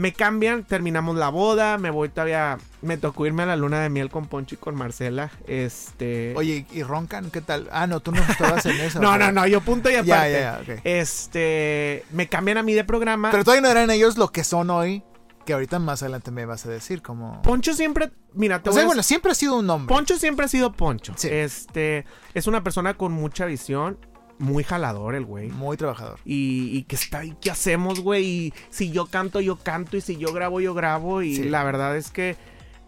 Me 0.00 0.14
cambian, 0.14 0.64
terminamos 0.64 1.14
la 1.16 1.28
boda, 1.28 1.76
me 1.76 1.90
voy 1.90 2.08
todavía, 2.08 2.56
me 2.80 2.96
tocó 2.96 3.26
irme 3.26 3.42
a 3.42 3.46
la 3.46 3.56
luna 3.56 3.80
de 3.82 3.90
miel 3.90 4.08
con 4.08 4.28
Poncho 4.28 4.54
y 4.54 4.58
con 4.58 4.74
Marcela. 4.74 5.30
Este. 5.46 6.32
Oye, 6.36 6.64
¿y 6.72 6.82
roncan? 6.82 7.30
¿Qué 7.30 7.42
tal? 7.42 7.68
Ah, 7.70 7.86
no, 7.86 8.00
tú 8.00 8.10
no 8.10 8.22
estabas 8.22 8.64
en 8.64 8.80
eso. 8.80 8.98
no, 9.02 9.18
no, 9.18 9.30
no, 9.30 9.46
yo 9.46 9.60
punto 9.60 9.90
y 9.90 9.92
Ya, 9.92 10.00
aparte. 10.00 10.32
ya, 10.32 10.40
ya, 10.40 10.60
ok. 10.62 10.80
Este, 10.84 12.06
me 12.12 12.28
cambian 12.30 12.56
a 12.56 12.62
mí 12.62 12.72
de 12.72 12.82
programa. 12.84 13.30
Pero 13.30 13.44
todavía 13.44 13.60
no 13.60 13.68
eran 13.68 13.90
ellos 13.90 14.16
lo 14.16 14.28
que 14.28 14.42
son 14.42 14.70
hoy, 14.70 15.02
que 15.44 15.52
ahorita 15.52 15.78
más 15.78 16.02
adelante 16.02 16.30
me 16.30 16.46
vas 16.46 16.64
a 16.64 16.70
decir, 16.70 17.02
como... 17.02 17.42
Poncho 17.42 17.74
siempre, 17.74 18.10
mira, 18.32 18.62
te 18.62 18.70
O 18.70 18.72
sea, 18.72 18.86
bueno, 18.86 19.02
siempre 19.02 19.32
ha 19.32 19.34
sido 19.34 19.58
un 19.58 19.66
nombre. 19.66 19.94
Poncho 19.94 20.16
siempre 20.16 20.46
ha 20.46 20.48
sido 20.48 20.72
Poncho. 20.72 21.12
Sí. 21.14 21.28
Este, 21.30 22.06
es 22.32 22.46
una 22.46 22.64
persona 22.64 22.94
con 22.94 23.12
mucha 23.12 23.44
visión, 23.44 23.98
muy 24.40 24.64
jalador 24.64 25.14
el 25.14 25.24
güey. 25.24 25.48
Muy 25.50 25.76
trabajador. 25.76 26.18
Y, 26.24 26.76
y 26.76 26.82
que 26.84 26.96
está 26.96 27.18
ahí, 27.20 27.36
¿qué 27.40 27.50
hacemos, 27.50 28.00
güey? 28.00 28.24
Y 28.26 28.54
si 28.70 28.90
yo 28.90 29.06
canto, 29.06 29.40
yo 29.40 29.56
canto. 29.56 29.96
Y 29.96 30.00
si 30.00 30.16
yo 30.16 30.32
grabo, 30.32 30.60
yo 30.60 30.74
grabo. 30.74 31.22
Y 31.22 31.36
Sí. 31.36 31.44
la 31.48 31.62
verdad 31.62 31.96
es 31.96 32.10
que 32.10 32.36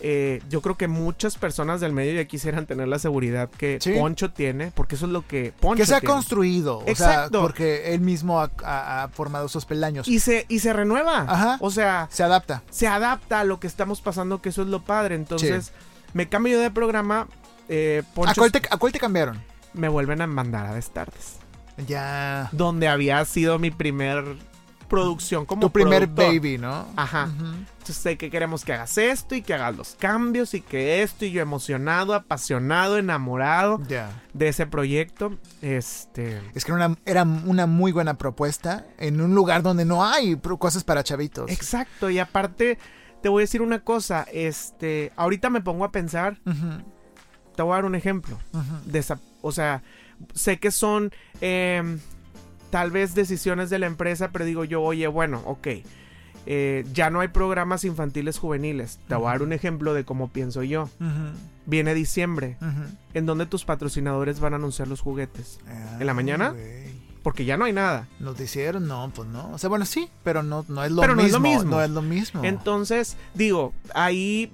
eh, 0.04 0.42
yo 0.48 0.62
creo 0.62 0.76
que 0.76 0.88
muchas 0.88 1.36
personas 1.38 1.80
del 1.80 1.92
medio 1.92 2.14
ya 2.14 2.24
quisieran 2.24 2.66
tener 2.66 2.88
la 2.88 2.98
seguridad 2.98 3.48
que 3.50 3.78
Sí. 3.80 3.92
Poncho 3.92 4.32
tiene. 4.32 4.72
Porque 4.74 4.96
eso 4.96 5.06
es 5.06 5.12
lo 5.12 5.24
que 5.24 5.52
Poncho 5.60 5.80
Que 5.82 5.86
se 5.86 5.94
ha 5.94 6.00
tiene. 6.00 6.12
construido. 6.14 6.78
O 6.78 6.88
Exacto. 6.88 7.38
sea, 7.38 7.40
porque 7.40 7.94
él 7.94 8.00
mismo 8.00 8.40
ha, 8.40 8.50
ha- 8.64 9.04
ha 9.04 9.08
formado 9.10 9.46
esos 9.46 9.64
peldaños. 9.64 10.08
Y 10.08 10.18
se, 10.18 10.44
y 10.48 10.58
se 10.58 10.72
renueva. 10.72 11.18
Ajá. 11.28 11.56
O 11.60 11.70
sea, 11.70 12.08
Se 12.10 12.24
adapta. 12.24 12.64
se 12.70 12.88
adapta 12.88 13.38
a 13.40 13.44
lo 13.44 13.60
que 13.60 13.68
estamos 13.68 14.00
pasando, 14.00 14.42
que 14.42 14.48
eso 14.48 14.62
es 14.62 14.68
lo 14.68 14.82
padre. 14.82 15.14
Entonces, 15.14 15.70
me 16.14 16.28
cambio 16.28 16.54
yo 16.54 16.60
de 16.60 16.72
programa. 16.72 17.28
Eh, 17.68 18.02
Poncho 18.14 18.32
¿A 18.32 18.34
cuál, 18.34 18.50
te, 18.50 18.60
a 18.70 18.76
cuál 18.78 18.92
te 18.92 18.98
cambiaron? 18.98 19.40
me 19.72 19.88
vuelven 19.88 20.20
a 20.20 20.26
mandar 20.26 20.66
a 20.66 20.74
Destardes. 20.74 21.36
Ya. 21.86 22.48
Donde 22.52 22.88
había 22.88 23.24
sido 23.24 23.58
mi 23.58 23.70
primer 23.70 24.24
producción 24.88 25.46
como 25.46 25.62
Tu 25.62 25.70
primer 25.70 26.00
productor. 26.06 26.26
baby, 26.26 26.58
¿no? 26.58 26.86
Ajá. 26.96 27.30
Entonces 27.32 27.96
sé 27.96 28.18
que 28.18 28.30
queremos 28.30 28.62
que 28.62 28.74
hagas 28.74 28.98
esto 28.98 29.34
y 29.34 29.40
que 29.40 29.54
hagas 29.54 29.74
los 29.74 29.94
cambios 29.98 30.52
y 30.52 30.60
que 30.60 31.02
esto 31.02 31.24
y 31.24 31.30
yo 31.30 31.40
emocionado, 31.40 32.12
apasionado, 32.14 32.98
enamorado 32.98 33.80
Ya. 33.88 34.10
de 34.34 34.48
ese 34.48 34.66
proyecto. 34.66 35.38
Este... 35.62 36.42
Es 36.54 36.66
que 36.66 36.72
era 36.72 36.86
una, 36.88 36.98
era 37.06 37.22
una 37.22 37.66
muy 37.66 37.90
buena 37.92 38.14
propuesta 38.18 38.84
en 38.98 39.20
un 39.22 39.34
lugar 39.34 39.62
donde 39.62 39.86
no 39.86 40.04
hay 40.04 40.36
cosas 40.58 40.84
para 40.84 41.02
chavitos. 41.02 41.50
Exacto, 41.50 42.10
y 42.10 42.18
aparte 42.18 42.78
te 43.22 43.30
voy 43.30 43.40
a 43.40 43.44
decir 43.44 43.62
una 43.62 43.78
cosa, 43.80 44.26
este, 44.30 45.10
ahorita 45.16 45.48
me 45.48 45.62
pongo 45.62 45.84
a 45.86 45.90
pensar, 45.92 46.38
te 47.56 47.62
voy 47.62 47.72
a 47.72 47.76
dar 47.76 47.84
un 47.86 47.94
ejemplo, 47.94 48.38
de 48.84 48.98
esa, 48.98 49.18
o 49.40 49.52
sea, 49.52 49.82
sé 50.34 50.58
que 50.58 50.70
son 50.70 51.10
em, 51.40 51.98
tal 52.70 52.90
vez 52.90 53.14
decisiones 53.14 53.70
de 53.70 53.78
la 53.78 53.86
empresa, 53.86 54.30
pero 54.32 54.44
digo 54.44 54.64
yo, 54.64 54.82
oye, 54.82 55.06
bueno, 55.06 55.42
ok, 55.46 55.68
eh, 56.46 56.84
ya 56.92 57.10
no 57.10 57.20
hay 57.20 57.28
programas 57.28 57.84
infantiles 57.84 58.38
juveniles, 58.38 58.98
te 59.08 59.14
voy 59.14 59.26
a 59.28 59.30
dar 59.30 59.42
un 59.42 59.52
ejemplo 59.52 59.94
de 59.94 60.04
cómo 60.04 60.28
pienso 60.28 60.62
yo, 60.62 60.88
viene 61.66 61.94
diciembre, 61.94 62.56
en 63.14 63.26
donde 63.26 63.46
tus 63.46 63.64
patrocinadores 63.64 64.40
van 64.40 64.54
a 64.54 64.56
anunciar 64.56 64.88
los 64.88 65.00
juguetes, 65.00 65.60
¿En 66.00 66.06
la 66.06 66.12
Ah, 66.12 66.14
mañana? 66.14 66.54
porque 67.22 67.44
ya 67.44 67.56
no 67.56 67.66
hay 67.66 67.72
nada. 67.72 68.08
Noticiero, 68.18 68.80
no, 68.80 69.12
pues 69.14 69.28
no. 69.28 69.52
O 69.52 69.58
sea, 69.58 69.68
bueno, 69.70 69.84
sí, 69.86 70.08
pero 70.24 70.42
no, 70.42 70.64
no 70.68 70.82
es 70.82 70.90
lo 70.90 71.02
Pero 71.02 71.14
no 71.14 71.22
mismo. 71.22 71.26
es 71.28 71.32
lo 71.32 71.40
mismo. 71.40 71.70
No 71.76 71.82
es 71.82 71.90
lo 71.90 72.02
mismo. 72.02 72.42
Entonces, 72.44 73.16
digo, 73.34 73.72
ahí 73.94 74.52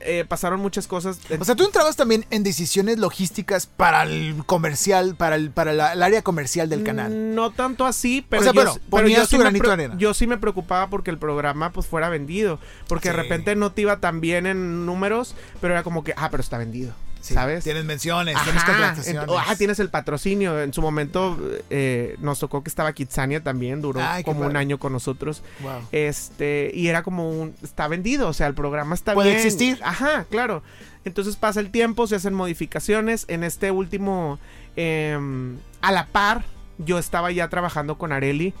eh, 0.00 0.24
pasaron 0.26 0.60
muchas 0.60 0.86
cosas. 0.86 1.18
o 1.38 1.44
sea, 1.44 1.54
tú 1.54 1.64
entrabas 1.64 1.96
también 1.96 2.24
en 2.30 2.42
decisiones 2.42 2.98
logísticas 2.98 3.66
para 3.66 4.02
el 4.04 4.42
comercial, 4.46 5.14
para 5.16 5.36
el, 5.36 5.50
para 5.50 5.72
la- 5.72 5.92
el 5.92 6.02
área 6.02 6.22
comercial 6.22 6.68
del 6.68 6.84
canal. 6.84 7.34
No 7.34 7.50
tanto 7.50 7.86
así, 7.86 8.24
pero, 8.28 8.40
O 8.40 8.44
sea, 8.44 8.52
yo, 8.52 8.62
bueno, 8.62 8.80
pero 8.90 9.08
yo 9.08 9.26
sí 9.26 9.38
granito 9.38 9.70
arena. 9.70 9.94
Yo 9.98 10.14
sí 10.14 10.26
me 10.26 10.38
preocupaba 10.38 10.88
porque 10.88 11.10
el 11.10 11.18
programa 11.18 11.72
pues 11.72 11.86
fuera 11.86 12.08
vendido, 12.08 12.58
porque 12.88 13.08
Sí. 13.10 13.16
de 13.16 13.22
repente 13.22 13.56
no 13.56 13.72
te 13.72 13.82
iba 13.82 13.98
tan 14.00 14.20
bien 14.20 14.46
en 14.46 14.86
números, 14.86 15.34
pero 15.60 15.74
era 15.74 15.82
como 15.82 16.04
que, 16.04 16.14
ah, 16.16 16.28
pero 16.30 16.42
está 16.42 16.58
vendido, 16.58 16.92
Sí, 17.20 17.34
¿sabes? 17.34 17.64
Tienes 17.64 17.84
menciones, 17.84 18.36
tienes 18.44 18.64
contrataciones. 18.64 19.30
ah, 19.46 19.54
tienes 19.56 19.78
el 19.80 19.90
patrocinio. 19.90 20.60
En 20.62 20.72
su 20.72 20.80
momento 20.82 21.38
eh, 21.70 22.16
nos 22.20 22.38
tocó 22.38 22.62
que 22.62 22.68
estaba 22.68 22.92
Kitsania 22.92 23.42
también, 23.42 23.80
duró 23.82 24.00
Ay, 24.02 24.24
como 24.24 24.46
un 24.46 24.56
año 24.56 24.78
con 24.78 24.92
nosotros. 24.92 25.42
Wow. 25.60 25.80
Este, 25.92 26.70
y 26.74 26.88
era 26.88 27.02
como 27.02 27.30
un, 27.30 27.54
está 27.62 27.88
vendido, 27.88 28.28
o 28.28 28.32
sea, 28.32 28.46
el 28.46 28.54
programa 28.54 28.94
está 28.94 29.14
Puede 29.14 29.30
bien. 29.30 29.36
existir. 29.38 29.78
Ajá, 29.82 30.26
claro. 30.30 30.62
Entonces 31.04 31.36
pasa 31.36 31.60
el 31.60 31.70
tiempo, 31.70 32.06
se 32.06 32.16
hacen 32.16 32.34
modificaciones. 32.34 33.24
En 33.28 33.44
este 33.44 33.70
último, 33.70 34.38
em, 34.76 35.56
a 35.80 35.92
la 35.92 36.06
par, 36.06 36.44
yo 36.78 36.98
estaba 36.98 37.30
ya 37.32 37.48
trabajando 37.48 37.98
con 37.98 38.12
Areli. 38.12 38.54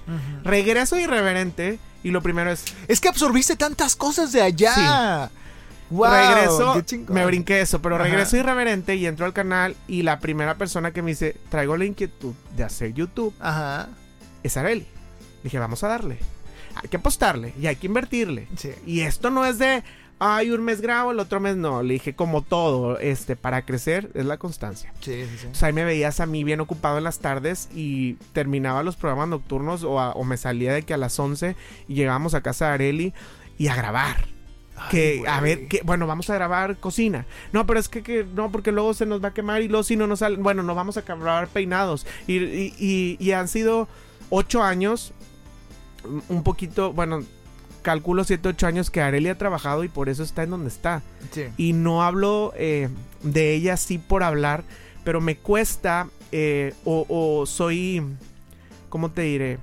Regreso 0.44 0.98
irreverente 0.98 1.78
y 2.02 2.10
lo 2.10 2.22
primero 2.22 2.50
es, 2.50 2.64
Es 2.88 3.00
que 3.00 3.08
absorbiste 3.08 3.56
tantas 3.56 3.96
cosas 3.96 4.32
de 4.32 4.42
allá. 4.42 5.30
Wow, 5.90 6.10
regreso, 6.10 6.82
me 7.08 7.24
brinqué 7.24 7.60
eso, 7.60 7.80
pero 7.80 7.94
Ajá. 7.96 8.04
regreso 8.04 8.36
irreverente 8.36 8.94
y 8.96 9.06
entro 9.06 9.24
al 9.26 9.32
canal 9.32 9.74
y 9.86 10.02
la 10.02 10.18
primera 10.18 10.56
persona 10.56 10.90
que 10.92 11.00
me 11.02 11.10
dice, 11.12 11.36
traigo 11.48 11.76
la 11.76 11.86
inquietud 11.86 12.34
de 12.56 12.64
hacer 12.64 12.92
YouTube, 12.92 13.34
Ajá. 13.40 13.88
es 14.42 14.56
Areli. 14.56 14.86
Dije, 15.42 15.58
vamos 15.58 15.82
a 15.84 15.88
darle. 15.88 16.18
Hay 16.74 16.88
que 16.88 16.98
apostarle 16.98 17.54
y 17.60 17.66
hay 17.68 17.76
que 17.76 17.86
invertirle. 17.86 18.48
Sí. 18.56 18.70
Y 18.86 19.00
esto 19.00 19.30
no 19.30 19.46
es 19.46 19.58
de, 19.58 19.82
ay, 20.18 20.50
un 20.50 20.62
mes 20.62 20.80
grabo, 20.80 21.10
el 21.12 21.20
otro 21.20 21.40
mes 21.40 21.56
no. 21.56 21.82
Le 21.82 21.94
dije, 21.94 22.14
como 22.14 22.42
todo, 22.42 22.98
este, 22.98 23.34
para 23.34 23.64
crecer 23.64 24.10
es 24.14 24.26
la 24.26 24.36
constancia. 24.36 24.92
Sí, 25.00 25.24
sí, 25.24 25.38
sí. 25.40 25.46
O 25.50 25.54
sea, 25.54 25.68
ahí 25.68 25.72
me 25.72 25.84
veías 25.84 26.20
a 26.20 26.26
mí 26.26 26.44
bien 26.44 26.60
ocupado 26.60 26.98
en 26.98 27.04
las 27.04 27.18
tardes 27.20 27.68
y 27.74 28.14
terminaba 28.34 28.82
los 28.82 28.96
programas 28.96 29.28
nocturnos 29.28 29.84
o, 29.84 29.98
a- 30.00 30.12
o 30.12 30.22
me 30.24 30.36
salía 30.36 30.72
de 30.74 30.82
que 30.82 30.92
a 30.94 30.98
las 30.98 31.18
11 31.18 31.56
y 31.88 31.94
llegábamos 31.94 32.34
a 32.34 32.42
casa 32.42 32.66
de 32.68 32.72
Areli 32.74 33.14
y 33.56 33.68
a 33.68 33.74
grabar. 33.74 34.26
Ay, 34.78 34.88
Que, 34.90 35.22
a 35.26 35.40
ver, 35.40 35.68
que, 35.68 35.80
bueno, 35.84 36.06
vamos 36.06 36.28
a 36.30 36.34
grabar 36.34 36.76
cocina. 36.78 37.26
No, 37.52 37.66
pero 37.66 37.80
es 37.80 37.88
que, 37.88 38.02
que 38.02 38.24
no, 38.34 38.50
porque 38.52 38.72
luego 38.72 38.94
se 38.94 39.06
nos 39.06 39.22
va 39.22 39.28
a 39.28 39.34
quemar 39.34 39.62
y 39.62 39.68
luego 39.68 39.82
si 39.82 39.96
no 39.96 40.06
nos 40.06 40.20
sale. 40.20 40.36
Bueno, 40.36 40.62
no 40.62 40.74
vamos 40.74 40.96
a 40.96 41.02
grabar 41.02 41.48
peinados. 41.48 42.06
Y, 42.26 42.36
y- 42.36 42.74
y- 42.78 43.16
y 43.20 43.32
han 43.32 43.48
sido 43.48 43.88
ocho 44.30 44.62
años, 44.62 45.12
un 46.28 46.42
poquito, 46.42 46.92
bueno, 46.92 47.24
calculo 47.82 48.24
siete, 48.24 48.48
ocho 48.48 48.66
años 48.66 48.90
que 48.90 49.00
Areli 49.00 49.28
ha 49.28 49.38
trabajado 49.38 49.84
y 49.84 49.88
por 49.88 50.08
eso 50.08 50.22
está 50.22 50.42
en 50.42 50.50
donde 50.50 50.68
está. 50.68 51.02
Sí. 51.32 51.44
Y 51.56 51.72
no 51.72 52.02
hablo 52.02 52.52
eh, 52.56 52.88
de 53.22 53.54
ella 53.54 53.74
así 53.74 53.98
por 53.98 54.22
hablar, 54.22 54.64
pero 55.04 55.20
me 55.20 55.36
cuesta 55.36 56.08
eh, 56.32 56.74
o, 56.84 57.06
o 57.08 57.46
soy, 57.46 58.02
¿cómo 58.88 59.10
te 59.10 59.22
diré? 59.22 59.58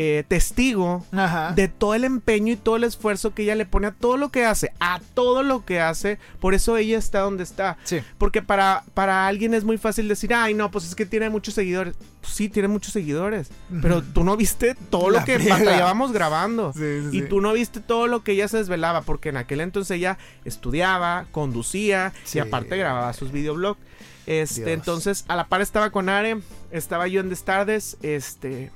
Eh, 0.00 0.22
testigo 0.28 1.04
Ajá. 1.10 1.54
de 1.56 1.66
todo 1.66 1.92
el 1.92 2.04
empeño 2.04 2.52
y 2.52 2.56
todo 2.56 2.76
el 2.76 2.84
esfuerzo 2.84 3.34
que 3.34 3.42
ella 3.42 3.56
le 3.56 3.66
pone 3.66 3.88
a 3.88 3.90
todo 3.90 4.16
lo 4.16 4.28
que 4.28 4.44
hace, 4.44 4.70
a 4.78 5.00
todo 5.12 5.42
lo 5.42 5.64
que 5.64 5.80
hace, 5.80 6.20
por 6.38 6.54
eso 6.54 6.76
ella 6.76 6.96
está 6.96 7.18
donde 7.18 7.42
está. 7.42 7.78
Sí. 7.82 7.98
Porque 8.16 8.40
para, 8.40 8.84
para 8.94 9.26
alguien 9.26 9.54
es 9.54 9.64
muy 9.64 9.76
fácil 9.76 10.06
decir, 10.06 10.32
ay 10.32 10.54
no, 10.54 10.70
pues 10.70 10.84
es 10.84 10.94
que 10.94 11.04
tiene 11.04 11.30
muchos 11.30 11.54
seguidores. 11.54 11.96
Pues 12.20 12.32
sí, 12.32 12.48
tiene 12.48 12.68
muchos 12.68 12.92
seguidores, 12.92 13.50
pero 13.82 14.00
tú 14.00 14.22
no 14.22 14.36
viste 14.36 14.76
todo 14.88 15.10
La 15.10 15.18
lo 15.18 15.24
que 15.26 15.38
batallábamos 15.38 16.12
grabando. 16.12 16.72
Sí, 16.74 17.08
sí, 17.10 17.16
Y 17.18 17.22
tú 17.22 17.40
no 17.40 17.52
viste 17.52 17.80
todo 17.80 18.06
lo 18.06 18.22
que 18.22 18.30
ella 18.30 18.46
se 18.46 18.58
desvelaba, 18.58 19.00
porque 19.00 19.30
en 19.30 19.36
aquel 19.36 19.60
entonces 19.60 19.96
ella 19.96 20.16
estudiaba, 20.44 21.26
conducía 21.32 22.12
y 22.32 22.38
aparte 22.38 22.76
grababa 22.76 23.12
sus 23.14 23.32
videoblogs. 23.32 23.80
Este, 24.26 24.60
Dios. 24.60 24.74
entonces 24.74 25.24
a 25.26 25.34
la 25.34 25.48
par 25.48 25.60
estaba 25.60 25.90
con 25.90 26.08
Are, 26.08 26.38
estaba 26.70 27.08
yo 27.08 27.20
en 27.20 27.30
Destardes, 27.30 27.96
este, 28.02 28.70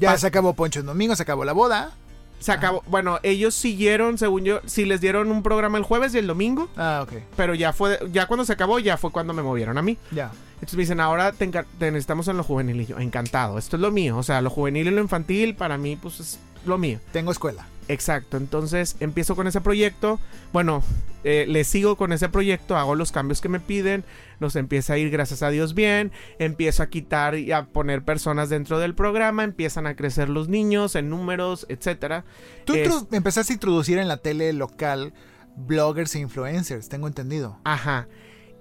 Ya 0.00 0.16
se 0.18 0.26
acabó 0.26 0.54
Poncho 0.54 0.80
en 0.80 0.86
domingo, 0.86 1.14
se 1.16 1.22
acabó 1.22 1.44
la 1.44 1.52
boda. 1.52 1.92
se 2.40 2.52
acabó. 2.52 2.82
Bueno, 2.86 3.18
ellos 3.22 3.54
siguieron, 3.54 4.16
según 4.18 4.44
yo, 4.44 4.60
sí 4.64 4.84
les 4.86 5.00
dieron 5.02 5.30
un 5.30 5.42
programa 5.42 5.76
el 5.78 5.84
jueves 5.84 6.14
y 6.14 6.18
el 6.18 6.26
domingo, 6.26 6.68
Ah, 6.76 7.00
ok. 7.02 7.12
pero 7.36 7.54
ya 7.54 7.72
fue, 7.74 7.98
ya 8.12 8.26
cuando 8.26 8.44
se 8.46 8.52
acabó, 8.54 8.78
ya 8.78 8.96
fue 8.96 9.10
cuando 9.12 9.34
me 9.34 9.42
movieron 9.42 9.76
a 9.76 9.82
mí. 9.82 9.98
Ya. 10.10 10.30
Entonces 10.54 10.74
me 10.76 10.82
dicen, 10.82 11.00
ahora 11.00 11.32
te, 11.32 11.46
te 11.48 11.90
necesitamos 11.90 12.28
en 12.28 12.36
lo 12.38 12.44
juvenil. 12.44 12.80
Y 12.80 12.86
yo, 12.86 12.98
encantado, 12.98 13.58
esto 13.58 13.76
es 13.76 13.82
lo 13.82 13.90
mío. 13.90 14.16
O 14.16 14.22
sea, 14.22 14.40
lo 14.42 14.48
juvenil 14.50 14.86
y 14.88 14.90
lo 14.90 15.00
infantil, 15.00 15.54
para 15.54 15.76
mí, 15.78 15.96
pues 15.96 16.20
es 16.20 16.38
lo 16.66 16.76
mío. 16.78 16.98
Tengo 17.12 17.30
escuela. 17.32 17.66
Exacto, 17.92 18.36
entonces 18.36 18.96
empiezo 19.00 19.34
con 19.34 19.46
ese 19.48 19.60
proyecto. 19.60 20.20
Bueno, 20.52 20.82
eh, 21.24 21.44
le 21.48 21.64
sigo 21.64 21.96
con 21.96 22.12
ese 22.12 22.28
proyecto, 22.28 22.76
hago 22.76 22.94
los 22.94 23.10
cambios 23.10 23.40
que 23.40 23.48
me 23.48 23.58
piden, 23.58 24.04
nos 24.38 24.54
empieza 24.54 24.92
a 24.92 24.98
ir, 24.98 25.10
gracias 25.10 25.42
a 25.42 25.50
Dios, 25.50 25.74
bien. 25.74 26.12
Empiezo 26.38 26.84
a 26.84 26.86
quitar 26.88 27.34
y 27.36 27.50
a 27.50 27.64
poner 27.66 28.02
personas 28.04 28.48
dentro 28.48 28.78
del 28.78 28.94
programa, 28.94 29.42
empiezan 29.42 29.88
a 29.88 29.96
crecer 29.96 30.28
los 30.28 30.48
niños 30.48 30.94
en 30.94 31.10
números, 31.10 31.66
etcétera. 31.68 32.24
Tú 32.64 32.74
Es- 32.74 33.06
empezaste 33.10 33.52
a 33.52 33.54
introducir 33.54 33.98
en 33.98 34.06
la 34.06 34.18
tele 34.18 34.52
local 34.52 35.12
bloggers 35.56 36.14
e 36.14 36.20
influencers, 36.20 36.88
tengo 36.88 37.08
entendido. 37.08 37.58
Ajá. 37.64 38.06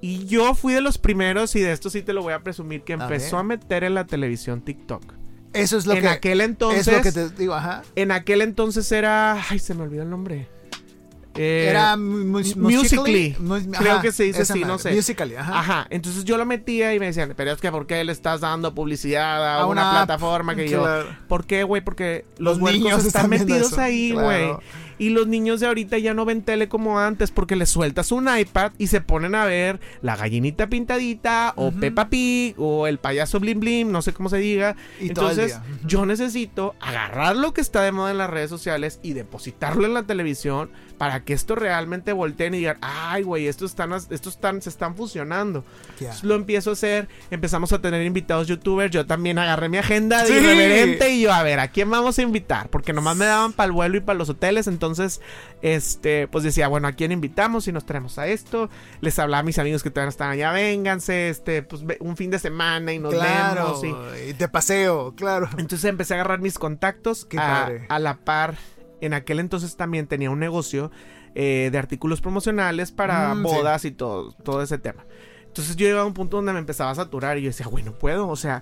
Y 0.01 0.25
yo 0.25 0.55
fui 0.55 0.73
de 0.73 0.81
los 0.81 0.97
primeros, 0.97 1.55
y 1.55 1.59
de 1.59 1.71
esto 1.71 1.89
sí 1.91 2.01
te 2.01 2.13
lo 2.13 2.23
voy 2.23 2.33
a 2.33 2.39
presumir, 2.39 2.81
que 2.83 2.93
empezó 2.93 3.37
a 3.37 3.43
meter 3.43 3.83
en 3.83 3.93
la 3.93 4.05
televisión 4.07 4.61
TikTok. 4.61 5.18
Eso 5.53 5.77
es 5.77 5.85
lo 5.87 5.93
en 5.93 6.01
que 6.01 6.07
aquel 6.09 6.41
entonces, 6.41 6.87
es 6.87 6.93
lo 6.93 7.01
que 7.01 7.11
te 7.11 7.29
digo, 7.31 7.53
ajá. 7.55 7.81
en 7.95 8.11
aquel 8.11 8.41
entonces 8.41 8.91
era, 8.91 9.33
ay, 9.49 9.59
se 9.59 9.73
me 9.73 9.83
olvidó 9.83 10.03
el 10.03 10.09
nombre. 10.09 10.47
Eh, 11.35 11.67
Era 11.69 11.95
mu- 11.95 12.25
mu- 12.25 12.41
Musical.ly. 12.55 13.37
Mu- 13.39 13.71
Creo 13.71 13.93
ajá, 13.93 14.01
que 14.01 14.11
se 14.11 14.23
dice 14.23 14.41
así, 14.41 14.61
no 14.65 14.77
sé. 14.77 14.91
Musical.ly, 14.93 15.35
ajá. 15.35 15.59
Ajá, 15.59 15.87
entonces 15.89 16.25
yo 16.25 16.37
lo 16.37 16.45
metía 16.45 16.93
y 16.93 16.99
me 16.99 17.05
decían, 17.05 17.33
pero 17.37 17.51
es 17.51 17.61
que 17.61 17.71
¿por 17.71 17.87
qué 17.87 18.03
le 18.03 18.11
estás 18.11 18.41
dando 18.41 18.75
publicidad 18.75 19.45
a, 19.45 19.61
A 19.61 19.65
una, 19.67 19.89
plataforma 19.91 20.55
que 20.55 20.65
claro. 20.65 21.03
yo... 21.09 21.15
¿Por 21.27 21.45
qué, 21.45 21.63
güey? 21.63 21.81
Porque 21.83 22.25
los, 22.39 22.57
Los 22.59 22.71
niños 22.73 23.05
están 23.05 23.29
metidos 23.29 23.71
eso, 23.71 23.79
ahí, 23.81 24.11
claro. 24.11 24.61
Y 24.99 25.09
los 25.09 25.27
niños 25.27 25.59
de 25.59 25.67
ahorita 25.67 25.97
ya 25.97 26.13
no 26.13 26.25
ven 26.25 26.43
tele 26.43 26.67
como 26.67 26.99
antes 26.99 27.31
porque 27.31 27.55
les 27.55 27.69
sueltas 27.69 28.11
un 28.11 28.29
iPad 28.29 28.73
y 28.77 28.87
se 28.87 29.01
ponen 29.01 29.33
a 29.33 29.45
ver 29.45 29.79
la 30.01 30.15
gallinita 30.15 30.67
pintadita 30.67 31.53
o. 31.55 31.71
Peppa 31.71 32.09
Pig 32.09 32.55
o 32.57 32.87
el 32.87 32.99
payaso 32.99 33.39
Blim 33.39 33.61
Blim, 33.61 33.91
no 33.91 34.01
sé 34.01 34.13
cómo 34.13 34.29
se 34.29 34.37
diga. 34.37 34.75
Y 34.99 35.07
Entonces, 35.07 35.57
yo 35.85 36.05
necesito 36.05 36.75
agarrar 36.81 37.37
lo 37.37 37.53
que 37.53 37.61
está 37.61 37.81
de 37.81 37.91
moda 37.91 38.11
en 38.11 38.17
las 38.17 38.29
redes 38.29 38.49
sociales 38.49 38.99
y 39.01 39.13
depositarlo 39.13 39.85
en 39.85 39.93
la 39.93 40.03
televisión 40.03 40.69
para 40.99 41.23
que 41.23 41.33
esto 41.33 41.55
realmente 41.55 42.13
volteen 42.13 42.53
y 42.53 42.57
digan, 42.59 42.77
ay, 42.81 43.23
güey, 43.23 43.47
estos 43.47 43.71
están, 43.71 43.91
estos 43.93 44.35
están, 44.35 44.61
se 44.61 44.69
están 44.69 44.95
fusionando. 44.95 45.63
Entonces, 45.97 46.23
lo 46.23 46.35
empiezo 46.35 46.69
a 46.69 46.73
hacer, 46.73 47.07
empezamos 47.31 47.73
a 47.73 47.79
tener 47.81 48.03
invitados 48.05 48.45
youtubers, 48.47 48.91
yo 48.91 49.07
también 49.07 49.39
agarré 49.39 49.67
mi 49.69 49.77
agenda 49.77 50.21
de 50.23 50.27
Sí. 50.27 50.33
irreverente 50.33 51.09
y 51.09 51.21
yo, 51.21 51.33
a 51.33 51.41
ver, 51.41 51.59
¿a 51.59 51.69
quién 51.69 51.89
vamos 51.89 52.19
a 52.19 52.21
invitar? 52.21 52.69
Porque 52.69 52.93
nomás 52.93 53.17
me 53.17 53.25
daban 53.25 53.53
para 53.53 53.65
el 53.65 53.71
vuelo 53.71 53.97
y 53.97 54.01
para 54.01 54.19
los 54.19 54.29
hoteles, 54.29 54.67
entonces, 54.67 55.21
este, 55.61 56.27
pues 56.27 56.43
decía, 56.43 56.67
bueno, 56.67 56.87
¿a 56.87 56.91
quién 56.91 57.11
invitamos? 57.11 57.67
Y 57.67 57.71
nos 57.71 57.85
traemos 57.85 58.19
a 58.19 58.27
esto, 58.27 58.69
les 59.01 59.17
hablaba 59.19 59.39
a 59.39 59.43
mis 59.43 59.57
amigos 59.57 59.81
que 59.81 59.89
todavía 59.89 60.05
no 60.07 60.09
están 60.11 60.29
allá, 60.31 60.51
vénganse, 60.51 61.29
este, 61.29 61.63
pues 61.63 61.81
un 62.01 62.17
fin 62.17 62.29
de 62.29 62.39
semana 62.39 62.91
y 62.93 62.99
nos 62.99 63.13
Claro, 63.13 63.79
vemos 63.81 64.13
y... 64.25 64.29
y 64.31 64.33
te 64.33 64.47
paseo, 64.49 65.13
claro. 65.15 65.47
Entonces 65.57 65.85
empecé 65.85 66.13
a 66.13 66.17
agarrar 66.17 66.39
mis 66.41 66.59
contactos 66.59 67.25
Qué 67.25 67.37
a, 67.37 67.41
padre. 67.41 67.85
a 67.87 67.99
la 67.99 68.17
par. 68.17 68.55
En 69.01 69.13
aquel 69.13 69.39
entonces 69.39 69.75
también 69.77 70.07
tenía 70.07 70.29
un 70.31 70.39
negocio 70.39 70.91
eh, 71.35 71.69
de 71.71 71.77
artículos 71.77 72.21
promocionales 72.21 72.91
para 72.91 73.33
Mm, 73.35 73.37
sí. 73.37 73.43
bodas 73.43 73.85
y 73.85 73.91
todo, 73.91 74.31
todo 74.43 74.61
ese 74.61 74.77
tema. 74.77 75.05
Entonces 75.45 75.75
yo 75.75 75.85
llegaba 75.85 76.03
a 76.03 76.07
un 76.07 76.13
punto 76.13 76.37
donde 76.37 76.53
me 76.53 76.59
empezaba 76.59 76.91
a 76.91 76.95
saturar 76.95 77.37
y 77.37 77.41
yo 77.43 77.47
decía, 77.49 77.67
güey, 77.67 77.83
no 77.83 77.93
puedo. 77.93 78.27
O 78.27 78.35
sea, 78.35 78.61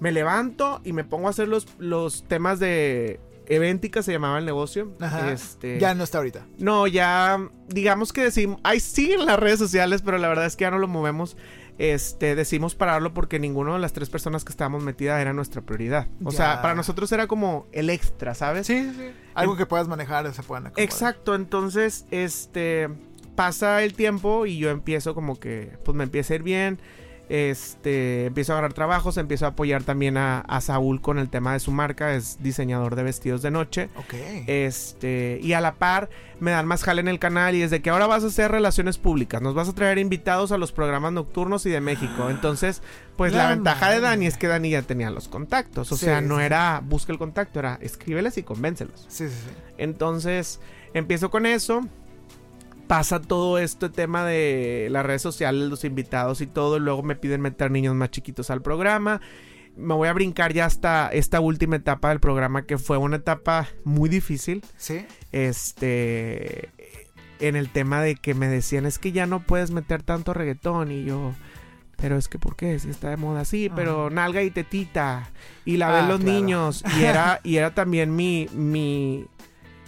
me 0.00 0.12
levanto 0.12 0.80
y 0.84 0.92
me 0.92 1.04
pongo 1.04 1.26
a 1.28 1.30
hacer 1.30 1.48
los, 1.48 1.66
los 1.78 2.24
temas 2.28 2.58
de 2.58 3.20
Eventica, 3.46 4.02
se 4.02 4.12
llamaba 4.12 4.38
el 4.38 4.44
negocio. 4.44 4.92
Ajá. 5.00 5.32
Este, 5.32 5.78
Ya 5.80 5.94
no 5.94 6.04
está 6.04 6.18
ahorita. 6.18 6.46
no, 6.58 6.86
ya, 6.86 7.38
digamos 7.68 8.12
que 8.12 8.22
decimos, 8.22 8.60
ahí 8.64 8.80
siguen 8.80 9.26
las 9.26 9.38
redes 9.38 9.58
sociales, 9.58 10.02
pero 10.02 10.18
la 10.18 10.28
verdad 10.28 10.46
es 10.46 10.56
que 10.56 10.62
ya 10.62 10.70
no 10.70 10.78
lo 10.78 10.88
movemos. 10.88 11.36
Este, 11.82 12.34
decimos 12.34 12.74
pararlo 12.74 13.14
porque 13.14 13.38
ninguno 13.38 13.72
de 13.72 13.78
las 13.78 13.94
tres 13.94 14.10
personas 14.10 14.44
que 14.44 14.50
estábamos 14.50 14.82
metidas 14.82 15.18
era 15.18 15.32
nuestra 15.32 15.62
prioridad. 15.62 16.08
O 16.22 16.30
Ya. 16.30 16.36
sea, 16.36 16.62
para 16.62 16.74
nosotros 16.74 17.10
era 17.10 17.26
como 17.26 17.66
el 17.72 17.88
extra, 17.88 18.34
¿sabes? 18.34 18.66
Sí, 18.66 18.82
sí, 18.90 18.94
sí. 18.98 19.10
Algo 19.32 19.56
que 19.56 19.64
puedas 19.64 19.88
manejar, 19.88 20.30
se 20.34 20.42
puedan 20.42 20.66
acomodar. 20.66 20.84
Exacto, 20.84 21.34
entonces, 21.34 22.04
este, 22.10 22.88
pasa 23.34 23.82
el 23.82 23.94
tiempo 23.94 24.44
y 24.44 24.58
yo 24.58 24.68
empiezo 24.68 25.14
como 25.14 25.40
que, 25.40 25.78
pues 25.82 25.96
me 25.96 26.04
empieza 26.04 26.34
a 26.34 26.36
ir 26.36 26.42
bien. 26.42 26.78
Este, 27.32 28.26
empiezo 28.26 28.52
a 28.52 28.56
agarrar 28.56 28.72
trabajos, 28.72 29.16
empiezo 29.16 29.46
a 29.46 29.50
apoyar 29.50 29.84
también 29.84 30.16
a, 30.16 30.40
a 30.40 30.60
Saúl 30.60 31.00
con 31.00 31.16
el 31.20 31.30
tema 31.30 31.52
de 31.52 31.60
su 31.60 31.70
marca, 31.70 32.14
es 32.16 32.42
diseñador 32.42 32.96
de 32.96 33.04
vestidos 33.04 33.40
de 33.40 33.52
noche. 33.52 33.88
Ok. 33.94 34.14
Este, 34.48 35.38
y 35.40 35.52
a 35.52 35.60
la 35.60 35.74
par 35.76 36.10
me 36.40 36.50
dan 36.50 36.66
más 36.66 36.82
jale 36.82 37.00
en 37.02 37.06
el 37.08 37.20
canal 37.20 37.54
y 37.54 37.60
desde 37.60 37.80
que 37.82 37.90
ahora 37.90 38.08
vas 38.08 38.24
a 38.24 38.26
hacer 38.26 38.50
relaciones 38.50 38.98
públicas, 38.98 39.40
nos 39.40 39.54
vas 39.54 39.68
a 39.68 39.74
traer 39.74 39.98
invitados 39.98 40.50
a 40.50 40.58
los 40.58 40.72
programas 40.72 41.12
nocturnos 41.12 41.64
y 41.66 41.70
de 41.70 41.80
México. 41.80 42.30
Entonces, 42.30 42.82
pues 43.16 43.32
la, 43.32 43.44
La 43.44 43.50
ventaja 43.50 43.90
de. 43.90 44.00
Dani 44.00 44.26
es 44.26 44.36
que 44.36 44.48
Dani 44.48 44.70
ya 44.70 44.82
tenía 44.82 45.10
los 45.10 45.28
contactos, 45.28 45.92
o 45.92 45.96
Sí, 45.96 46.06
sea, 46.06 46.20
no 46.20 46.40
era 46.40 46.82
busca 46.84 47.12
el 47.12 47.18
contacto, 47.18 47.60
era 47.60 47.78
escríbeles 47.80 48.38
y 48.38 48.42
convéncelos. 48.42 49.04
Sí, 49.08 49.28
sí, 49.28 49.34
sí. 49.34 49.50
Entonces, 49.78 50.58
empiezo 50.94 51.30
con 51.30 51.46
eso. 51.46 51.86
Pasa 52.90 53.22
todo 53.22 53.60
este 53.60 53.88
tema 53.88 54.24
de 54.24 54.88
las 54.90 55.06
redes 55.06 55.22
sociales, 55.22 55.68
los 55.70 55.84
invitados 55.84 56.40
y 56.40 56.48
todo. 56.48 56.76
y 56.76 56.80
luego 56.80 57.04
me 57.04 57.14
piden 57.14 57.40
meter 57.40 57.70
niños 57.70 57.94
más 57.94 58.10
chiquitos 58.10 58.50
al 58.50 58.62
programa. 58.62 59.20
Me 59.76 59.94
voy 59.94 60.08
a 60.08 60.12
brincar 60.12 60.52
ya 60.52 60.64
hasta 60.66 61.08
esta 61.12 61.38
última 61.38 61.76
etapa 61.76 62.08
del 62.08 62.18
programa, 62.18 62.62
que 62.66 62.78
fue 62.78 62.96
una 62.98 63.14
etapa 63.18 63.68
muy 63.84 64.08
difícil. 64.08 64.64
Sí. 64.76 65.06
Este. 65.30 66.68
En 67.38 67.54
el 67.54 67.70
tema 67.70 68.02
de 68.02 68.16
que 68.16 68.34
me 68.34 68.48
decían, 68.48 68.84
es 68.86 68.98
que 68.98 69.12
ya 69.12 69.24
no 69.24 69.38
puedes 69.38 69.70
meter 69.70 70.02
tanto 70.02 70.34
reggaetón. 70.34 70.90
Y 70.90 71.04
yo. 71.04 71.32
Pero 71.96 72.16
es 72.16 72.26
que, 72.26 72.40
¿por 72.40 72.56
qué? 72.56 72.76
Si 72.80 72.90
está 72.90 73.10
de 73.10 73.16
moda, 73.16 73.44
sí, 73.44 73.70
pero 73.72 74.10
nalga 74.10 74.42
y 74.42 74.50
tetita. 74.50 75.30
Y 75.64 75.76
la 75.76 75.92
ven 75.92 76.06
Ah, 76.06 76.08
los 76.08 76.20
claro. 76.20 76.32
niños. 76.40 76.82
Y 76.98 77.04
era, 77.04 77.38
y 77.44 77.54
era 77.56 77.72
también 77.72 78.16
mi, 78.16 78.48
mi, 78.52 79.26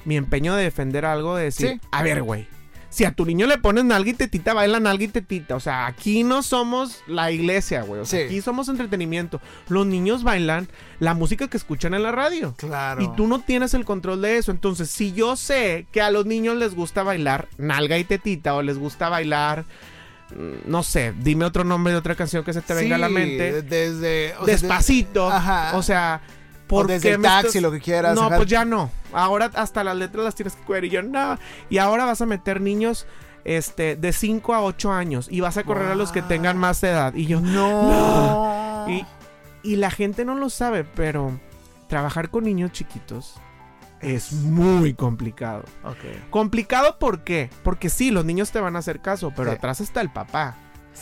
mi 0.04 0.16
empeño 0.16 0.54
de 0.54 0.62
defender 0.62 1.04
algo, 1.04 1.34
de 1.34 1.44
decir, 1.46 1.68
Sí. 1.68 1.80
a 1.90 2.02
ver, 2.04 2.22
güey. 2.22 2.46
Si 2.92 3.06
a 3.06 3.12
tu 3.12 3.24
niño 3.24 3.46
le 3.46 3.56
pones 3.56 3.84
nalga 3.86 4.10
y 4.10 4.12
tetita, 4.12 4.52
baila 4.52 4.78
nalga 4.78 5.04
y 5.04 5.08
tetita. 5.08 5.56
O 5.56 5.60
sea, 5.60 5.86
aquí 5.86 6.24
no 6.24 6.42
somos 6.42 7.02
la 7.06 7.30
iglesia, 7.32 7.82
güey. 7.84 8.02
O 8.02 8.04
sea, 8.04 8.20
Sí. 8.20 8.26
aquí 8.26 8.42
somos 8.42 8.68
entretenimiento. 8.68 9.40
Los 9.68 9.86
niños 9.86 10.22
bailan 10.24 10.68
la 11.00 11.14
música 11.14 11.48
que 11.48 11.56
escuchan 11.56 11.94
en 11.94 12.02
la 12.02 12.12
radio. 12.12 12.54
Claro. 12.58 13.02
Y 13.02 13.08
tú 13.16 13.26
no 13.26 13.40
tienes 13.40 13.72
el 13.72 13.86
control 13.86 14.20
de 14.20 14.36
eso. 14.36 14.50
Entonces, 14.52 14.90
si 14.90 15.12
yo 15.12 15.36
sé 15.36 15.86
que 15.90 16.02
a 16.02 16.10
los 16.10 16.26
niños 16.26 16.56
les 16.58 16.74
gusta 16.74 17.02
bailar 17.02 17.48
nalga 17.56 17.96
y 17.96 18.04
tetita 18.04 18.54
o 18.54 18.60
les 18.60 18.76
gusta 18.76 19.08
bailar, 19.08 19.64
mm, 20.36 20.70
no 20.70 20.82
sé, 20.82 21.14
dime 21.18 21.46
otro 21.46 21.64
nombre 21.64 21.94
de 21.94 21.98
otra 21.98 22.14
canción 22.14 22.44
que 22.44 22.52
se 22.52 22.60
te 22.60 22.74
venga 22.74 22.96
a 22.96 22.98
la 22.98 23.08
mente. 23.08 23.62
Desde. 23.62 24.34
o 24.38 24.44
sea, 24.44 24.52
Despacito. 24.54 25.30
de- 25.30 25.34
Ajá. 25.36 25.76
O 25.78 25.82
sea, 25.82 26.20
O 26.72 26.78
¿por 26.78 26.86
desde 26.88 27.08
qué 27.10 27.14
el 27.14 27.22
taxi, 27.22 27.46
estás- 27.48 27.62
lo 27.62 27.70
que 27.70 27.80
quieras. 27.80 28.14
No, 28.14 28.22
ajá. 28.26 28.36
pues 28.36 28.48
ya 28.48 28.64
no. 28.64 28.90
Ahora 29.12 29.50
hasta 29.54 29.84
las 29.84 29.96
letras 29.96 30.24
las 30.24 30.34
tienes 30.34 30.54
que 30.56 30.62
coger 30.64 30.84
y 30.84 30.90
yo 30.90 31.02
no. 31.02 31.38
Y 31.70 31.78
ahora 31.78 32.04
vas 32.04 32.20
a 32.20 32.26
meter 32.26 32.60
niños 32.60 33.06
este 33.44 33.96
de 33.96 34.12
5 34.12 34.54
a 34.54 34.62
8 34.62 34.92
años 34.92 35.26
y 35.30 35.40
vas 35.40 35.56
a 35.56 35.64
correr 35.64 35.88
a 35.88 35.94
los 35.96 36.12
que 36.12 36.22
tengan 36.22 36.56
más 36.58 36.82
edad 36.84 37.12
y 37.14 37.26
yo 37.26 37.40
No. 37.40 38.86
y, 38.88 39.04
y 39.62 39.76
la 39.76 39.90
gente 39.90 40.24
no 40.24 40.34
lo 40.36 40.48
sabe, 40.50 40.84
pero 40.84 41.38
trabajar 41.88 42.30
con 42.30 42.44
niños 42.44 42.72
chiquitos 42.72 43.34
es 44.00 44.32
muy 44.32 44.94
complicado. 44.94 45.64
Ok. 45.84 46.30
Complicado 46.30 46.98
¿por 46.98 47.22
qué? 47.24 47.50
Porque 47.62 47.90
sí, 47.90 48.10
los 48.10 48.24
niños 48.24 48.50
te 48.50 48.60
van 48.60 48.76
a 48.76 48.80
hacer 48.80 49.00
caso, 49.00 49.32
pero 49.36 49.50
Sí. 49.50 49.56
atrás 49.56 49.80
está 49.80 50.00
el 50.00 50.10
papá. 50.10 50.56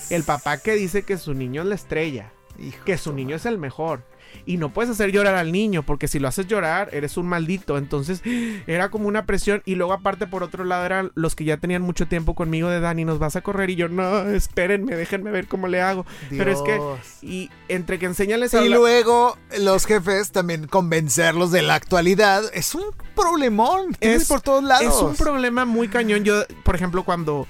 El 0.08 0.22
papá 0.22 0.58
que 0.58 0.72
dice 0.74 1.02
que 1.02 1.16
su 1.18 1.34
niño 1.34 1.62
es 1.62 1.68
la 1.68 1.74
estrella, 1.74 2.30
Hijo 2.58 2.84
que 2.84 2.98
su 2.98 3.12
niño 3.12 3.36
es 3.36 3.46
el 3.46 3.58
mejor. 3.58 4.02
Y 4.46 4.56
no 4.56 4.72
puedes 4.72 4.90
hacer 4.90 5.12
llorar 5.12 5.34
al 5.34 5.52
niño, 5.52 5.82
porque 5.84 6.08
si 6.08 6.18
lo 6.18 6.28
haces 6.28 6.46
llorar, 6.46 6.88
eres 6.92 7.16
un 7.16 7.26
maldito. 7.26 7.78
Entonces, 7.78 8.22
era 8.66 8.90
como 8.90 9.06
una 9.08 9.26
presión. 9.26 9.62
Y 9.64 9.74
luego, 9.74 9.92
aparte, 9.92 10.26
por 10.26 10.42
otro 10.42 10.64
lado, 10.64 10.84
eran 10.84 11.12
los 11.14 11.34
que 11.36 11.44
ya 11.44 11.56
tenían 11.58 11.82
mucho 11.82 12.06
tiempo 12.08 12.34
conmigo 12.34 12.68
de 12.68 12.80
Dani, 12.80 13.04
nos 13.04 13.18
vas 13.18 13.36
a 13.36 13.40
correr. 13.42 13.70
Y 13.70 13.76
yo, 13.76 13.88
no, 13.88 14.28
espérenme, 14.30 14.96
déjenme 14.96 15.30
ver 15.30 15.46
cómo 15.46 15.68
le 15.68 15.80
hago. 15.82 16.04
Pero 16.30 16.50
es 16.52 16.60
que, 16.62 16.80
y 17.26 17.50
entre 17.68 17.98
que 17.98 18.06
enséñales 18.06 18.54
a 18.54 18.64
Y 18.64 18.68
luego 18.68 19.36
los 19.58 19.86
jefes 19.86 20.32
también 20.32 20.66
convencerlos 20.66 21.50
de 21.52 21.62
la 21.62 21.74
actualidad. 21.74 22.42
Es 22.54 22.74
un 22.74 22.84
problemón. 23.14 23.96
Es- 24.00 24.28
por 24.28 24.40
todos 24.40 24.62
lados. 24.64 24.94
Es 24.94 25.02
un 25.02 25.14
problema 25.16 25.64
muy 25.64 25.88
cañón. 25.88 26.24
Yo, 26.24 26.44
por 26.64 26.74
ejemplo, 26.74 27.04
cuando, 27.04 27.46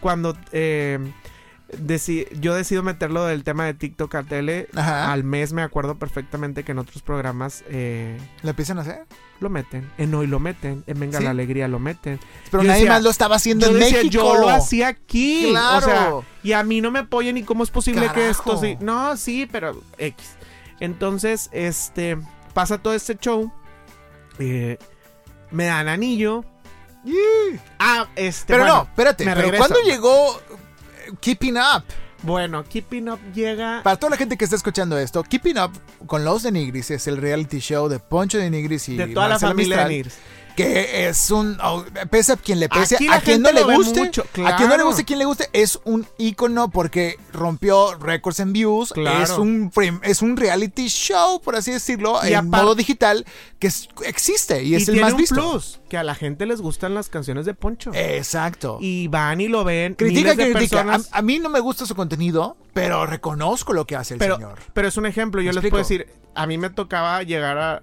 cuando 0.00 0.36
eh, 0.52 0.98
deci- 1.72 2.28
yo 2.40 2.54
decido 2.54 2.82
meterlo 2.82 3.24
del 3.26 3.44
tema 3.44 3.64
de 3.64 3.74
TikTok 3.74 4.14
a 4.14 4.22
tele, 4.22 4.68
Ajá. 4.74 5.12
al 5.12 5.24
mes 5.24 5.52
me 5.52 5.62
acuerdo 5.62 5.98
perfectamente 5.98 6.64
que 6.64 6.72
en 6.72 6.78
otros 6.78 7.02
programas 7.02 7.64
eh, 7.68 8.18
¿Lo 8.42 8.50
empiezan 8.50 8.78
a 8.78 8.82
hacer? 8.82 9.06
lo 9.40 9.48
meten. 9.48 9.90
En 9.96 10.14
Hoy 10.14 10.26
lo 10.26 10.38
meten. 10.38 10.84
En 10.86 11.00
Venga 11.00 11.18
¿Sí? 11.18 11.24
la 11.24 11.30
Alegría 11.30 11.66
lo 11.66 11.78
meten. 11.78 12.20
Pero 12.50 12.62
Yo 12.62 12.66
nadie 12.68 12.80
decía- 12.82 12.92
más 12.94 13.02
lo 13.02 13.08
estaba 13.10 13.36
haciendo 13.36 13.66
Yo 13.66 13.72
en 13.72 13.78
decía, 13.80 13.96
México. 13.98 14.12
yo 14.12 14.34
lo 14.38 14.50
hacía 14.50 14.88
aquí. 14.88 15.46
Claro. 15.50 15.78
O 15.78 15.80
sea, 15.80 16.12
y 16.42 16.52
a 16.52 16.62
mí 16.62 16.80
no 16.82 16.90
me 16.90 16.98
apoyan 16.98 17.36
y 17.38 17.42
cómo 17.42 17.62
es 17.64 17.70
posible 17.70 18.10
que 18.12 18.28
esto 18.28 18.58
sí. 18.60 18.76
No, 18.80 19.16
sí, 19.16 19.48
pero 19.50 19.82
X. 19.96 20.36
Entonces, 20.78 21.48
este, 21.52 22.18
pasa 22.54 22.78
todo 22.78 22.92
este 22.94 23.16
show. 23.16 23.50
eh, 24.38 24.76
me 25.50 25.66
dan 25.66 25.88
anillo. 25.88 26.44
Yee. 27.04 27.58
Ah, 27.78 28.08
este. 28.16 28.52
Pero 28.52 28.64
bueno, 28.64 28.76
no, 28.76 28.82
espérate. 28.84 29.24
me 29.24 29.34
Pero. 29.34 29.56
¿cuándo 29.58 29.76
llegó 29.84 30.38
eh, 30.38 30.54
Keeping 31.20 31.56
Up? 31.56 31.84
Bueno, 32.22 32.64
Keeping 32.64 33.08
Up 33.08 33.18
llega. 33.34 33.82
Para 33.82 33.96
toda 33.96 34.10
la 34.10 34.16
gente 34.16 34.36
que 34.36 34.44
está 34.44 34.56
escuchando 34.56 34.98
esto, 34.98 35.22
Keeping 35.22 35.58
Up 35.58 35.70
con 36.06 36.24
los 36.24 36.42
de 36.42 36.52
Nigris 36.52 36.90
es 36.90 37.06
el 37.06 37.16
reality 37.16 37.58
show 37.58 37.88
de 37.88 37.98
Poncho 37.98 38.38
de 38.38 38.50
Nigris 38.50 38.88
y 38.90 38.96
de 38.96 39.08
toda 39.08 39.28
la 39.28 39.38
familia 39.38 39.76
Mistral, 39.76 39.88
de 39.88 39.94
Nigris. 39.94 40.18
Que 40.64 41.08
es 41.08 41.30
un 41.30 41.58
pese 42.10 42.32
a 42.32 42.36
quien 42.36 42.60
le 42.60 42.68
pese, 42.68 42.96
Aquí 42.96 43.08
a 43.08 43.20
quien 43.20 43.42
no 43.42 43.52
le 43.52 43.62
guste, 43.62 44.00
mucho, 44.00 44.22
a 44.46 44.56
quien 44.56 44.68
no 44.68 44.76
le 44.76 44.82
guste, 44.84 45.04
quien 45.04 45.18
le 45.18 45.24
guste, 45.24 45.48
es 45.52 45.78
un 45.84 46.06
ícono 46.18 46.70
porque 46.70 47.16
rompió 47.32 47.94
récords 47.96 48.40
en 48.40 48.52
views, 48.52 48.92
Claro. 48.92 49.22
es 49.24 49.30
un 49.30 49.72
es 50.02 50.22
un 50.22 50.36
reality 50.36 50.88
show, 50.88 51.40
por 51.40 51.56
así 51.56 51.70
decirlo, 51.72 52.18
Y 52.28 52.32
en 52.34 52.48
modo 52.48 52.74
digital 52.74 53.24
que 53.58 53.66
es- 53.68 53.88
existe 54.04 54.62
y 54.62 54.74
es 54.74 54.88
el 54.88 55.00
más 55.00 55.12
un 55.12 55.18
visto. 55.18 55.34
plus, 55.34 55.80
que 55.88 55.96
a 55.98 56.02
la 56.04 56.14
gente 56.14 56.46
les 56.46 56.60
gustan 56.60 56.94
las 56.94 57.08
canciones 57.08 57.44
de 57.46 57.54
Poncho. 57.54 57.90
Exacto. 57.94 58.78
y 58.80 59.08
van 59.08 59.40
y 59.40 59.48
lo 59.48 59.64
ven. 59.64 59.94
critica, 59.94 60.34
de 60.34 60.52
critica. 60.52 60.80
A, 60.80 60.84
personas. 60.84 61.08
a 61.12 61.22
mí 61.22 61.38
no 61.38 61.48
me 61.48 61.60
gusta 61.60 61.86
su 61.86 61.94
contenido, 61.94 62.56
pero 62.72 63.06
reconozco 63.06 63.72
lo 63.72 63.86
que 63.86 63.96
hace 63.96 64.14
el 64.14 64.18
pero, 64.20 64.36
señor. 64.36 64.58
pero 64.72 64.88
es 64.88 64.96
un 64.96 65.06
ejemplo. 65.06 65.40
Yo 65.40 65.46
¿Me 65.50 65.54
les 65.54 65.56
explico? 65.64 65.74
puedo 65.74 65.82
decir, 65.82 66.06
a 66.34 66.46
mí 66.46 66.58
me 66.58 66.70
tocaba 66.70 67.22
llegar 67.22 67.58
a. 67.58 67.82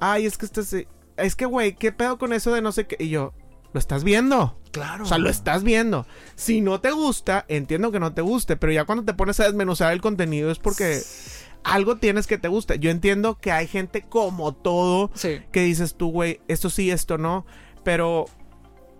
Ay, 0.00 0.26
es 0.26 0.36
que 0.36 0.44
este 0.46 0.62
se- 0.62 0.88
Es 1.16 1.36
que, 1.36 1.46
güey, 1.46 1.74
¿qué 1.76 1.92
pedo 1.92 2.18
con 2.18 2.32
eso 2.32 2.52
de 2.52 2.60
no 2.62 2.72
sé 2.72 2.86
qué? 2.86 2.96
Y 2.98 3.08
yo, 3.08 3.32
lo 3.72 3.78
estás 3.78 4.04
viendo. 4.04 4.58
Claro. 4.72 5.04
O 5.04 5.06
sea, 5.06 5.18
lo 5.18 5.30
estás 5.30 5.62
viendo. 5.62 6.06
Si 6.34 6.60
no 6.60 6.80
te 6.80 6.90
gusta, 6.90 7.44
entiendo 7.48 7.90
que 7.92 8.00
no 8.00 8.12
te 8.12 8.20
guste, 8.22 8.56
pero 8.56 8.72
ya 8.72 8.84
cuando 8.84 9.04
te 9.04 9.14
pones 9.14 9.40
a 9.40 9.44
desmenuzar 9.44 9.92
el 9.92 10.00
contenido 10.02 10.50
es 10.50 10.58
porque 10.58 11.00
algo 11.64 11.96
tienes 11.96 12.26
que 12.26 12.38
te 12.38 12.48
gusta. 12.48 12.74
Yo 12.74 12.90
entiendo 12.90 13.38
que 13.38 13.52
hay 13.52 13.66
gente 13.66 14.02
como 14.02 14.54
todo 14.54 15.10
Sí. 15.14 15.40
que 15.52 15.62
dices 15.62 15.94
tú, 15.96 16.10
güey, 16.10 16.40
esto 16.48 16.68
sí, 16.70 16.90
esto 16.90 17.16
no, 17.18 17.46
pero 17.84 18.26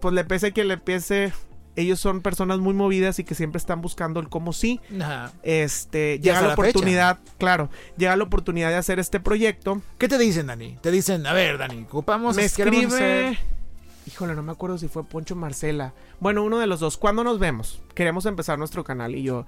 pues 0.00 0.14
le 0.14 0.24
pese 0.24 0.48
a 0.48 0.50
quien 0.52 0.68
le 0.68 0.78
pese, 0.78 1.32
ellos 1.76 2.00
son 2.00 2.20
personas 2.22 2.58
muy 2.58 2.74
movidas 2.74 3.18
y 3.18 3.24
que 3.24 3.34
siempre 3.34 3.58
están 3.58 3.80
buscando 3.80 4.18
el 4.20 4.28
cómo 4.28 4.52
sí. 4.52 4.80
Ajá. 5.00 5.32
Este, 5.42 6.18
llega 6.20 6.40
la 6.42 6.48
fecha. 6.50 6.52
oportunidad, 6.54 7.18
claro, 7.38 7.70
llega 7.96 8.16
la 8.16 8.24
oportunidad 8.24 8.70
de 8.70 8.76
hacer 8.76 8.98
este 8.98 9.20
proyecto. 9.20 9.80
¿Qué 9.98 10.08
te 10.08 10.18
dicen, 10.18 10.46
Dani? 10.46 10.76
Te 10.80 10.90
dicen, 10.90 11.26
a 11.26 11.32
ver, 11.32 11.58
Dani, 11.58 11.82
ocupamos 11.82 12.34
me 12.36 12.44
escribe. 12.44 12.86
hacer- 12.86 13.38
Híjole, 14.06 14.34
no 14.36 14.42
me 14.44 14.52
acuerdo 14.52 14.78
si 14.78 14.86
fue 14.88 15.02
Poncho 15.04 15.34
o 15.34 15.36
Marcela. 15.36 15.92
Bueno, 16.20 16.44
uno 16.44 16.58
de 16.60 16.68
los 16.68 16.78
dos. 16.78 16.96
¿Cuándo 16.96 17.24
nos 17.24 17.40
vemos? 17.40 17.82
Queremos 17.94 18.24
empezar 18.26 18.56
nuestro 18.56 18.84
canal. 18.84 19.16
Y 19.16 19.24
yo. 19.24 19.46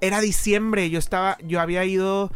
Era 0.00 0.20
diciembre. 0.20 0.90
Yo 0.90 0.98
estaba. 0.98 1.38
Yo 1.46 1.60
había 1.60 1.84
ido 1.84 2.32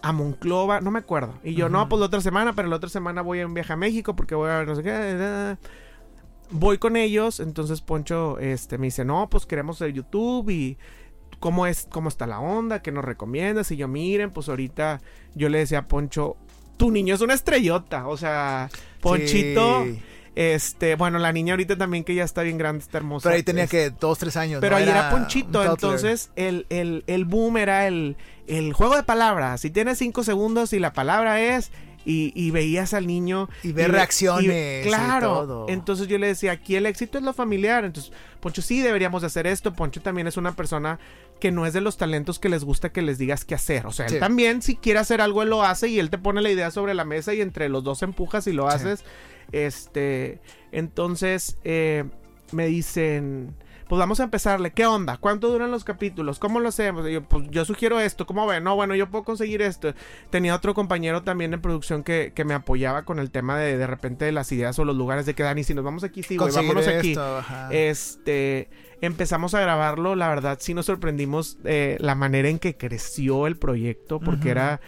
a 0.00 0.12
Monclova. 0.12 0.80
No 0.80 0.90
me 0.90 1.00
acuerdo. 1.00 1.34
Y 1.44 1.54
yo, 1.54 1.68
no, 1.68 1.86
pues 1.90 2.00
la 2.00 2.06
otra 2.06 2.22
semana. 2.22 2.54
Pero 2.54 2.68
la 2.68 2.76
otra 2.76 2.88
semana 2.88 3.20
voy 3.20 3.40
a 3.42 3.46
un 3.46 3.52
viaje 3.52 3.74
a 3.74 3.76
México. 3.76 4.16
Porque 4.16 4.34
voy 4.34 4.48
a 4.50 4.56
ver 4.56 4.68
no 4.68 4.74
sé 4.74 4.82
qué. 4.82 5.56
Voy 6.50 6.78
con 6.78 6.96
ellos. 6.96 7.40
Entonces 7.40 7.80
Poncho 7.80 8.38
este, 8.38 8.78
me 8.78 8.86
dice, 8.86 9.04
no, 9.04 9.28
pues 9.30 9.46
queremos 9.46 9.76
hacer 9.80 9.92
YouTube. 9.94 10.50
Y. 10.50 10.78
¿Cómo 11.40 11.66
es, 11.68 11.86
cómo 11.90 12.08
está 12.08 12.26
la 12.26 12.40
onda? 12.40 12.82
¿Qué 12.82 12.90
nos 12.90 13.04
recomiendas? 13.04 13.70
Y 13.70 13.76
yo, 13.76 13.86
miren, 13.86 14.30
pues 14.32 14.48
ahorita 14.48 15.00
yo 15.36 15.48
le 15.48 15.58
decía 15.58 15.78
a 15.80 15.86
Poncho, 15.86 16.36
tu 16.76 16.90
niño 16.90 17.14
es 17.14 17.20
una 17.20 17.34
estrellota. 17.34 18.08
O 18.08 18.16
sea, 18.16 18.68
Ponchito 19.00 19.84
Sí. 19.84 20.00
Este, 20.34 20.94
bueno, 20.94 21.18
la 21.18 21.32
niña 21.32 21.54
ahorita 21.54 21.76
también 21.76 22.04
que 22.04 22.14
ya 22.14 22.22
está 22.24 22.42
bien 22.42 22.58
grande, 22.58 22.80
está 22.84 22.98
hermosa. 22.98 23.28
Pero 23.28 23.36
ahí 23.36 23.42
tenía 23.42 23.64
Es- 23.64 23.70
que 23.70 23.90
dos, 23.90 24.18
tres 24.18 24.36
años. 24.36 24.60
Pero 24.60 24.76
¿no? 24.78 24.82
ahí 24.84 24.88
era 24.88 25.10
Ponchito, 25.10 25.46
un 25.46 25.52
toddler. 25.52 25.70
entonces 25.72 26.30
el, 26.36 26.66
el, 26.70 27.02
el 27.08 27.24
boom 27.24 27.56
era 27.56 27.86
el, 27.88 28.16
el 28.46 28.72
juego 28.72 28.94
de 28.96 29.02
palabras. 29.02 29.60
Si 29.60 29.70
tienes 29.70 29.98
cinco 29.98 30.22
segundos 30.24 30.72
y 30.72 30.78
la 30.78 30.92
palabra 30.92 31.40
es... 31.40 31.70
Y, 32.10 32.32
y 32.34 32.50
veías 32.52 32.94
al 32.94 33.06
niño 33.06 33.50
Y 33.62 33.72
ver 33.72 33.90
ve- 33.92 33.98
reacciones 33.98 34.86
y 34.86 34.88
claro. 34.88 35.28
todo. 35.40 35.66
Entonces 35.68 36.08
yo 36.08 36.16
le 36.16 36.28
decía, 36.28 36.52
aquí 36.52 36.74
el 36.74 36.86
éxito 36.86 37.18
es 37.18 37.24
lo 37.24 37.34
familiar. 37.34 37.84
Entonces, 37.84 38.12
Poncho, 38.40 38.62
sí 38.62 38.80
deberíamos 38.80 39.20
de 39.20 39.26
hacer 39.26 39.46
esto. 39.46 39.74
Poncho 39.74 40.00
también 40.00 40.26
es 40.26 40.38
una 40.38 40.56
persona 40.56 40.98
que 41.38 41.50
no 41.52 41.66
es 41.66 41.74
de 41.74 41.82
los 41.82 41.98
talentos 41.98 42.38
que 42.38 42.48
les 42.48 42.64
gusta 42.64 42.90
que 42.92 43.02
les 43.02 43.18
digas 43.18 43.44
qué 43.44 43.54
hacer. 43.54 43.86
O 43.86 43.92
sea, 43.92 44.06
él 44.06 44.18
también, 44.20 44.62
si 44.62 44.76
quiere 44.76 45.00
hacer 45.00 45.20
algo, 45.20 45.42
él 45.42 45.50
lo 45.50 45.62
hace 45.62 45.88
y 45.88 45.98
él 45.98 46.08
te 46.08 46.16
pone 46.16 46.40
la 46.40 46.50
idea 46.50 46.70
sobre 46.70 46.94
la 46.94 47.04
mesa 47.04 47.34
y 47.34 47.42
entre 47.42 47.68
los 47.68 47.84
dos 47.84 48.02
empujas 48.02 48.46
y 48.46 48.52
lo 48.54 48.70
Sí. 48.70 48.76
haces. 48.76 49.04
Este, 49.52 50.40
entonces, 50.72 51.58
eh, 51.64 52.04
me 52.52 52.66
dicen, 52.66 53.54
pues 53.88 53.98
vamos 53.98 54.20
a 54.20 54.24
empezarle. 54.24 54.70
¿Qué 54.72 54.86
onda? 54.86 55.16
¿Cuánto 55.16 55.48
duran 55.48 55.70
los 55.70 55.82
capítulos? 55.84 56.38
¿Cómo 56.38 56.60
lo 56.60 56.68
hacemos? 56.68 57.08
Y 57.08 57.12
yo, 57.14 57.22
pues 57.24 57.48
yo 57.50 57.64
sugiero 57.64 57.98
esto. 58.00 58.26
¿Cómo 58.26 58.46
ven? 58.46 58.62
No, 58.64 58.74
bueno, 58.76 58.94
yo 58.94 59.10
puedo 59.10 59.24
conseguir 59.24 59.62
esto. 59.62 59.94
Tenía 60.30 60.54
otro 60.54 60.74
compañero 60.74 61.22
también 61.22 61.54
en 61.54 61.60
producción 61.60 62.04
que, 62.04 62.32
que 62.34 62.44
me 62.44 62.54
apoyaba 62.54 63.04
con 63.04 63.18
el 63.18 63.30
tema 63.30 63.58
de 63.58 63.78
de 63.78 63.86
repente 63.86 64.24
de 64.24 64.32
las 64.32 64.52
ideas 64.52 64.78
o 64.78 64.84
los 64.84 64.96
lugares 64.96 65.24
de 65.26 65.34
que 65.34 65.42
Dani, 65.42 65.64
si 65.64 65.72
nos 65.74 65.84
vamos 65.84 66.04
aquí, 66.04 66.22
sí, 66.22 66.36
güey, 66.36 66.52
vámonos 66.52 66.86
aquí. 66.86 67.14
ajá. 67.18 67.68
Este, 67.72 68.68
empezamos 69.00 69.54
a 69.54 69.60
grabarlo, 69.60 70.14
la 70.16 70.28
verdad 70.28 70.58
sí 70.60 70.74
nos 70.74 70.86
sorprendimos 70.86 71.58
eh, 71.64 71.96
la 72.00 72.14
manera 72.14 72.48
en 72.48 72.58
que 72.58 72.76
creció 72.76 73.46
el 73.46 73.56
proyecto, 73.56 74.20
porque 74.20 74.50
era, 74.50 74.80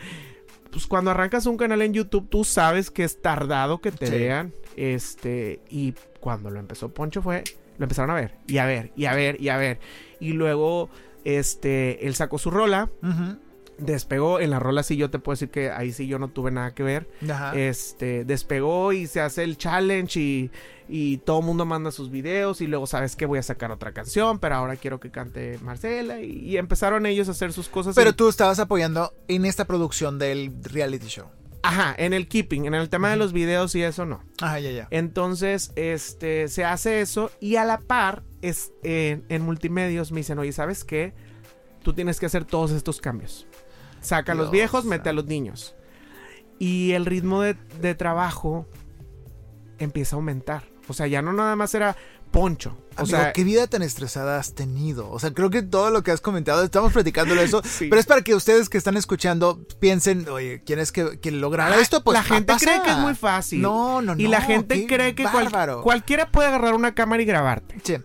pues 0.73 0.87
cuando 0.87 1.11
arrancas 1.13 1.47
un 1.47 1.57
canal 1.57 1.81
en 1.83 1.95
YouTube, 1.95 2.29
tú 2.29 2.45
sabes 2.45 2.91
que 2.91 3.05
es 3.05 3.23
tardado 3.23 3.81
que 3.81 3.93
te 3.93 4.07
Sí. 4.07 4.13
vean, 4.13 4.53
este, 4.77 5.61
y 5.71 5.95
cuando 6.21 6.51
lo 6.51 6.59
empezó 6.61 6.89
Poncho 6.93 7.23
fue, 7.23 7.45
lo 7.81 7.85
empezaron 7.85 8.11
a 8.11 8.15
ver, 8.15 8.37
y 8.47 8.59
a 8.59 8.67
ver, 8.67 8.93
y 8.95 9.07
a 9.07 9.15
ver, 9.15 9.41
y 9.41 9.49
a 9.49 9.57
ver, 9.57 9.81
y 10.21 10.35
luego, 10.35 10.89
este, 11.25 12.07
él 12.07 12.15
sacó 12.15 12.39
su 12.39 12.51
rola, 12.51 12.91
Ujú. 13.03 13.39
despegó, 13.79 14.39
en 14.41 14.51
la 14.51 14.59
rola 14.59 14.83
sí 14.83 14.97
yo 14.97 15.09
te 15.11 15.19
puedo 15.19 15.33
decir 15.35 15.51
que 15.51 15.71
ahí 15.71 15.93
sí 15.93 16.07
yo 16.07 16.19
no 16.19 16.29
tuve 16.29 16.51
nada 16.51 16.75
que 16.75 16.83
ver, 16.83 17.09
Ajá. 17.31 17.57
este, 17.57 18.25
despegó 18.27 18.93
y 18.93 19.07
se 19.07 19.21
hace 19.23 19.43
el 19.45 19.57
challenge 19.57 20.21
y, 20.21 20.51
y 20.89 21.17
todo 21.19 21.41
el 21.41 21.47
mundo 21.47 21.65
manda 21.65 21.91
sus 21.91 22.11
videos 22.11 22.61
y 22.61 22.67
luego 22.67 22.87
sabes 22.87 23.17
que 23.17 23.25
voy 23.25 23.39
a 23.39 23.43
sacar 23.43 23.71
otra 23.71 23.93
canción, 23.93 24.39
pero 24.39 24.57
ahora 24.57 24.77
quiero 24.77 25.01
que 25.01 25.11
cante 25.11 25.59
Marcela 25.63 26.21
y, 26.21 26.33
y 26.41 26.57
empezaron 26.59 27.07
ellos 27.07 27.29
a 27.29 27.31
hacer 27.31 27.53
sus 27.55 27.69
cosas. 27.71 27.95
Pero 27.95 28.11
y- 28.11 28.13
tú 28.13 28.29
estabas 28.29 28.59
apoyando 28.59 29.15
en 29.29 29.47
esta 29.47 29.65
producción 29.65 30.19
del 30.19 30.53
reality 30.63 31.07
show. 31.07 31.27
Ajá, 31.63 31.95
en 31.99 32.13
el 32.13 32.29
keeping, 32.29 32.65
en 32.65 32.75
el 32.75 32.89
tema 32.89 33.11
de 33.11 33.17
los 33.17 33.33
videos 33.33 33.75
y 33.75 33.83
eso 33.83 34.07
no. 34.07 34.23
Ajá, 34.41 34.61
ya, 34.61 34.71
ya. 34.71 34.89
Entonces, 34.91 35.73
este, 35.77 36.49
se 36.49 36.65
hace 36.65 37.01
eso 37.01 37.31
y 37.41 37.57
a 37.57 37.65
la 37.65 37.79
par, 37.79 38.23
es, 38.43 38.73
en, 38.83 39.25
en 39.29 39.43
multimedios 39.43 40.13
me 40.13 40.21
dicen, 40.21 40.39
oye, 40.39 40.53
¿sabes 40.53 40.85
qué? 40.85 41.13
Tú 41.83 41.93
tienes 41.93 42.19
que 42.19 42.27
hacer 42.27 42.45
todos 42.45 42.71
estos 42.71 43.01
cambios. 43.01 43.47
Saca 44.01 44.33
a 44.33 44.35
los 44.35 44.51
viejos, 44.51 44.85
mete 44.85 45.11
a 45.11 45.13
los 45.13 45.27
niños. 45.27 45.75
Y 46.59 46.93
el 46.93 47.07
ritmo 47.07 47.43
de, 47.43 47.55
de 47.81 47.95
trabajo 47.95 48.67
empieza 49.79 50.17
a 50.17 50.19
aumentar. 50.19 50.65
O 50.89 50.93
sea, 50.93 51.07
ya 51.07 51.23
no 51.23 51.33
nada 51.33 51.57
más 51.57 51.75
era 51.75 51.97
poncho. 52.31 52.77
O 53.01 53.05
Amigo, 53.05 53.19
sea, 53.19 53.33
¿qué 53.33 53.45
vida 53.45 53.67
tan 53.67 53.83
estresada 53.83 54.39
has 54.39 54.55
tenido? 54.55 55.11
O 55.11 55.19
sea, 55.19 55.33
creo 55.33 55.51
que 55.51 55.63
todo 55.63 55.91
lo 55.91 56.03
que 56.03 56.11
has 56.11 56.21
comentado, 56.21 56.63
estamos 56.63 56.93
platicándolo 56.93 57.41
eso, 57.43 57.63
Sí. 57.65 57.89
pero 57.89 58.01
es 58.01 58.07
para 58.07 58.23
que 58.23 58.35
ustedes 58.35 58.69
que 58.69 58.79
están 58.79 58.97
escuchando 58.97 59.61
piensen, 59.79 60.29
oye, 60.29 60.63
¿quién 60.65 60.79
es 60.79 60.93
que, 60.93 61.19
que 61.21 61.31
lograra 61.31 61.77
ah, 61.77 61.81
esto? 61.81 62.03
Pues 62.05 62.15
la 62.17 62.23
gente 62.23 62.55
cree 62.59 62.83
que 62.83 62.91
es 62.91 62.99
muy 62.99 63.15
fácil. 63.15 63.61
No, 63.63 64.01
no, 64.03 64.15
no. 64.15 64.21
y 64.21 64.27
la 64.29 64.41
gente 64.41 64.87
cree 64.87 65.15
que 65.15 65.25
cual- 65.25 65.81
cualquiera 65.83 66.31
puede 66.31 66.49
agarrar 66.49 66.75
una 66.75 66.95
cámara 66.95 67.23
y 67.23 67.27
grabarte. 67.27 67.77
Sí, 67.83 67.97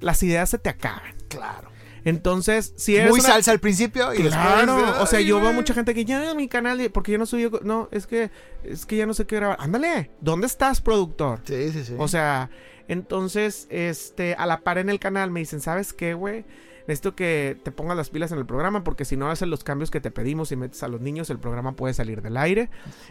Las 0.00 0.22
ideas 0.22 0.50
se 0.50 0.58
te 0.58 0.68
acaban. 0.70 1.14
claro. 1.28 1.74
Entonces, 2.06 2.74
si 2.76 2.96
eres 2.96 3.10
Muy 3.10 3.20
una- 3.20 3.30
salsa 3.30 3.50
al 3.50 3.60
principio 3.60 4.12
y 4.12 4.18
Claro, 4.18 4.76
después... 4.76 5.00
o 5.00 5.06
sea, 5.06 5.20
yo 5.22 5.40
veo 5.40 5.54
mucha 5.54 5.72
gente 5.72 5.94
que 5.94 6.04
ya 6.04 6.34
mi 6.34 6.48
canal, 6.48 6.90
porque 6.92 7.12
yo 7.12 7.16
no 7.18 7.24
subí, 7.24 7.50
no, 7.62 7.88
es 7.92 8.06
que, 8.06 8.30
es 8.62 8.84
que 8.84 8.98
ya 8.98 9.06
no 9.06 9.14
sé 9.14 9.26
qué 9.26 9.36
grabar. 9.36 9.56
Ándale, 9.58 10.10
¿dónde 10.20 10.46
estás, 10.46 10.82
productor? 10.82 11.40
Sí, 11.44 11.70
sí, 11.72 11.82
sí. 11.82 11.94
O 11.96 12.06
sea, 12.06 12.50
entonces, 12.88 13.66
este, 13.70 14.34
a 14.34 14.46
la 14.46 14.60
par 14.60 14.78
en 14.78 14.90
el 14.90 14.98
canal 14.98 15.30
me 15.30 15.40
dicen, 15.40 15.60
¿sabes 15.60 15.92
qué, 15.92 16.14
güey? 16.14 16.44
Necesito 16.86 17.14
que 17.16 17.56
te 17.62 17.70
pongas 17.70 17.96
las 17.96 18.10
pilas 18.10 18.30
en 18.32 18.38
el 18.38 18.44
programa 18.44 18.84
porque 18.84 19.06
si 19.06 19.16
no 19.16 19.30
haces 19.30 19.48
los 19.48 19.64
cambios 19.64 19.90
que 19.90 20.02
te 20.02 20.10
pedimos 20.10 20.52
y 20.52 20.56
metes 20.56 20.82
a 20.82 20.88
los 20.88 21.00
niños, 21.00 21.30
el 21.30 21.38
programa 21.38 21.72
puede 21.72 21.94
salir 21.94 22.20
del 22.20 22.36
aire. 22.36 22.68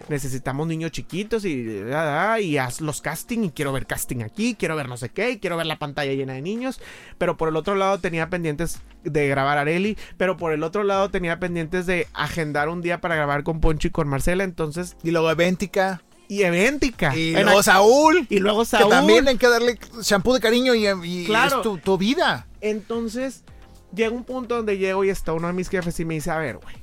Necesitamos 0.10 0.68
niños 0.68 0.92
chiquitos 0.92 1.44
y, 1.44 1.82
ah, 1.92 2.34
ah, 2.34 2.40
y 2.40 2.58
haz 2.60 2.82
los 2.82 3.02
casting 3.02 3.46
y 3.46 3.50
quiero 3.50 3.74
ver 3.74 3.88
casting 3.88 4.22
aquí, 4.22 4.54
quiero 4.54 4.76
ver 4.76 4.88
no 4.88 4.98
sé 4.98 5.10
qué, 5.10 5.32
y 5.32 5.40
quiero 5.40 5.58
ver 5.58 5.66
la 5.66 5.80
pantalla 5.80 6.14
llena 6.14 6.34
de 6.34 6.44
niños. 6.44 6.80
Pero 7.18 7.36
por 7.36 7.50
el 7.50 7.56
otro 7.56 7.74
lado 7.74 7.98
tenía 7.98 8.30
pendientes 8.30 8.80
de 9.04 9.28
grabar 9.28 9.58
a 9.58 9.62
Areli, 9.62 9.98
pero 10.18 10.38
por 10.38 10.54
el 10.54 10.62
otro 10.62 10.84
lado 10.84 11.10
tenía 11.10 11.40
pendientes 11.40 11.88
de 11.88 12.08
agendar 12.14 12.70
un 12.70 12.82
día 12.82 13.02
para 13.02 13.16
grabar 13.16 13.44
con 13.44 13.60
Poncho 13.60 13.88
y 13.88 13.92
con 13.92 14.08
Marcela, 14.08 14.44
entonces, 14.44 14.98
y 15.04 15.10
luego 15.10 15.32
Eventica. 15.32 16.04
Y 16.28 16.44
Eventica. 16.44 17.16
Y 17.16 17.34
luego 17.34 17.62
Saúl. 17.64 18.26
y 18.30 18.40
luego 18.40 18.66
Saúl. 18.66 18.86
Que 18.86 18.90
también 18.90 19.28
hay 19.28 19.38
que 19.38 19.48
darle 19.48 19.78
shampoo 20.02 20.34
de 20.34 20.40
cariño 20.40 20.74
y, 20.76 20.88
y 20.88 21.26
Claro. 21.26 21.58
es 21.58 21.62
tu, 21.64 21.78
tu 21.78 21.98
vida. 21.98 22.48
Entonces, 22.62 23.44
llega 23.94 24.12
un 24.16 24.24
punto 24.24 24.56
donde 24.56 24.78
llego 24.78 25.04
y 25.04 25.10
está 25.10 25.34
uno 25.34 25.48
de 25.48 25.54
mis 25.54 25.70
jefes 25.70 26.00
y 26.00 26.06
me 26.06 26.14
dice, 26.16 26.32
a 26.32 26.38
ver, 26.38 26.58
güey. 26.58 26.76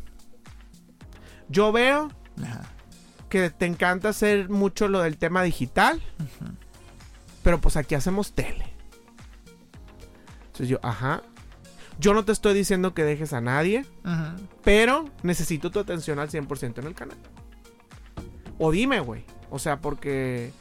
Yo 1.49 1.73
veo 1.73 2.11
Ajá. 2.43 2.63
que 3.29 3.51
te 3.51 3.67
encanta 3.67 4.11
hacer 4.11 4.49
mucho 4.49 4.87
lo 4.89 5.01
del 5.03 5.17
tema 5.19 5.43
digital, 5.43 6.01
pero 7.43 7.61
pues 7.61 7.77
aquí 7.77 7.95
hacemos 7.97 8.33
tele. 8.33 8.73
Entonces 10.47 10.69
yo, 10.69 10.79
ajá. 10.83 11.23
Yo 11.99 12.15
no 12.15 12.25
te 12.25 12.33
estoy 12.33 12.55
diciendo 12.55 12.95
que 12.95 13.05
dejes 13.05 13.33
a 13.35 13.41
nadie, 13.43 13.85
Ajá. 14.05 14.35
pero 14.65 15.05
necesito 15.23 15.71
tu 15.71 15.81
atención 15.81 16.19
al 16.19 16.31
100% 16.31 16.79
en 16.79 16.87
el 16.87 16.95
canal. 16.95 17.19
O 18.61 18.71
dime, 18.71 19.01
güey. 19.01 19.25
O 19.51 19.59
sea, 19.59 19.81
porque 19.81 20.53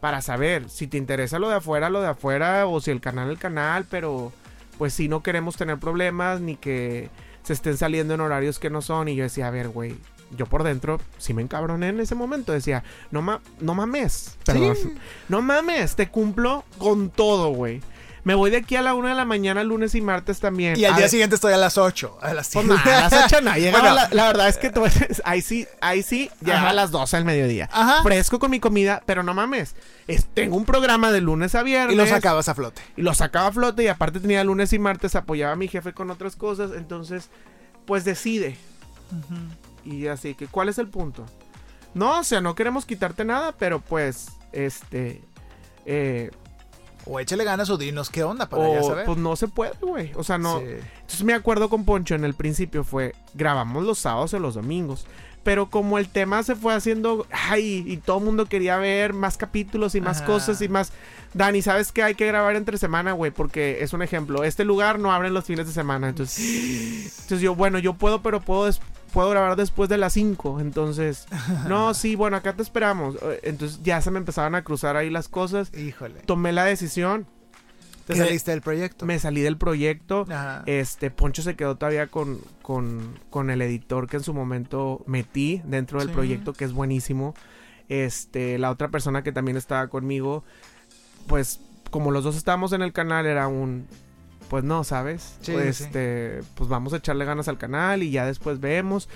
para 0.00 0.22
saber 0.22 0.70
si 0.70 0.86
te 0.86 0.96
interesa 0.96 1.38
lo 1.38 1.48
de 1.48 1.56
afuera, 1.56 1.90
lo 1.90 2.00
de 2.00 2.08
afuera, 2.08 2.66
o 2.66 2.80
si 2.80 2.90
el 2.90 3.00
canal, 3.00 3.28
el 3.28 3.38
canal, 3.38 3.84
pero 3.90 4.32
pues 4.78 4.94
si 4.94 5.08
no 5.08 5.22
queremos 5.22 5.56
tener 5.56 5.78
problemas 5.78 6.40
ni 6.40 6.56
que 6.56 7.10
se 7.42 7.52
estén 7.52 7.76
saliendo 7.76 8.14
en 8.14 8.20
horarios 8.20 8.58
que 8.58 8.70
no 8.70 8.80
son. 8.80 9.08
Y 9.08 9.16
yo 9.16 9.24
decía, 9.24 9.48
a 9.48 9.50
ver, 9.50 9.68
güey, 9.68 9.96
yo 10.36 10.46
por 10.46 10.62
dentro 10.62 11.00
sí 11.18 11.34
me 11.34 11.42
encabroné 11.42 11.88
en 11.88 12.00
ese 12.00 12.14
momento. 12.14 12.52
Decía, 12.52 12.84
no, 13.10 13.20
ma 13.20 13.40
no 13.60 13.74
mames, 13.74 14.38
perdón. 14.44 14.76
Sí. 14.76 14.94
No 15.28 15.42
mames, 15.42 15.96
te 15.96 16.08
cumplo 16.08 16.64
con 16.78 17.10
todo, 17.10 17.50
güey. 17.50 17.82
Me 18.24 18.34
voy 18.34 18.50
de 18.50 18.58
aquí 18.58 18.76
a 18.76 18.82
la 18.82 18.94
una 18.94 19.10
de 19.10 19.14
la 19.14 19.24
mañana, 19.24 19.64
lunes 19.64 19.94
y 19.94 20.00
martes 20.00 20.40
también. 20.40 20.78
Y 20.78 20.84
al 20.84 20.92
A 20.92 20.96
día 20.96 21.02
ver, 21.04 21.10
siguiente 21.10 21.34
estoy 21.36 21.52
a 21.52 21.56
las 21.56 21.78
8. 21.78 22.18
A 22.20 22.34
las 22.34 22.50
pues 22.52 22.66
7. 22.66 22.82
nada, 22.84 22.98
a 23.06 23.10
las 23.10 23.24
ocho 23.26 23.40
no, 23.40 23.54
llegaba 23.56 23.80
Bueno. 23.80 23.94
la, 23.96 24.08
la 24.12 24.26
verdad 24.26 24.48
es 24.48 24.58
que 24.58 24.70
tú- 24.70 24.84
ahí 25.24 25.40
sí, 25.42 25.66
ahí 25.80 26.02
sí, 26.02 26.30
Ajá. 26.46 26.70
a 26.70 26.72
las 26.72 26.90
12 26.90 27.16
al 27.16 27.24
mediodía. 27.24 27.68
Ajá. 27.72 28.02
Fresco 28.02 28.38
con 28.38 28.50
mi 28.50 28.60
comida, 28.60 29.02
pero 29.06 29.22
no 29.22 29.32
mames. 29.34 29.74
es- 30.06 30.26
tengo 30.34 30.56
un 30.56 30.64
programa 30.64 31.12
de 31.12 31.20
lunes 31.20 31.54
a 31.54 31.62
viernes. 31.62 31.94
Y 31.94 31.96
lo 31.96 32.06
sacabas 32.06 32.48
a 32.48 32.54
flote. 32.54 32.82
Y 32.96 33.02
lo 33.02 33.14
sacaba 33.14 33.46
a 33.48 33.52
flote 33.52 33.84
y 33.84 33.88
aparte 33.88 34.20
tenía 34.20 34.44
lunes 34.44 34.72
y 34.72 34.78
martes, 34.78 35.14
apoyaba 35.14 35.52
a 35.52 35.56
mi 35.56 35.68
jefe 35.68 35.92
con 35.92 36.10
otras 36.10 36.36
cosas. 36.36 36.72
Entonces, 36.76 37.30
pues 37.86 38.04
decide. 38.04 38.56
Y 39.84 40.06
así 40.08 40.34
que, 40.34 40.46
¿cuál 40.46 40.68
es 40.68 40.78
el 40.78 40.88
punto? 40.88 41.24
No, 41.94 42.20
o 42.20 42.24
sea, 42.24 42.40
no 42.40 42.54
queremos 42.54 42.86
quitarte 42.86 43.24
nada, 43.24 43.52
pero 43.58 43.80
pues, 43.80 44.28
este... 44.52 45.22
Eh, 45.86 46.30
O 47.12 47.18
échale 47.18 47.42
ganas 47.44 47.68
o 47.70 47.76
dinos 47.76 48.08
qué 48.08 48.22
onda 48.22 48.48
para 48.48 48.72
ya 48.72 48.82
saber. 48.84 49.04
pues 49.04 49.18
no 49.18 49.34
se 49.34 49.48
puede, 49.48 49.72
güey. 49.80 50.12
O 50.14 50.22
sea, 50.22 50.38
no... 50.38 50.60
Sí. 50.60 50.66
Entonces 51.00 51.24
me 51.24 51.34
acuerdo 51.34 51.68
con 51.68 51.84
Poncho 51.84 52.14
en 52.14 52.24
el 52.24 52.34
principio 52.34 52.84
fue, 52.84 53.14
grabamos 53.34 53.84
los 53.84 53.98
sábados 53.98 54.32
o 54.34 54.38
los 54.38 54.54
domingos. 54.54 55.06
Pero 55.42 55.70
como 55.70 55.98
el 55.98 56.08
tema 56.08 56.42
se 56.42 56.54
fue 56.54 56.74
haciendo, 56.74 57.26
ay, 57.32 57.82
y 57.86 57.96
todo 57.96 58.18
el 58.18 58.24
mundo 58.24 58.44
quería 58.46 58.76
ver 58.76 59.14
más 59.14 59.38
capítulos 59.38 59.94
y 59.94 60.00
más 60.00 60.18
Ajá. 60.18 60.26
cosas 60.26 60.60
y 60.62 60.68
más... 60.68 60.92
Dani, 61.32 61.62
¿sabes 61.62 61.92
qué? 61.92 62.02
Hay 62.02 62.14
que 62.14 62.26
grabar 62.26 62.56
entre 62.56 62.76
semana, 62.76 63.12
güey, 63.12 63.30
porque 63.30 63.78
es 63.82 63.92
un 63.92 64.02
ejemplo. 64.02 64.44
Este 64.44 64.64
lugar 64.64 64.98
no 64.98 65.12
abren 65.12 65.32
los 65.32 65.44
fines 65.46 65.66
de 65.66 65.72
semana. 65.72 66.10
Entonces, 66.10 66.38
entonces 67.22 67.40
yo, 67.40 67.54
bueno, 67.54 67.78
yo 67.78 67.94
puedo, 67.94 68.20
pero 68.22 68.40
puedo, 68.40 68.66
des- 68.66 68.80
puedo 69.12 69.30
grabar 69.30 69.56
después 69.56 69.88
de 69.88 69.98
las 69.98 70.12
5. 70.14 70.60
Entonces, 70.60 71.26
no, 71.68 71.94
sí, 71.94 72.16
bueno, 72.16 72.36
acá 72.36 72.54
te 72.54 72.62
esperamos. 72.62 73.16
Eh, 73.22 73.40
Entonces 73.44 73.80
ya 73.82 74.00
se 74.00 74.10
me 74.10 74.18
empezaban 74.18 74.54
a 74.54 74.62
cruzar 74.64 74.96
ahí 74.96 75.10
las 75.10 75.28
cosas. 75.28 75.72
Híjole. 75.76 76.20
Tomé 76.26 76.52
la 76.52 76.64
decisión, 76.64 77.26
Te 78.06 78.16
saliste 78.16 78.50
del 78.50 78.60
proyecto. 78.62 79.06
me 79.06 79.18
salí 79.18 79.40
del 79.40 79.56
proyecto. 79.56 80.26
Ajá. 80.30 80.62
Este, 80.66 81.10
Poncho 81.10 81.42
se 81.42 81.54
quedó 81.56 81.76
todavía 81.76 82.06
con, 82.08 82.38
con, 82.62 83.18
con 83.30 83.50
el 83.50 83.62
editor 83.62 84.08
que 84.08 84.16
en 84.18 84.22
su 84.22 84.34
momento 84.34 85.02
metí 85.06 85.62
dentro 85.64 85.98
del 86.00 86.08
Sí. 86.08 86.14
proyecto, 86.14 86.52
que 86.52 86.64
es 86.64 86.72
buenísimo. 86.72 87.34
Este, 87.88 88.58
la 88.58 88.70
otra 88.70 88.88
persona 88.88 89.22
que 89.22 89.32
también 89.32 89.56
estaba 89.56 89.88
conmigo, 89.88 90.44
pues, 91.26 91.60
como 91.90 92.10
los 92.12 92.22
dos 92.24 92.36
estábamos 92.36 92.72
en 92.72 92.82
el 92.82 92.92
canal, 92.92 93.26
era 93.26 93.48
un. 93.48 93.86
Pues 94.50 94.64
no, 94.64 94.82
¿sabes? 94.82 95.36
Sí, 95.42 95.52
Pues. 95.52 95.80
Este, 95.80 96.42
pues 96.56 96.68
vamos 96.68 96.92
a 96.92 96.96
echarle 96.96 97.24
ganas 97.24 97.46
al 97.46 97.56
canal 97.56 98.02
y 98.02 98.10
ya 98.10 98.26
después 98.26 98.58
vemos. 98.58 99.08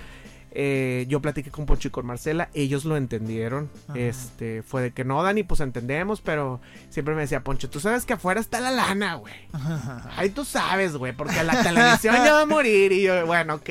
Eh, 0.56 1.06
yo 1.08 1.20
platiqué 1.20 1.50
con 1.50 1.66
Poncho 1.66 1.88
y 1.88 1.90
con 1.90 2.06
Marcela, 2.06 2.48
ellos 2.54 2.84
lo 2.84 2.96
entendieron. 2.96 3.68
Ajá. 3.88 3.98
Este, 3.98 4.62
fue 4.62 4.80
de 4.80 4.92
que 4.92 5.04
no, 5.04 5.20
Dani, 5.24 5.42
pues 5.42 5.58
entendemos, 5.58 6.20
pero 6.20 6.60
siempre 6.88 7.16
me 7.16 7.22
decía, 7.22 7.42
Poncho, 7.42 7.68
tú 7.68 7.80
sabes 7.80 8.04
que 8.06 8.12
afuera 8.12 8.40
está 8.40 8.60
la 8.60 8.70
lana, 8.70 9.16
güey. 9.16 9.34
Ahí 10.16 10.30
tú 10.30 10.44
sabes, 10.44 10.96
güey, 10.96 11.12
porque 11.12 11.42
la 11.42 11.60
televisión 11.64 12.14
ya 12.14 12.34
va 12.34 12.42
a 12.42 12.46
morir. 12.46 12.92
Y 12.92 13.02
yo, 13.02 13.26
bueno, 13.26 13.54
ok. 13.56 13.70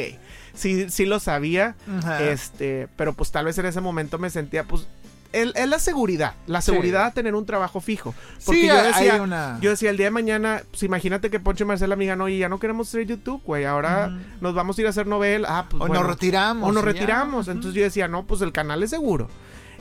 Sí, 0.53 0.89
sí 0.89 1.05
lo 1.05 1.22
sabía. 1.22 1.78
Ajá. 1.99 2.22
Este, 2.26 2.89
pero 2.97 3.14
pues 3.14 3.32
tal 3.32 3.45
vez 3.45 3.57
en 3.57 3.66
ese 3.68 3.80
momento 3.80 4.20
me 4.20 4.30
sentía, 4.30 4.66
pues, 4.66 4.86
es 5.34 5.67
la 5.67 5.79
seguridad. 5.79 6.36
La 6.47 6.61
Sí. 6.61 6.71
seguridad 6.71 7.05
a 7.05 7.11
tener 7.11 7.36
un 7.36 7.45
trabajo 7.45 7.81
fijo. 7.81 8.13
Porque 8.45 8.61
Sí, 8.61 8.67
yo 8.67 8.73
hay 8.79 8.88
decía, 8.88 9.21
una- 9.21 9.57
yo 9.61 9.71
decía, 9.71 9.89
el 9.89 9.97
día 9.97 10.05
de 10.05 10.11
mañana, 10.11 10.63
pues 10.71 10.84
imagínate 10.84 11.29
que 11.29 11.39
Poncho 11.39 11.63
y 11.63 11.67
Marcela 11.67 11.95
me 11.95 12.03
digan, 12.03 12.21
oye, 12.21 12.38
ya 12.38 12.47
no 12.49 12.59
queremos 12.59 12.88
hacer 12.88 13.05
YouTube, 13.05 13.41
güey, 13.43 13.65
ahora 13.65 14.17
nos 14.41 14.53
vamos 14.53 14.77
a 14.77 14.81
ir 14.81 14.88
a 14.88 14.91
hacer 14.91 15.07
novela. 15.07 15.47
Ah, 15.49 15.65
pues 15.69 15.81
o 15.81 15.88
bueno. 15.88 16.01
nos 16.03 16.11
retiramos. 16.11 16.69
O 16.69 16.71
nos 16.71 16.84
ya. 16.84 16.91
retiramos. 16.91 17.47
Entonces 17.47 17.73
yo 17.73 17.84
decía, 17.84 18.07
no, 18.07 18.25
pues 18.25 18.41
el 18.41 18.51
canal 18.51 18.84
es 18.84 18.91
seguro. 18.91 19.27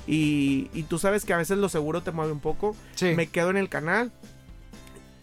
Y, 0.07 0.68
y 0.74 0.82
tú 0.84 0.98
sabes 0.98 1.24
que 1.24 1.32
a 1.32 1.36
veces 1.36 1.59
lo 1.59 1.68
seguro 1.68 2.03
te 2.03 2.11
mueve 2.11 2.32
un 2.32 2.40
poco. 2.40 2.74
Sí. 2.96 3.12
Me 3.14 3.28
quedo 3.28 3.50
en 3.50 3.57
el 3.57 3.68
canal, 3.68 4.11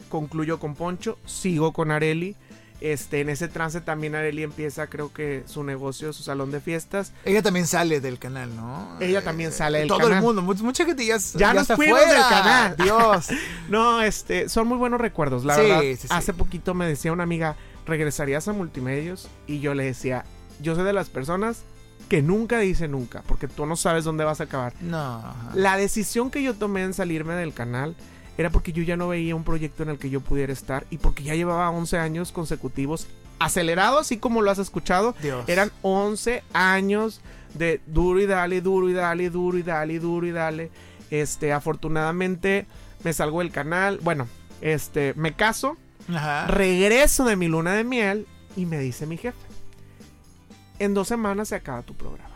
concluyo 0.09 0.59
con 0.59 0.75
Poncho, 0.75 1.17
sigo 1.25 1.73
con 1.73 1.91
Areli. 1.91 2.35
Este, 2.81 3.19
en 3.19 3.27
ese 3.29 3.49
trance 3.49 3.81
también 3.81 4.15
Areli 4.15 4.43
empieza, 4.43 4.87
creo 4.87 5.11
que 5.11 5.43
su 5.47 5.63
negocio, 5.65 6.13
su 6.13 6.23
salón 6.23 6.49
de 6.49 6.61
fiestas. 6.61 7.11
Ella 7.25 7.41
también 7.41 7.67
sale 7.67 7.99
del 7.99 8.19
canal, 8.19 8.55
¿no? 8.55 8.95
Ella 9.01 9.21
también 9.21 9.51
sale 9.51 9.79
del 9.79 9.89
Todo 9.89 9.97
canal. 9.99 10.17
el 10.19 10.23
mundo, 10.23 10.41
mu- 10.41 10.53
mucha 10.63 10.85
gente 10.85 11.05
ya, 11.05 11.15
s- 11.15 11.37
Ya 11.37 11.53
nos 11.53 11.67
fuimos 11.67 11.99
del 11.99 12.21
canal. 12.29 12.75
Dios. 12.77 13.27
No, 13.69 14.01
este, 14.01 14.47
son 14.49 14.67
muy 14.67 14.77
buenos 14.77 15.01
recuerdos, 15.01 15.43
la 15.45 15.55
Sí, 15.55 15.61
verdad. 15.61 15.81
sí, 15.81 15.95
sí. 15.97 16.07
Hace 16.09 16.33
poquito 16.33 16.73
me 16.73 16.87
decía 16.87 17.11
una 17.11 17.23
amiga, 17.23 17.55
¿regresarías 17.85 18.47
a 18.47 18.53
multimedios? 18.53 19.27
Y 19.45 19.59
yo 19.59 19.73
le 19.73 19.83
decía, 19.83 20.23
yo 20.61 20.73
soy 20.75 20.85
de 20.85 20.93
las 20.93 21.09
personas 21.09 21.63
que 22.07 22.21
nunca 22.23 22.59
dice 22.59 22.87
nunca, 22.87 23.23
porque 23.27 23.47
tú 23.47 23.65
no 23.65 23.75
sabes 23.75 24.05
dónde 24.05 24.23
vas 24.23 24.39
a 24.41 24.45
acabar. 24.45 24.73
No. 24.81 25.21
La 25.53 25.75
decisión 25.77 26.31
que 26.31 26.41
yo 26.41 26.55
tomé 26.55 26.81
en 26.83 26.93
salirme 26.93 27.33
del 27.35 27.53
canal 27.53 27.95
era 28.39 28.49
porque 28.51 28.71
yo 28.71 28.83
ya 28.83 28.95
no 28.95 29.09
veía 29.09 29.35
un 29.35 29.43
proyecto 29.43 29.83
en 29.83 29.89
el 29.89 29.97
que 29.97 30.09
yo 30.09 30.21
pudiera 30.21 30.53
estar 30.53 30.85
y 30.89 30.97
porque 30.97 31.23
ya 31.23 31.35
llevaba 31.35 31.69
11 31.71 31.97
años 31.97 32.31
consecutivos 32.31 33.05
acelerado, 33.37 33.99
así 33.99 34.15
como 34.15 34.41
lo 34.41 34.49
has 34.49 34.59
escuchado. 34.59 35.13
Dios. 35.21 35.43
Eran 35.49 35.73
11 35.81 36.41
años 36.53 37.19
de 37.55 37.81
duro 37.85 38.21
y 38.21 38.27
dale, 38.27 38.61
duro 38.61 38.87
y 38.87 38.93
dale, 38.93 39.29
duro 39.29 39.57
y 39.57 39.63
dale, 39.63 39.99
duro 39.99 40.25
y 40.25 40.31
dale. 40.31 40.71
Este, 41.11 41.51
afortunadamente 41.51 42.65
me 43.03 43.11
salgo 43.11 43.39
del 43.39 43.51
canal. 43.51 43.99
Bueno, 44.03 44.25
este, 44.61 45.13
me 45.17 45.33
caso, 45.33 45.75
Ajá. 46.07 46.47
regreso 46.47 47.25
de 47.25 47.35
mi 47.35 47.49
luna 47.49 47.73
de 47.73 47.83
miel 47.83 48.25
y 48.55 48.65
me 48.65 48.79
dice 48.79 49.05
mi 49.05 49.17
jefe, 49.17 49.37
en 50.79 50.93
dos 50.93 51.09
semanas 51.09 51.49
se 51.49 51.55
acaba 51.55 51.81
tu 51.81 51.93
programa. 51.93 52.35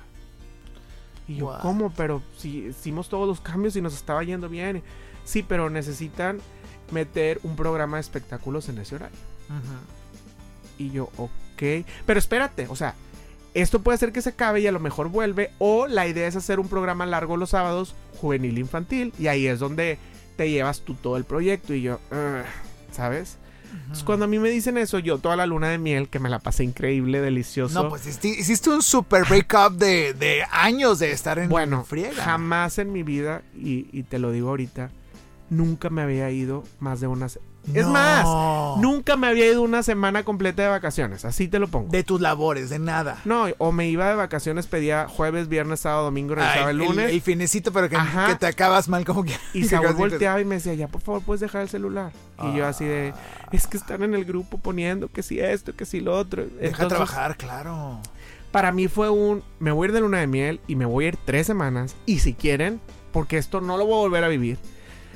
Y 1.30 1.38
yo? 1.38 1.58
¿cómo? 1.62 1.94
Pero 1.96 2.22
si 2.38 2.66
hicimos 2.66 3.08
todos 3.08 3.26
los 3.26 3.40
cambios 3.40 3.78
y 3.78 3.82
nos 3.82 3.94
estaba 3.94 4.22
yendo 4.26 4.50
bien. 4.50 4.84
Sí, 5.26 5.44
pero 5.44 5.70
necesitan 5.70 6.40
meter 6.92 7.40
un 7.44 7.56
programa 7.56 7.98
de 7.98 8.02
espectáculos 8.02 8.70
en 8.70 8.78
ese 8.78 8.96
horario. 8.96 9.18
Y 10.78 10.92
yo, 10.92 11.10
ok. 11.18 11.86
Pero 12.06 12.20
espérate, 12.20 12.68
o 12.70 12.76
sea, 12.76 12.96
esto 13.54 13.82
puede 13.82 13.98
ser 13.98 14.12
que 14.12 14.22
se 14.22 14.30
acabe 14.30 14.62
y 14.62 14.68
a 14.68 14.72
lo 14.72 14.80
mejor 14.80 15.10
vuelve. 15.10 15.52
O 15.60 15.88
la 15.88 16.08
idea 16.08 16.28
es 16.28 16.36
hacer 16.36 16.60
un 16.60 16.68
programa 16.68 17.06
largo 17.06 17.38
los 17.38 17.52
sábados, 17.52 17.96
juvenil 18.20 18.58
infantil. 18.58 19.14
Y 19.20 19.28
ahí 19.28 19.48
es 19.48 19.60
donde 19.60 19.98
te 20.36 20.50
llevas 20.50 20.82
tú 20.82 20.96
todo 20.96 21.18
el 21.18 21.24
proyecto. 21.26 21.74
Y 21.74 21.84
yo, 21.84 22.00
¿sabes? 22.92 23.38
Entonces, 23.74 24.04
cuando 24.04 24.26
a 24.26 24.28
mí 24.28 24.38
me 24.38 24.52
dicen 24.52 24.78
eso, 24.78 25.00
yo 25.00 25.18
toda 25.18 25.36
la 25.36 25.48
luna 25.48 25.68
de 25.68 25.80
miel, 25.80 26.08
que 26.08 26.20
me 26.20 26.30
la 26.30 26.38
pasé 26.38 26.64
increíble, 26.64 27.22
delicioso. 27.22 27.82
No, 27.82 27.90
pues 27.90 28.06
hiciste 28.08 28.70
un 28.70 28.84
super 28.84 29.26
breakup 29.26 29.78
de, 29.78 30.14
de 30.14 30.44
años 30.52 31.00
de 31.00 31.12
estar 31.12 31.40
en 31.40 31.50
bueno, 31.50 31.84
friega. 31.84 32.24
jamás 32.24 32.78
en 32.78 32.92
mi 32.92 33.02
vida, 33.02 33.42
y, 33.56 33.88
y 33.92 34.04
te 34.04 34.20
lo 34.20 34.32
digo 34.32 34.50
ahorita, 34.50 34.92
nunca 35.50 35.90
me 35.90 36.02
había 36.02 36.30
ido 36.32 36.64
más 36.80 37.00
de 37.00 37.08
unas... 37.08 37.40
Es 37.74 37.86
No. 37.86 37.94
más, 37.94 38.78
nunca 38.82 39.16
me 39.16 39.28
había 39.28 39.50
ido 39.50 39.62
una 39.62 39.84
semana 39.84 40.24
completa 40.24 40.64
de 40.64 40.68
vacaciones, 40.68 41.24
así 41.24 41.48
te 41.48 41.60
lo 41.60 41.70
pongo. 41.70 41.90
De 41.90 42.04
tus 42.04 42.20
labores, 42.20 42.70
de 42.70 42.78
nada. 42.78 43.22
No, 43.24 43.46
o 43.58 43.72
me 43.72 43.88
iba 43.88 44.10
de 44.10 44.16
vacaciones, 44.16 44.68
pedía 44.68 45.08
jueves, 45.08 45.48
viernes, 45.48 45.80
sábado, 45.80 46.04
domingo, 46.04 46.36
regresaba 46.36 46.72
el 46.72 46.80
lunes. 46.80 47.12
El, 47.12 47.22
finecito, 47.22 47.72
pero 47.72 47.88
que, 47.88 47.96
que 48.28 48.36
te 48.36 48.48
acabas 48.48 48.90
mal 48.90 49.06
como 49.06 49.24
que. 49.24 49.34
y 49.54 49.64
Saúl 49.70 49.94
volteaba 49.94 50.42
y 50.42 50.46
me 50.46 50.56
decía, 50.56 50.74
ya 50.74 50.90
por 50.90 51.00
favor 51.00 51.22
puedes 51.22 51.40
dejar 51.40 51.62
el 51.62 51.70
celular. 51.70 52.12
Y 52.44 52.58
yo 52.58 52.68
así 52.68 52.84
de, 52.84 53.14
es 53.54 53.66
que 53.68 53.78
están 53.78 54.04
en 54.04 54.14
el 54.14 54.26
grupo 54.26 54.58
poniendo 54.58 55.08
que 55.08 55.24
si 55.24 55.40
esto, 55.40 55.74
que 55.74 55.86
si 55.86 56.02
lo 56.02 56.18
otro. 56.18 56.44
Deja 56.44 56.66
Entonces, 56.84 56.88
trabajar, 56.90 57.38
claro. 57.38 58.02
Para 58.52 58.74
mí 58.74 58.90
fue 58.90 59.10
un, 59.10 59.42
me 59.60 59.72
voy 59.72 59.86
a 59.86 59.88
ir 59.88 59.94
de 59.94 60.02
luna 60.02 60.20
de 60.20 60.28
miel 60.28 60.60
y 60.68 60.76
me 60.76 60.86
voy 60.86 61.06
a 61.06 61.08
ir 61.08 61.18
tres 61.24 61.48
semanas. 61.48 61.96
Y 62.06 62.20
si 62.20 62.34
quieren, 62.34 62.82
porque 63.14 63.38
esto 63.38 63.62
no 63.62 63.78
lo 63.78 63.86
voy 63.86 63.96
a 63.96 64.00
volver 64.00 64.24
a 64.26 64.28
vivir. 64.28 64.60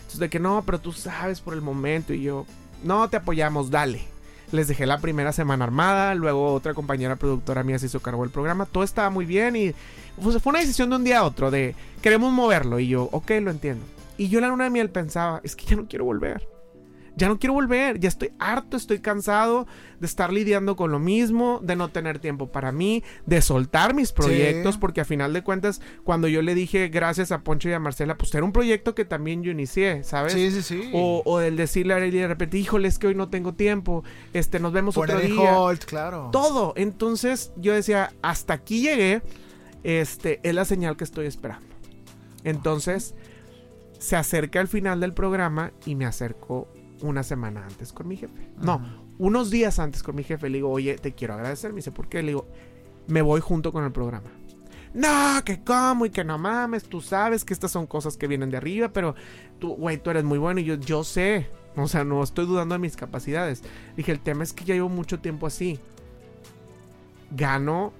Entonces 0.08 0.22
de 0.22 0.30
que 0.30 0.40
no, 0.40 0.64
pero 0.66 0.80
tú 0.80 0.94
sabes 0.94 1.42
por 1.42 1.54
el 1.54 1.62
momento. 1.62 2.14
Y 2.14 2.22
yo, 2.22 2.46
no, 2.82 3.10
te 3.10 3.18
apoyamos, 3.18 3.70
dale. 3.70 4.06
Les 4.54 4.70
dejé 4.70 4.86
la 4.86 5.00
primera 5.00 5.34
semana 5.34 5.66
armada, 5.66 6.16
luego 6.16 6.54
otra 6.54 6.74
compañera 6.74 7.18
productora 7.18 7.64
mía 7.64 7.78
se 7.78 7.88
hizo 7.88 8.00
cargo 8.00 8.24
del 8.24 8.32
programa, 8.32 8.66
todo 8.66 8.86
estaba 8.86 9.10
muy 9.10 9.26
bien 9.26 9.58
y 9.58 9.74
pues, 10.24 10.42
fue 10.42 10.52
una 10.52 10.62
decisión 10.62 10.90
de 10.90 10.96
un 10.96 11.04
día 11.04 11.20
a 11.20 11.26
otro, 11.26 11.52
de 11.52 11.76
queremos 12.02 12.32
moverlo 12.32 12.80
y 12.80 12.88
yo, 12.88 13.10
ok, 13.12 13.32
lo 13.42 13.52
entiendo. 13.52 13.86
Y 14.16 14.30
yo 14.30 14.40
la 14.40 14.48
luna 14.48 14.64
de 14.64 14.70
miel 14.70 14.90
pensaba, 14.90 15.42
es 15.44 15.58
que 15.58 15.66
ya 15.66 15.76
no 15.76 15.88
quiero 15.90 16.06
volver. 16.06 16.48
Ya 17.18 17.28
no 17.28 17.40
quiero 17.40 17.54
volver, 17.54 18.00
ya 18.00 18.08
estoy 18.08 18.30
harto, 18.40 18.78
estoy 18.78 19.00
cansado 19.00 19.66
de 20.00 20.06
estar 20.06 20.32
lidiando 20.32 20.76
con 20.76 20.92
lo 20.92 21.00
mismo, 21.00 21.60
de 21.64 21.76
no 21.76 21.90
tener 21.90 22.20
tiempo 22.20 22.52
para 22.52 22.72
mí, 22.72 23.04
de 23.26 23.42
soltar 23.42 23.96
mis 23.96 24.12
proyectos, 24.14 24.76
Sí. 24.76 24.80
porque 24.80 25.02
a 25.02 25.06
final 25.06 25.34
de 25.34 25.42
cuentas, 25.44 25.82
cuando 26.04 26.28
yo 26.28 26.44
le 26.44 26.54
dije 26.54 26.90
gracias 26.90 27.32
a 27.32 27.42
Poncho 27.42 27.70
y 27.70 27.74
a 27.74 27.80
Marcela, 27.80 28.18
pues 28.18 28.34
era 28.36 28.44
un 28.46 28.52
proyecto 28.52 28.94
que 28.94 29.04
también 29.04 29.42
yo 29.42 29.50
inicié, 29.52 30.04
¿sabes? 30.04 30.34
Sí, 30.34 30.52
sí, 30.52 30.62
sí. 30.62 30.92
O, 30.94 31.24
o 31.26 31.40
del 31.40 31.58
decirle 31.58 31.94
a 31.94 31.98
Arely 31.98 32.20
de 32.20 32.28
repente, 32.28 32.58
híjole, 32.60 32.88
es 32.88 33.00
que 33.00 33.08
hoy 33.08 33.16
no 33.16 33.30
tengo 33.30 33.54
tiempo, 33.56 34.04
este, 34.34 34.60
nos 34.60 34.72
vemos 34.72 34.94
Poner 34.94 35.16
otro 35.16 35.28
en 35.28 35.36
día. 35.36 35.58
hold, 35.58 35.80
claro. 35.86 36.30
Todo. 36.32 36.74
Entonces 36.78 37.52
yo 37.58 37.74
decía, 37.74 38.14
hasta 38.22 38.54
aquí 38.54 38.82
llegué, 38.82 39.24
este, 39.84 40.40
es 40.44 40.54
la 40.54 40.66
señal 40.66 40.96
que 40.98 41.04
estoy 41.04 41.26
esperando. 41.26 41.66
Entonces, 42.44 43.16
se 44.00 44.16
acerca 44.16 44.62
el 44.62 44.68
final 44.68 45.00
del 45.00 45.14
programa 45.14 45.72
y 45.86 45.96
me 45.96 46.06
acerco 46.06 46.68
una 47.02 47.24
semana 47.24 47.64
antes 47.66 47.94
con 47.94 48.08
mi 48.08 48.18
jefe. 48.18 48.50
No, 48.62 48.82
unos 49.18 49.50
días 49.50 49.80
antes 49.80 50.04
con 50.04 50.16
mi 50.16 50.24
jefe. 50.24 50.50
Le 50.50 50.58
digo, 50.58 50.70
oye, 50.70 50.96
te 50.98 51.14
quiero 51.14 51.34
agradecer. 51.36 51.72
Me 51.72 51.78
dice, 51.78 51.92
¿por 51.92 52.08
qué? 52.08 52.22
Le 52.22 52.30
digo, 52.30 52.48
me 53.08 53.22
voy 53.22 53.40
junto 53.42 53.72
con 53.72 53.84
el 53.84 53.92
programa. 53.92 54.30
No, 54.94 55.44
que 55.46 55.64
cómo 55.64 56.06
y 56.06 56.10
que 56.10 56.24
no 56.24 56.38
mames, 56.40 56.84
tú 56.86 57.02
sabes 57.02 57.46
que 57.46 57.54
estas 57.54 57.72
son 57.72 57.86
cosas 57.86 58.18
que 58.18 58.26
vienen 58.28 58.50
de 58.50 58.58
arriba, 58.58 58.90
pero 58.90 59.14
tú, 59.60 59.76
güey, 59.76 59.98
tú 60.02 60.10
eres 60.10 60.24
muy 60.24 60.40
bueno 60.40 60.60
y 60.60 60.64
yo, 60.64 60.76
yo 60.76 61.04
sé. 61.04 61.50
O 61.76 61.88
sea, 61.88 62.04
no 62.04 62.24
estoy 62.24 62.46
dudando 62.48 62.74
de 62.74 62.80
mis 62.80 62.96
capacidades. 62.96 63.62
Dije, 63.96 64.12
el 64.12 64.20
tema 64.20 64.44
es 64.44 64.54
que 64.54 64.66
ya 64.66 64.74
llevo 64.74 64.90
mucho 64.90 65.20
tiempo 65.20 65.46
así. 65.46 65.80
Gano 67.32 67.94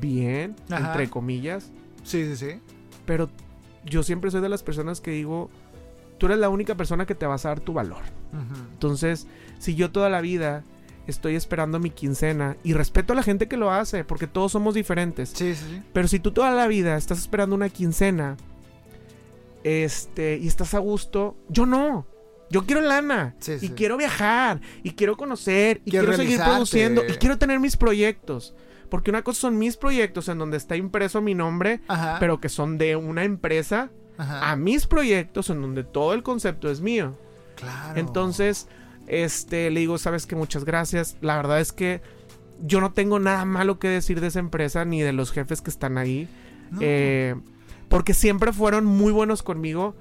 bien, 0.00 0.54
Ajá. 0.70 0.88
entre 0.92 1.10
comillas, 1.10 1.70
Sí, 2.04 2.24
sí, 2.26 2.36
sí. 2.36 2.60
pero 3.04 3.28
yo 3.84 4.02
siempre 4.02 4.30
soy 4.30 4.40
de 4.40 4.48
las 4.48 4.62
personas 4.62 5.00
que 5.00 5.10
digo, 5.10 5.50
tú 6.22 6.26
eres 6.26 6.38
la 6.38 6.50
única 6.50 6.76
persona 6.76 7.04
que 7.04 7.16
te 7.16 7.26
vas 7.26 7.44
a 7.44 7.48
dar 7.48 7.58
tu 7.58 7.72
valor. 7.72 7.98
Entonces, 8.74 9.26
si 9.58 9.74
yo 9.74 9.90
toda 9.90 10.08
la 10.08 10.20
vida 10.20 10.62
estoy 11.08 11.34
esperando 11.34 11.80
mi 11.80 11.90
quincena 11.90 12.56
y 12.62 12.74
respeto 12.74 13.12
a 13.12 13.16
la 13.16 13.24
gente 13.24 13.48
que 13.48 13.56
lo 13.56 13.72
hace, 13.72 14.04
porque 14.04 14.28
todos 14.28 14.52
somos 14.52 14.72
diferentes, 14.76 15.30
Sí, 15.30 15.56
sí, 15.56 15.64
sí. 15.68 15.82
pero 15.92 16.06
si 16.06 16.20
tú 16.20 16.30
toda 16.30 16.52
la 16.52 16.68
vida 16.68 16.96
estás 16.96 17.18
esperando 17.18 17.56
una 17.56 17.70
quincena, 17.70 18.36
este, 19.64 20.38
y 20.40 20.46
estás 20.46 20.74
a 20.74 20.78
gusto, 20.78 21.36
yo 21.48 21.66
no. 21.66 22.06
Yo 22.50 22.66
quiero 22.66 22.82
lana 22.82 23.34
Sí, 23.40 23.54
y 23.54 23.58
sí. 23.58 23.68
quiero 23.70 23.96
viajar 23.96 24.60
y 24.84 24.92
quiero 24.92 25.16
conocer 25.16 25.80
y 25.84 25.90
Quiero 25.90 26.06
quiero 26.06 26.22
seguir 26.22 26.38
produciendo 26.40 27.02
y 27.04 27.14
quiero 27.14 27.36
tener 27.36 27.58
mis 27.58 27.76
proyectos. 27.76 28.54
Porque 28.90 29.10
una 29.10 29.22
cosa 29.22 29.40
son 29.40 29.58
mis 29.58 29.76
proyectos 29.76 30.28
en 30.28 30.38
donde 30.38 30.56
está 30.56 30.76
impreso 30.76 31.20
mi 31.20 31.34
nombre, 31.34 31.80
Ajá. 31.88 32.18
pero 32.20 32.40
que 32.40 32.48
son 32.48 32.78
de 32.78 32.94
una 32.94 33.24
empresa, 33.24 33.90
Ajá. 34.18 34.50
a 34.50 34.56
mis 34.56 34.86
proyectos 34.86 35.50
en 35.50 35.62
donde 35.62 35.84
todo 35.84 36.12
el 36.14 36.22
concepto 36.22 36.70
es 36.70 36.80
mío. 36.80 37.16
Claro. 37.56 37.98
Entonces, 37.98 38.68
este, 39.06 39.70
le 39.70 39.80
digo, 39.80 39.98
sabes 39.98 40.26
que 40.26 40.36
muchas 40.36 40.64
gracias. 40.64 41.16
La 41.20 41.36
verdad 41.36 41.60
es 41.60 41.72
que 41.72 42.00
yo 42.64 42.80
no 42.80 42.92
tengo 42.92 43.18
nada 43.18 43.44
malo 43.44 43.78
que 43.78 43.88
decir 43.88 44.20
de 44.20 44.28
esa 44.28 44.38
empresa 44.38 44.84
ni 44.84 45.00
de 45.02 45.12
los 45.12 45.32
jefes 45.32 45.60
que 45.60 45.70
están 45.70 45.98
ahí. 45.98 46.28
No. 46.70 46.78
Eh, 46.82 47.34
porque 47.88 48.14
siempre 48.14 48.52
fueron 48.52 48.84
muy 48.84 49.12
buenos 49.12 49.42
conmigo. 49.42 49.94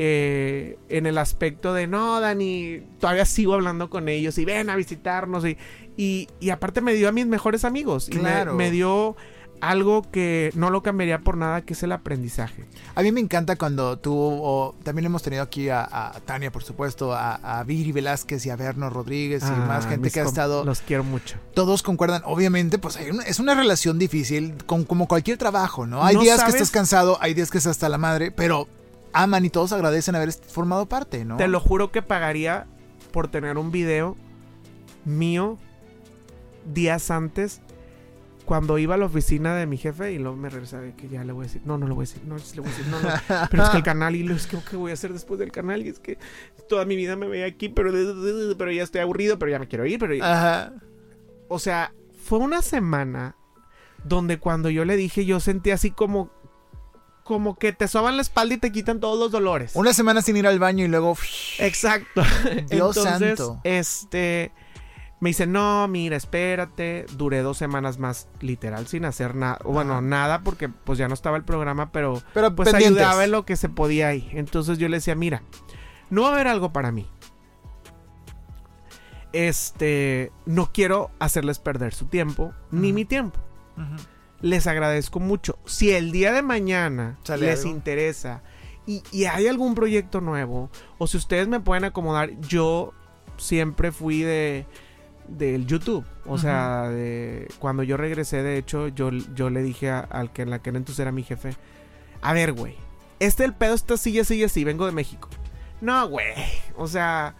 eh, 0.00 0.78
en 0.88 1.06
el 1.06 1.18
aspecto 1.18 1.74
de 1.74 1.88
no, 1.88 2.20
Dani, 2.20 2.82
todavía 3.00 3.24
sigo 3.24 3.54
hablando 3.54 3.90
con 3.90 4.08
ellos 4.08 4.38
y 4.38 4.44
ven 4.44 4.70
a 4.70 4.76
visitarnos. 4.76 5.44
Y, 5.44 5.56
y, 5.96 6.28
y 6.38 6.50
aparte 6.50 6.80
me 6.80 6.94
dio 6.94 7.08
a 7.08 7.12
mis 7.12 7.26
mejores 7.26 7.64
amigos. 7.64 8.08
Y 8.08 8.14
me- 8.14 8.20
Claro. 8.20 8.54
me, 8.54 8.70
dio 8.70 9.16
algo 9.60 10.02
que 10.10 10.50
no 10.54 10.70
lo 10.70 10.82
cambiaría 10.82 11.18
por 11.20 11.36
nada, 11.36 11.62
que 11.62 11.72
es 11.74 11.82
el 11.82 11.92
aprendizaje. 11.92 12.64
A 12.94 13.02
mí 13.02 13.10
me 13.12 13.20
encanta 13.20 13.56
cuando 13.56 13.98
tú, 13.98 14.14
o 14.16 14.74
también 14.84 15.06
hemos 15.06 15.22
tenido 15.22 15.42
aquí 15.42 15.68
a, 15.68 15.82
a 15.90 16.20
Tania, 16.20 16.52
por 16.52 16.62
supuesto, 16.62 17.12
a, 17.12 17.34
a, 17.58 17.64
Viri 17.64 17.90
Velázquez 17.92 18.46
y 18.46 18.50
a 18.50 18.56
Berno 18.56 18.88
Rodríguez 18.90 19.42
y 19.42 19.46
Ah, 19.50 19.64
más 19.66 19.86
gente 19.86 20.10
que 20.10 20.20
ha 20.20 20.24
estado. 20.24 20.64
Los 20.64 20.80
quiero 20.80 21.02
mucho. 21.04 21.36
Todos 21.54 21.82
concuerdan, 21.82 22.22
obviamente, 22.24 22.78
pues 22.78 22.96
hay 22.96 23.10
una- 23.10 23.24
es 23.24 23.38
una 23.40 23.54
relación 23.54 23.98
difícil, 23.98 24.54
con, 24.66 24.84
como 24.84 25.08
cualquier 25.08 25.38
trabajo, 25.38 25.86
¿no? 25.86 26.04
Hay 26.04 26.14
No 26.16 26.22
días 26.22 26.38
sabes- 26.38 26.54
que 26.54 26.58
estás 26.58 26.70
cansado, 26.70 27.18
hay 27.20 27.34
días 27.34 27.50
que 27.50 27.58
estás 27.58 27.72
hasta 27.72 27.88
la 27.88 27.98
madre, 27.98 28.30
pero 28.30 28.68
aman 29.12 29.44
y 29.44 29.50
todos 29.50 29.72
agradecen 29.72 30.14
haber 30.14 30.32
formado 30.32 30.86
parte, 30.86 31.24
¿no? 31.24 31.36
Te 31.36 31.48
lo 31.48 31.58
juro 31.60 31.90
que 31.90 32.02
pagaría 32.02 32.66
por 33.12 33.28
tener 33.28 33.58
un 33.58 33.72
video 33.72 34.16
mío 35.04 35.58
días 36.72 37.10
antes 37.10 37.60
cuando 38.48 38.78
iba 38.78 38.94
a 38.94 38.96
la 38.96 39.04
oficina 39.04 39.54
de 39.54 39.66
mi 39.66 39.76
jefe 39.76 40.10
y 40.10 40.18
luego 40.18 40.34
me 40.34 40.48
regresaba 40.48 40.84
de 40.84 40.94
que 40.94 41.06
ya 41.06 41.22
le 41.22 41.34
voy 41.34 41.44
a 41.44 41.48
decir, 41.48 41.60
no, 41.66 41.76
no 41.76 41.86
le 41.86 41.92
voy 41.92 42.04
a 42.04 42.08
decir, 42.08 42.22
no, 42.24 42.38
le 42.38 42.60
voy 42.62 42.70
a 42.70 42.72
decir, 42.72 42.86
no, 42.86 42.98
no, 42.98 43.08
pero 43.50 43.62
es 43.62 43.68
que 43.68 43.76
el 43.76 43.82
canal 43.82 44.16
y 44.16 44.22
lo 44.22 44.34
es 44.34 44.46
que 44.46 44.56
¿qué 44.70 44.74
voy 44.74 44.90
a 44.90 44.94
hacer 44.94 45.12
después 45.12 45.38
del 45.38 45.52
canal 45.52 45.84
y 45.84 45.90
es 45.90 45.98
que 45.98 46.16
toda 46.66 46.86
mi 46.86 46.96
vida 46.96 47.14
me 47.14 47.28
veía 47.28 47.44
aquí, 47.44 47.68
pero, 47.68 47.92
pero 48.56 48.72
ya 48.72 48.84
estoy 48.84 49.02
aburrido, 49.02 49.38
pero 49.38 49.50
ya 49.50 49.58
me 49.58 49.68
quiero 49.68 49.84
ir, 49.84 49.98
pero 49.98 50.14
Ajá. 50.24 50.72
o 51.48 51.58
sea, 51.58 51.92
fue 52.24 52.38
una 52.38 52.62
semana 52.62 53.36
donde 54.02 54.38
cuando 54.38 54.70
yo 54.70 54.86
le 54.86 54.96
dije 54.96 55.26
yo 55.26 55.40
sentí 55.40 55.70
así 55.70 55.90
como 55.90 56.30
como 57.22 57.58
que 57.58 57.74
te 57.74 57.86
soban 57.86 58.16
la 58.16 58.22
espalda 58.22 58.54
y 58.54 58.58
te 58.58 58.72
quitan 58.72 58.98
todos 58.98 59.18
los 59.18 59.30
dolores. 59.30 59.72
Una 59.74 59.92
semana 59.92 60.22
sin 60.22 60.38
ir 60.38 60.46
al 60.46 60.58
baño 60.58 60.86
y 60.86 60.88
luego. 60.88 61.18
Exacto. 61.58 62.22
Dios 62.70 62.96
Entonces, 62.96 63.36
santo. 63.36 63.60
este 63.64 64.52
me 65.20 65.30
dice, 65.30 65.46
"No, 65.46 65.86
mira, 65.88 66.16
espérate." 66.16 67.06
Duré 67.16 67.40
dos 67.42 67.56
semanas 67.58 67.98
más 67.98 68.28
literal 68.40 68.86
sin 68.86 69.04
hacer 69.04 69.34
nada. 69.34 69.58
Bueno, 69.64 70.00
nada 70.00 70.42
porque 70.42 70.68
pues 70.68 70.98
ya 70.98 71.08
no 71.08 71.14
estaba 71.14 71.36
el 71.36 71.44
programa, 71.44 71.90
pero 71.92 72.22
Pero 72.34 72.54
pues 72.54 72.70
pendientes. 72.70 73.02
ayudaba 73.02 73.24
en 73.24 73.30
lo 73.32 73.44
que 73.44 73.56
se 73.56 73.68
podía 73.68 74.08
ahí. 74.08 74.28
Entonces 74.32 74.78
yo 74.78 74.88
le 74.88 74.98
decía, 74.98 75.14
"Mira, 75.14 75.42
no 76.10 76.22
va 76.22 76.28
a 76.28 76.32
haber 76.34 76.46
algo 76.48 76.72
para 76.72 76.92
mí. 76.92 77.08
Este, 79.32 80.32
no 80.46 80.70
quiero 80.72 81.10
hacerles 81.18 81.58
perder 81.58 81.92
su 81.94 82.06
tiempo 82.06 82.54
ni 82.70 82.92
mi 82.92 83.04
tiempo. 83.04 83.38
Les 84.40 84.66
agradezco 84.66 85.20
mucho. 85.20 85.58
Si 85.66 85.90
el 85.90 86.12
día 86.12 86.32
de 86.32 86.42
mañana 86.42 87.18
Sale 87.24 87.46
les 87.46 87.60
algo. 87.60 87.70
interesa 87.72 88.42
y, 88.86 89.02
y 89.12 89.24
hay 89.26 89.46
algún 89.48 89.74
proyecto 89.74 90.20
nuevo, 90.20 90.70
o 90.96 91.06
si 91.06 91.16
ustedes 91.18 91.46
me 91.48 91.60
pueden 91.60 91.84
acomodar, 91.84 92.30
yo 92.40 92.92
siempre 93.36 93.92
fui 93.92 94.22
de 94.22 94.66
del 95.28 95.66
YouTube. 95.66 96.04
O 96.26 96.38
sea, 96.38 96.88
de, 96.88 97.48
cuando 97.58 97.82
yo 97.82 97.96
regresé, 97.96 98.42
de 98.42 98.58
hecho, 98.58 98.88
yo, 98.88 99.10
yo 99.34 99.50
le 99.50 99.62
dije 99.62 99.90
a- 99.90 100.00
al 100.00 100.32
que 100.32 100.42
en 100.42 100.50
la 100.50 100.58
que 100.60 100.70
entonces 100.70 100.98
era 100.98 101.12
mi 101.12 101.22
jefe, 101.22 101.50
a 102.22 102.32
ver, 102.32 102.52
güey, 102.52 102.74
este 103.20 103.44
el 103.44 103.52
pedo 103.54 103.74
está 103.74 103.94
así, 103.94 104.18
así, 104.18 104.42
así, 104.44 104.64
vengo 104.64 104.86
de 104.86 104.92
México. 104.92 105.28
No, 105.80 106.08
güey, 106.08 106.26
o 106.76 106.86
sea, 106.86 107.34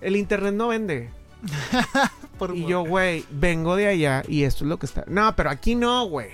el 0.00 0.16
internet 0.16 0.54
no 0.54 0.68
vende. 0.68 1.10
Por- 2.38 2.56
Y 2.56 2.66
yo, 2.66 2.84
güey, 2.84 3.24
vengo 3.30 3.76
de 3.76 3.86
allá 3.88 4.22
y 4.26 4.42
esto 4.44 4.64
es 4.64 4.68
lo 4.68 4.78
que 4.78 4.86
está. 4.86 5.04
No, 5.06 5.34
pero 5.36 5.50
aquí 5.50 5.74
no, 5.74 6.06
güey. 6.06 6.30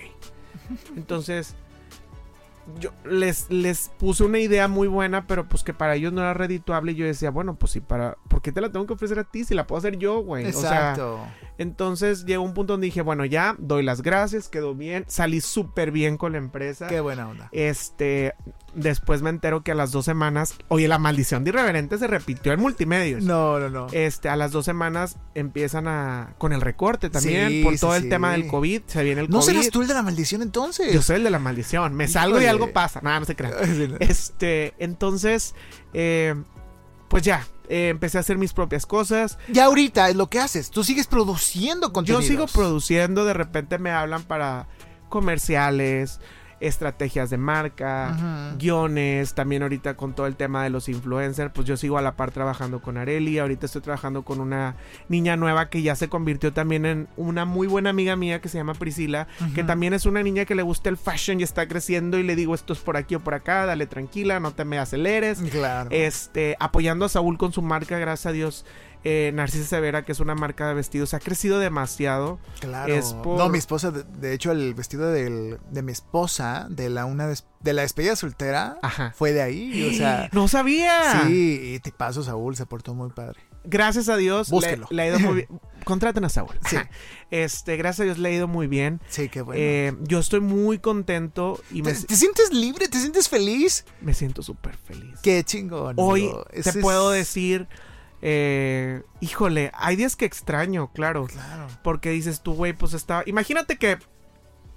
Entonces, 0.97 1.55
yo 2.79 2.93
les, 3.05 3.51
les 3.51 3.91
puse 3.99 4.25
una 4.25 4.39
idea 4.39 4.69
muy 4.69 4.89
buena, 4.89 5.27
pero 5.27 5.49
pues 5.49 5.63
que 5.63 5.75
para 5.75 5.95
ellos 5.97 6.13
no 6.13 6.21
era 6.21 6.35
redituable. 6.35 6.93
Y 6.93 6.97
yo 6.97 7.07
decía, 7.07 7.31
bueno, 7.31 7.57
pues 7.57 7.73
sí, 7.73 7.81
para. 7.81 8.17
¿Por 8.29 8.43
qué 8.43 8.53
te 8.53 8.61
la 8.61 8.71
tengo 8.71 8.87
que 8.87 8.93
ofrecer 8.93 9.19
a 9.19 9.25
ti 9.25 9.45
si 9.45 9.55
la 9.55 9.67
puedo 9.67 9.79
hacer 9.79 9.99
yo, 9.99 10.21
güey? 10.21 10.47
O 10.47 10.53
sea, 10.53 10.91
Exacto. 10.91 11.21
entonces 11.59 12.25
llegó 12.25 12.43
un 12.43 12.55
punto 12.55 12.75
donde 12.75 12.87
dije, 12.87 13.03
bueno, 13.03 13.25
ya, 13.25 13.57
doy 13.59 13.83
las 13.83 14.03
gracias, 14.03 14.49
quedó 14.49 14.75
bien. 14.75 15.05
Salí 15.09 15.41
súper 15.41 15.91
bien 15.91 16.17
con 16.17 16.33
la 16.33 16.39
empresa. 16.39 16.87
Qué 16.89 17.01
buena 17.01 17.29
onda. 17.29 17.49
Este, 17.53 18.35
después 18.75 19.23
me 19.23 19.31
entero 19.31 19.63
que 19.63 19.73
a 19.73 19.75
las 19.75 19.93
dos 19.93 20.05
semanas, 20.05 20.55
oye, 20.69 20.89
la 20.89 20.99
maldición 20.99 21.45
de 21.45 21.51
irreverente 21.51 21.99
se 21.99 22.07
repitió 22.07 22.53
en 22.53 22.61
multimedios. 22.61 23.23
No, 23.25 23.59
no, 23.59 23.71
no. 23.71 23.87
Este, 23.93 24.29
a 24.29 24.37
las 24.37 24.53
dos 24.53 24.65
semanas 24.65 25.17
empiezan 25.35 25.89
a. 25.89 26.35
con 26.39 26.53
el 26.53 26.61
recorte 26.61 27.11
también. 27.11 27.49
Sí, 27.49 27.63
por 27.65 27.75
sí, 27.75 27.81
todo 27.81 27.95
el 27.95 28.05
sí. 28.05 28.09
tema 28.09 28.33
del 28.33 28.47
COVID. 28.47 28.83
Se 28.87 29.03
viene 29.05 29.23
el 29.23 29.31
¿No 29.31 29.41
COVID. 29.41 29.47
serás 29.53 29.71
tú 29.71 29.83
el 29.83 29.89
de 29.89 29.95
la 29.95 30.03
maldición 30.03 30.43
entonces? 30.43 30.93
Yo 30.93 31.03
soy 31.03 31.17
el 31.17 31.25
de 31.25 31.31
la 31.31 31.39
maldición. 31.39 31.95
Me 31.95 32.09
salgo 32.09 32.37
y 32.37 32.41
Híjole. 32.41 32.49
algo 32.51 32.60
pasa. 32.69 33.01
Nada, 33.03 33.21
no 33.21 33.27
se 33.27 33.37
crean. 33.37 33.55
Sí, 33.65 33.89
no. 33.89 33.97
Este, 34.01 34.75
entonces, 34.79 35.55
eh, 35.93 36.35
pues 37.09 37.23
ya, 37.23 37.47
eh, 37.69 37.89
empecé 37.89 38.19
a 38.19 38.21
hacer 38.21 38.39
mis 38.39 38.53
propias 38.53 38.87
cosas. 38.87 39.39
Ya 39.49 39.67
ahorita 39.67 40.09
es 40.09 40.17
lo 40.17 40.29
que 40.29 40.41
haces. 40.41 40.71
Tú 40.71 40.85
sigues 40.85 41.07
produciendo 41.07 41.93
contenido. 41.93 42.21
Yo 42.21 42.27
sigo 42.27 42.47
produciendo, 42.47 43.25
de 43.25 43.35
repente 43.35 43.79
me 43.79 43.91
hablan 43.91 44.23
para 44.25 44.67
comerciales, 45.09 46.21
estrategias 46.61 47.31
de 47.31 47.39
marca, 47.39 48.55
guiones, 48.59 49.35
también 49.35 49.63
ahorita 49.63 49.95
con 49.95 50.15
todo 50.15 50.27
el 50.27 50.37
tema 50.37 50.63
de 50.63 50.71
los 50.71 50.89
influencers, 50.89 51.51
pues 51.53 51.67
yo 51.67 51.77
sigo 51.77 51.99
a 51.99 52.03
la 52.03 52.17
par 52.17 52.31
trabajando 52.31 52.81
con 52.81 52.97
Areli, 52.97 53.39
ahorita 53.39 53.67
estoy 53.67 53.83
trabajando 53.83 54.23
con 54.23 54.41
una 54.41 54.77
niña 55.09 55.37
nueva 55.37 55.71
que 55.71 55.83
ya 55.83 55.97
se 55.97 56.09
convirtió 56.09 56.53
también 56.53 56.87
en 56.87 57.09
una 57.17 57.45
muy 57.45 57.67
buena 57.67 57.91
amiga 57.91 58.15
mía 58.17 58.41
que 58.41 58.49
se 58.49 58.59
llama 58.59 58.75
Priscila, 58.75 59.27
que 59.55 59.65
también 59.65 59.95
es 59.95 60.07
una 60.07 60.23
niña 60.23 60.45
que 60.45 60.55
le 60.55 60.63
gusta 60.63 60.91
el 60.91 60.97
fashion 60.97 61.41
y 61.41 61.43
está 61.43 61.67
creciendo 61.67 62.19
y 62.19 62.23
le 62.23 62.37
digo 62.37 62.55
esto 62.55 62.73
es 62.73 62.79
por 62.81 62.97
aquí 62.97 63.15
o 63.15 63.21
por 63.21 63.35
acá, 63.35 63.67
dale 63.67 63.87
tranquila, 63.87 64.41
no 64.41 64.53
te 64.53 64.65
me 64.65 64.79
aceleres. 64.79 65.41
Claro. 65.51 65.91
Este, 65.93 66.57
apoyando 66.61 67.07
a 67.07 67.09
Saúl 67.09 67.39
con 67.39 67.53
su 67.53 67.63
marca, 67.63 67.99
gracias 67.99 68.27
a 68.27 68.33
Dios. 68.33 68.65
Eh, 69.05 69.31
Narcisa 69.35 69.65
Severa, 69.65 70.05
que 70.05 70.13
es 70.13 70.21
una 70.21 70.35
marca 70.35 70.69
de 70.69 70.75
vestidos, 70.75 71.15
ha 71.15 71.21
crecido 71.21 71.59
demasiado. 71.59 72.39
Claro. 72.61 72.95
es 72.95 73.15
por- 73.15 73.39
No, 73.39 73.49
mi 73.49 73.59
esposa, 73.59 73.91
de, 73.91 74.03
de 74.05 74.35
hecho, 74.35 74.53
el 74.53 74.75
vestido 74.75 75.11
del- 75.11 75.59
de 75.71 75.83
mi 75.83 75.93
esposa, 75.93 76.67
de 76.69 76.91
la 76.91 77.07
una 77.07 77.27
des- 77.27 77.47
de 77.61 77.73
la 77.73 77.83
despedida 77.83 78.15
soltera, 78.17 78.79
Ajá. 78.83 79.13
fue 79.17 79.33
de 79.33 79.43
ahí. 79.43 79.89
O 79.93 79.97
sea, 79.97 80.29
no 80.33 80.49
sabía. 80.49 81.23
sí, 81.27 81.75
y 81.75 81.81
te 81.81 81.93
paso, 81.93 82.23
Saúl, 82.23 82.57
se 82.57 82.67
portó 82.67 82.95
muy 82.95 83.11
padre. 83.11 83.41
Gracias 83.65 84.09
a 84.09 84.17
Dios 84.17 84.49
Búsquelo. 84.49 84.87
le 84.91 85.03
ha 85.03 85.07
ido 85.09 85.19
muy 85.19 85.35
bien. 85.47 85.49
Contraten 85.85 86.25
a 86.25 86.29
Saúl. 86.31 86.55
Sí. 86.69 86.77
Este, 87.31 87.77
gracias 87.77 88.01
a 88.01 88.05
Dios 88.05 88.19
le 88.19 88.29
ha 88.29 88.33
ido 88.33 88.49
muy 88.49 88.67
bien. 88.67 89.01
Sí, 89.09 89.29
qué 89.29 89.43
bueno. 89.43 89.61
Eh, 89.63 89.95
yo 90.03 90.19
estoy 90.19 90.41
muy 90.41 90.79
contento 90.79 91.61
y 91.71 91.83
me, 91.83 91.93
¿Te, 91.93 92.05
te 92.07 92.17
sientes 92.17 92.53
libre? 92.53 92.89
¿Te 92.89 92.99
sientes 92.99 93.29
feliz? 93.29 93.85
me 94.01 94.15
siento 94.15 94.43
súper 94.43 94.77
feliz. 94.77 95.19
Qué 95.23 95.45
chingón. 95.45 95.95
Hoy 95.99 96.31
te 96.51 96.61
ese 96.61 96.71
es- 96.71 96.77
puedo 96.79 97.11
decir, 97.11 97.69
eh, 98.23 99.03
híjole, 99.21 99.71
hay 99.75 99.97
días 99.97 100.17
que 100.17 100.25
extraño, 100.25 100.91
claro. 100.93 101.27
Claro. 101.27 101.67
Porque 101.83 102.11
dices 102.11 102.43
tú, 102.43 102.55
güey, 102.55 102.73
pues 102.73 102.93
estaba. 102.95 103.23
Imagínate 103.27 103.77
que 103.77 103.99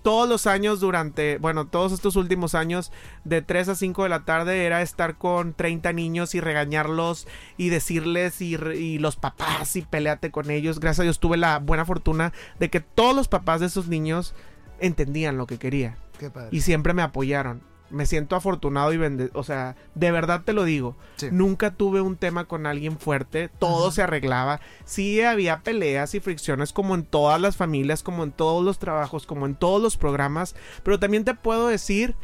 todos 0.02 0.28
los 0.28 0.48
años 0.48 0.82
durante, 0.82 1.38
bueno, 1.38 1.68
todos 1.68 1.94
estos 1.94 2.16
últimos 2.16 2.56
años, 2.56 2.91
de 3.24 3.41
3 3.41 3.70
a 3.70 3.76
5 3.76 4.04
de 4.04 4.10
la 4.10 4.26
tarde, 4.26 4.66
era 4.66 4.82
estar 4.82 5.18
con 5.18 5.54
30 5.54 5.94
niños 5.94 6.36
y 6.36 6.41
regañarlos 6.41 7.28
y 7.58 7.70
decirles 7.70 8.41
y 8.41 9.00
los 9.00 9.16
papás 9.16 9.76
y 9.78 9.82
peleate 9.82 10.30
con 10.30 10.52
ellos. 10.52 10.80
Gracias 10.80 11.00
a 11.02 11.04
Dios 11.04 11.20
tuve 11.20 11.38
la 11.38 11.60
buena 11.60 11.86
fortuna 11.86 12.34
de 12.60 12.70
que 12.70 12.82
todos 12.82 13.16
los 13.16 13.30
papás 13.30 13.62
de 13.62 13.68
esos 13.68 13.88
niños 13.88 14.36
entendían 14.80 15.38
lo 15.38 15.48
que 15.48 15.58
quería 15.58 15.98
Qué 16.20 16.30
padre. 16.30 16.50
y 16.52 16.62
siempre 16.62 16.94
me 16.94 17.02
apoyaron. 17.02 17.62
Me 17.94 18.06
siento 18.06 18.36
afortunado 18.36 18.91
y 18.91 18.98
bendecido. 18.98 19.39
O 19.39 19.44
sea, 19.44 19.76
de 19.96 20.12
verdad 20.12 20.41
te 20.44 20.52
lo 20.52 20.64
digo. 20.64 20.96
Sí. 21.16 21.30
Nunca 21.32 21.72
tuve 21.72 22.02
un 22.02 22.18
tema 22.18 22.46
con 22.46 22.66
alguien 22.66 22.98
fuerte. 22.98 23.50
Todo 23.60 23.88
Ajá. 23.88 23.96
se 23.96 24.02
arreglaba. 24.02 24.60
Sí 24.84 25.22
había 25.22 25.62
peleas 25.62 26.16
y 26.16 26.20
fricciones 26.20 26.74
como 26.74 26.96
en 26.96 27.04
todas 27.04 27.39
las 27.39 27.56
familias, 27.56 28.04
como 28.04 28.24
en 28.24 28.32
todos 28.32 28.66
los 28.66 28.80
trabajos, 28.80 29.26
como 29.26 29.46
en 29.46 29.56
todos 29.56 29.82
los 29.82 29.96
programas. 29.96 30.56
Pero 30.84 31.00
también 31.00 31.24
te 31.24 31.36
puedo 31.36 31.68
decir 31.68 32.16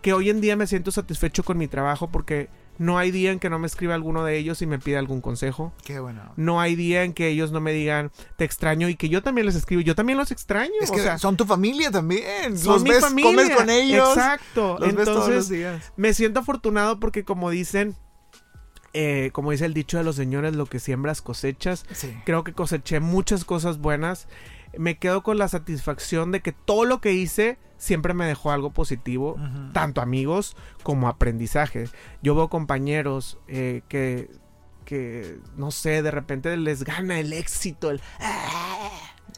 que 0.00 0.12
hoy 0.12 0.30
en 0.30 0.40
día 0.40 0.56
me 0.56 0.66
siento 0.68 0.90
satisfecho 0.92 1.42
con 1.42 1.58
mi 1.58 1.66
trabajo 1.66 2.08
porque 2.08 2.48
no 2.78 2.98
hay 2.98 3.10
día 3.10 3.32
en 3.32 3.38
que 3.38 3.50
no 3.50 3.58
me 3.58 3.66
escriba 3.66 3.94
alguno 3.94 4.24
de 4.24 4.36
ellos 4.36 4.62
y 4.62 4.66
me 4.66 4.78
pida 4.78 4.98
algún 4.98 5.20
consejo. 5.20 5.72
Qué 5.84 5.98
bueno. 6.00 6.32
No 6.36 6.60
hay 6.60 6.76
día 6.76 7.04
en 7.04 7.12
que 7.12 7.28
ellos 7.28 7.52
no 7.52 7.60
me 7.60 7.72
digan 7.72 8.10
te 8.36 8.44
extraño 8.44 8.88
y 8.88 8.96
que 8.96 9.08
yo 9.08 9.22
también 9.22 9.46
les 9.46 9.54
escribo. 9.54 9.80
Yo 9.82 9.94
también 9.94 10.18
los 10.18 10.30
extraño. 10.30 10.72
Es 10.80 10.90
o 10.90 10.94
que 10.94 11.00
sea, 11.02 11.18
son 11.18 11.36
tu 11.36 11.44
familia 11.44 11.90
también. 11.90 12.58
son 12.58 12.74
los 12.74 12.82
mi 12.82 12.90
ves, 12.90 13.00
familia. 13.00 13.30
comes 13.30 13.50
con 13.56 13.70
ellos. 13.70 14.08
Exacto. 14.10 14.78
Los 14.80 14.94
ves 14.94 15.04
todos 15.04 15.18
los 15.18 15.28
Entonces, 15.28 15.48
días. 15.48 15.92
me 15.96 16.14
siento 16.14 16.40
afortunado 16.40 17.00
porque 17.00 17.24
como 17.24 17.50
dicen, 17.50 17.94
eh, 18.92 19.30
como 19.32 19.50
dice 19.50 19.66
el 19.66 19.74
dicho 19.74 19.98
de 19.98 20.04
los 20.04 20.16
señores, 20.16 20.54
lo 20.56 20.66
que 20.66 20.80
siembras 20.80 21.20
cosechas. 21.22 21.84
Sí. 21.92 22.16
Creo 22.24 22.44
que 22.44 22.52
coseché 22.52 23.00
muchas 23.00 23.44
cosas 23.44 23.78
buenas. 23.78 24.26
Me 24.78 24.98
quedo 24.98 25.22
con 25.22 25.38
la 25.38 25.48
satisfacción 25.48 26.32
de 26.32 26.40
que 26.40 26.52
todo 26.52 26.84
lo 26.84 27.00
que 27.00 27.12
hice 27.12 27.58
siempre 27.78 28.14
me 28.14 28.26
dejó 28.26 28.50
algo 28.50 28.70
positivo. 28.72 29.36
Tanto 29.72 30.00
amigos 30.00 30.56
como 30.82 31.08
aprendizaje. 31.08 31.88
Yo 32.22 32.34
veo 32.34 32.48
compañeros 32.48 33.38
eh, 33.48 33.82
que, 33.88 34.30
que, 34.84 35.38
no 35.56 35.70
sé, 35.70 36.02
de 36.02 36.10
repente 36.10 36.56
les 36.56 36.84
gana 36.84 37.18
el 37.18 37.32
éxito, 37.32 37.90
el... 37.90 38.00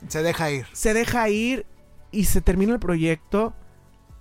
Se 0.09 0.23
deja 0.23 0.51
ir. 0.51 0.67
Se 0.73 0.95
deja 0.95 1.29
ir 1.29 1.67
y 2.11 2.25
se 2.25 2.41
termina 2.41 2.73
el 2.75 2.81
proyecto 2.81 3.55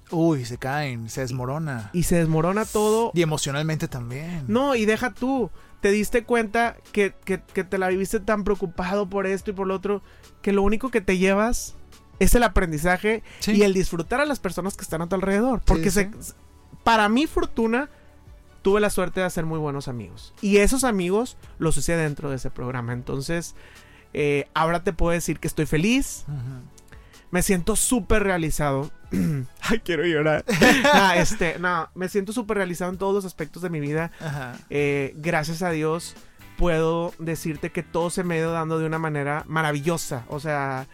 Uy, 0.10 0.46
se 0.46 0.58
caen, 0.58 1.10
se 1.10 1.22
desmorona. 1.22 1.90
y 1.94 2.04
se 2.04 2.16
desmorona 2.16 2.66
todo. 2.66 3.12
Y 3.14 3.22
emocionalmente 3.22 3.88
también. 3.88 4.46
No, 4.48 4.76
y 4.76 4.86
deja 4.86 5.14
tú. 5.14 5.52
Te 5.82 5.92
diste 5.92 6.24
cuenta 6.24 6.78
que, 6.92 7.14
que- 7.24 7.42
que 7.42 7.64
te 7.64 7.78
la 7.78 7.88
viviste 7.90 8.20
tan 8.20 8.44
preocupado 8.44 9.10
por 9.10 9.28
esto 9.28 9.52
y 9.52 9.54
por 9.54 9.68
lo 9.68 9.76
otro, 9.76 10.02
que 10.42 10.52
lo 10.52 10.64
único 10.64 10.90
que 10.90 11.02
te 11.02 11.18
llevas 11.18 11.76
es 12.20 12.34
el 12.34 12.44
aprendizaje 12.44 13.22
Sí. 13.40 13.52
y 13.52 13.62
el 13.64 13.74
disfrutar 13.74 14.20
a 14.22 14.26
las 14.26 14.40
personas 14.40 14.76
que 14.76 14.82
están 14.84 15.02
a 15.04 15.08
tu 15.10 15.16
alrededor. 15.16 15.62
Porque 15.66 15.92
sí. 15.92 16.10
se- 16.20 16.34
para 16.84 17.10
mi 17.10 17.28
fortuna, 17.28 17.90
tuve 18.64 18.80
la 18.82 18.90
suerte 18.90 19.20
de 19.20 19.26
hacer 19.28 19.46
muy 19.46 19.60
buenos 19.60 19.88
amigos. 19.88 20.34
Y 20.42 20.58
esos 20.58 20.84
amigos 20.84 21.38
los 21.60 21.78
hice 21.78 21.96
dentro 21.96 22.30
de 22.32 22.38
ese 22.38 22.50
programa. 22.50 22.94
Entonces, 22.94 23.56
eh, 24.14 24.48
ahora 24.56 24.84
te 24.84 24.94
puedo 24.94 25.12
decir 25.12 25.40
que 25.40 25.48
estoy 25.48 25.66
feliz. 25.68 26.26
Me 27.30 27.44
siento 27.44 27.76
súper 27.76 28.24
realizado. 28.24 28.90
Ay, 29.62 29.80
quiero 29.80 30.06
llorar. 30.06 30.44
no, 30.94 31.12
este, 31.14 31.60
no, 31.60 31.90
me 31.96 32.10
siento 32.10 32.34
súper 32.34 32.58
realizado 32.58 32.92
en 32.92 32.98
todos 32.98 33.14
los 33.14 33.26
aspectos 33.26 33.62
de 33.62 33.70
mi 33.70 33.80
vida. 33.80 34.12
Ajá. 34.20 34.58
Eh, 34.70 35.14
gracias 35.18 35.62
a 35.62 35.72
Dios 35.72 36.16
puedo 36.58 37.14
decirte 37.20 37.72
que 37.72 37.84
todo 37.84 38.10
se 38.10 38.24
me 38.24 38.36
ha 38.36 38.40
ido 38.40 38.52
dando 38.52 38.80
de 38.80 38.86
una 38.86 39.00
manera 39.00 39.44
maravillosa. 39.48 40.26
O 40.28 40.40
sea, 40.40 40.88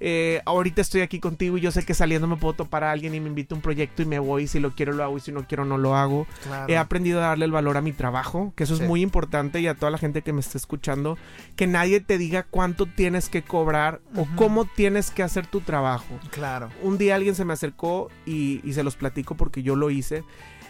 eh, 0.00 0.42
ahorita 0.46 0.80
estoy 0.80 1.00
aquí 1.00 1.18
contigo 1.20 1.58
y 1.58 1.60
yo 1.60 1.70
sé 1.70 1.84
que 1.84 1.94
saliendo 1.94 2.26
me 2.26 2.36
puedo 2.36 2.54
topar 2.54 2.84
a 2.84 2.92
alguien 2.92 3.14
y 3.14 3.20
me 3.20 3.28
invita 3.28 3.54
a 3.54 3.56
un 3.56 3.62
proyecto 3.62 4.02
y 4.02 4.06
me 4.06 4.18
voy. 4.18 4.46
Si 4.46 4.60
lo 4.60 4.70
quiero 4.74 4.92
lo 4.92 5.02
hago 5.04 5.16
y 5.16 5.20
si 5.20 5.32
no 5.32 5.46
quiero 5.46 5.64
no 5.64 5.76
lo 5.78 5.96
hago. 5.96 6.26
Claro. 6.44 6.72
He 6.72 6.76
aprendido 6.76 7.18
a 7.20 7.28
darle 7.28 7.44
el 7.46 7.52
valor 7.52 7.76
a 7.76 7.80
mi 7.80 7.92
trabajo, 7.92 8.52
que 8.56 8.64
eso 8.64 8.76
Sí. 8.76 8.82
es 8.82 8.88
muy 8.88 9.02
importante 9.02 9.60
y 9.60 9.66
a 9.66 9.74
toda 9.74 9.90
la 9.90 9.98
gente 9.98 10.22
que 10.22 10.32
me 10.32 10.40
esté 10.40 10.58
escuchando, 10.58 11.18
que 11.56 11.66
nadie 11.66 12.00
te 12.00 12.18
diga 12.18 12.44
cuánto 12.44 12.86
tienes 12.86 13.28
que 13.28 13.42
cobrar 13.42 14.00
o 14.14 14.26
cómo 14.36 14.64
tienes 14.64 15.10
que 15.10 15.22
hacer 15.22 15.46
tu 15.46 15.60
trabajo 15.60 16.18
Claro. 16.30 16.68
un 16.82 16.98
día 16.98 17.14
alguien 17.16 17.34
se 17.34 17.44
me 17.44 17.52
acercó 17.52 18.08
y, 18.26 18.60
y 18.64 18.72
se 18.74 18.82
los 18.82 18.96
platico 18.96 19.34
porque 19.36 19.62
yo 19.62 19.74
lo 19.76 19.90
hice. 19.90 20.24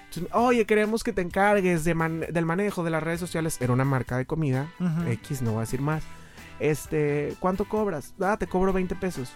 Entonces, 0.09 0.33
Oye, 0.35 0.65
queremos 0.65 1.05
que 1.05 1.13
te 1.13 1.21
encargues 1.21 1.85
de 1.85 1.95
man- 1.95 2.25
del 2.31 2.47
manejo 2.47 2.83
de 2.83 2.89
las 2.91 3.03
redes 3.03 3.21
sociales. 3.21 3.59
Era 3.61 3.75
una 3.75 3.85
marca 3.85 4.17
de 4.17 4.25
comida. 4.25 4.69
X, 5.07 5.43
no 5.43 5.51
voy 5.51 5.59
a 5.59 5.61
decir 5.61 5.83
más. 5.83 6.03
Este, 6.61 7.35
¿cuánto 7.41 7.69
cobras? 7.69 8.15
Ah, 8.21 8.37
te 8.39 8.47
cobro 8.47 8.73
20 8.73 8.95
pesos. 8.97 9.33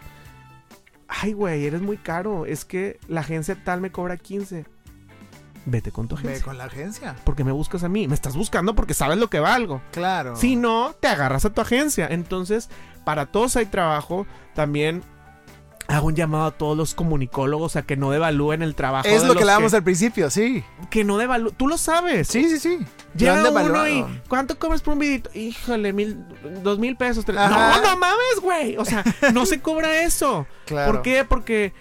Ay, 1.09 1.33
güey, 1.33 1.67
eres 1.67 1.83
muy 1.83 1.99
caro. 1.99 2.47
Es 2.47 2.65
que 2.65 2.99
la 3.09 3.21
agencia 3.21 3.57
tal 3.63 3.81
me 3.81 3.93
cobra 3.93 4.17
15. 4.17 4.65
Vete 5.65 5.93
con 5.93 6.09
tu 6.09 6.17
agencia. 6.17 6.45
con 6.45 6.59
la 6.59 6.65
agencia. 6.65 7.17
Porque 7.25 7.45
me 7.45 7.53
buscas 7.53 7.85
a 7.85 7.89
mí. 7.89 8.09
Me 8.09 8.15
estás 8.15 8.37
buscando 8.37 8.75
porque 8.75 8.95
sabes 8.95 9.19
lo 9.19 9.31
que 9.31 9.39
valgo. 9.39 9.81
Claro. 9.93 10.35
Si 10.37 10.57
no, 10.57 10.95
te 10.99 11.09
agarras 11.09 11.45
a 11.45 11.51
tu 11.51 11.61
agencia. 11.61 12.09
Entonces, 12.11 12.69
para 13.05 13.27
todos 13.27 13.57
hay 13.57 13.67
trabajo. 13.67 14.27
También 14.55 15.03
hago 15.89 16.07
un 16.07 16.15
llamado 16.15 16.47
a 16.47 16.51
todos 16.53 16.77
los 16.77 16.95
comunicólogos 16.95 17.77
a 17.77 17.83
que 17.83 17.97
no 17.97 18.11
devalúen 18.11 18.63
el 18.63 18.75
trabajo. 18.75 19.09
Es 19.09 19.15
de 19.15 19.21
lo 19.21 19.27
los 19.29 19.37
que 19.37 19.43
hablábamos 19.43 19.75
al 19.75 19.83
principio, 19.83 20.31
sí. 20.31 20.65
que 20.91 21.05
no 21.05 21.19
devalúen. 21.19 21.55
Tú 21.57 21.69
lo 21.69 21.77
sabes. 21.77 22.29
Sí, 22.29 22.49
sí, 22.49 22.59
sí. 22.59 22.79
Llega 23.15 23.51
uno 23.51 23.89
y. 23.89 24.05
¿cuánto 24.29 24.59
cobras 24.59 24.83
por 24.83 24.95
un 24.95 25.01
vidito? 25.01 25.31
Híjole, 25.35 25.93
mil, 25.93 26.25
dos 26.63 26.79
mil 26.79 26.97
pesos. 26.97 27.25
tres-. 27.25 27.37
No, 27.37 27.83
no 27.83 27.97
mames, 27.97 28.41
güey. 28.41 28.77
O 28.77 28.85
sea, 28.85 29.05
no 29.33 29.47
se 29.47 29.61
cobra 29.61 30.03
eso. 30.03 30.47
Claro. 30.65 30.93
¿Por 30.93 31.03
qué? 31.03 31.25
Porque 31.25 31.75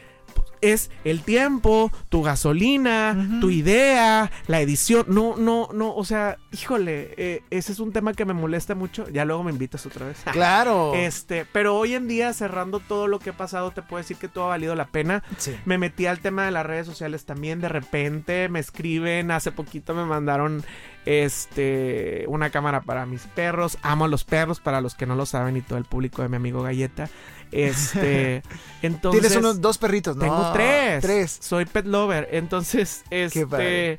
es 0.61 0.91
el 1.03 1.23
tiempo, 1.23 1.91
tu 2.09 2.23
gasolina, 2.23 3.39
tu 3.41 3.49
idea, 3.49 4.31
la 4.47 4.61
edición. 4.61 5.05
No, 5.07 5.35
no, 5.37 5.69
no. 5.73 5.93
O 5.95 6.05
sea, 6.05 6.37
híjole, 6.51 7.13
eh, 7.17 7.43
ese 7.49 7.71
es 7.71 7.79
un 7.79 7.91
tema 7.91 8.13
que 8.13 8.25
me 8.25 8.33
molesta 8.33 8.75
mucho. 8.75 9.09
Ya 9.09 9.25
luego 9.25 9.43
me 9.43 9.51
invitas 9.51 9.85
otra 9.85 10.07
vez. 10.07 10.17
Claro. 10.31 10.93
Este, 10.95 11.45
pero 11.45 11.77
hoy 11.77 11.93
en 11.93 12.07
día, 12.07 12.33
cerrando 12.33 12.79
todo 12.79 13.07
lo 13.07 13.19
que 13.19 13.31
ha 13.31 13.37
pasado, 13.37 13.71
te 13.71 13.81
puedo 13.81 14.01
decir 14.01 14.17
que 14.17 14.27
todo 14.27 14.45
ha 14.45 14.49
valido 14.49 14.75
la 14.75 14.87
pena. 14.87 15.23
Sí. 15.37 15.55
Me 15.65 15.77
metí 15.77 16.05
al 16.05 16.19
tema 16.19 16.45
de 16.45 16.51
las 16.51 16.65
redes 16.65 16.87
sociales 16.87 17.25
también. 17.25 17.59
De 17.59 17.69
repente 17.69 18.49
me 18.49 18.59
escriben. 18.59 19.29
Hace 19.29 19.51
poquito 19.51 19.93
me 19.93 20.05
mandaron 20.05 20.63
este 21.05 22.25
una 22.27 22.49
cámara 22.49 22.81
para 22.81 23.05
mis 23.05 23.21
perros. 23.21 23.77
Amo 23.81 24.05
a 24.05 24.07
los 24.07 24.23
perros, 24.23 24.59
para 24.59 24.81
los 24.81 24.95
que 24.95 25.05
no 25.05 25.15
lo 25.15 25.25
saben, 25.25 25.57
y 25.57 25.61
todo 25.61 25.77
el 25.77 25.85
público 25.85 26.21
de 26.21 26.29
mi 26.29 26.35
amigo 26.35 26.61
Galleta. 26.61 27.09
Este. 27.51 28.43
entonces. 28.81 29.21
Tienes 29.21 29.37
unos 29.37 29.61
dos 29.61 29.77
perritos, 29.77 30.15
¿no? 30.15 30.23
Tengo 30.23 30.51
tres. 30.53 31.01
Tres. 31.01 31.37
Soy 31.41 31.65
pet 31.65 31.85
lover. 31.85 32.29
Entonces, 32.31 33.03
este. 33.09 33.97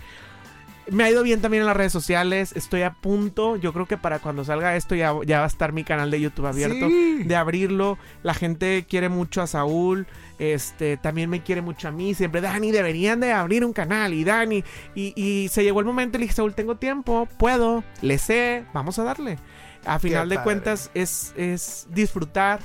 Me 0.91 1.05
ha 1.05 1.11
ido 1.11 1.23
bien 1.23 1.41
también 1.41 1.63
en 1.63 1.67
las 1.67 1.77
redes 1.77 1.93
sociales. 1.93 2.53
Estoy 2.57 2.83
a 2.83 2.93
punto. 2.93 3.57
Yo 3.57 3.73
creo 3.73 3.87
que 3.87 3.97
para 3.97 4.19
cuando 4.19 4.45
salga 4.45 4.75
esto 4.77 4.95
ya, 4.95 5.15
ya 5.25 5.39
va 5.39 5.45
a 5.45 5.49
estar 5.49 5.73
mi 5.73 5.85
canal 5.85 6.11
de 6.11 6.21
YouTube 6.21 6.47
abierto. 6.47 6.89
Sí. 6.89 7.23
De 7.25 7.37
abrirlo. 7.37 7.99
La 8.23 8.35
gente 8.35 8.85
quiere 8.89 9.09
mucho 9.09 9.43
a 9.43 9.47
Saúl. 9.47 10.07
Este, 10.39 10.97
también 10.97 11.31
me 11.31 11.43
quiere 11.43 11.63
mucho 11.63 11.89
a 11.89 11.93
mí. 11.93 12.15
Siempre, 12.15 12.41
Dani, 12.41 12.73
deberían 12.73 13.21
de 13.21 13.33
abrir 13.33 13.65
un 13.65 13.73
canal. 13.73 14.13
Y 14.13 14.25
Dani. 14.25 14.65
Y, 14.95 15.13
y 15.15 15.49
se 15.49 15.63
llegó 15.63 15.81
el 15.81 15.87
momento. 15.87 16.19
Le 16.19 16.25
dije, 16.25 16.35
Saúl, 16.35 16.55
tengo 16.55 16.77
tiempo. 16.77 17.29
Puedo. 17.39 17.85
Le 18.01 18.19
sé. 18.19 18.65
Vamos 18.75 18.99
a 18.99 19.05
darle. 19.05 19.39
A 19.85 19.99
final 19.99 20.29
de 20.29 20.37
padre. 20.37 20.45
cuentas, 20.45 20.91
es, 20.95 21.33
es 21.37 21.87
disfrutar. 21.91 22.61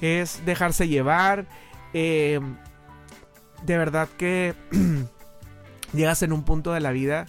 Es 0.00 0.44
dejarse 0.44 0.86
llevar. 0.88 1.46
eh, 1.94 2.40
de 3.62 3.78
verdad 3.78 4.08
que 4.18 4.54
llegas 5.94 6.22
en 6.22 6.32
un 6.32 6.44
punto 6.44 6.72
de 6.72 6.80
la 6.80 6.90
vida 6.90 7.26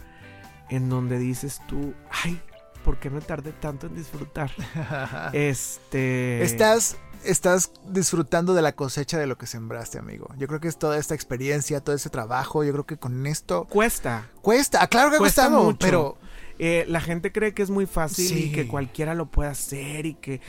en 0.70 0.90
donde 0.90 1.18
dices 1.20 1.62
tú, 1.68 1.94
ay, 2.24 2.42
¿por 2.84 2.98
qué 3.00 3.10
me 3.10 3.22
tardé 3.22 3.52
tanto 3.52 3.88
en 3.88 3.96
disfrutar? 3.96 4.52
Este. 5.34 6.44
Estás, 6.44 6.98
estás 7.24 7.72
disfrutando 7.88 8.54
de 8.54 8.62
la 8.62 8.74
cosecha 8.76 9.18
de 9.18 9.28
lo 9.28 9.38
que 9.38 9.48
sembraste, 9.48 9.98
amigo. 9.98 10.28
Yo 10.38 10.48
creo 10.48 10.60
que 10.60 10.68
es 10.68 10.78
toda 10.78 10.98
esta 10.98 11.16
experiencia, 11.16 11.80
todo 11.82 11.96
ese 11.96 12.10
trabajo. 12.10 12.64
Yo 12.64 12.72
creo 12.74 12.86
que 12.86 12.98
con 12.98 13.26
esto 13.28 13.66
Cuesta. 13.66 14.30
cuesta. 14.42 14.82
Ah, 14.82 14.88
Claro 14.88 15.10
que 15.10 15.16
ha 15.16 15.20
Cuesta 15.20 15.44
costado, 15.44 15.64
mucho. 15.64 15.78
pero 15.80 16.18
Eh, 16.58 16.86
la 16.88 17.02
gente 17.02 17.32
cree 17.34 17.54
que 17.54 17.64
es 17.64 17.70
muy 17.70 17.86
fácil 17.86 18.28
Sí. 18.30 18.44
y 18.46 18.52
que 18.54 18.68
cualquiera 18.68 19.14
lo 19.14 19.26
puede 19.26 19.50
hacer 19.50 20.06
y 20.06 20.14
que 20.16 20.40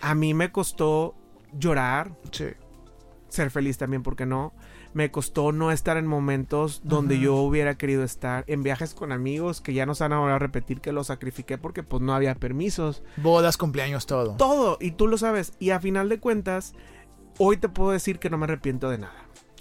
a 0.00 0.14
mí 0.16 0.34
me 0.34 0.50
costó 0.50 1.14
llorar, 1.56 2.10
sí. 2.32 2.46
ser 3.28 3.50
feliz 3.52 3.78
también, 3.78 4.02
porque 4.02 4.26
no? 4.26 4.52
Me 4.94 5.10
costó 5.10 5.52
no 5.52 5.70
estar 5.72 5.96
en 5.96 6.06
momentos 6.06 6.80
donde 6.84 7.18
yo 7.18 7.34
hubiera 7.36 7.76
querido 7.76 8.04
estar, 8.04 8.44
en 8.46 8.62
viajes 8.62 8.94
con 8.94 9.10
amigos 9.12 9.60
que 9.60 9.74
ya 9.74 9.86
no 9.86 9.94
se 9.94 10.04
van 10.04 10.12
a 10.14 10.18
volver 10.20 10.34
a 10.34 10.38
repetir 10.38 10.80
que 10.80 10.92
los 10.92 11.08
sacrifiqué 11.08 11.58
porque 11.58 11.82
pues 11.82 12.00
no 12.02 12.14
había 12.14 12.34
permisos. 12.36 13.02
bodas, 13.16 13.56
cumpleaños, 13.56 14.06
todo. 14.06 14.36
Todo, 14.36 14.78
y 14.80 14.92
tú 14.92 15.08
lo 15.08 15.18
sabes. 15.18 15.52
Y 15.58 15.70
a 15.70 15.80
final 15.80 16.08
de 16.08 16.20
cuentas, 16.20 16.74
hoy 17.38 17.56
te 17.56 17.68
puedo 17.68 17.90
decir 17.90 18.18
que 18.20 18.30
no 18.30 18.38
me 18.38 18.44
arrepiento 18.44 18.88
de 18.88 18.98
nada. 18.98 19.14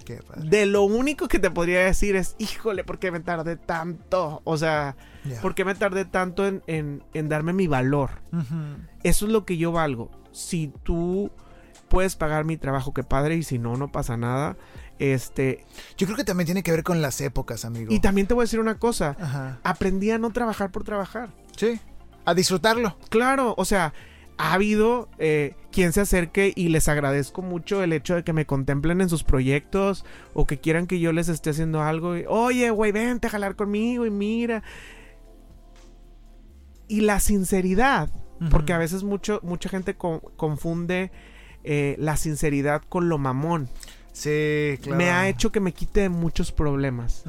Qué 0.06 0.18
padre. 0.18 0.50
De 0.50 0.66
lo 0.66 0.84
único 0.84 1.28
que 1.30 1.40
te 1.40 1.50
podría 1.50 1.80
decir 1.80 2.16
es, 2.18 2.36
híjole, 2.38 2.84
¿por 2.84 3.00
qué 3.00 3.10
me 3.10 3.20
tardé 3.22 3.56
tanto? 3.56 4.42
O 4.44 4.58
sea. 4.58 4.96
¿por 5.42 5.56
qué 5.56 5.64
me 5.64 5.74
tardé 5.74 6.04
tanto 6.04 6.46
en, 6.46 6.62
en- 6.68 7.04
en 7.14 7.30
darme 7.30 7.54
mi 7.54 7.68
valor? 7.68 8.22
Eso 9.04 9.26
es 9.26 9.32
lo 9.32 9.46
que 9.46 9.56
yo 9.58 9.72
valgo. 9.72 10.12
Si 10.32 10.72
tú 10.84 11.32
puedes 11.88 12.16
pagar 12.18 12.44
mi 12.44 12.58
trabajo, 12.58 12.94
qué 12.94 13.04
padre, 13.04 13.36
y 13.36 13.44
si 13.44 13.60
no, 13.60 13.78
no 13.78 13.92
pasa 13.92 14.18
nada. 14.18 14.58
Este, 15.00 15.66
Yo 15.98 16.06
creo 16.08 16.16
que 16.18 16.24
también 16.24 16.46
tiene 16.46 16.64
que 16.64 16.72
ver 16.72 16.84
con 16.84 17.02
las 17.02 17.20
épocas, 17.22 17.66
amigo. 17.66 17.91
y 17.94 18.00
también 18.00 18.28
te 18.28 18.34
voy 18.34 18.44
a 18.44 18.46
decir 18.46 18.60
una 18.60 18.78
cosa. 18.80 19.18
Ajá. 19.20 19.60
Aprendí 19.64 20.12
a 20.12 20.18
no 20.18 20.32
trabajar 20.32 20.72
por 20.72 20.84
trabajar. 20.84 21.30
Sí. 21.58 21.80
A 22.26 22.34
disfrutarlo. 22.34 22.98
Claro, 23.10 23.54
o 23.58 23.66
sea, 23.66 23.94
ha 24.38 24.54
habido 24.54 25.10
eh, 25.18 25.56
quien 25.72 25.94
se 25.94 26.02
acerque 26.02 26.54
y 26.56 26.70
les 26.70 26.88
agradezco 26.88 27.41
mucho 27.41 27.84
el 27.84 27.91
hecho 27.94 28.16
de 28.16 28.24
que 28.24 28.34
me 28.34 28.46
contemplen 28.46 29.02
en 29.02 29.10
sus 29.10 29.24
proyectos 29.24 30.06
o 30.34 30.46
que 30.48 30.60
quieran 30.60 30.88
que 30.88 31.00
yo 31.00 31.12
les 31.12 31.28
esté 31.28 31.50
haciendo 31.50 31.82
algo. 31.82 32.16
y, 32.18 32.26
Oye, 32.28 32.70
güey, 32.70 32.91
vente 32.91 33.28
a 33.28 33.30
jalar 33.32 33.56
conmigo 33.56 34.06
y 34.06 34.10
mira. 34.12 34.64
Y 36.88 37.02
la 37.02 37.20
sinceridad, 37.20 38.10
porque 38.52 38.74
a 38.74 38.78
veces 38.78 39.04
mucho, 39.04 39.39
mucha 39.44 39.70
gente 39.70 39.96
con- 39.96 40.20
confunde 40.36 41.12
eh, 41.64 41.96
la 41.98 42.18
sinceridad 42.18 42.82
con 42.88 43.10
lo 43.10 43.18
mamón. 43.18 43.70
Sí, 44.14 44.78
claro. 44.82 44.97
Me 44.97 45.09
ha 45.09 45.28
hecho 45.28 45.51
que 45.51 45.59
me 45.59 45.74
quite 45.74 46.07
muchos 46.07 46.51
problemas. 46.51 47.24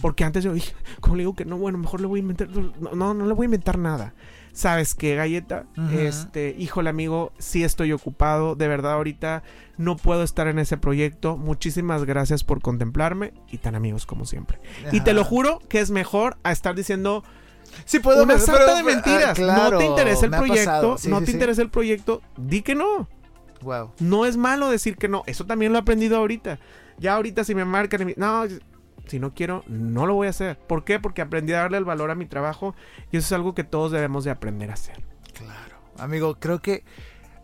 Porque 0.00 0.22
antes 0.22 0.44
yo 0.44 0.52
dije, 0.52 0.74
como 1.00 1.16
le 1.16 1.22
digo 1.22 1.34
que 1.34 1.44
no, 1.44 1.56
bueno, 1.58 1.78
mejor 1.78 2.00
le 2.00 2.06
voy 2.06 2.20
a 2.20 2.22
inventar. 2.22 2.48
No, 2.50 2.92
no, 2.94 3.14
no 3.14 3.26
le 3.26 3.32
voy 3.32 3.44
a 3.44 3.46
inventar 3.46 3.78
nada. 3.78 4.14
¿Sabes 4.52 4.94
qué, 4.94 5.16
galleta? 5.16 5.66
Ujú. 5.76 5.98
Este, 5.98 6.54
híjole, 6.58 6.88
amigo, 6.88 7.32
sí 7.38 7.64
estoy 7.64 7.92
ocupado. 7.92 8.54
De 8.54 8.68
verdad, 8.68 8.92
ahorita 8.92 9.42
no 9.76 9.96
puedo 9.96 10.22
estar 10.22 10.46
en 10.46 10.58
ese 10.58 10.76
proyecto. 10.76 11.36
Muchísimas 11.36 12.04
gracias 12.04 12.44
por 12.44 12.62
contemplarme 12.62 13.34
y 13.50 13.58
tan 13.58 13.74
amigos 13.74 14.06
como 14.06 14.24
siempre. 14.24 14.58
Y 14.92 15.00
te 15.00 15.12
lo 15.12 15.24
juro 15.24 15.60
que 15.68 15.80
es 15.80 15.90
mejor 15.90 16.36
a 16.42 16.52
estar 16.52 16.74
diciendo 16.74 17.22
Sí, 17.84 17.98
puedo 17.98 18.22
una 18.22 18.38
sarta 18.38 18.74
de 18.74 18.80
ah, 18.80 18.84
mentiras. 18.84 19.34
claro, 19.34 19.72
no 19.72 19.78
te 19.78 19.86
interesa 19.86 20.24
el 20.26 20.30
proyecto. 20.30 20.98
Sí, 20.98 21.08
no 21.08 21.18
sí, 21.18 21.24
te 21.24 21.30
sí. 21.30 21.36
interesa 21.36 21.62
el 21.62 21.70
proyecto, 21.70 22.22
di 22.36 22.62
que 22.62 22.74
no. 22.74 23.08
Wow. 23.62 23.92
No 24.00 24.26
es 24.26 24.36
malo 24.36 24.68
decir 24.70 24.96
que 24.96 25.08
no. 25.08 25.22
Eso 25.26 25.46
también 25.46 25.72
lo 25.72 25.78
he 25.78 25.82
aprendido 25.82 26.16
ahorita. 26.16 26.58
Ya 26.98 27.14
ahorita 27.14 27.44
si 27.44 27.54
me 27.54 27.64
marcan 27.64 28.02
y 28.02 28.04
me... 28.06 28.14
No, 28.16 28.44
si 29.06 29.18
no 29.20 29.34
quiero, 29.34 29.62
no 29.68 30.06
lo 30.06 30.14
voy 30.14 30.26
a 30.26 30.30
hacer. 30.30 30.58
¿Por 30.58 30.84
qué? 30.84 30.98
Porque 30.98 31.22
aprendí 31.22 31.52
a 31.52 31.58
darle 31.60 31.78
el 31.78 31.84
valor 31.84 32.10
a 32.10 32.14
mi 32.14 32.26
trabajo 32.26 32.74
y 33.12 33.16
eso 33.18 33.26
es 33.26 33.32
algo 33.32 33.54
que 33.54 33.64
todos 33.64 33.92
debemos 33.92 34.24
de 34.24 34.30
aprender 34.30 34.70
a 34.70 34.74
hacer. 34.74 35.02
Claro. 35.34 35.76
Amigo, 35.98 36.36
creo 36.40 36.60
que 36.60 36.84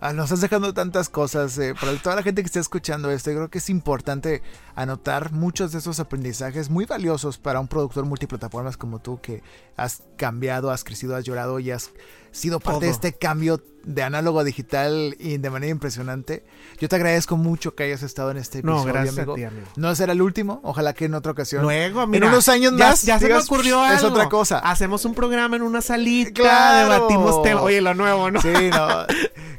Ah, 0.04 0.12
nos 0.12 0.24
estás 0.24 0.40
dejando 0.40 0.74
tantas 0.74 1.08
cosas. 1.08 1.56
eh, 1.58 1.76
para 1.80 1.94
toda 1.94 2.16
la 2.16 2.24
gente 2.24 2.42
que 2.42 2.46
está 2.46 2.58
escuchando 2.58 3.08
esto, 3.12 3.30
yo 3.30 3.36
creo 3.36 3.50
que 3.50 3.58
es 3.58 3.70
importante 3.70 4.42
anotar 4.74 5.30
muchos 5.30 5.70
de 5.70 5.78
esos 5.78 6.00
aprendizajes 6.00 6.70
muy 6.70 6.86
valiosos 6.86 7.38
para 7.38 7.60
un 7.60 7.68
productor 7.68 8.04
multiplataformas 8.04 8.76
como 8.76 8.98
tú, 8.98 9.20
que 9.20 9.44
has 9.76 10.02
cambiado, 10.16 10.72
has 10.72 10.82
crecido, 10.82 11.14
has 11.14 11.22
llorado 11.22 11.60
y 11.60 11.70
has 11.70 11.92
sido 12.32 12.58
parte 12.60 12.86
de 12.86 12.92
Todo. 12.92 12.94
este 13.08 13.12
cambio 13.12 13.62
de 13.84 14.04
análogo 14.04 14.38
a 14.38 14.44
digital 14.44 15.16
y 15.18 15.38
de 15.38 15.50
manera 15.50 15.72
impresionante. 15.72 16.44
Yo 16.78 16.88
te 16.88 16.94
agradezco 16.94 17.36
mucho 17.36 17.74
que 17.74 17.82
hayas 17.82 18.02
estado 18.04 18.30
en 18.30 18.36
este 18.36 18.62
No, 18.62 18.74
episodio, 18.74 18.92
gracias 18.92 19.16
amigo. 19.18 19.32
a 19.32 19.36
ti, 19.36 19.44
amigo. 19.44 19.66
No 19.76 19.94
será 19.96 20.12
el 20.12 20.22
último, 20.22 20.60
ojalá 20.62 20.94
que 20.94 21.06
en 21.06 21.14
otra 21.14 21.32
ocasión. 21.32 21.62
Luego, 21.62 22.06
mira. 22.06 22.26
en 22.26 22.32
unos 22.32 22.48
años 22.48 22.72
ya- 22.76 22.86
más 22.90 23.02
Ya, 23.02 23.18
se 23.18 23.24
me 23.24 23.28
digas, 23.30 23.44
ocurrió 23.46 23.84
es 23.86 23.98
algo. 23.98 24.10
otra 24.10 24.28
cosa. 24.28 24.58
Hacemos 24.60 25.04
un 25.04 25.14
programa 25.14 25.56
en 25.56 25.62
una 25.62 25.80
salita. 25.82 26.30
Claro. 26.32 26.92
Debatimos 26.92 27.42
temas. 27.42 27.64
Oye, 27.64 27.80
lo 27.80 27.92
nuevo, 27.94 28.30
¿no? 28.30 28.40
Sí, 28.40 28.48
no. 28.70 28.88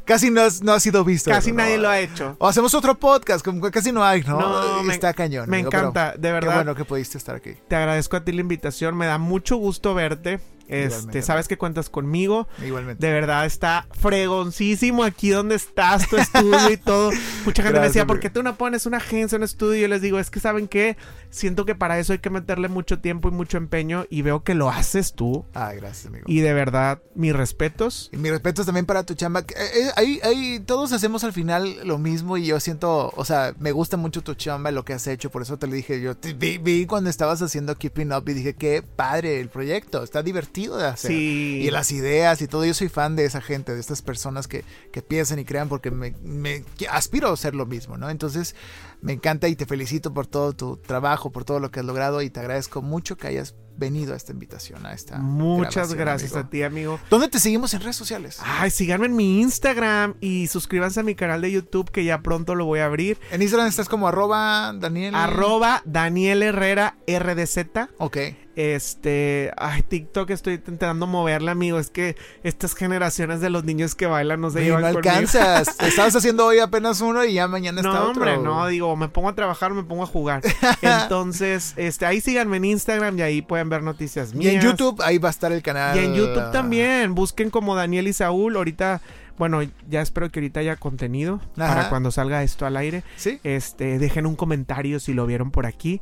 Casi 0.05 0.31
no, 0.31 0.41
has- 0.41 0.61
no 0.61 0.71
ha 0.73 0.79
sido 0.79 1.03
visto. 1.03 1.29
Casi 1.29 1.51
¿no? 1.51 1.57
nadie 1.57 1.77
lo 1.77 1.89
ha 1.89 1.99
hecho. 1.99 2.35
O 2.39 2.47
hacemos 2.47 2.73
otro 2.73 2.97
podcast, 2.97 3.43
como 3.43 3.61
que 3.61 3.71
casi 3.71 3.91
no 3.91 4.03
hay, 4.05 4.21
¿no? 4.23 4.39
No, 4.39 4.83
me- 4.83 4.93
Está 4.93 5.13
cañón. 5.13 5.49
me 5.49 5.57
amigo, 5.57 5.69
encanta, 5.69 6.13
de 6.13 6.21
Qué 6.29 6.31
verdad. 6.31 6.55
bueno 6.55 6.75
que 6.75 6.85
pudiste 6.85 7.17
estar 7.17 7.35
aquí. 7.35 7.55
Te 7.67 7.75
agradezco 7.75 8.15
a 8.15 8.23
ti 8.23 8.31
la 8.31 8.39
invitación. 8.41 8.95
Me 8.97 9.05
da 9.05 9.17
mucho 9.17 9.57
gusto 9.57 9.93
verte. 9.93 10.39
Este, 10.67 10.85
Igualmente. 10.85 11.21
sabes 11.21 11.47
que 11.47 11.57
cuentas 11.57 11.89
conmigo. 11.89 12.47
Igualmente. 12.65 13.05
De 13.05 13.11
verdad 13.11 13.45
está 13.45 13.87
fregoncísimo 13.91 15.03
aquí 15.03 15.29
donde 15.29 15.55
estás, 15.55 16.07
tu 16.07 16.17
estudio 16.17 16.71
y 16.71 16.77
todo. 16.77 17.11
Mucha 17.45 17.63
gente 17.63 17.79
me 17.79 17.87
decía. 17.87 18.05
¿por 18.05 18.19
qué 18.19 18.29
tú 18.29 18.43
no 18.43 18.55
pones 18.55 18.85
una 18.85 18.97
agencia, 18.97 19.37
un 19.37 19.43
estudio? 19.43 19.75
Y 19.75 19.81
yo 19.81 19.87
les 19.87 20.01
digo, 20.01 20.19
es 20.19 20.29
que 20.29 20.39
¿saben 20.39 20.67
qué? 20.67 20.97
Siento 21.29 21.65
que 21.65 21.75
para 21.75 21.99
eso 21.99 22.13
hay 22.13 22.19
que 22.19 22.29
meterle 22.29 22.67
mucho 22.69 22.99
tiempo 22.99 23.29
y 23.29 23.31
mucho 23.31 23.57
empeño 23.57 24.05
y 24.09 24.21
veo 24.21 24.43
que 24.43 24.53
lo 24.53 24.69
haces 24.69 25.13
tú. 25.13 25.45
Ah, 25.53 25.73
gracias, 25.73 26.07
amigo. 26.07 26.25
Y 26.27 26.39
de 26.41 26.53
verdad, 26.53 27.01
mis 27.15 27.33
respetos. 27.33 28.09
Y 28.13 28.17
mis 28.17 28.31
respetos 28.31 28.65
también 28.65 28.85
para 28.85 29.03
tu 29.03 29.15
chamba. 29.15 29.43
que, 29.43 29.55
eh, 29.55 29.67
eh, 29.75 29.91
ahí, 29.95 30.19
ahí 30.23 30.59
todos 30.59 30.93
hacemos 30.93 31.23
al 31.23 31.33
final 31.33 31.79
lo 31.83 31.97
mismo 31.97 32.37
y 32.37 32.45
yo 32.45 32.59
siento, 32.59 33.11
o 33.15 33.25
sea, 33.25 33.53
me 33.59 33.71
gusta 33.71 33.97
mucho 33.97 34.21
tu 34.21 34.35
chamba, 34.35 34.71
lo 34.71 34.85
que 34.85 34.93
has 34.93 35.07
hecho, 35.07 35.29
por 35.29 35.41
eso 35.41 35.57
te 35.57 35.67
lo 35.67 35.73
dije. 35.73 36.01
Yo 36.01 36.15
te 36.15 36.33
vi, 36.33 36.57
vi 36.57 36.85
cuando 36.85 37.09
estabas 37.09 37.41
haciendo 37.41 37.75
Keeping 37.75 38.13
Up 38.13 38.29
y 38.29 38.33
dije, 38.33 38.53
qué 38.55 38.83
padre 38.83 39.39
el 39.39 39.49
proyecto, 39.49 40.03
está 40.03 40.21
divertido 40.21 40.52
de 40.53 40.85
hacer. 40.85 41.11
Sí. 41.11 41.59
Y 41.63 41.71
las 41.71 41.91
ideas 41.91 42.41
y 42.41 42.47
todo, 42.47 42.63
yo 42.65 42.73
soy 42.73 42.87
fan 42.89 43.15
de 43.15 43.25
esa 43.25 43.41
gente, 43.41 43.73
de 43.73 43.79
estas 43.79 44.01
personas 44.01 44.47
que, 44.47 44.63
que 44.91 45.01
piensan 45.01 45.39
y 45.39 45.45
crean 45.45 45.67
porque 45.67 45.91
me, 45.91 46.11
me- 46.23 46.63
aspiro 46.89 47.29
a 47.29 47.33
hacer 47.33 47.55
lo 47.55 47.65
mismo, 47.65 47.97
¿no? 47.97 48.09
Entonces, 48.09 48.55
me 49.01 49.13
encanta 49.13 49.47
y 49.49 49.55
te 49.55 49.65
felicito 49.65 50.13
por 50.13 50.27
todo 50.27 50.53
tu 50.53 50.77
trabajo, 50.77 51.31
por 51.31 51.43
todo 51.43 51.59
lo 51.59 51.71
que 51.71 51.79
has 51.81 51.85
logrado 51.85 52.21
y 52.21 52.29
te 52.29 52.39
agradezco 52.39 52.81
mucho 52.81 53.17
que 53.17 53.27
hayas 53.27 53.55
venido 53.83 54.13
a 54.13 54.17
esta 54.17 54.31
invitación, 54.31 54.85
a 54.85 54.93
esta 54.93 55.17
Muchas 55.17 55.93
gracias 55.93 56.31
amigo. 56.33 56.47
a 56.47 56.49
ti, 56.49 56.63
amigo. 56.63 56.99
¿Dónde 57.09 57.27
te 57.27 57.39
seguimos 57.39 57.73
en 57.73 57.81
redes 57.81 57.95
sociales? 57.95 58.39
Ay, 58.43 58.69
síganme 58.71 59.05
en 59.07 59.15
mi 59.15 59.41
Instagram 59.41 60.15
y 60.21 60.47
suscríbanse 60.47 60.99
a 61.01 61.03
mi 61.03 61.15
canal 61.15 61.41
de 61.41 61.51
YouTube 61.51 61.91
que 61.91 62.03
ya 62.03 62.21
pronto 62.21 62.55
lo 62.55 62.65
voy 62.65 62.79
a 62.79 62.85
abrir. 62.85 63.17
En 63.31 63.41
Instagram 63.41 63.67
estás 63.69 63.89
como 63.89 64.07
arroba 64.07 64.73
Daniel. 64.73 65.15
Arroba 65.15 65.81
Daniel 65.85 66.43
Herrera 66.43 66.95
RDZ. 67.07 67.57
Ok. 67.97 68.17
Este, 68.55 69.51
ay, 69.57 69.81
TikTok 69.81 70.29
estoy 70.29 70.53
intentando 70.53 71.07
moverle, 71.07 71.49
amigo. 71.51 71.79
Es 71.79 71.89
que 71.89 72.15
estas 72.43 72.75
generaciones 72.75 73.41
de 73.41 73.49
los 73.49 73.63
niños 73.63 73.95
que 73.95 74.05
bailan 74.05 74.41
no 74.41 74.51
se 74.51 74.63
llevan 74.63 74.81
no 74.83 74.93
conmigo. 74.93 75.09
alcanzas. 75.09 75.75
Estabas 75.79 76.15
haciendo 76.15 76.45
hoy 76.45 76.59
apenas 76.59 77.01
uno 77.01 77.25
y 77.25 77.33
ya 77.33 77.47
mañana 77.47 77.81
está 77.81 77.91
No, 77.93 77.99
otro. 78.09 78.11
hombre, 78.21 78.37
no, 78.37 78.67
digo, 78.67 78.95
me 78.95 79.09
pongo 79.09 79.29
a 79.29 79.35
trabajar 79.35 79.71
o 79.71 79.75
me 79.75 79.83
pongo 79.83 80.03
a 80.03 80.05
jugar. 80.05 80.41
Entonces, 80.83 81.73
este, 81.77 82.05
ahí 82.05 82.21
síganme 82.21 82.57
en 82.57 82.65
Instagram 82.65 83.17
y 83.17 83.21
ahí 83.23 83.41
pueden 83.41 83.69
ver 83.69 83.72
noticias 83.81 84.33
Y 84.33 84.37
mías. 84.37 84.53
en 84.55 84.61
YouTube, 84.61 85.01
ahí 85.01 85.17
va 85.17 85.29
a 85.29 85.31
estar 85.31 85.51
el 85.51 85.61
canal. 85.61 85.97
Y 85.97 86.05
en 86.05 86.13
YouTube 86.13 86.51
también. 86.51 87.15
Busquen 87.15 87.49
como 87.49 87.75
Daniel 87.75 88.07
y 88.07 88.13
Saúl. 88.13 88.55
Ahorita, 88.55 89.01
bueno, 89.37 89.61
ya 89.89 90.01
espero 90.01 90.31
que 90.31 90.39
ahorita 90.39 90.59
haya 90.59 90.75
contenido 90.75 91.41
Ajá. 91.57 91.73
para 91.73 91.89
cuando 91.89 92.11
salga 92.11 92.43
esto 92.43 92.65
al 92.65 92.77
aire. 92.77 93.03
Sí. 93.15 93.39
Este, 93.43 93.99
dejen 93.99 94.25
un 94.25 94.35
comentario 94.35 94.99
si 94.99 95.13
lo 95.13 95.25
vieron 95.25 95.51
por 95.51 95.65
aquí. 95.65 96.01